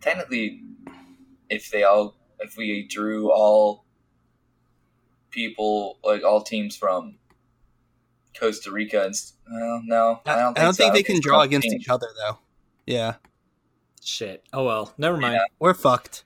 technically, 0.02 0.62
if 1.50 1.72
they 1.72 1.84
all, 1.84 2.16
if 2.39 2.58
we 2.58 2.86
drew 2.88 3.32
all 3.32 3.86
people, 5.32 6.00
like 6.04 6.24
all 6.24 6.41
teams 6.41 6.76
from 6.76 7.16
Costa 8.38 8.72
Rica, 8.72 9.04
and 9.06 9.16
well, 9.50 9.82
no, 9.86 10.22
I 10.26 10.36
don't. 10.36 10.47
Think 10.54 10.60
I 10.60 10.64
don't 10.64 10.74
so. 10.74 10.78
think 10.84 10.93
they 10.93 11.00
it's 11.00 11.08
can 11.10 11.20
draw 11.22 11.41
against 11.41 11.70
team. 11.70 11.80
each 11.80 11.89
other 11.89 12.08
though. 12.18 12.38
Yeah, 12.86 13.16
Shit. 14.04 14.43
Oh 14.54 14.64
well. 14.66 14.93
Never 14.97 15.18
mind. 15.18 15.39
we're 15.60 15.74
fucked. 15.74 16.24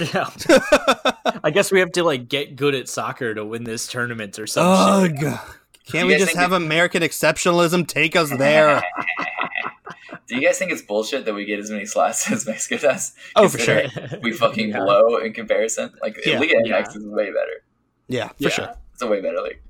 Yeah. 0.00 0.30
I 1.44 1.50
guess 1.52 1.70
we 1.70 1.80
have 1.80 1.92
to 1.92 2.04
like 2.04 2.28
get 2.28 2.56
good 2.56 2.74
at 2.74 2.88
soccer 2.88 3.34
to 3.34 3.44
win 3.44 3.64
this 3.64 3.86
tournament 3.86 4.38
or 4.38 4.46
something. 4.46 5.26
Ugh. 5.26 5.38
Can't 5.86 6.06
we 6.06 6.14
just 6.14 6.26
think 6.26 6.38
have 6.38 6.52
American 6.52 7.02
exceptionalism 7.02 7.86
take 7.86 8.14
us 8.16 8.30
there? 8.30 8.80
Do 10.28 10.36
you 10.36 10.46
guys 10.46 10.56
think 10.56 10.70
it's 10.72 10.80
bullshit 10.80 11.24
that 11.26 11.34
we 11.34 11.44
get 11.44 11.58
as 11.58 11.70
many 11.70 11.84
slots 11.84 12.30
as 12.30 12.46
Mexico 12.46 12.78
does? 12.80 13.12
oh, 13.36 13.48
for 13.48 13.58
sure. 13.58 13.82
We 14.22 14.32
fucking 14.32 14.70
Yeah. 14.70 14.78
blow 14.78 15.16
in 15.18 15.32
comparison. 15.34 15.92
Like 16.00 16.24
Yeah. 16.24 16.38
Liga 16.38 16.54
MX 16.54 16.66
Yeah. 16.68 16.80
is 16.88 17.06
way 17.06 17.26
better. 17.26 17.64
Yeah, 18.08 18.28
for 18.28 18.34
Yeah. 18.38 18.48
sure. 18.48 18.74
It's 18.94 19.02
a 19.02 19.06
way 19.08 19.20
better 19.20 19.40
league. 19.42 19.60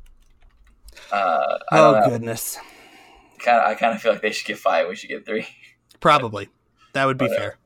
Uh, 1.10 1.58
I 1.72 1.76
don't 1.78 1.94
Oh 1.96 2.00
know. 2.00 2.08
goodness. 2.10 2.58
Kind 3.38 3.58
of, 3.58 3.64
I 3.66 3.74
kind 3.74 3.94
of 3.94 4.00
feel 4.02 4.12
like 4.12 4.22
they 4.22 4.30
should 4.30 4.46
get 4.46 4.58
five. 4.58 4.86
We 4.88 4.94
should 4.94 5.08
get 5.08 5.24
three. 5.26 5.46
Probably. 6.00 6.48
That 6.92 7.06
would 7.06 7.18
be 7.18 7.26
Whatever. 7.26 7.56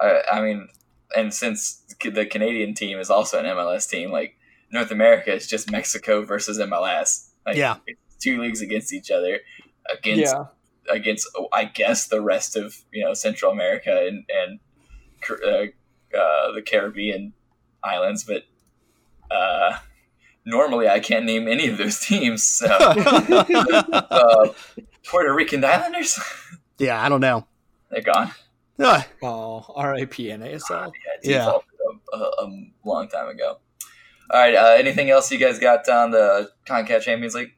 fair. 0.00 0.22
I, 0.30 0.38
I 0.38 0.42
mean, 0.42 0.68
and 1.16 1.32
since 1.32 1.82
the 2.02 2.26
Canadian 2.26 2.74
team 2.74 2.98
is 2.98 3.10
also 3.10 3.38
an 3.38 3.46
MLS 3.46 3.88
team, 3.88 4.10
like 4.12 4.36
North 4.70 4.90
America 4.90 5.32
is 5.32 5.46
just 5.46 5.70
Mexico 5.70 6.22
versus 6.24 6.58
MLS. 6.58 7.28
Like, 7.46 7.56
Yeah. 7.56 7.76
it's 7.86 8.00
two 8.20 8.40
leagues 8.40 8.60
against 8.60 8.92
each 8.92 9.10
other, 9.10 9.40
against 9.92 10.34
against 10.90 11.28
oh, 11.36 11.48
I 11.52 11.64
guess 11.64 12.06
the 12.08 12.20
rest 12.20 12.56
of 12.56 12.76
you 12.92 13.04
know 13.04 13.14
Central 13.14 13.50
America 13.52 14.06
and 14.06 14.24
and 14.28 14.60
uh, 15.30 16.16
uh, 16.16 16.52
the 16.52 16.62
Caribbean 16.64 17.32
islands, 17.82 18.24
but 18.24 18.42
uh, 19.34 19.78
normally 20.44 20.88
I 20.88 21.00
can't 21.00 21.24
name 21.24 21.48
any 21.48 21.68
of 21.68 21.78
those 21.78 21.98
teams. 22.06 22.44
So 22.44 22.66
uh, 22.70 24.48
Puerto 25.04 25.32
Rican 25.34 25.64
Islanders, 25.64 26.18
yeah, 26.78 27.02
I 27.04 27.08
don't 27.08 27.20
know. 27.20 27.46
they're 27.90 28.02
gone. 28.02 28.30
Ugh. 28.78 29.04
Oh, 29.22 29.64
R.I.P. 29.74 30.28
NASL. 30.28 30.92
Yeah, 31.22 31.30
Yeah. 31.30 31.38
defaulted 31.38 31.68
A, 32.12 32.16
a, 32.16 32.20
a 32.46 32.64
long 32.84 33.08
time 33.08 33.28
ago. 33.28 33.58
All 34.30 34.40
right. 34.40 34.54
Uh, 34.54 34.74
anything 34.78 35.10
else 35.10 35.30
you 35.30 35.38
guys 35.38 35.58
got 35.58 35.88
on 35.88 36.10
the 36.10 36.50
Concacaf 36.66 37.02
Champions 37.02 37.34
League? 37.34 37.52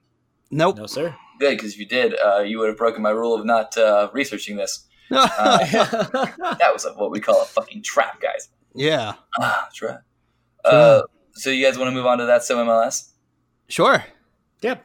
Nope. 0.50 0.76
No, 0.78 0.86
sir. 0.86 1.14
Good, 1.40 1.56
because 1.56 1.72
if 1.74 1.78
you 1.78 1.86
did, 1.86 2.14
uh, 2.18 2.40
you 2.40 2.58
would 2.58 2.68
have 2.68 2.76
broken 2.78 3.02
my 3.02 3.10
rule 3.10 3.34
of 3.34 3.44
not 3.44 3.76
uh, 3.78 4.08
researching 4.12 4.56
this. 4.56 4.84
Uh, 5.10 5.58
that 6.58 6.70
was 6.72 6.84
a, 6.84 6.92
what 6.92 7.10
we 7.10 7.18
call 7.18 7.40
a 7.40 7.46
fucking 7.46 7.82
trap, 7.82 8.20
guys. 8.20 8.50
yeah. 8.74 9.14
Ah, 9.40 9.66
trap. 9.74 10.02
Uh, 10.64 11.00
so 11.32 11.48
you 11.48 11.64
guys 11.64 11.78
want 11.78 11.88
to 11.88 11.94
move 11.94 12.04
on 12.04 12.18
to 12.18 12.26
that? 12.26 12.44
So 12.44 12.62
MLS. 12.62 13.12
Sure. 13.68 14.04
yep. 14.60 14.84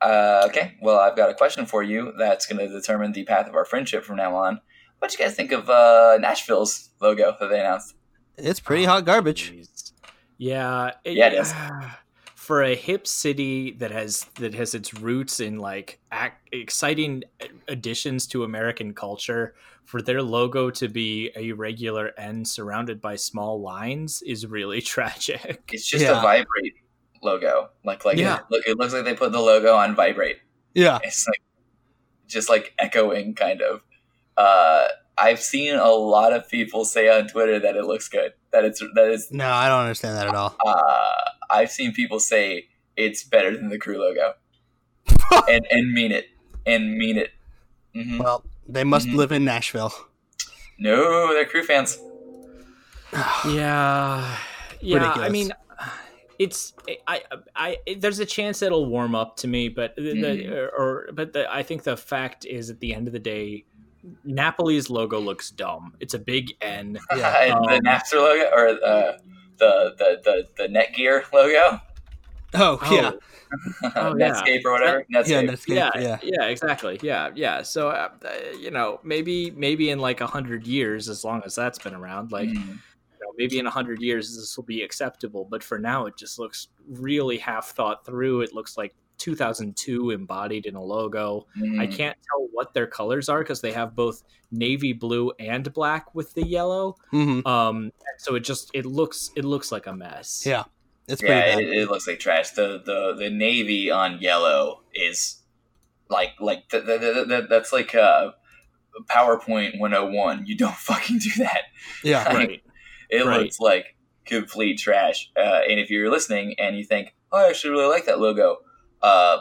Uh, 0.00 0.44
okay. 0.46 0.74
Well, 0.80 0.98
I've 1.00 1.16
got 1.16 1.30
a 1.30 1.34
question 1.34 1.66
for 1.66 1.82
you 1.82 2.12
that's 2.16 2.46
going 2.46 2.58
to 2.58 2.72
determine 2.72 3.10
the 3.12 3.24
path 3.24 3.48
of 3.48 3.56
our 3.56 3.64
friendship 3.64 4.04
from 4.04 4.16
now 4.16 4.36
on. 4.36 4.60
What 4.98 5.10
do 5.10 5.16
you 5.18 5.24
guys 5.26 5.36
think 5.36 5.52
of 5.52 5.68
uh, 5.70 6.18
Nashville's 6.20 6.90
logo 7.00 7.36
that 7.38 7.48
they 7.48 7.60
announced? 7.60 7.94
It's 8.36 8.60
pretty 8.60 8.84
hot 8.84 9.04
garbage. 9.04 9.52
Jeez. 9.52 9.92
Yeah. 10.38 10.92
Yeah, 11.04 11.28
it 11.28 11.34
is. 11.34 11.52
For 12.34 12.62
a 12.62 12.74
hip 12.74 13.06
city 13.06 13.72
that 13.72 13.90
has 13.90 14.24
that 14.36 14.54
has 14.54 14.74
its 14.74 14.94
roots 14.94 15.38
in 15.38 15.58
like 15.58 16.00
ac 16.10 16.32
exciting 16.50 17.24
additions 17.68 18.26
to 18.28 18.42
American 18.42 18.94
culture, 18.94 19.54
for 19.84 20.00
their 20.00 20.22
logo 20.22 20.70
to 20.70 20.88
be 20.88 21.30
a 21.36 21.52
regular 21.52 22.12
N 22.16 22.46
surrounded 22.46 23.02
by 23.02 23.16
small 23.16 23.60
lines 23.60 24.22
is 24.22 24.46
really 24.46 24.80
tragic. 24.94 25.60
It's 25.70 25.86
just 25.86 26.02
Yeah. 26.04 26.18
a 26.20 26.22
vibrate 26.22 26.76
logo. 27.22 27.68
Like, 27.84 28.06
like 28.06 28.16
Yeah. 28.16 28.36
it, 28.38 28.42
look, 28.50 28.66
it 28.66 28.78
looks 28.78 28.94
like 28.94 29.04
they 29.04 29.14
put 29.14 29.32
the 29.32 29.40
logo 29.42 29.74
on 29.74 29.94
vibrate. 29.94 30.38
Yeah. 30.72 31.00
It's 31.04 31.28
like 31.28 31.42
just 32.26 32.48
like 32.48 32.72
echoing, 32.78 33.34
kind 33.34 33.60
of. 33.60 33.82
Uh, 34.38 34.86
I've 35.18 35.40
seen 35.40 35.74
a 35.74 35.90
lot 35.90 36.32
of 36.32 36.48
people 36.48 36.84
say 36.84 37.08
on 37.08 37.26
Twitter 37.26 37.58
that 37.58 37.74
it 37.76 37.84
looks 37.84 38.08
good. 38.08 38.32
That 38.52 38.64
it's 38.64 38.80
that 38.94 39.10
is. 39.10 39.30
No, 39.32 39.50
I 39.50 39.68
don't 39.68 39.80
understand 39.80 40.16
that 40.16 40.28
at 40.28 40.34
all. 40.34 40.56
Uh, 40.64 41.30
I've 41.50 41.70
seen 41.72 41.92
people 41.92 42.20
say 42.20 42.68
it's 42.96 43.24
better 43.24 43.54
than 43.56 43.68
the 43.68 43.78
crew 43.78 43.98
logo, 43.98 44.34
and 45.48 45.66
and 45.70 45.92
mean 45.92 46.12
it, 46.12 46.26
and 46.64 46.96
mean 46.96 47.16
it. 47.18 47.30
hmm 47.94 48.18
Well, 48.20 48.44
they 48.68 48.84
must 48.84 49.08
Mhm. 49.08 49.14
live 49.14 49.32
in 49.32 49.44
Nashville. 49.44 49.92
No, 50.78 51.32
they're 51.34 51.44
crew 51.46 51.64
fans. 51.64 51.98
Yeah, 53.44 54.36
yeah. 54.80 55.12
I 55.16 55.28
mean, 55.30 55.50
it's 56.38 56.72
I, 57.06 57.22
I 57.56 57.78
there's 57.98 58.18
a 58.20 58.26
chance 58.26 58.62
it'll 58.62 58.86
warm 58.86 59.14
up 59.14 59.36
to 59.38 59.48
me, 59.48 59.68
but 59.68 59.96
the, 59.96 60.02
the 60.20 60.26
Mhm. 60.44 60.72
or 60.78 61.08
but 61.12 61.32
the, 61.32 61.52
I 61.52 61.62
think 61.62 61.82
the 61.82 61.96
fact 61.96 62.44
is 62.44 62.70
at 62.70 62.80
the 62.80 62.94
end 62.94 63.06
of 63.08 63.12
the 63.12 63.18
day, 63.18 63.64
Napoli's 64.24 64.90
logo 64.90 65.18
looks 65.18 65.50
dumb. 65.50 65.94
It's 66.00 66.14
a 66.14 66.18
big 66.18 66.52
N. 66.60 66.98
Yeah. 67.16 67.56
And 67.56 67.64
the 67.68 67.74
Um, 67.74 67.80
Napster 67.80 68.14
logo 68.14 68.50
or 68.54 68.68
uh, 68.84 69.18
the 69.58 69.94
the 69.98 70.20
the 70.24 70.48
the 70.56 70.68
Netgear 70.68 71.30
logo, 71.32 71.80
Oh, 72.54 72.78
yeah. 72.90 73.12
Oh, 73.96 74.14
yeah. 74.16 74.30
Netscape 74.42 74.62
or 74.66 74.72
whatever. 74.72 75.04
Yeah, 75.08 75.22
Netscape. 75.22 75.48
Netscape. 75.50 75.74
yeah, 75.74 75.90
Yeah. 75.98 76.18
yeah, 76.22 76.44
exactly. 76.46 76.98
Yeah, 77.02 77.30
yeah. 77.34 77.62
So 77.62 77.88
uh, 77.88 78.10
uh, 78.24 78.28
you 78.60 78.70
know, 78.70 79.00
maybe 79.02 79.50
maybe 79.52 79.88
in 79.90 79.98
like 80.00 80.20
a 80.20 80.26
hundred 80.26 80.66
years, 80.66 81.08
as 81.08 81.24
long 81.24 81.42
as 81.46 81.54
that's 81.54 81.78
been 81.78 81.94
around, 81.94 82.30
like 82.30 82.48
Mhm. 82.50 82.54
you 82.66 83.20
know, 83.22 83.32
maybe 83.38 83.58
in 83.58 83.66
a 83.66 83.70
hundred 83.70 84.00
years 84.00 84.36
this 84.36 84.56
will 84.56 84.64
be 84.64 84.82
acceptable. 84.82 85.46
But 85.50 85.62
for 85.64 85.78
now, 85.78 86.04
it 86.06 86.16
just 86.16 86.38
looks 86.38 86.68
really 86.88 87.38
half 87.38 87.70
thought 87.70 88.04
through. 88.04 88.42
It 88.42 88.52
looks 88.54 88.76
like 88.76 88.94
2002 89.18 90.10
embodied 90.10 90.66
in 90.66 90.74
a 90.76 90.82
logo. 90.82 91.46
I 91.56 91.60
Mhm. 91.86 91.96
can't 91.96 92.16
tell 92.28 92.48
what 92.52 92.72
their 92.74 92.86
colors 92.86 93.28
are 93.28 93.38
because 93.40 93.60
they 93.60 93.72
have 93.72 93.94
both 93.94 94.22
navy 94.50 94.92
blue 94.92 95.30
and 95.38 95.70
black 95.72 96.14
with 96.14 96.32
the 96.34 96.46
yellow. 96.46 96.96
hmm 97.10 97.46
Um, 97.46 97.92
so 98.18 98.34
it 98.34 98.40
just 98.40 98.70
it 98.74 98.86
looks 98.86 99.30
it 99.36 99.44
looks 99.44 99.70
like 99.72 99.86
a 99.86 99.92
mess. 99.92 100.44
Yeah. 100.46 100.64
It's 101.06 101.20
pretty 101.20 101.34
Yeah, 101.34 101.54
bad. 101.56 101.60
it, 101.60 101.68
it 101.70 101.90
looks 101.90 102.06
like 102.06 102.18
trash. 102.18 102.50
The 102.50 102.82
the 102.84 103.14
the 103.14 103.30
navy 103.30 103.90
on 103.90 104.20
yellow 104.20 104.82
is 104.94 105.42
like 106.10 106.32
like 106.40 106.68
th- 106.68 106.84
th- 106.86 107.00
th- 107.00 107.28
th- 107.28 107.44
that's 107.48 107.72
like 107.72 107.94
uh, 107.94 108.32
PowerPoint 109.08 109.78
101. 109.78 110.46
You 110.46 110.56
don't 110.56 110.74
fucking 110.90 111.18
do 111.18 111.30
that. 111.38 111.62
yeah. 112.02 112.32
right. 112.34 112.62
It 113.10 113.24
Right. 113.24 113.40
looks 113.42 113.58
like 113.60 113.96
complete 114.26 114.78
trash. 114.78 115.30
Uh, 115.36 115.60
and 115.68 115.80
if 115.80 115.90
you're 115.90 116.10
listening 116.10 116.54
and 116.58 116.76
you 116.76 116.84
think, 116.84 117.14
"Oh, 117.32 117.38
I 117.38 117.48
actually 117.48 117.70
really 117.70 117.86
like 117.88 118.04
that 118.06 118.20
logo," 118.20 118.58
uh, 119.02 119.38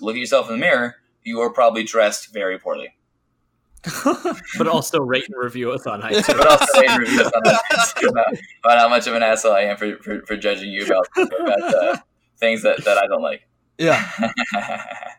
look 0.00 0.16
at 0.16 0.20
yourself 0.20 0.48
in 0.48 0.54
the 0.54 0.60
mirror. 0.60 0.96
You 1.22 1.40
are 1.40 1.50
probably 1.50 1.84
dressed 1.84 2.32
very 2.32 2.58
poorly. 2.58 2.94
but 4.58 4.68
also 4.68 5.00
rate 5.00 5.24
and 5.26 5.42
review 5.42 5.72
us 5.72 5.86
on 5.86 6.02
iTunes. 6.02 6.26
But 6.26 6.46
also, 6.46 6.80
rate 6.80 6.90
and 6.90 7.00
review 7.00 7.20
us 7.22 7.32
on 7.32 7.42
that 7.44 7.92
about, 8.08 8.26
about 8.64 8.78
how 8.78 8.88
much 8.88 9.06
of 9.06 9.14
an 9.14 9.22
asshole 9.22 9.52
I 9.52 9.62
am 9.62 9.76
for, 9.76 9.96
for, 9.98 10.22
for 10.26 10.36
judging 10.36 10.70
you 10.70 10.84
about, 10.84 11.06
about 11.16 11.74
uh, 11.74 11.96
things 12.38 12.62
that, 12.62 12.84
that 12.84 12.98
I 12.98 13.06
don't 13.06 13.22
like. 13.22 13.46
Yeah. 13.78 14.06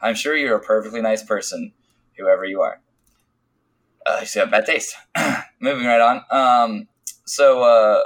I'm 0.00 0.14
sure 0.14 0.36
you're 0.36 0.56
a 0.56 0.60
perfectly 0.60 1.00
nice 1.00 1.22
person, 1.22 1.72
whoever 2.18 2.44
you 2.44 2.62
are. 2.62 2.80
Uh, 4.04 4.18
you 4.20 4.26
still 4.26 4.42
have 4.44 4.50
bad 4.50 4.66
taste. 4.66 4.96
Moving 5.60 5.86
right 5.86 6.00
on. 6.00 6.24
Um, 6.30 6.88
so 7.26 7.62
uh, 7.62 8.02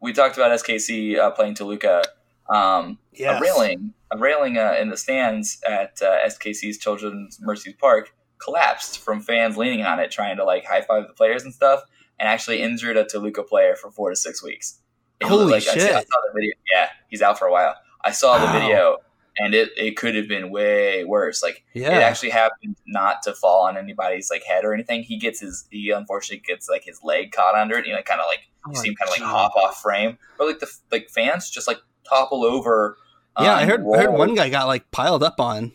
we 0.00 0.12
talked 0.12 0.36
about 0.36 0.58
SKC 0.58 1.18
uh, 1.18 1.30
playing 1.32 1.54
Toluca. 1.54 2.04
Um, 2.48 2.98
Yes. 3.12 3.38
A 3.40 3.42
railing, 3.42 3.94
a 4.10 4.18
railing 4.18 4.58
uh, 4.58 4.74
in 4.80 4.88
the 4.90 4.96
stands 4.96 5.60
at 5.68 6.02
uh, 6.02 6.18
SKC's 6.26 6.78
Children's 6.78 7.38
Mercy 7.40 7.72
Park 7.72 8.12
collapsed 8.38 8.98
from 8.98 9.20
fans 9.20 9.56
leaning 9.56 9.84
on 9.84 10.00
it, 10.00 10.10
trying 10.10 10.36
to 10.38 10.44
like 10.44 10.64
high 10.64 10.80
five 10.82 11.06
the 11.06 11.12
players 11.14 11.44
and 11.44 11.54
stuff, 11.54 11.82
and 12.18 12.28
actually 12.28 12.60
injured 12.60 12.96
a 12.96 13.04
Toluca 13.04 13.44
player 13.44 13.76
for 13.76 13.90
four 13.92 14.10
to 14.10 14.16
six 14.16 14.42
weeks. 14.42 14.80
It 15.20 15.28
Holy 15.28 15.54
I, 15.54 15.58
see- 15.60 15.70
I 15.80 15.92
saw 15.92 15.92
the 16.26 16.32
video. 16.34 16.54
Yeah, 16.74 16.88
he's 17.08 17.22
out 17.22 17.38
for 17.38 17.46
a 17.46 17.52
while. 17.52 17.76
I 18.04 18.10
saw 18.10 18.36
the 18.38 18.50
video, 18.58 18.98
and 19.38 19.54
it, 19.54 19.70
it 19.76 19.96
could 19.96 20.16
have 20.16 20.26
been 20.26 20.50
way 20.50 21.04
worse. 21.04 21.40
Like 21.40 21.62
Yeah. 21.72 21.96
it 21.96 22.02
actually 22.02 22.30
happened 22.30 22.74
not 22.84 23.22
to 23.22 23.32
fall 23.32 23.66
on 23.66 23.76
anybody's 23.76 24.28
like 24.28 24.42
head 24.42 24.64
or 24.64 24.74
anything. 24.74 25.04
He 25.04 25.18
gets 25.18 25.38
his 25.38 25.68
he 25.70 25.90
unfortunately 25.90 26.42
gets 26.44 26.68
like 26.68 26.82
his 26.84 26.98
leg 27.04 27.30
caught 27.30 27.54
under 27.54 27.76
it. 27.76 27.78
And, 27.78 27.86
you 27.86 27.92
know, 27.94 28.02
kind 28.02 28.20
of 28.20 28.26
like 28.28 28.40
Oh 28.66 28.70
you 28.70 28.76
see 28.76 28.88
him 28.88 28.96
kind 28.96 29.08
of 29.08 29.20
like 29.20 29.30
hop 29.30 29.54
off 29.54 29.80
frame, 29.80 30.18
but 30.36 30.48
like 30.48 30.58
the 30.58 30.70
like 30.90 31.08
fans 31.10 31.48
just 31.48 31.68
like 31.68 31.78
topple 32.08 32.44
over. 32.44 32.96
yeah, 33.40 33.54
I 33.54 33.62
um, 33.62 33.68
heard 33.68 33.84
I 33.94 34.02
heard 34.02 34.12
one 34.12 34.34
guy 34.34 34.48
got 34.48 34.66
like 34.66 34.90
piled 34.90 35.22
up 35.22 35.40
on. 35.40 35.72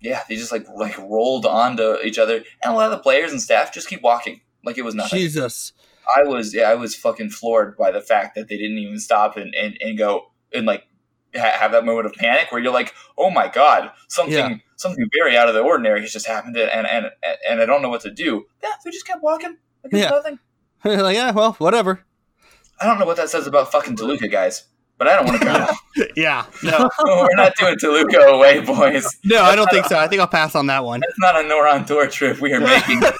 Yeah, 0.00 0.22
they 0.28 0.36
just 0.36 0.52
like 0.52 0.66
like 0.68 0.98
rolled 0.98 1.46
onto 1.46 1.96
each 2.04 2.18
other, 2.18 2.36
and 2.62 2.72
a 2.72 2.76
lot 2.76 2.86
of 2.86 2.98
the 2.98 3.02
players 3.02 3.30
and 3.32 3.40
staff 3.40 3.72
just 3.72 3.88
keep 3.88 4.02
walking. 4.02 4.40
like 4.64 4.78
it 4.78 4.84
was 4.84 4.94
nothing. 4.94 5.18
Jesus. 5.18 5.72
I 6.16 6.24
was 6.24 6.52
yeah, 6.54 6.64
I 6.70 6.74
was 6.74 6.94
fucking 6.96 7.30
floored 7.30 7.76
by 7.76 7.90
the 7.92 8.00
fact 8.00 8.34
that 8.34 8.48
they 8.48 8.56
didn't 8.56 8.78
even 8.78 8.98
stop 8.98 9.36
and 9.36 9.54
and, 9.54 9.76
and 9.80 9.96
go 9.96 10.26
and 10.52 10.66
like 10.66 10.84
ha- 11.34 11.56
have 11.58 11.72
that 11.72 11.84
moment 11.84 12.06
of 12.06 12.12
panic 12.14 12.50
where 12.50 12.60
you're 12.60 12.72
like, 12.72 12.92
oh 13.16 13.30
my 13.30 13.46
god, 13.48 13.92
something 14.08 14.34
Yeah. 14.34 14.56
something 14.76 15.08
very 15.16 15.36
out 15.36 15.48
of 15.48 15.54
the 15.54 15.60
ordinary 15.60 16.00
has 16.00 16.12
just 16.12 16.26
happened, 16.26 16.56
and 16.56 16.86
and 16.88 17.06
and 17.48 17.60
I 17.62 17.66
don't 17.66 17.82
know 17.82 17.88
what 17.88 18.00
to 18.02 18.10
do. 18.10 18.46
Yeah, 18.62 18.70
they 18.84 18.90
just 18.90 19.06
kept 19.06 19.22
walking. 19.22 19.56
Like 19.84 19.92
it's 19.92 20.02
Yeah. 20.02 20.08
nothing. 20.10 20.38
like, 20.84 21.14
yeah, 21.14 21.30
well, 21.30 21.52
whatever. 21.54 22.04
I 22.80 22.86
don't 22.86 22.98
know 22.98 23.06
what 23.06 23.16
that 23.18 23.30
says 23.30 23.46
about 23.46 23.70
fucking 23.70 23.94
Toluca 23.94 24.26
guys, 24.28 24.64
but 25.02 25.10
I 25.10 25.16
don't 25.16 25.26
want 25.26 25.40
to 25.40 25.46
go. 25.46 26.06
Yeah. 26.16 26.46
No. 26.62 26.88
We're 27.04 27.36
not 27.36 27.54
doing 27.56 27.76
Toluca 27.78 28.18
away, 28.18 28.60
boys. 28.60 29.06
No, 29.24 29.42
I 29.42 29.54
don't 29.54 29.68
think 29.68 29.86
so. 29.86 29.98
I 29.98 30.08
think 30.08 30.20
I'll 30.20 30.26
pass 30.26 30.54
on 30.54 30.66
that 30.66 30.84
one. 30.84 31.00
That's 31.00 31.18
not 31.18 31.36
a 31.36 31.46
Noron 31.46 31.86
tour 31.86 32.06
trip 32.06 32.40
we 32.40 32.52
are 32.52 32.60
making. 32.60 33.02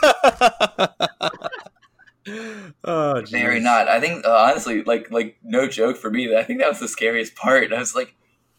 Oh, 2.85 3.21
Very 3.29 3.59
not. 3.59 3.89
I 3.89 3.99
think 3.99 4.25
uh, 4.25 4.31
honestly, 4.31 4.85
like 4.85 5.11
like 5.11 5.37
no 5.43 5.67
joke 5.67 5.97
for 5.97 6.09
me. 6.09 6.37
I 6.37 6.45
think 6.45 6.61
that 6.61 6.69
was 6.69 6.79
the 6.79 6.87
scariest 6.87 7.35
part. 7.35 7.73
I 7.73 7.79
was 7.81 7.97
like, 7.97 8.15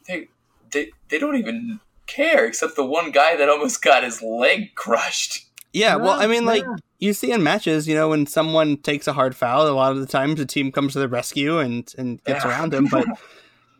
they 0.05 0.27
they 0.71 0.91
they 1.07 1.17
don't 1.17 1.37
even 1.37 1.79
care 2.05 2.45
except 2.45 2.75
the 2.75 2.83
one 2.85 3.11
guy 3.11 3.37
that 3.37 3.47
almost 3.47 3.81
got 3.81 4.03
his 4.03 4.21
leg 4.21 4.75
crushed. 4.75 5.47
Yeah, 5.73 5.95
well, 5.95 6.19
I 6.19 6.27
mean, 6.27 6.45
like 6.45 6.63
Yeah. 6.63 6.75
you 6.99 7.13
see 7.13 7.31
in 7.31 7.41
matches, 7.43 7.87
you 7.87 7.95
know, 7.95 8.09
when 8.09 8.27
someone 8.27 8.77
takes 8.77 9.07
a 9.07 9.13
hard 9.13 9.35
foul, 9.35 9.67
a 9.67 9.73
lot 9.73 9.91
of 9.91 9.99
the 9.99 10.05
times 10.05 10.37
the 10.39 10.45
team 10.45 10.71
comes 10.71 10.93
to 10.93 10.99
the 10.99 11.07
rescue 11.07 11.57
and 11.59 11.91
and 11.97 12.23
gets 12.23 12.45
Yeah. 12.45 12.49
around 12.51 12.73
him. 12.73 12.87
But 12.91 13.05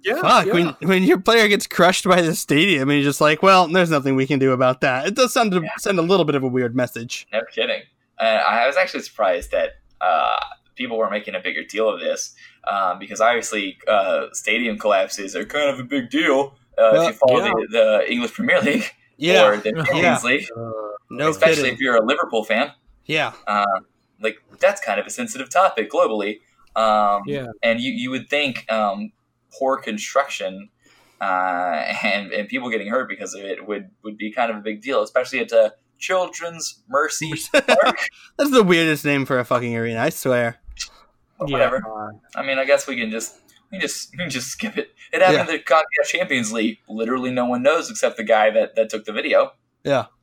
Yeah, 0.03 0.19
fuck, 0.21 0.47
yeah. 0.47 0.53
when 0.53 0.67
when 0.81 1.03
your 1.03 1.19
player 1.19 1.47
gets 1.47 1.65
crushed 1.67 2.03
by 2.05 2.21
the 2.21 2.35
stadium, 2.35 2.89
and 2.89 2.99
you're 2.99 3.09
just 3.09 3.21
like, 3.21 3.41
well, 3.41 3.67
there's 3.67 3.89
nothing 3.91 4.15
we 4.17 4.27
can 4.27 4.37
do 4.39 4.51
about 4.51 4.81
that. 4.81 5.07
It 5.07 5.15
does 5.15 5.31
send 5.31 5.53
a, 5.53 5.61
Yeah. 5.61 5.69
send 5.77 5.97
a 5.97 6.01
little 6.01 6.25
bit 6.25 6.35
of 6.35 6.43
a 6.43 6.47
weird 6.47 6.75
message. 6.75 7.25
No 7.31 7.41
kidding. 7.53 7.83
Uh, 8.19 8.23
I 8.25 8.67
was 8.67 8.75
actually 8.75 9.03
surprised 9.03 9.51
that 9.51 9.75
uh, 10.01 10.37
people 10.75 10.97
were 10.97 11.09
making 11.09 11.35
a 11.35 11.39
bigger 11.39 11.63
deal 11.63 11.87
of 11.89 11.99
this 12.01 12.35
um, 12.67 12.99
because 12.99 13.21
obviously 13.21 13.77
uh, 13.87 14.25
stadium 14.33 14.77
collapses 14.77 15.35
are 15.35 15.45
kind 15.45 15.69
of 15.69 15.79
a 15.79 15.83
big 15.83 16.09
deal 16.09 16.55
uh, 16.77 16.89
Well, 16.91 17.01
if 17.03 17.07
you 17.07 17.13
follow 17.13 17.45
yeah. 17.45 17.53
the, 17.53 17.67
the 17.71 18.11
English 18.11 18.33
Premier 18.33 18.59
League 18.61 18.91
or 19.23 19.55
Yeah, 19.55 19.61
the 19.61 19.93
Yeah. 19.93 20.19
No 21.09 21.29
especially 21.29 21.55
kidding. 21.55 21.73
if 21.73 21.79
you're 21.79 21.95
a 21.95 22.05
Liverpool 22.05 22.43
fan. 22.43 22.71
Yeah, 23.05 23.33
Uh, 23.47 23.65
like 24.21 24.37
that's 24.59 24.79
kind 24.81 24.99
of 24.99 25.05
a 25.05 25.09
sensitive 25.09 25.49
topic 25.49 25.91
globally. 25.91 26.39
Um, 26.75 27.21
Yeah. 27.27 27.47
and 27.61 27.79
you, 27.81 27.91
you 27.91 28.09
would 28.09 28.29
think 28.29 28.71
um, 28.71 29.11
poor 29.57 29.77
construction 29.77 30.69
uh, 31.21 31.83
and 32.03 32.31
and 32.31 32.47
people 32.47 32.69
getting 32.69 32.87
hurt 32.89 33.07
because 33.09 33.33
of 33.33 33.41
it 33.43 33.67
would 33.67 33.89
would 34.03 34.17
be 34.17 34.31
kind 34.31 34.49
of 34.51 34.57
a 34.57 34.61
big 34.61 34.81
deal, 34.81 35.01
especially 35.03 35.39
at 35.39 35.51
a 35.51 35.73
Children's 35.99 36.81
Mercy 36.89 37.31
Park. 37.53 37.97
that's 38.37 38.51
the 38.51 38.63
weirdest 38.63 39.05
name 39.05 39.25
for 39.25 39.39
a 39.39 39.45
fucking 39.45 39.75
arena. 39.75 40.01
I 40.01 40.09
swear. 40.09 40.57
But 41.39 41.49
Yeah. 41.49 41.53
Whatever. 41.53 42.15
I 42.35 42.41
mean, 42.43 42.57
I 42.57 42.65
guess 42.65 42.87
we 42.87 42.95
can 42.97 43.09
just 43.11 43.35
we 43.73 43.79
can 43.79 43.87
just 43.87 44.11
we 44.11 44.17
can 44.19 44.29
just 44.29 44.49
skip 44.49 44.77
it. 44.77 44.93
It 45.11 45.21
happened 45.21 45.49
at 45.49 45.65
CONCACAF 45.65 46.05
Champions 46.05 46.53
League. 46.53 46.77
Literally, 46.87 47.31
no 47.31 47.45
one 47.45 47.63
knows 47.63 47.89
except 47.89 48.17
the 48.17 48.23
guy 48.23 48.51
that 48.51 48.75
that 48.75 48.89
took 48.89 49.05
the 49.05 49.11
video. 49.13 49.53
Yeah. 49.83 50.05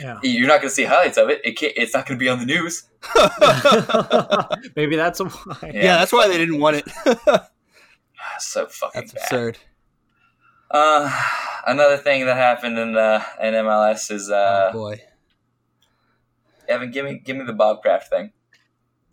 Yeah. 0.00 0.18
You're 0.24 0.48
not 0.48 0.60
going 0.60 0.70
to 0.70 0.74
see 0.74 0.84
highlights 0.84 1.16
of 1.16 1.30
it. 1.30 1.40
It 1.44 1.52
can't, 1.52 1.72
it's 1.76 1.94
not 1.94 2.04
going 2.04 2.18
to 2.18 2.22
be 2.22 2.28
on 2.28 2.40
the 2.40 2.44
news. 2.44 2.82
Maybe 4.76 4.96
that's 4.96 5.20
why. 5.20 5.70
yeah, 5.72 5.98
that's 5.98 6.12
why 6.12 6.26
they 6.26 6.36
didn't 6.36 6.58
want 6.58 6.76
it. 6.78 6.84
so 8.40 8.66
fucking 8.66 9.00
that's 9.00 9.12
bad. 9.12 9.22
absurd. 9.22 9.58
Uh, 10.68 11.10
another 11.64 11.96
thing 11.96 12.26
that 12.26 12.36
happened 12.36 12.76
in 12.76 12.92
the 12.92 13.24
in 13.40 13.54
MLS 13.54 14.10
is 14.10 14.30
uh, 14.30 14.70
oh 14.74 14.78
boy. 14.78 15.00
Evan, 16.68 16.90
give 16.90 17.04
me 17.04 17.22
give 17.24 17.36
me 17.36 17.44
the 17.44 17.52
Bob 17.52 17.82
Kraft 17.82 18.10
thing. 18.10 18.32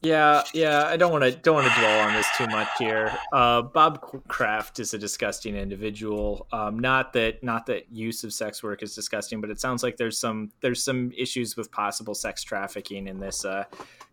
Yeah, 0.04 0.44
yeah. 0.54 0.84
I 0.84 0.98
don't 0.98 1.14
want 1.14 1.24
to 1.24 1.32
don't 1.32 1.56
want 1.56 1.72
to 1.72 1.80
dwell 1.80 2.00
on 2.02 2.14
this 2.14 2.28
too 2.38 2.48
much 2.48 2.68
here. 2.78 3.18
Uh, 3.32 3.62
Bob 3.62 4.02
Kraft 4.28 4.80
is 4.80 4.94
a 4.94 4.98
disgusting 4.98 5.56
individual. 5.56 6.46
Um, 6.52 6.78
not 6.78 7.14
that 7.14 7.42
not 7.42 7.66
that 7.68 7.90
use 7.90 8.26
of 8.26 8.34
sex 8.34 8.62
work 8.62 8.84
is 8.84 8.94
disgusting, 8.94 9.40
but 9.40 9.50
it 9.50 9.62
sounds 9.62 9.82
like 9.82 9.96
there's 9.96 10.20
some 10.20 10.52
there's 10.60 10.84
some 10.84 11.14
issues 11.18 11.56
with 11.56 11.72
possible 11.72 12.14
sex 12.14 12.44
trafficking 12.44 13.08
in 13.08 13.18
this 13.18 13.46
uh, 13.46 13.64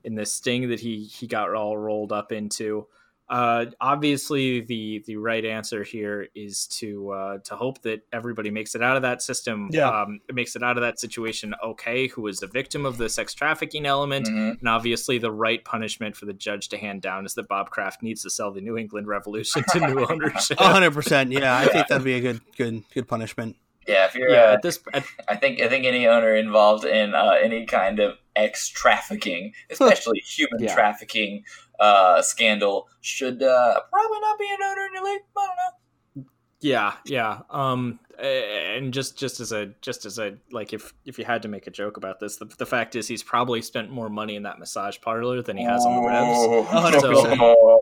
in 0.04 0.14
this 0.14 0.32
sting 0.32 0.68
that 0.68 0.78
he 0.78 1.02
he 1.02 1.26
got 1.26 1.52
all 1.52 1.76
rolled 1.76 2.12
up 2.12 2.30
into. 2.30 2.86
Uh, 3.30 3.66
obviously, 3.80 4.60
the 4.60 5.04
the 5.06 5.14
right 5.16 5.44
answer 5.44 5.84
here 5.84 6.26
is 6.34 6.66
to 6.66 7.10
uh, 7.10 7.38
to 7.44 7.54
hope 7.54 7.80
that 7.82 8.00
everybody 8.12 8.50
makes 8.50 8.74
it 8.74 8.82
out 8.82 8.96
of 8.96 9.02
that 9.02 9.22
system. 9.22 9.68
Yeah. 9.70 9.88
um, 9.88 10.18
makes 10.32 10.56
it 10.56 10.64
out 10.64 10.76
of 10.76 10.82
that 10.82 10.98
situation 10.98 11.54
okay. 11.64 12.08
Who 12.08 12.26
is 12.26 12.42
a 12.42 12.48
victim 12.48 12.84
of 12.84 12.98
the 12.98 13.08
sex 13.08 13.32
trafficking 13.32 13.86
element? 13.86 14.26
Mhm. 14.26 14.58
And 14.58 14.68
obviously, 14.68 15.18
the 15.18 15.30
right 15.30 15.64
punishment 15.64 16.16
for 16.16 16.26
the 16.26 16.32
judge 16.32 16.68
to 16.70 16.76
hand 16.76 17.02
down 17.02 17.24
is 17.24 17.34
that 17.34 17.46
Bob 17.46 17.70
Kraft 17.70 18.02
needs 18.02 18.22
to 18.24 18.30
sell 18.30 18.50
the 18.50 18.60
New 18.60 18.76
England 18.76 19.06
Revolution 19.06 19.62
to 19.68 19.78
new 19.78 20.04
ownership. 20.10 20.58
Hundred 20.58 20.92
percent. 20.92 21.30
Yeah, 21.30 21.56
I 21.56 21.66
think 21.66 21.86
that'd 21.88 22.02
be 22.04 22.14
a 22.14 22.20
good, 22.20 22.40
good, 22.56 22.82
good 22.92 23.06
punishment. 23.06 23.54
Yeah, 23.90 24.06
if 24.06 24.14
you're, 24.14 24.30
yeah, 24.30 24.42
uh, 24.42 24.52
at 24.54 24.62
this, 24.62 24.80
at, 24.92 25.04
I 25.28 25.36
think 25.36 25.60
I 25.60 25.68
think 25.68 25.84
any 25.84 26.06
owner 26.06 26.34
involved 26.34 26.84
in 26.84 27.14
uh, 27.14 27.34
any 27.42 27.66
kind 27.66 28.00
of 28.00 28.16
ex 28.36 28.68
trafficking, 28.68 29.52
especially 29.70 30.20
human 30.20 30.62
Yeah. 30.62 30.74
trafficking 30.74 31.44
uh, 31.78 32.22
scandal, 32.22 32.88
should 33.00 33.42
uh, 33.42 33.80
probably 33.90 34.20
not 34.20 34.38
be 34.38 34.46
an 34.50 34.58
owner 34.62 34.86
in 34.86 34.94
your 34.94 35.04
league. 35.04 35.22
I 35.36 35.46
don't 35.46 36.24
know. 36.24 36.30
yeah, 36.60 36.94
yeah. 37.06 37.40
Um, 37.50 38.00
and 38.22 38.92
just 38.92 39.16
just 39.18 39.40
as 39.40 39.50
a 39.52 39.66
just 39.80 40.04
as 40.04 40.18
a 40.18 40.36
like, 40.52 40.74
if 40.74 40.92
if 41.06 41.18
you 41.18 41.24
had 41.24 41.40
to 41.42 41.48
make 41.48 41.66
a 41.66 41.70
joke 41.70 41.96
about 41.96 42.20
this, 42.20 42.36
the, 42.36 42.44
the 42.58 42.66
fact 42.66 42.94
is 42.96 43.08
he's 43.08 43.22
probably 43.22 43.62
spent 43.62 43.90
more 43.90 44.10
money 44.10 44.36
in 44.36 44.42
that 44.42 44.58
massage 44.58 44.98
parlor 45.00 45.40
than 45.42 45.56
he 45.56 45.64
has 45.64 45.84
on 45.86 46.02
the 46.02 46.06
Revs. 46.06 46.38
Oh, 46.38 46.66
100%. 46.70 47.80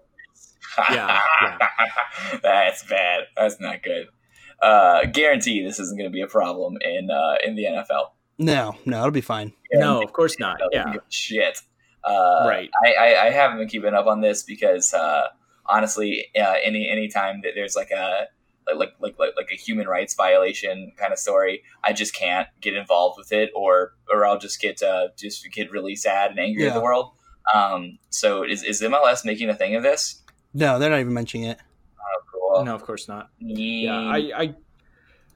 Yeah, 0.95 1.21
yeah. 1.43 1.59
That's 2.41 2.85
bad. 2.87 3.25
That's 3.37 3.59
not 3.61 3.83
good. 3.83 4.07
Uh, 4.63 5.05
guarantee 5.07 5.63
this 5.63 5.79
isn't 5.79 5.97
going 5.97 6.11
to 6.11 6.15
be 6.15 6.21
a 6.21 6.27
problem 6.27 6.77
in 6.83 7.11
uh, 7.11 7.37
in 7.45 7.55
the 7.55 7.65
NFL. 7.65 8.11
No, 8.39 8.77
no, 8.87 8.99
it'll 8.99 9.11
be 9.11 9.21
fine. 9.21 9.53
No, 9.73 10.03
of 10.03 10.13
course 10.13 10.39
not. 10.39 10.61
Yeah, 10.73 10.95
Shit. 11.09 11.59
Uh, 12.05 12.47
right. 12.47 12.71
I, 12.85 12.93
I, 12.93 13.27
I 13.27 13.31
haven't 13.31 13.59
been 13.59 13.69
keeping 13.69 13.95
up 13.95 14.07
on 14.07 14.21
this 14.21 14.43
because 14.43 14.95
uh, 14.95 15.29
honestly, 15.67 16.27
uh, 16.39 16.55
any 16.63 16.89
any 16.89 17.09
time 17.09 17.41
that 17.43 17.53
there's 17.55 17.77
like 17.77 17.91
a 17.91 18.29
like, 18.75 18.95
like 19.01 19.19
like 19.19 19.33
like 19.37 19.51
a 19.53 19.57
human 19.57 19.87
rights 19.87 20.15
violation 20.15 20.93
kind 20.97 21.13
of 21.13 21.19
story, 21.19 21.63
I 21.85 21.93
just 21.93 22.15
can't 22.15 22.49
get 22.61 22.75
involved 22.75 23.19
with 23.19 23.33
it, 23.33 23.51
or 23.55 23.93
or 24.11 24.25
I'll 24.27 24.39
just 24.39 24.61
get 24.61 24.83
uh, 24.83 25.09
just 25.17 25.47
get 25.53 25.71
really 25.71 25.97
sad 25.97 26.31
and 26.31 26.41
angry 26.41 26.67
at 26.67 26.75
the 26.75 26.81
world. 26.81 27.13
Um, 27.55 27.99
so 28.11 28.45
is 28.45 28.63
is 28.63 28.81
MLS 28.83 29.25
making 29.25 29.51
a 29.51 29.55
thing 29.55 29.75
of 29.75 29.83
this? 29.83 30.23
No, 30.55 30.79
they're 30.79 30.91
not 30.91 31.01
even 31.01 31.15
mentioning 31.15 31.49
it. 31.49 31.59
No, 32.65 32.75
of 32.75 32.83
course 32.83 33.09
not. 33.09 33.31
Yeah, 33.39 33.57
yeah 33.91 34.11
I, 34.11 34.43
I 34.43 34.55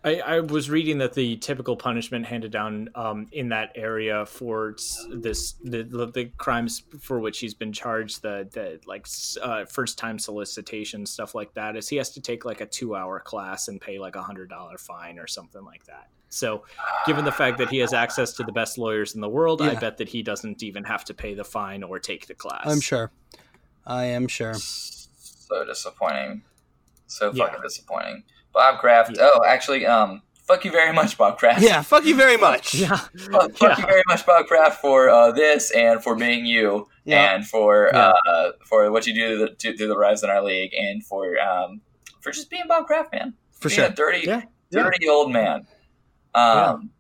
I 0.05 0.21
I 0.21 0.41
was 0.41 0.69
reading 0.69 0.99
that 0.99 1.15
the 1.15 1.37
typical 1.37 1.77
punishment 1.77 2.27
handed 2.27 2.51
down 2.51 2.89
um, 2.95 3.29
in 3.33 3.49
that 3.51 3.73
area 3.75 4.27
for 4.27 4.77
this 5.11 5.53
the, 5.63 5.83
the 5.83 6.07
the 6.07 6.25
crimes 6.37 6.83
for 7.01 7.21
which 7.21 7.39
he's 7.39 7.55
been 7.55 7.73
charged 7.73 8.23
the 8.23 8.49
the 8.53 8.81
like 8.87 9.07
uh, 9.43 9.65
first 9.67 9.99
time 9.99 10.19
solicitation 10.19 11.07
stuff 11.07 11.35
like 11.35 11.55
that 11.55 11.77
is 11.77 11.89
he 11.89 11.97
has 11.97 12.11
to 12.11 12.21
take 12.21 12.45
like 12.45 12.61
a 12.61 12.67
two 12.67 12.97
hour 12.97 13.21
class 13.21 13.69
and 13.69 13.81
pay 13.81 13.99
like 13.99 14.17
a 14.17 14.23
hundred 14.23 14.49
dollar 14.49 14.79
fine 14.79 15.19
or 15.19 15.27
something 15.27 15.65
like 15.65 15.85
that. 15.85 16.09
So, 16.31 16.65
given 17.07 17.27
the 17.27 17.33
fact 17.33 17.59
that 17.59 17.69
he 17.69 17.77
has 17.79 17.93
access 17.93 18.33
to 18.35 18.43
the 18.43 18.53
best 18.53 18.79
lawyers 18.79 19.15
in 19.15 19.21
the 19.21 19.29
world, 19.29 19.61
I 19.61 19.75
bet 19.75 19.99
that 19.99 20.09
he 20.09 20.23
doesn't 20.23 20.63
even 20.63 20.83
have 20.85 21.05
to 21.05 21.15
pay 21.15 21.35
the 21.35 21.45
fine 21.45 21.83
or 21.83 21.99
take 21.99 22.27
the 22.27 22.35
class. 22.35 22.63
I'm 22.65 22.81
sure. 22.81 23.11
I 23.87 24.05
am 24.05 24.29
sure. 24.29 24.55
so 24.55 25.65
disappointing, 25.67 26.43
so 27.13 27.31
Yeah. 27.33 27.47
fucking 27.47 27.63
disappointing. 27.63 28.25
Bob 28.53 28.79
Kraft. 28.81 29.13
Yeah. 29.17 29.29
Oh, 29.33 29.45
actually, 29.47 29.87
um, 29.87 30.23
fuck 30.47 30.65
you 30.65 30.71
very 30.71 30.93
much, 30.93 31.17
Bob 31.17 31.39
Kraft. 31.39 31.63
Yeah, 31.63 31.83
fuck 31.83 32.05
you 32.05 32.15
very 32.17 32.37
much. 32.37 32.75
Yeah. 32.85 32.97
Fuck, 32.97 33.57
fuck 33.57 33.79
you 33.79 33.87
very 33.87 34.03
much, 34.09 34.27
Bob 34.27 34.47
Kraft, 34.47 34.81
for 34.81 35.09
uh, 35.09 35.33
this 35.33 35.71
and 35.71 36.03
for 36.03 36.15
being 36.17 36.45
you, 36.47 36.89
Yeah. 37.05 37.35
and 37.35 37.47
for 37.47 37.91
Yeah. 37.93 38.13
uh, 38.27 38.53
for 38.69 38.91
what 38.91 39.07
you 39.07 39.15
do 39.15 39.29
to 39.31 39.37
the, 39.47 39.49
to, 39.55 39.77
to 39.77 39.87
the 39.87 39.97
Revs 39.97 40.23
in 40.23 40.31
our 40.31 40.43
league, 40.43 40.73
and 40.75 41.05
for 41.05 41.39
um, 41.41 41.81
for 42.21 42.31
just 42.33 42.51
being 42.51 42.65
Bob 42.69 42.87
Kraft, 42.87 43.13
man. 43.13 43.35
For 43.61 43.69
being 43.69 43.77
sure. 43.81 43.87
a 43.87 43.91
dirty, 43.91 44.27
Yeah. 44.27 44.43
Yeah. 44.71 44.83
dirty 44.85 45.09
old 45.09 45.31
man. 45.33 45.67
Um, 46.35 46.91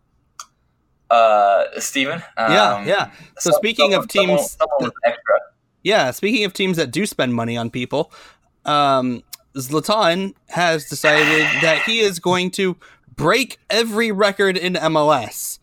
uh, 1.11 1.65
Steven? 1.79 2.23
Um, 2.37 2.53
Yeah, 2.53 2.85
yeah. 2.85 3.11
So 3.39 3.51
some- 3.51 3.59
speaking 3.59 3.95
of 3.95 4.09
teams- 4.09 4.53
someone 4.53 4.85
with 4.85 4.93
extra. 5.05 5.35
Yeah, 5.83 6.11
speaking 6.13 6.45
of 6.45 6.53
teams 6.53 6.77
that 6.77 6.91
do 6.91 7.05
spend 7.07 7.35
money 7.35 7.57
on 7.57 7.69
people, 7.71 8.13
um, 8.65 9.23
Zlatan 9.57 10.35
has 10.49 10.87
decided 10.89 11.43
that 11.63 11.83
he 11.87 12.01
is 12.01 12.19
going 12.19 12.51
to 12.53 12.77
break 13.17 13.59
every 13.71 14.11
record 14.13 14.57
in 14.57 14.75
MLS. 14.75 15.59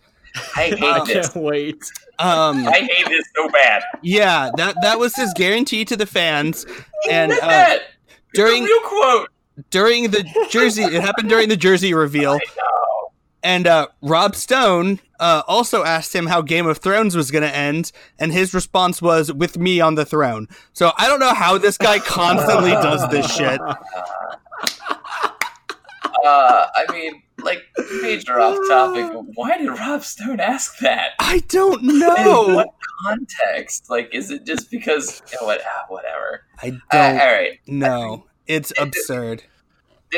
I 0.56 0.68
hate 0.68 0.84
Uh, 0.84 0.88
I 0.88 1.06
this. 1.06 1.30
can't 1.30 1.44
wait. 1.44 1.84
Um, 2.20 2.68
I 2.68 2.72
hate 2.80 3.08
this 3.08 3.26
so 3.36 3.50
bad. 3.50 3.82
yeah, 4.02 4.52
that 4.58 4.76
that 4.82 5.00
was 5.00 5.16
his 5.16 5.34
guarantee 5.36 5.86
to 5.86 5.96
the 5.96 6.06
fans, 6.06 6.66
and 7.10 7.32
uh, 7.32 7.78
during 8.34 8.64
It's 8.64 8.72
real 8.72 8.82
quote. 8.82 9.30
during 9.72 10.12
the 10.12 10.24
jersey, 10.50 10.84
it 10.84 11.02
happened 11.02 11.30
during 11.30 11.50
the 11.50 11.58
jersey 11.58 11.94
reveal. 11.94 12.38
And 13.44 13.68
uh, 13.68 13.88
Rob 14.02 14.36
Stone 14.36 15.00
uh, 15.20 15.44
also 15.48 15.84
asked 15.84 16.14
him 16.14 16.28
how 16.28 16.42
Game 16.42 16.68
of 16.68 16.80
Thrones 16.80 17.16
was 17.16 17.32
going 17.32 17.44
to 17.44 17.56
end, 17.56 17.92
and 18.20 18.32
his 18.34 18.54
response 18.54 19.02
was 19.02 19.32
"with 19.32 19.58
me 19.58 19.80
on 19.80 19.96
the 19.96 20.06
throne." 20.06 20.48
So 20.74 20.92
I 20.98 21.08
don't 21.08 21.20
know 21.22 21.34
how 21.34 21.58
this 21.58 21.78
guy 21.78 22.00
constantly 22.00 22.72
does 22.72 23.08
this 23.10 23.34
shit. 23.34 23.60
Uh, 26.26 26.68
I 26.76 26.92
mean, 26.92 27.22
like 27.44 27.60
major 28.02 28.40
off 28.42 28.58
topic. 28.68 29.06
but 29.14 29.24
Why 29.36 29.58
did 29.58 29.70
Rob 29.70 30.04
Stone 30.04 30.42
ask 30.42 30.78
that? 30.80 31.12
I 31.20 31.40
don't 31.48 31.82
In 31.82 32.00
know. 32.00 32.56
what 32.56 32.68
context? 33.06 33.90
Like, 33.90 34.14
is 34.14 34.30
it 34.30 34.46
just 34.46 34.70
because? 34.70 35.22
You 35.32 35.38
know, 35.40 35.48
what? 35.48 35.62
ah, 35.66 35.86
whatever. 35.88 36.44
I 36.62 36.68
Uh, 36.68 36.72
don't 37.14 37.20
all 37.22 37.26
right. 37.32 37.60
know. 37.68 38.26
It's 38.48 38.74
absurd. 38.80 39.40
There, 39.40 39.48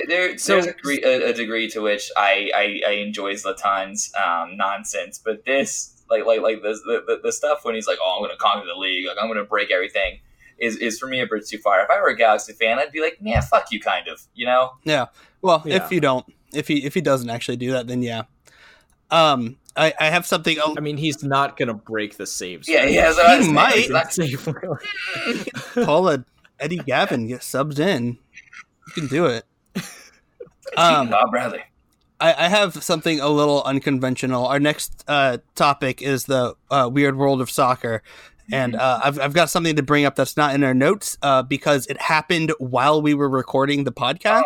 there- 0.08 0.38
So- 0.38 0.54
there's 0.56 0.68
a 0.68 0.74
degree, 0.74 1.02
a, 1.04 1.30
a 1.30 1.34
degree 1.34 1.70
to 1.70 1.82
which 1.82 2.10
I 2.18 2.52
I, 2.56 2.82
I 2.88 2.92
enjoy 2.94 3.34
Zlatan's 3.34 4.12
um, 4.16 4.58
nonsense, 4.58 5.20
but 5.24 5.46
this 5.46 6.02
like 6.10 6.26
like 6.26 6.42
like 6.42 6.62
the, 6.62 6.74
the 7.08 7.20
the 7.24 7.32
stuff 7.32 7.64
when 7.64 7.76
he's 7.76 7.88
like, 7.88 7.98
oh, 8.02 8.16
I'm 8.18 8.22
going 8.22 8.32
to 8.32 8.38
conquer 8.38 8.68
the 8.68 8.80
league, 8.80 9.08
like 9.08 9.18
I'm 9.22 9.28
going 9.28 9.38
to 9.40 9.46
break 9.46 9.72
everything, 9.72 10.20
is 10.60 10.76
is 10.78 11.00
for 11.00 11.08
me 11.08 11.20
a 11.22 11.26
bit 11.28 11.48
too 11.48 11.58
far. 11.58 11.82
If 11.82 11.90
I 11.90 12.00
were 12.02 12.10
a 12.10 12.16
Galaxy 12.18 12.54
fan, 12.54 12.80
I'd 12.80 12.92
be 12.92 13.02
like, 13.02 13.22
man, 13.22 13.42
fuck 13.42 13.72
you, 13.72 13.80
kind 13.80 14.08
of, 14.08 14.22
you 14.34 14.46
know. 14.46 14.72
Yeah. 14.84 15.08
Well, 15.42 15.62
Yeah. 15.66 15.78
if 15.86 15.92
you 15.92 16.00
don't, 16.02 16.26
if 16.54 16.68
he 16.68 16.86
if 16.86 16.94
he 16.94 17.02
doesn't 17.02 17.30
actually 17.30 17.58
do 17.58 17.72
that, 17.72 17.88
then 17.88 18.02
yeah. 18.02 18.24
Um, 19.10 19.58
I, 19.76 19.94
I 20.00 20.06
have 20.10 20.26
something. 20.26 20.58
Oh, 20.64 20.76
I 20.78 20.82
mean, 20.82 20.98
he's 20.98 21.24
not 21.24 21.58
gonna 21.58 21.74
break 21.74 22.18
the 22.18 22.26
saves. 22.28 22.68
Yeah, 22.68 22.86
he 22.88 22.96
has. 22.96 23.18
a- 23.18 23.42
He 23.44 23.52
might. 23.52 23.74
he's 23.74 23.90
not- 23.90 24.14
Save 24.14 24.48
rule. 24.48 24.78
Paula 25.86 26.26
Eddie 26.60 26.78
Gavin 26.78 27.28
get 27.28 27.44
subs 27.44 27.80
in. 27.80 28.18
You 28.88 28.94
can 28.94 29.08
do 29.08 29.26
it. 29.26 29.46
Um, 30.78 31.10
Bob 31.10 31.32
Bradley. 31.32 31.64
I, 32.20 32.46
I 32.46 32.48
have 32.48 32.84
something 32.84 33.20
a 33.20 33.28
little 33.28 33.64
unconventional. 33.64 34.46
Our 34.46 34.60
next 34.60 35.04
uh, 35.08 35.40
topic 35.56 36.02
is 36.02 36.26
the 36.26 36.56
uh, 36.70 36.90
weird 36.92 37.18
world 37.18 37.42
of 37.42 37.50
soccer, 37.50 38.04
and 38.52 38.76
uh, 38.76 39.02
I've 39.04 39.20
I've 39.20 39.34
got 39.34 39.50
something 39.50 39.76
to 39.76 39.84
bring 39.84 40.06
up 40.06 40.16
that's 40.16 40.38
not 40.38 40.54
in 40.56 40.64
our 40.64 40.74
notes 40.74 41.18
uh, 41.24 41.42
because 41.44 41.88
it 41.88 42.00
happened 42.00 42.54
while 42.60 43.02
we 43.02 43.14
were 43.14 43.28
recording 43.30 43.84
the 43.84 43.92
podcast. 43.92 44.44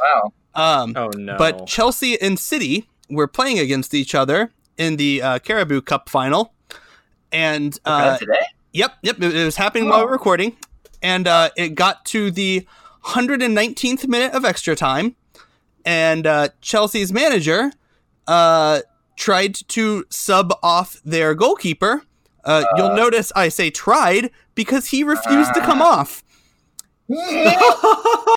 Wow. 0.00 0.32
Um, 0.54 0.94
Oh 0.96 1.10
no! 1.16 1.36
But 1.36 1.66
Chelsea 1.66 2.20
and 2.20 2.38
City 2.38 2.88
were 3.10 3.28
playing 3.28 3.58
against 3.58 3.94
each 3.94 4.14
other 4.14 4.50
in 4.76 4.96
the 4.96 5.22
uh, 5.22 5.38
Carabao 5.38 5.80
Cup 5.82 6.08
final, 6.08 6.54
and 7.30 7.78
uh, 7.84 8.16
today? 8.16 8.46
Yep, 8.72 8.94
yep. 9.02 9.22
It, 9.22 9.36
it 9.36 9.44
was 9.44 9.56
happening 9.56 9.88
while 9.88 10.00
we 10.00 10.06
were 10.06 10.12
recording, 10.12 10.56
and 11.02 11.28
uh, 11.28 11.50
it 11.56 11.74
got 11.74 12.04
to 12.06 12.30
the 12.30 12.66
119th 13.08 14.06
minute 14.06 14.32
of 14.32 14.44
extra 14.44 14.76
time, 14.76 15.16
and 15.84 16.26
uh, 16.26 16.48
Chelsea's 16.60 17.12
manager 17.12 17.72
uh, 18.26 18.80
tried 19.16 19.54
to 19.68 20.04
sub 20.10 20.52
off 20.62 21.00
their 21.04 21.34
goalkeeper. 21.34 22.02
Uh, 22.44 22.64
you'll 22.76 22.94
notice 22.94 23.32
I 23.34 23.48
say 23.48 23.70
tried 23.70 24.30
because 24.54 24.88
he 24.88 25.02
refused 25.04 25.54
to 25.54 25.60
come 25.60 25.82
off. 25.82 26.22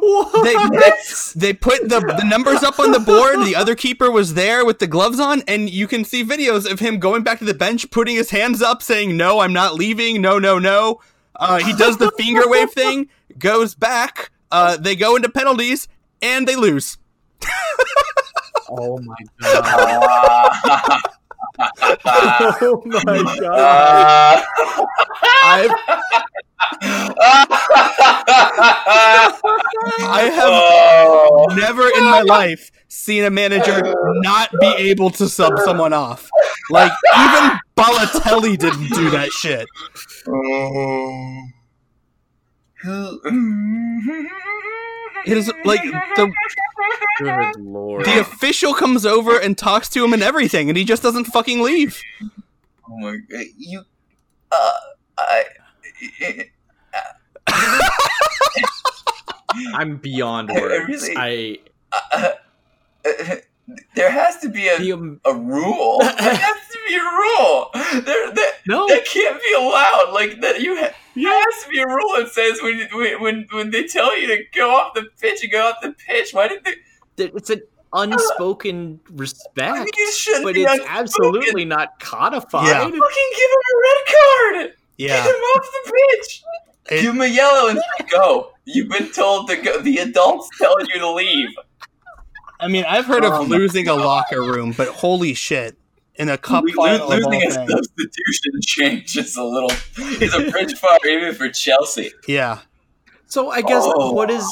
What? 0.00 0.44
They, 0.44 1.48
they 1.48 1.52
put 1.52 1.88
the, 1.88 2.00
the 2.00 2.24
numbers 2.24 2.62
up 2.62 2.78
on 2.78 2.92
the 2.92 3.00
board. 3.00 3.44
The 3.46 3.56
other 3.56 3.74
keeper 3.74 4.10
was 4.10 4.34
there 4.34 4.64
with 4.64 4.78
the 4.78 4.86
gloves 4.86 5.20
on, 5.20 5.42
and 5.48 5.68
you 5.68 5.86
can 5.86 6.04
see 6.04 6.24
videos 6.24 6.70
of 6.70 6.80
him 6.80 6.98
going 6.98 7.22
back 7.22 7.38
to 7.40 7.44
the 7.44 7.54
bench, 7.54 7.90
putting 7.90 8.16
his 8.16 8.30
hands 8.30 8.62
up, 8.62 8.82
saying, 8.82 9.16
No, 9.16 9.40
I'm 9.40 9.52
not 9.52 9.74
leaving. 9.74 10.22
No, 10.22 10.38
no, 10.38 10.58
no. 10.58 11.00
Uh, 11.36 11.58
he 11.58 11.72
does 11.74 11.98
the 11.98 12.10
finger 12.12 12.48
wave 12.48 12.70
thing, 12.70 13.08
goes 13.38 13.74
back. 13.74 14.30
Uh, 14.50 14.76
they 14.76 14.96
go 14.96 15.16
into 15.16 15.28
penalties, 15.28 15.88
and 16.22 16.46
they 16.48 16.56
lose. 16.56 16.96
oh 18.70 18.98
my 19.02 19.16
god! 19.40 21.00
Oh 21.60 22.82
my 22.84 23.36
god! 23.40 24.44
I've, 25.42 25.70
I 30.00 30.30
have 30.34 30.44
Oh. 30.50 31.46
never 31.56 31.88
in 31.88 32.04
my 32.04 32.20
life 32.22 32.70
seen 32.88 33.24
a 33.24 33.30
manager 33.30 33.92
not 34.22 34.50
be 34.60 34.66
able 34.78 35.10
to 35.10 35.28
sub 35.28 35.58
someone 35.64 35.92
off. 35.92 36.28
Like, 36.70 36.92
even 37.16 37.58
Balotelli 37.76 38.56
didn't 38.56 38.90
do 38.90 39.10
that 39.10 39.30
shit. 39.32 39.66
It 45.26 45.36
is 45.36 45.52
like 45.64 45.82
the 45.82 46.32
Good 47.18 47.56
lord! 47.56 48.04
the 48.06 48.20
official 48.20 48.72
comes 48.72 49.04
over 49.04 49.36
and 49.38 49.58
talks 49.58 49.88
to 49.90 50.02
him 50.04 50.12
and 50.14 50.22
everything, 50.22 50.68
and 50.70 50.78
he 50.78 50.84
just 50.84 51.02
doesn't 51.02 51.24
fucking 51.24 51.60
leave. 51.60 52.00
Oh 52.88 52.96
my 52.98 53.16
god, 53.30 53.44
you. 53.58 53.82
Uh, 54.52 54.70
I. 55.18 55.44
I'm 59.74 59.96
beyond 59.96 60.50
I- 60.50 60.54
I 60.56 60.60
words. 60.60 61.08
really- 61.08 61.16
I 61.16 61.58
Uh, 62.12 62.30
there 63.94 64.10
has 64.10 64.36
to 64.38 64.48
be 64.48 64.68
a, 64.68 64.78
the, 64.78 64.92
um, 64.92 65.20
a 65.24 65.34
rule. 65.34 65.98
There 66.00 66.34
has 66.34 66.68
to 66.70 66.78
be 66.86 66.94
a 66.94 67.02
rule. 67.02 67.70
There, 68.04 68.30
that, 68.34 68.52
no. 68.66 68.86
that 68.88 69.04
can't 69.06 69.40
be 69.42 69.52
allowed. 69.54 70.10
Like 70.14 70.40
that, 70.42 70.60
you. 70.60 70.76
Ha- 70.76 70.92
there 71.22 71.32
has 71.32 71.64
to 71.64 71.68
be 71.70 71.80
a 71.80 71.86
rule 71.86 72.14
that 72.18 72.30
says 72.32 72.60
when, 72.62 72.88
when 72.92 73.20
when 73.22 73.46
when 73.50 73.70
they 73.70 73.84
tell 73.86 74.18
you 74.18 74.26
to 74.28 74.42
go 74.54 74.70
off 74.74 74.94
the 74.94 75.04
pitch, 75.20 75.42
you 75.42 75.48
go 75.50 75.68
off 75.68 75.76
the 75.82 75.92
pitch. 76.06 76.32
Why 76.32 76.48
did 76.48 76.64
they? 76.64 76.74
It's 77.24 77.50
an 77.50 77.62
unspoken 77.92 79.00
respect, 79.12 79.68
I 79.72 79.78
mean, 79.80 79.88
it 79.88 80.42
but 80.44 80.56
it's 80.56 80.70
unspoken. 80.70 80.86
absolutely 80.88 81.64
not 81.64 81.98
codified. 82.00 82.66
Yeah. 82.66 82.78
Fucking 82.82 82.90
give 82.92 83.00
him 83.00 83.64
a 83.74 83.76
red 83.82 84.14
card. 84.62 84.76
Yeah, 84.98 85.08
Get 85.24 85.26
him 85.26 85.40
off 85.40 85.66
the 85.84 85.92
pitch. 85.92 86.42
It- 86.90 87.02
Give 87.02 87.14
him 87.14 87.20
a 87.20 87.26
yellow 87.26 87.68
and 87.68 87.78
say, 87.78 88.06
go. 88.10 88.52
You've 88.64 88.88
been 88.88 89.10
told 89.12 89.48
to 89.48 89.56
go. 89.56 89.80
The 89.80 89.98
adults 89.98 90.48
tell 90.58 90.74
you 90.80 90.98
to 91.00 91.12
leave. 91.12 91.48
I 92.60 92.66
mean, 92.68 92.84
I've 92.88 93.04
heard 93.06 93.24
Oh 93.24 93.42
of 93.42 93.48
my 93.48 93.56
losing 93.56 93.88
a 93.88 93.94
locker 93.94 94.40
room, 94.42 94.72
but 94.76 94.88
holy 94.88 95.34
shit, 95.34 95.76
in 96.18 96.28
a 96.28 96.36
cup 96.38 96.64
Lo- 96.66 96.84
final 96.84 97.12
of 97.12 97.24
all 97.24 97.30
losing 97.30 97.34
a 97.48 97.50
things. 97.50 97.70
substitution 97.70 98.52
change 98.62 99.16
is 99.16 99.36
a 99.36 99.42
little. 99.44 99.70
Is 99.98 100.34
a 100.34 100.50
bridge 100.50 100.74
far 100.74 100.98
even 101.06 101.34
for 101.34 101.48
Chelsea. 101.48 102.10
Yeah, 102.26 102.58
So 103.26 103.50
I 103.50 103.62
guess 103.62 103.82
Oh. 103.86 104.12
what 104.12 104.30
is 104.30 104.44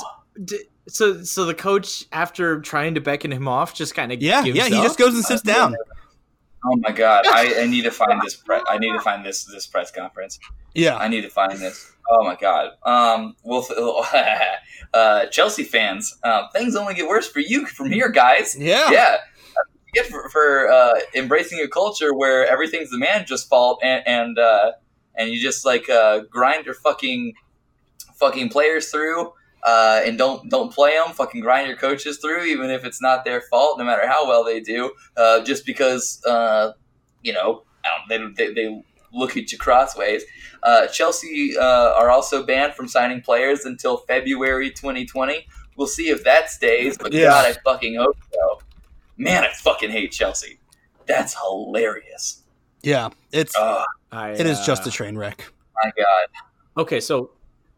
so 0.89 1.23
so 1.25 1.45
the 1.45 1.55
coach 1.55 2.05
after 2.13 2.61
trying 2.61 2.95
to 2.95 3.01
beckon 3.01 3.33
him 3.33 3.49
off 3.49 3.75
just 3.75 3.95
kind 3.95 4.13
of 4.13 4.23
yeah, 4.23 4.43
gives 4.45 4.57
yeah. 4.57 4.65
He 4.67 4.71
just 4.83 4.99
goes 4.99 5.15
and 5.15 5.25
sits 5.25 5.43
down. 5.43 5.75
Oh 6.65 6.77
my 6.79 6.91
god! 6.91 7.27
I, 7.29 7.63
I 7.63 7.67
need 7.67 7.83
to 7.83 7.91
find 7.93 8.21
this. 8.23 8.35
Pre- 8.35 8.63
I 8.69 8.79
need 8.79 8.93
to 8.93 9.01
find 9.01 9.25
this 9.25 9.45
this 9.45 9.67
press 9.67 9.91
conference. 9.93 10.39
Yeah, 10.75 10.97
I 10.97 11.07
need 11.09 11.21
to 11.23 11.29
find 11.31 11.53
this. 11.59 11.93
Oh 12.11 12.25
my 12.25 12.35
god. 12.37 12.71
Um. 12.85 13.35
Well, 13.45 13.67
uh, 14.95 15.27
Chelsea 15.27 15.63
fans, 15.65 16.17
uh, 16.25 16.49
things 16.53 16.75
only 16.77 16.95
get 16.95 17.09
worse 17.09 17.29
for 17.29 17.41
you 17.41 17.67
from 17.67 17.91
here, 17.91 18.09
guys. 18.09 18.57
yeah, 18.59 18.91
Yeah. 18.91 19.17
Get 19.97 20.07
for, 20.07 20.29
for 20.29 20.71
uh, 20.71 20.95
embracing 21.15 21.61
a 21.61 21.69
culture 21.69 22.15
where 22.15 22.47
everything's 22.47 22.91
the 22.91 22.99
manager's 22.99 23.45
fault 23.45 23.81
and 23.83 24.03
and 24.07 24.39
uh, 24.39 24.73
and 25.17 25.31
you 25.31 25.41
just 25.41 25.65
like 25.65 25.89
uh, 25.89 26.21
grind 26.31 26.67
your 26.67 26.75
fucking 26.75 27.35
fucking 28.15 28.49
players 28.51 28.91
through 28.91 29.33
uh, 29.67 30.01
and 30.05 30.17
don't 30.17 30.49
don't 30.49 30.73
play 30.73 30.93
them. 30.97 31.13
Fucking 31.13 31.41
grind 31.41 31.67
your 31.67 31.77
coaches 31.77 32.19
through, 32.19 32.45
even 32.45 32.71
if 32.71 32.85
it's 32.85 33.03
not 33.03 33.25
their 33.25 33.41
fault, 33.41 33.79
no 33.79 33.85
matter 33.85 34.07
how 34.07 34.27
well 34.29 34.45
they 34.45 34.61
do. 34.61 34.93
Uh, 35.17 35.43
just 35.43 35.67
because 35.67 36.23
uh, 36.25 36.73
you 37.23 37.33
know 37.33 37.65
I 37.85 38.17
don't, 38.19 38.37
they, 38.37 38.47
they 38.47 38.55
they 38.55 38.85
look 39.13 39.37
at 39.37 39.51
you 39.51 39.59
crossways. 39.59 40.23
Uh, 40.63 40.87
Chelsea 40.87 41.57
uh, 41.59 41.95
are 41.95 42.11
also 42.11 42.45
banned 42.45 42.75
from 42.75 42.87
signing 42.87 43.21
players 43.23 43.65
until 43.65 43.99
February 43.99 44.71
2020. 44.71 45.47
We'll 45.77 45.87
see 45.87 46.11
if 46.11 46.25
that 46.25 46.51
stays, 46.51 46.97
but 46.97 47.13
Yeah. 47.13 47.29
God, 47.29 47.47
I 47.47 47.53
fucking 47.65 47.97
hope 47.97 48.17
so. 48.33 48.59
Man, 49.17 49.45
I 49.45 49.49
fucking 49.53 49.91
hate 49.91 50.13
Chelsea. 50.13 50.59
That's 51.07 51.35
hilarious. 51.41 52.43
yeah. 52.83 53.09
It's 53.33 53.55
Oh 53.57 53.85
I, 54.13 54.31
it 54.31 54.47
is 54.47 54.61
just 54.61 54.87
uh, 54.87 54.89
a 54.89 54.91
train 54.91 55.17
wreck. 55.17 55.45
my 55.83 55.91
god. 55.97 56.83
Okay, 56.83 57.01
so 57.01 57.31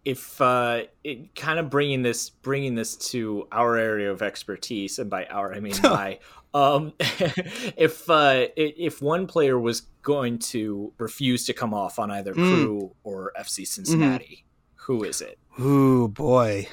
if 0.05 0.41
uh, 0.41 0.83
it 1.05 1.35
kind 1.35 1.59
of 1.59 1.69
bringing 1.71 2.03
this 2.03 2.31
bringing 2.31 2.75
this 2.75 2.97
to 2.97 3.47
our 3.53 3.77
area 3.77 4.11
of 4.11 4.23
expertise, 4.23 4.99
and 4.99 5.11
by 5.11 5.27
our 5.27 5.53
I 5.55 5.61
mean 5.61 5.75
my, 5.83 6.19
um, 6.55 6.93
if 7.01 8.09
uh, 8.09 8.47
if 8.57 9.03
one 9.03 9.27
player 9.27 9.59
was 9.59 9.83
going 10.03 10.39
to 10.39 10.93
refuse 10.99 11.45
to 11.47 11.53
come 11.53 11.75
off 11.75 11.99
on 11.99 12.11
either 12.11 12.35
Mm. 12.35 12.35
Crew 12.55 12.95
or 13.05 13.33
FC 13.39 13.67
Cincinnati, 13.67 14.45
who 14.77 15.05
is 15.05 15.21
it? 15.21 15.39
Ooh 15.61 16.09
boy. 16.09 16.67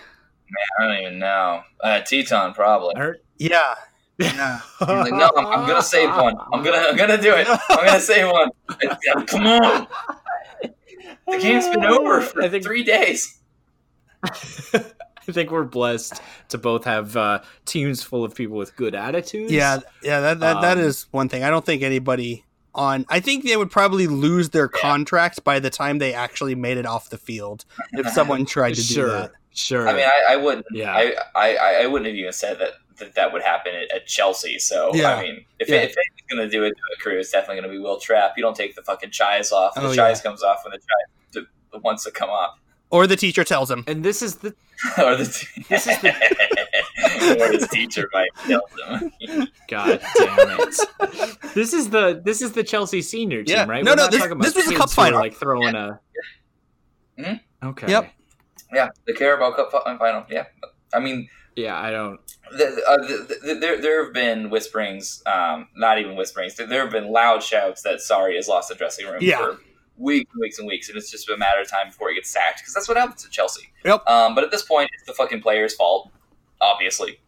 Man, 0.49 0.67
I 0.79 0.87
don't 0.95 1.05
even 1.05 1.19
know. 1.19 1.61
Uh, 1.83 2.01
Tytoń 2.01 2.53
probably. 2.53 2.93
Yeah, 3.37 3.75
yeah. 4.17 4.59
He's 4.79 4.87
like, 4.87 5.13
no, 5.13 5.29
I'm, 5.37 5.45
I'm 5.45 5.67
gonna 5.67 5.81
save 5.81 6.09
one. 6.09 6.35
I'm 6.53 6.63
gonna, 6.63 6.77
I'm 6.77 6.95
gonna 6.95 7.21
do 7.21 7.33
it. 7.33 7.47
I'm 7.49 7.85
gonna 7.85 7.99
save 7.99 8.29
one. 8.31 8.49
Come 9.27 9.47
on. 9.47 9.87
The 11.27 11.39
game's 11.39 11.67
been 11.69 11.83
over 11.85 12.21
for 12.21 12.43
I 12.43 12.49
think- 12.49 12.63
three 12.63 12.83
days. 12.83 13.39
I 15.27 15.31
think 15.31 15.49
we're 15.51 15.63
blessed 15.63 16.21
to 16.49 16.57
both 16.59 16.83
have 16.85 17.17
uh, 17.17 17.41
teams 17.65 18.03
full 18.03 18.23
of 18.23 18.35
people 18.35 18.57
with 18.57 18.75
good 18.75 18.93
attitudes. 18.93 19.51
Yeah, 19.51 19.79
yeah, 20.03 20.19
that 20.19 20.39
that, 20.39 20.61
that 20.61 20.77
Um, 20.77 20.83
is 20.83 21.07
one 21.11 21.29
thing. 21.29 21.43
I 21.43 21.49
don't 21.49 21.65
think 21.65 21.81
anybody 21.81 22.45
on. 22.75 23.05
I 23.09 23.19
think 23.21 23.43
they 23.43 23.57
would 23.57 23.71
probably 23.71 24.05
lose 24.05 24.49
their 24.51 24.69
Yeah. 24.73 24.79
contract 24.81 25.43
by 25.43 25.59
the 25.59 25.69
time 25.71 25.97
they 25.97 26.13
actually 26.13 26.53
made 26.53 26.77
it 26.77 26.85
off 26.85 27.09
the 27.09 27.17
field 27.17 27.65
if 27.93 28.07
someone 28.09 28.45
tried 28.45 28.75
to 28.75 28.81
sure, 28.81 29.05
do 29.07 29.11
that. 29.13 29.31
sure. 29.51 29.87
I 29.87 29.93
mean, 29.93 30.05
I, 30.05 30.33
I 30.33 30.35
wouldn't. 30.35 30.65
Yeah. 30.71 30.93
I, 30.93 31.15
I, 31.35 31.55
I- 31.57 31.81
I 31.83 31.87
wouldn't 31.87 32.05
have 32.07 32.15
even 32.15 32.31
said 32.33 32.59
that 32.59 32.73
that, 32.97 33.15
that 33.15 33.33
would 33.33 33.41
happen 33.41 33.73
at, 33.75 33.91
at 33.95 34.07
Chelsea. 34.07 34.59
So 34.59 34.91
Yeah. 34.93 35.15
I 35.15 35.21
mean, 35.23 35.45
if, 35.59 35.69
Yeah. 35.69 35.75
if 35.77 35.95
anyone's 35.95 36.29
going 36.29 36.49
to 36.49 36.49
do 36.49 36.63
it 36.63 36.69
to 36.71 36.81
a 36.97 37.01
crew, 37.01 37.19
it's 37.19 37.31
definitely 37.31 37.61
going 37.61 37.71
to 37.73 37.77
be 37.77 37.81
Wil 37.83 37.99
Trapp. 37.99 38.33
You 38.37 38.43
don't 38.43 38.55
take 38.55 38.75
the 38.75 38.81
fucking 38.83 39.11
chives 39.11 39.51
off. 39.51 39.75
The 39.75 39.81
Oh, 39.81 39.93
chives 39.93 40.19
yeah. 40.19 40.29
comes 40.29 40.43
off 40.43 40.59
when 40.63 40.71
the 40.71 40.77
chives 40.77 41.47
the, 41.71 41.79
wants 41.79 42.03
to 42.05 42.11
come 42.11 42.29
off, 42.29 42.57
Or 42.89 43.05
the 43.07 43.15
teacher 43.17 43.43
tells 43.43 43.69
him. 43.69 43.83
and 43.87 44.03
this 44.03 44.21
is 44.21 44.37
the 44.37 44.55
or 44.97 45.15
the 45.15 45.25
t- 45.25 45.63
This 45.69 45.87
is 45.87 45.99
the. 46.01 46.11
or 47.39 47.51
his 47.51 47.67
teacher 47.69 48.09
might 48.13 48.29
tell 48.47 48.61
them. 48.77 49.11
God 49.69 50.01
damn 50.17 50.59
it! 50.59 51.37
this 51.53 51.73
is 51.73 51.89
the 51.89 52.21
this 52.23 52.41
is 52.41 52.51
the 52.51 52.63
Chelsea 52.63 53.01
senior 53.01 53.43
team, 53.43 53.55
Yeah. 53.55 53.65
right? 53.67 53.83
No, 53.83 53.91
We're 53.91 53.95
no, 53.95 54.07
this- 54.09 54.19
talking 54.19 54.31
about 54.33 54.43
this 54.45 54.55
was 54.55 54.65
a 54.67 54.69
kids 54.71 54.79
cup 54.81 54.89
final. 54.91 55.19
like 55.19 55.33
throwing 55.33 55.75
a. 55.75 55.99
Mhm. 57.17 57.39
Okay. 57.63 57.87
Yep. 57.89 58.11
yeah, 58.73 58.89
the 59.07 59.13
Carabao 59.13 59.51
Cup 59.51 59.71
final. 59.71 60.25
Yeah, 60.29 60.45
I 60.93 60.99
mean, 60.99 61.29
Yeah, 61.55 61.79
I 61.79 61.89
don't. 61.91 62.19
The, 62.51 62.83
uh, 62.87 62.97
the, 62.97 63.39
the, 63.43 63.53
there 63.59 63.81
there 63.81 64.03
have 64.03 64.13
been 64.13 64.49
whisperings, 64.49 65.21
um, 65.25 65.67
not 65.75 65.97
even 65.99 66.15
whisperings. 66.15 66.55
There, 66.55 66.67
there 66.67 66.81
have 66.83 66.91
been 66.91 67.11
loud 67.11 67.41
shouts 67.41 67.81
that 67.83 67.95
Sarri 67.99 68.35
has 68.35 68.47
lost 68.47 68.69
the 68.69 68.75
dressing 68.75 69.07
room 69.07 69.17
Yeah. 69.21 69.37
for 69.37 69.59
weeks 69.97 70.29
and 70.33 70.41
weeks 70.41 70.59
and 70.59 70.67
weeks, 70.67 70.89
and 70.89 70.97
it's 70.97 71.09
just 71.09 71.29
a 71.29 71.37
matter 71.37 71.61
of 71.61 71.69
time 71.69 71.87
before 71.87 72.09
he 72.09 72.15
gets 72.15 72.29
sacked 72.29 72.59
because 72.59 72.73
that's 72.73 72.87
what 72.87 72.97
happens 72.97 73.23
to 73.23 73.29
Chelsea. 73.29 73.69
Yep. 73.83 74.05
Um, 74.07 74.35
but 74.35 74.43
at 74.43 74.51
this 74.51 74.63
point, 74.63 74.89
it's 74.93 75.05
the 75.05 75.13
fucking 75.13 75.41
player's 75.41 75.73
fault, 75.75 76.11
obviously. 76.61 77.19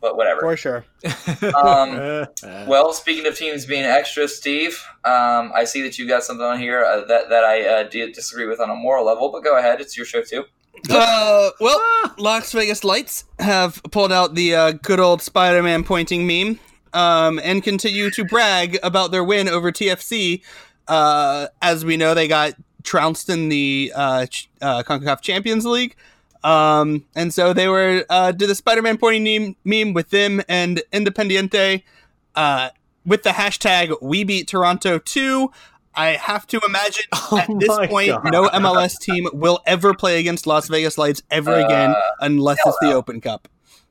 But 0.00 0.16
whatever. 0.16 0.40
For 0.40 0.56
sure. 0.56 0.84
Um, 1.54 2.26
Well, 2.66 2.92
speaking 2.92 3.26
of 3.26 3.36
teams 3.36 3.66
being 3.66 3.84
extra, 3.84 4.28
Steve, 4.28 4.82
um, 5.04 5.52
I 5.54 5.64
see 5.64 5.82
that 5.82 5.98
you've 5.98 6.08
got 6.08 6.24
something 6.24 6.44
on 6.44 6.58
here 6.58 6.84
uh, 6.84 7.04
that 7.06 7.28
that 7.28 7.44
I 7.44 7.66
uh, 7.66 7.82
disagree 7.84 8.46
with 8.46 8.60
on 8.60 8.70
a 8.70 8.74
moral 8.74 9.04
level. 9.04 9.30
But 9.30 9.44
go 9.44 9.58
ahead, 9.58 9.80
it's 9.80 9.96
your 9.96 10.06
show 10.06 10.22
too. 10.22 10.44
Uh, 10.88 11.50
well, 11.60 11.80
Las 12.18 12.52
Vegas 12.52 12.84
Lights 12.84 13.24
have 13.38 13.82
pulled 13.90 14.12
out 14.12 14.34
the 14.34 14.54
uh, 14.54 14.72
good 14.72 15.00
old 15.00 15.22
Spider-Man 15.22 15.84
pointing 15.84 16.26
meme, 16.26 16.58
um, 16.92 17.40
and 17.42 17.62
continue 17.62 18.10
to 18.10 18.24
brag 18.24 18.78
about 18.82 19.10
their 19.10 19.24
win 19.24 19.48
over 19.48 19.70
TFC. 19.70 20.42
Uh, 20.88 21.48
as 21.62 21.84
we 21.84 21.96
know, 21.96 22.14
they 22.14 22.28
got 22.28 22.54
trounced 22.82 23.28
in 23.28 23.48
the 23.48 23.92
uh, 23.94 24.26
uh, 24.62 24.82
Concacaf 24.82 25.20
Champions 25.20 25.66
League, 25.66 25.96
um, 26.42 27.04
and 27.14 27.32
so 27.32 27.52
they 27.52 27.68
were 27.68 28.04
uh, 28.08 28.32
did 28.32 28.48
the 28.48 28.54
Spider-Man 28.54 28.98
pointing 28.98 29.24
meme, 29.24 29.56
meme 29.64 29.94
with 29.94 30.10
them 30.10 30.42
and 30.48 30.82
Independiente, 30.92 31.82
uh, 32.34 32.70
with 33.04 33.22
the 33.22 33.30
hashtag 33.30 33.94
We 34.00 34.24
Beat 34.24 34.48
Toronto 34.48 34.98
Two. 34.98 35.52
I 35.94 36.10
have 36.12 36.46
to 36.48 36.60
imagine 36.66 37.04
Oh 37.12 37.38
at 37.38 37.48
this 37.58 37.76
point, 37.88 38.08
God. 38.08 38.30
no 38.32 38.48
MLS 38.48 38.98
team 39.00 39.28
will 39.32 39.60
ever 39.66 39.92
play 39.94 40.18
against 40.20 40.46
Las 40.46 40.68
Vegas 40.68 40.96
Lights 40.98 41.22
ever 41.30 41.52
again 41.58 41.90
Uh, 41.90 42.00
unless 42.20 42.58
it's 42.64 42.76
the 42.80 42.90
no. 42.90 42.96
Open 42.96 43.20
Cup. 43.20 43.48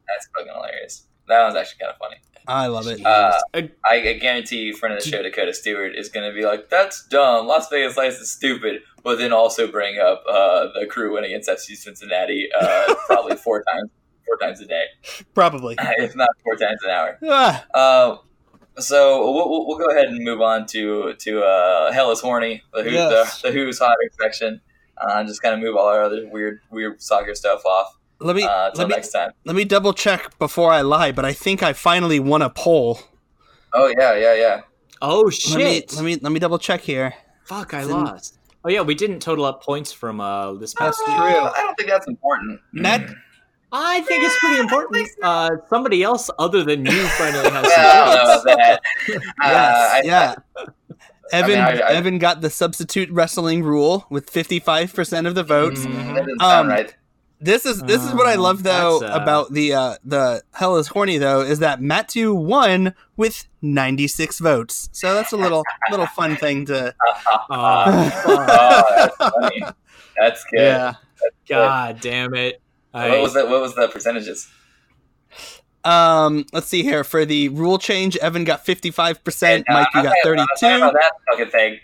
That's 0.07 0.27
fucking 0.37 0.51
hilarious. 0.53 1.05
That 1.27 1.43
one's 1.43 1.55
actually 1.55 1.79
kind 1.79 1.91
of 1.91 1.97
funny. 1.97 2.15
I 2.47 2.65
love 2.67 2.87
it. 2.87 3.05
Uh, 3.05 3.37
I- 3.53 3.69
I, 3.87 3.95
I 4.09 4.13
guarantee 4.13 4.57
you, 4.63 4.73
friend 4.75 4.95
of 4.97 5.03
the 5.03 5.07
show, 5.09 5.21
Dakota 5.21 5.53
Stewart, 5.53 5.95
is 5.95 6.09
going 6.09 6.27
to 6.27 6.33
be 6.35 6.45
like, 6.45 6.69
"That's 6.69 7.05
dumb. 7.07 7.45
Las 7.45 7.69
Vegas 7.69 7.95
Lights 7.95 8.17
is 8.17 8.31
stupid," 8.31 8.81
but 9.03 9.17
then 9.19 9.31
also 9.31 9.67
bring 9.71 9.99
up 9.99 10.23
uh, 10.27 10.67
the 10.79 10.87
crew 10.89 11.13
win 11.13 11.25
against 11.25 11.47
FC 11.47 11.75
Cincinnati 11.75 12.49
uh, 12.59 12.95
probably 13.05 13.35
four 13.35 13.63
times, 13.71 13.91
four 14.25 14.37
times 14.37 14.61
a 14.61 14.65
day, 14.65 14.85
Probably. 15.35 15.75
if 15.79 16.15
not 16.15 16.29
four 16.43 16.55
times 16.55 16.79
an 16.83 16.89
hour. 16.89 17.19
Ah, 17.27 17.65
Uh, 17.75 18.17
so 18.79 19.31
we'll, 19.33 19.49
we'll, 19.49 19.67
we'll 19.67 19.77
go 19.77 19.87
ahead 19.89 20.05
and 20.07 20.23
move 20.23 20.41
on 20.41 20.65
to 20.67 21.13
to 21.13 21.41
uh, 21.43 21.91
Hell 21.91 22.11
is 22.11 22.19
horny, 22.21 22.63
the 22.73 22.83
who, 22.83 22.89
Yes. 22.91 23.41
the, 23.41 23.49
the 23.49 23.53
Who's 23.53 23.79
Hot 23.79 23.95
section. 24.19 24.61
Uh, 24.97 25.13
and 25.19 25.27
just 25.29 25.41
kind 25.41 25.53
of 25.55 25.61
move 25.61 25.77
all 25.77 25.87
our 25.87 26.03
other 26.03 26.27
weird 26.29 26.59
weird 26.71 27.01
soccer 27.01 27.33
stuff 27.33 27.65
off 27.65 27.97
let 28.19 28.35
me 28.35 28.43
uh, 28.43 28.69
let 28.75 28.89
me 28.89 28.95
next 28.95 29.11
time. 29.11 29.31
let 29.45 29.55
me 29.55 29.63
double 29.63 29.93
check 29.93 30.37
before 30.39 30.71
I 30.71 30.81
lie, 30.81 31.13
but 31.13 31.23
I 31.23 31.31
think 31.31 31.63
I 31.63 31.71
finally 31.71 32.19
won 32.19 32.41
a 32.41 32.49
poll. 32.49 32.99
Oh 33.73 33.93
yeah, 33.97 34.15
yeah, 34.15 34.33
yeah. 34.35 34.61
oh 35.01 35.21
Let 35.21 35.25
me 35.25 35.31
shit! 35.75 35.93
let 35.95 36.03
me 36.03 36.15
let 36.17 36.31
me 36.33 36.39
double 36.39 36.59
check 36.59 36.81
here. 36.81 37.13
Fuck, 37.45 37.73
I 37.73 37.79
It's 37.79 37.87
in- 37.87 37.93
lost. 37.95 38.39
Oh 38.65 38.69
yeah, 38.69 38.81
we 38.81 38.93
didn't 38.93 39.21
total 39.21 39.45
up 39.45 39.63
points 39.63 39.93
from 39.93 40.19
uh 40.19 40.51
this 40.55 40.73
past 40.73 40.99
That's 41.07 41.17
week. 41.17 41.17
true. 41.17 41.45
I 41.45 41.61
don't 41.63 41.75
think 41.75 41.89
that's 41.89 42.07
important. 42.07 42.59
Matt- 42.73 43.09
I 43.71 44.01
think 44.01 44.23
it's 44.23 44.37
pretty 44.39 44.59
important. 44.59 45.07
Uh, 45.21 45.49
somebody 45.69 46.01
else 46.03 46.29
other 46.39 46.63
than 46.63 46.85
you 46.85 47.03
finally 47.09 47.49
has 47.49 47.65
Yeah, 47.77 48.03
I 48.05 48.15
some 48.15 48.45
know 48.45 48.55
points. 48.55 48.79
about. 49.07 49.21
Uh, 49.43 49.49
I- 49.51 50.01
yeah. 50.05 50.35
Evan 51.31 51.59
I 51.59 51.73
mean, 51.73 51.81
I- 51.83 51.87
I- 51.87 51.91
Evan 51.93 52.17
got 52.17 52.41
the 52.41 52.49
substitute 52.49 53.09
wrestling 53.11 53.61
rule 53.63 54.05
with 54.09 54.31
55% 54.31 55.27
of 55.27 55.35
the 55.35 55.43
votes. 55.43 55.85
Mm. 55.85 56.15
That 56.15 56.43
Um, 56.43 56.67
right. 56.67 56.95
This 57.41 57.65
is 57.65 57.81
this 57.83 58.03
is 58.03 58.13
what 58.13 58.27
I 58.27 58.35
Oh, 58.35 58.41
love 58.41 58.63
though 58.63 59.01
uh, 59.01 59.11
about 59.13 59.53
the 59.53 59.73
uh 59.73 59.95
the 60.03 60.41
hell 60.51 60.75
is 60.75 60.87
horny 60.89 61.17
though 61.19 61.39
is 61.39 61.59
that 61.59 61.79
Matthew 61.81 62.33
won 62.33 62.93
with 63.15 63.45
96 63.61 64.39
votes. 64.39 64.89
So 64.91 65.13
that's 65.13 65.31
a 65.31 65.37
little 65.37 65.63
little 65.89 66.07
fun 66.07 66.35
thing 66.35 66.65
to 66.65 66.93
Oh, 67.49 68.09
fuck. 68.09 68.25
Oh, 68.27 68.95
that's 68.97 69.15
funny. 69.15 69.61
That's 70.17 70.43
good. 70.51 70.59
yeah. 70.59 70.93
God 71.47 72.01
damn 72.01 72.33
it! 72.33 72.61
I, 72.93 73.09
What 73.09 73.21
was 73.21 73.33
that? 73.35 73.49
What 73.49 73.61
was 73.61 73.75
the 73.75 73.87
percentages? 73.87 74.47
Um 75.85 76.45
let's 76.51 76.67
see 76.67 76.83
here 76.83 77.03
for 77.05 77.23
the 77.23 77.47
rule 77.49 77.77
change 77.77 78.17
Evan 78.17 78.43
got 78.43 78.65
55%, 78.65 79.59
Uh, 79.69 79.73
Mike 79.73 79.87
you 79.95 80.03
got 80.03 80.13
not- 80.25 80.35
I'm 80.35 80.35
not 80.35 80.47
32. 80.93 80.99
that 80.99 81.11
fucking 81.31 81.51
thing. 81.51 81.79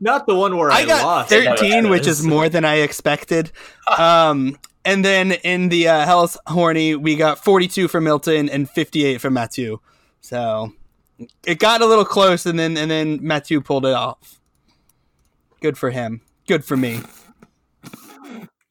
Not 0.00 0.26
the 0.26 0.34
one 0.34 0.56
where 0.56 0.70
I, 0.70 0.78
I 0.80 0.86
got 0.86 1.04
lost. 1.04 1.30
13 1.30 1.88
which 1.90 2.06
is 2.06 2.24
more 2.24 2.48
than 2.48 2.64
I 2.64 2.76
expected. 2.76 3.50
Um 3.98 4.56
and 4.84 5.04
then 5.04 5.32
in 5.32 5.68
the 5.68 5.88
uh, 5.88 6.06
Hell's 6.06 6.38
Horny 6.46 6.94
we 6.94 7.16
got 7.16 7.42
42 7.44 7.88
for 7.88 8.00
Milton 8.00 8.48
and 8.48 8.70
58 8.70 9.20
for 9.20 9.30
Matthew. 9.30 9.80
So 10.20 10.72
it 11.44 11.58
got 11.58 11.82
a 11.82 11.86
little 11.86 12.04
close 12.04 12.46
and 12.46 12.56
then 12.58 12.76
and 12.76 12.88
then 12.90 13.18
Matthew 13.20 13.60
pulled 13.60 13.84
it 13.84 13.94
off. 13.94 14.40
Good 15.60 15.76
for 15.76 15.90
him. 15.90 16.20
Good 16.46 16.64
for 16.64 16.76
me. 16.76 17.00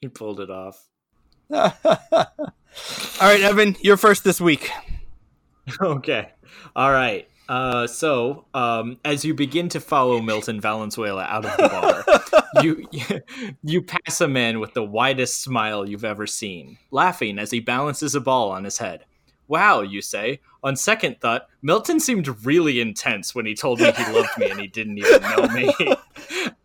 He 0.02 0.08
pulled 0.08 0.40
it 0.40 0.50
off. 0.50 0.88
All 1.52 1.74
right, 3.22 3.42
Evan, 3.42 3.76
you're 3.82 3.98
first 3.98 4.24
this 4.24 4.40
week. 4.40 4.70
okay. 5.82 6.32
All 6.76 6.92
right. 6.92 7.28
Uh, 7.50 7.88
so, 7.88 8.46
um, 8.54 9.00
as 9.04 9.26
you 9.26 9.34
begin 9.34 9.70
to 9.70 9.80
follow 9.80 10.22
Milton 10.22 10.62
Valenzuela 10.62 11.24
out 11.24 11.46
of 11.46 11.58
the 11.58 11.68
bar, 11.68 12.64
you 12.64 12.88
you 13.64 13.82
pass 13.82 14.22
a 14.22 14.28
man 14.28 14.60
with 14.60 14.76
the 14.76 14.84
widest 14.84 15.42
smile 15.42 15.90
you've 15.90 16.06
ever 16.06 16.28
seen, 16.28 16.78
laughing 16.92 17.40
as 17.40 17.50
he 17.50 17.60
balances 17.60 18.14
a 18.14 18.22
ball 18.22 18.52
on 18.52 18.66
his 18.66 18.78
head. 18.78 19.04
Wow, 19.48 19.82
you 19.82 20.02
say. 20.02 20.42
On 20.64 20.76
second 20.76 21.20
thought, 21.22 21.48
Milton 21.64 22.00
seemed 22.00 22.46
really 22.46 22.80
intense 22.80 23.34
when 23.34 23.48
he 23.48 23.56
told 23.56 23.80
me 23.80 23.92
he 23.92 24.14
loved 24.14 24.38
me 24.38 24.52
and 24.52 24.60
he 24.60 24.68
didn't 24.68 25.00
even 25.00 25.22
know 25.22 25.48
me. 25.48 25.74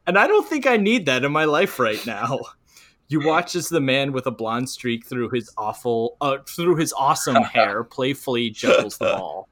and 0.07 0.19
I 0.19 0.27
don't 0.27 0.47
think 0.47 0.67
I 0.67 0.77
need 0.77 1.07
that 1.07 1.25
in 1.25 1.33
my 1.33 1.47
life 1.47 1.79
right 1.79 2.05
now. 2.05 2.41
You 3.15 3.25
watch 3.25 3.55
as 3.55 3.69
the 3.69 3.81
man 3.81 4.11
with 4.11 4.27
a 4.27 4.33
blonde 4.33 4.69
streak 4.69 5.07
through 5.07 5.29
his 5.31 5.49
awful, 5.57 6.17
uh, 6.21 6.39
through 6.49 6.75
his 6.77 6.93
awesome 6.93 7.37
hair, 7.55 7.85
playfully 7.85 8.51
juggles 8.51 8.99
the 8.99 9.05
ball. 9.05 9.49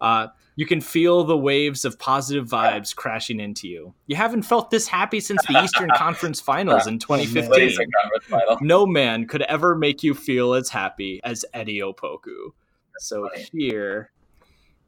Uh, 0.00 0.28
you 0.56 0.64
can 0.64 0.80
feel 0.80 1.22
the 1.24 1.36
waves 1.36 1.84
of 1.84 1.98
positive 1.98 2.48
vibes 2.48 2.96
crashing 2.96 3.40
into 3.40 3.68
you. 3.68 3.92
You 4.06 4.16
haven't 4.16 4.44
felt 4.44 4.70
this 4.70 4.88
happy 4.88 5.20
since 5.20 5.44
the 5.46 5.62
Eastern 5.62 5.90
Conference 5.96 6.40
Finals 6.40 6.86
in 6.86 6.98
2015. 6.98 7.76
final? 8.22 8.56
No 8.62 8.86
man 8.86 9.26
could 9.26 9.42
ever 9.42 9.74
make 9.74 10.02
you 10.02 10.14
feel 10.14 10.54
as 10.54 10.70
happy 10.70 11.20
as 11.24 11.44
Eddie 11.52 11.80
Opoku. 11.80 12.52
So 13.00 13.28
funny. 13.28 13.46
here, 13.52 14.12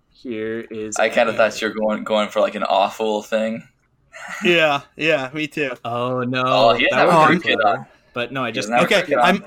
here 0.08 0.60
is. 0.70 0.96
I 0.96 1.10
kind 1.10 1.28
of 1.28 1.36
thought 1.36 1.60
you 1.60 1.68
were 1.68 1.74
going 1.74 2.02
going 2.04 2.30
for 2.30 2.40
like 2.40 2.54
an 2.54 2.62
awful 2.62 3.22
thing. 3.22 3.62
Yeah, 4.42 4.80
yeah, 4.96 5.30
me 5.34 5.46
too. 5.48 5.72
Oh 5.84 6.22
no, 6.22 6.42
Oh, 6.46 6.72
he 6.74 6.86
that 6.90 7.04
doesn't 7.04 7.06
was 7.06 7.14
have 7.14 7.22
a 7.22 7.26
pretty 7.26 7.40
cricket 7.42 7.64
on. 7.66 7.86
But 8.16 8.32
no, 8.32 8.42
I 8.42 8.50
just 8.50 8.70
a 8.70 8.82
Okay. 8.84 9.14
I'm 9.14 9.44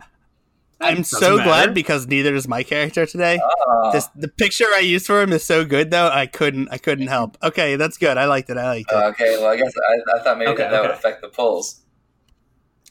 I'm 0.79 1.03
so 1.03 1.37
matter. 1.37 1.43
glad 1.49 1.73
because 1.73 2.05
neither 2.05 2.35
is 2.35 2.47
my 2.47 2.61
character 2.61 3.07
today. 3.07 3.39
Oh. 3.43 3.89
This 3.91 4.05
the 4.15 4.27
picture 4.27 4.67
I 4.75 4.81
used 4.81 5.07
for 5.07 5.23
him 5.23 5.33
is 5.33 5.43
so 5.43 5.65
good 5.65 5.89
though. 5.89 6.07
I 6.07 6.27
couldn't 6.27 6.67
I 6.71 6.77
couldn't 6.77 7.07
help. 7.07 7.35
Okay, 7.41 7.77
that's 7.77 7.97
good. 7.97 8.15
I 8.15 8.25
liked 8.25 8.47
it. 8.51 8.57
I 8.57 8.67
liked 8.67 8.91
it. 8.91 8.95
okay, 8.95 9.37
well, 9.39 9.47
I 9.47 9.55
guess 9.55 9.73
I, 9.75 10.17
I 10.19 10.23
thought 10.23 10.37
maybe 10.37 10.51
Okay, 10.51 10.61
that, 10.61 10.69
that 10.69 10.81
would 10.83 10.91
affect 10.91 11.23
the 11.23 11.29
polls. 11.29 11.81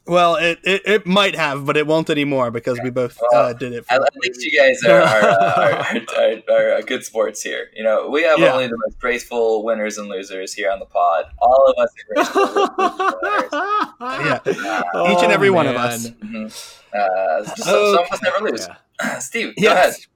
Well, 0.09 0.37
it, 0.37 0.59
it, 0.65 0.83
it 0.87 1.07
might 1.07 1.35
have, 1.37 1.67
but 1.67 1.77
it 1.77 1.87
won't 1.87 2.09
anymore 2.11 2.51
because 2.51 2.81
we 2.83 2.91
both 2.91 3.19
uh, 3.35 3.53
did 3.53 3.73
it. 3.75 3.85
For 3.87 3.95
At, 3.95 4.03
at 4.03 4.17
least 4.23 4.41
you 4.43 4.59
guys 4.59 4.83
are, 4.85 5.01
are, 5.03 5.31
uh, 5.31 5.85
are, 6.17 6.23
are, 6.23 6.43
are, 6.51 6.73
are 6.79 6.83
good 6.83 7.05
sports 7.05 7.43
here. 7.43 7.69
You 7.75 7.85
know, 7.85 8.09
we 8.09 8.23
have 8.23 8.39
Yeah. 8.39 8.53
only 8.53 8.67
the 8.69 8.79
most 8.87 8.99
graceful 8.99 9.65
winners 9.65 9.99
and 9.99 10.09
losers 10.09 10.55
here 10.55 10.71
on 10.71 10.79
the 10.79 10.87
pod. 10.87 11.27
All 11.41 11.67
of 11.67 11.83
us 11.83 11.91
are 12.01 12.15
graceful 12.15 12.75
winners 12.79 13.49
yeah, 14.57 14.85
Uh, 14.95 15.13
each 15.17 15.23
and 15.23 15.33
every 15.33 15.51
Oh, 15.51 15.53
one 15.53 15.67
of 15.67 15.75
man. 15.75 15.85
us. 15.89 16.09
mhm. 16.09 16.75
Uh, 16.95 17.45
just 17.45 17.65
so, 17.65 17.95
some 17.97 18.05
of 18.05 18.11
us 18.13 18.23
never 18.23 18.41
lose. 18.51 18.67
Yeah. 19.01 19.19
Steve, 19.19 19.55
go 19.61 19.73
ahead. 19.73 19.95
Yes. 19.95 20.07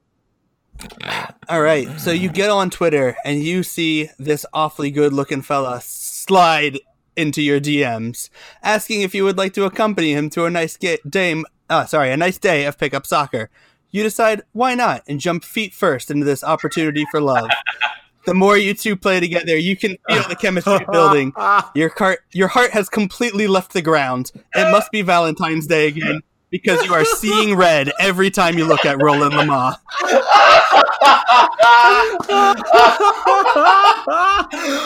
All 1.49 1.61
right. 1.61 2.01
So 2.01 2.11
you 2.11 2.29
get 2.29 2.51
on 2.51 2.71
Twitter 2.71 3.17
and 3.25 3.43
you 3.43 3.63
see 3.63 4.09
this 4.19 4.45
awfully 4.53 4.91
good 4.91 5.13
looking 5.13 5.43
fella 5.43 5.81
slide 5.83 6.79
into 7.17 7.43
your 7.43 7.61
DMs, 7.61 8.31
asking 8.63 9.03
if 9.03 9.15
you 9.15 9.25
would 9.25 9.39
like 9.39 9.55
to 9.55 9.65
accompany 9.65 10.13
him 10.13 10.31
to 10.31 10.45
a 10.45 10.51
nice 10.51 10.77
ga- 10.77 11.01
dame. 11.09 11.45
Uh, 11.69 11.87
sorry, 11.87 12.11
a 12.13 12.17
nice 12.17 12.39
day 12.39 12.65
of 12.65 12.79
pickup 12.79 13.07
soccer. 13.07 13.51
You 13.91 14.03
decide 14.03 14.43
why 14.53 14.75
not 14.75 15.03
and 15.07 15.21
jump 15.21 15.45
feet 15.45 15.75
first 15.75 16.11
into 16.11 16.25
this 16.25 16.43
opportunity 16.43 17.05
for 17.11 17.21
love. 17.21 17.49
the 18.27 18.35
more 18.35 18.57
you 18.57 18.75
two 18.75 18.97
play 18.97 19.21
together, 19.21 19.57
you 19.57 19.77
can 19.77 19.97
feel 20.09 20.23
the 20.29 20.37
chemistry 20.37 20.85
building. 20.91 21.33
Your 21.75 21.91
cart, 21.91 22.21
your 22.33 22.49
heart 22.49 22.71
has 22.71 22.89
completely 22.89 23.47
left 23.47 23.73
the 23.73 23.83
ground. 23.83 24.33
It 24.55 24.71
must 24.71 24.91
be 24.91 25.03
Valentine's 25.03 25.67
Day 25.67 25.89
again 25.89 26.23
because 26.53 26.85
you 26.85 26.93
are 26.93 27.05
seeing 27.05 27.57
red 27.57 27.91
every 27.99 28.31
time 28.31 28.57
you 28.59 28.67
look 28.67 28.85
at 28.85 29.03
Roland 29.03 29.33
Lamah. 29.33 29.79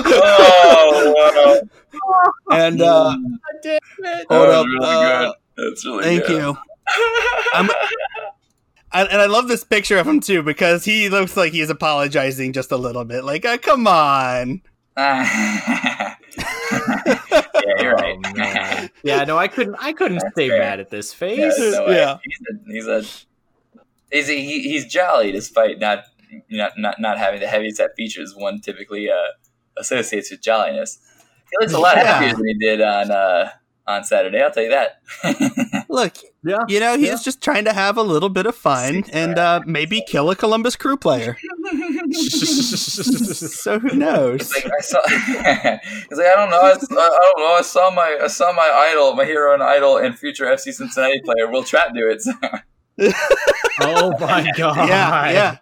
oh, 0.09 1.15
wow. 1.17 1.61
And 2.57 2.81
uh, 2.81 3.17
Damn 3.63 3.81
hold 4.05 4.27
was 4.31 4.55
up, 4.55 4.67
really 4.67 4.87
uh, 4.87 5.33
good. 5.57 5.75
Really 5.85 6.05
thank 6.05 6.27
good. 6.27 6.41
you. 6.41 6.57
I'm, 7.53 7.69
and, 8.93 9.09
and 9.11 9.21
I 9.21 9.27
love 9.27 9.49
this 9.49 9.65
picture 9.65 9.99
of 9.99 10.07
him 10.07 10.21
too 10.21 10.45
because 10.45 10.85
he 10.85 11.09
looks 11.09 11.37
like 11.37 11.53
he's 11.53 11.69
apologizing 11.69 12.53
just 12.53 12.71
a 12.71 12.77
little 12.77 13.05
bit. 13.05 13.25
Like, 13.25 13.45
uh, 13.45 13.59
come 13.59 13.89
on. 13.89 14.63
yeah, 17.67 17.73
you're 17.83 17.95
right. 17.95 18.17
Oh, 18.25 18.33
man. 18.35 18.91
Yeah, 19.03 19.25
no, 19.25 19.37
I 19.39 19.49
couldn't. 19.49 19.77
I 19.81 19.93
couldn't 19.93 20.19
That's 20.19 20.33
stay 20.33 20.49
fair. 20.49 20.59
mad 20.61 20.81
at 20.81 20.91
this 20.91 21.13
face. 21.13 21.39
there's 21.57 21.75
no. 21.75 21.89
Yeah. 21.89 22.19
He's 22.25 22.39
a 22.49 22.73
he's 22.73 22.87
a 22.87 23.03
he's, 24.11 24.29
a, 24.29 24.33
he, 24.33 24.63
he's 24.63 24.87
jolly 24.87 25.33
despite 25.33 25.79
not 25.79 26.05
not 26.51 26.73
not, 26.79 27.01
not 27.01 27.19
having 27.19 27.41
the 27.41 27.47
heavy 27.49 27.71
set 27.71 27.91
features 27.97 28.35
one 28.37 28.61
typically 28.61 29.11
uh, 29.11 29.17
associates 29.77 30.31
with 30.31 30.41
jolliness. 30.43 30.99
He 31.51 31.57
looks 31.61 31.73
a 31.73 31.79
lot 31.79 31.97
Yeah. 31.97 32.05
happier 32.05 32.35
than 32.35 32.47
he 32.47 32.55
did 32.55 32.81
on 32.81 33.11
uh, 33.11 33.51
on 33.87 34.03
Saturday. 34.05 34.43
I'll 34.43 34.51
tell 34.51 34.65
you 34.65 34.71
that. 34.71 35.01
Look, 35.89 36.15
Yeah. 36.45 36.59
you 36.69 36.81
know, 36.81 36.97
he's 36.99 37.09
Yeah. 37.09 37.17
just 37.23 37.41
trying 37.43 37.65
to 37.67 37.73
have 37.73 37.97
a 37.97 38.03
little 38.03 38.29
bit 38.29 38.47
of 38.47 38.55
fun 38.57 39.05
and 39.13 39.39
uh, 39.39 39.61
maybe 39.67 40.03
kill 40.07 40.29
a 40.31 40.37
Columbus 40.37 40.75
Crew 40.77 40.97
player. 40.97 41.37
so 42.11 43.79
who 43.79 43.97
knows? 43.97 44.53
He's 44.53 44.65
like 44.65 44.73
I 44.73 44.81
saw. 44.81 44.99
he's 45.09 46.19
like 46.19 46.27
I 46.27 46.35
don't 46.35 46.51
know. 46.51 46.61
I, 46.61 46.71
s- 46.73 46.87
I 46.91 46.95
don't 46.95 47.39
know. 47.39 47.55
I 47.55 47.63
saw 47.63 47.91
my 47.91 48.19
I 48.23 48.27
saw 48.27 48.53
my 48.53 48.71
idol, 48.91 49.15
my 49.15 49.25
hero 49.25 49.55
and 49.55 49.63
idol, 49.63 49.97
and 49.99 50.19
future 50.19 50.47
FC 50.47 50.73
Cincinnati 50.73 51.21
player 51.23 51.49
Wil 51.51 51.63
Trapp 51.65 51.95
do 51.95 52.09
it. 52.09 52.23
oh 53.81 54.13
my 54.21 54.51
god. 54.57 54.89
yeah, 54.89 55.31
yeah. 55.31 55.57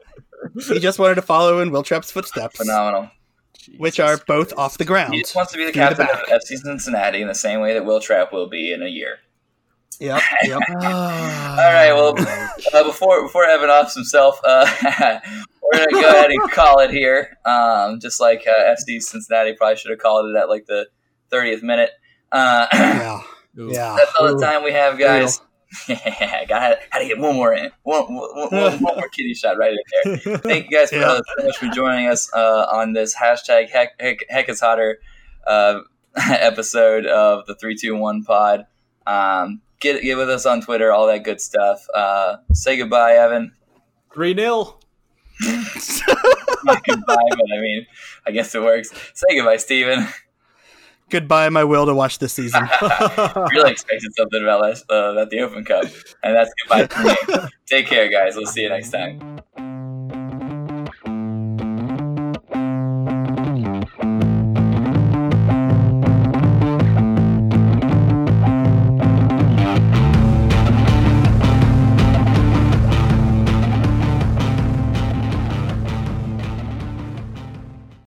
He 0.68 0.78
just 0.78 0.98
wanted 0.98 1.14
to 1.16 1.22
follow 1.22 1.60
in 1.60 1.70
Wil 1.70 1.82
Trapp's 1.82 2.10
footsteps, 2.10 2.56
Phenomenal. 2.58 3.10
Which 3.78 4.00
are 4.00 4.18
both 4.26 4.52
off 4.56 4.78
the 4.78 4.84
ground. 4.84 5.14
He 5.14 5.20
just 5.20 5.34
wants 5.34 5.52
to 5.52 5.58
be 5.58 5.64
the 5.64 5.72
Through 5.72 5.82
the 5.82 5.88
captain 5.96 6.06
back. 6.06 6.30
of 6.30 6.40
FC 6.42 6.56
Cincinnati 6.58 7.22
in 7.22 7.28
the 7.28 7.34
same 7.34 7.60
way 7.60 7.74
that 7.74 7.84
Wil 7.84 8.00
Trapp 8.00 8.32
will 8.32 8.48
be 8.48 8.72
in 8.72 8.82
a 8.82 8.88
year. 8.88 9.18
Yep, 10.00 10.20
yep. 10.44 10.60
All 10.70 10.76
All 10.76 11.56
right, 11.56 11.92
well, 11.92 12.14
uh, 12.18 12.82
before 12.84 13.22
before 13.22 13.44
Evan 13.44 13.70
offs 13.70 13.94
himself, 13.94 14.40
uh, 14.44 14.66
we're 15.62 15.84
gonna 15.84 16.02
go 16.02 16.08
ahead 16.10 16.30
and 16.30 16.50
call 16.50 16.80
it 16.80 16.90
here. 16.90 17.36
Um, 17.46 18.00
just 18.00 18.20
like 18.20 18.44
uh, 18.46 18.74
FC 18.74 19.00
Cincinnati 19.00 19.52
probably 19.54 19.76
should 19.76 19.90
have 19.90 20.00
called 20.00 20.34
it 20.34 20.36
at 20.38 20.48
like 20.48 20.66
the 20.66 20.88
thirtieth 21.30 21.62
minute. 21.62 21.90
Uh, 22.32 22.66
Yeah, 23.56 23.70
yeah. 23.70 23.94
that's 23.96 24.12
all 24.18 24.34
the 24.34 24.44
time 24.44 24.64
we 24.64 24.72
have, 24.72 24.98
guys. 24.98 25.40
Yeah, 25.88 26.44
got 26.46 26.78
had 26.90 26.98
to 27.00 27.06
get 27.08 27.18
one 27.18 27.34
more 27.36 27.52
in, 27.52 27.70
one, 27.82 28.14
one, 28.14 28.50
one, 28.50 28.52
one 28.80 28.96
more 28.96 29.08
kitty 29.08 29.34
shot 29.34 29.56
right 29.58 29.72
in 29.72 30.20
there. 30.24 30.38
Thank 30.38 30.70
you 30.70 30.76
guys 30.78 30.90
for, 30.90 30.96
Yeah. 30.96 31.18
so 31.38 31.44
much 31.46 31.56
for 31.56 31.68
joining 31.68 32.06
us 32.08 32.30
uh, 32.34 32.66
on 32.72 32.92
this 32.92 33.14
hashtag 33.14 33.68
heck, 33.70 34.00
heck, 34.00 34.18
heck 34.28 34.48
is 34.48 34.60
hotter 34.60 34.98
uh, 35.46 35.80
episode 36.16 37.06
of 37.06 37.46
the 37.46 37.54
three 37.54 37.74
two 37.76 37.96
one 37.96 38.22
pod. 38.24 38.66
Um, 39.06 39.60
get 39.80 40.02
get 40.02 40.16
with 40.16 40.30
us 40.30 40.46
on 40.46 40.60
Twitter, 40.60 40.92
all 40.92 41.06
that 41.08 41.24
good 41.24 41.40
stuff. 41.40 41.86
Uh, 41.92 42.36
say 42.52 42.76
goodbye, 42.76 43.14
Evan. 43.14 43.52
Three 44.12 44.34
0 44.34 44.78
Not 46.64 46.84
goodbye, 46.84 47.16
but 47.30 47.46
I 47.52 47.60
mean, 47.60 47.86
I 48.26 48.30
guess 48.30 48.54
it 48.54 48.62
works. 48.62 48.90
Say 49.14 49.36
goodbye, 49.36 49.56
Steven. 49.56 50.06
Goodbye, 51.10 51.48
my 51.50 51.64
will 51.64 51.86
to 51.86 51.94
watch 51.94 52.18
this 52.18 52.32
season. 52.38 52.68
really 52.80 53.70
expected 53.70 54.12
something 54.16 54.42
about, 54.42 54.62
last, 54.62 54.84
uh, 54.90 55.12
about 55.12 55.30
the 55.30 55.40
Open 55.40 55.64
Cup, 55.64 55.84
and 56.22 56.34
that's 56.34 56.50
goodbye 56.62 56.86
for 56.86 57.02
me. 57.42 57.48
Take 57.66 57.86
care, 57.86 58.08
guys. 58.10 58.36
We'll 58.36 58.46
see 58.46 58.62
you 58.62 58.70
next 58.70 58.90
time. 58.90 59.40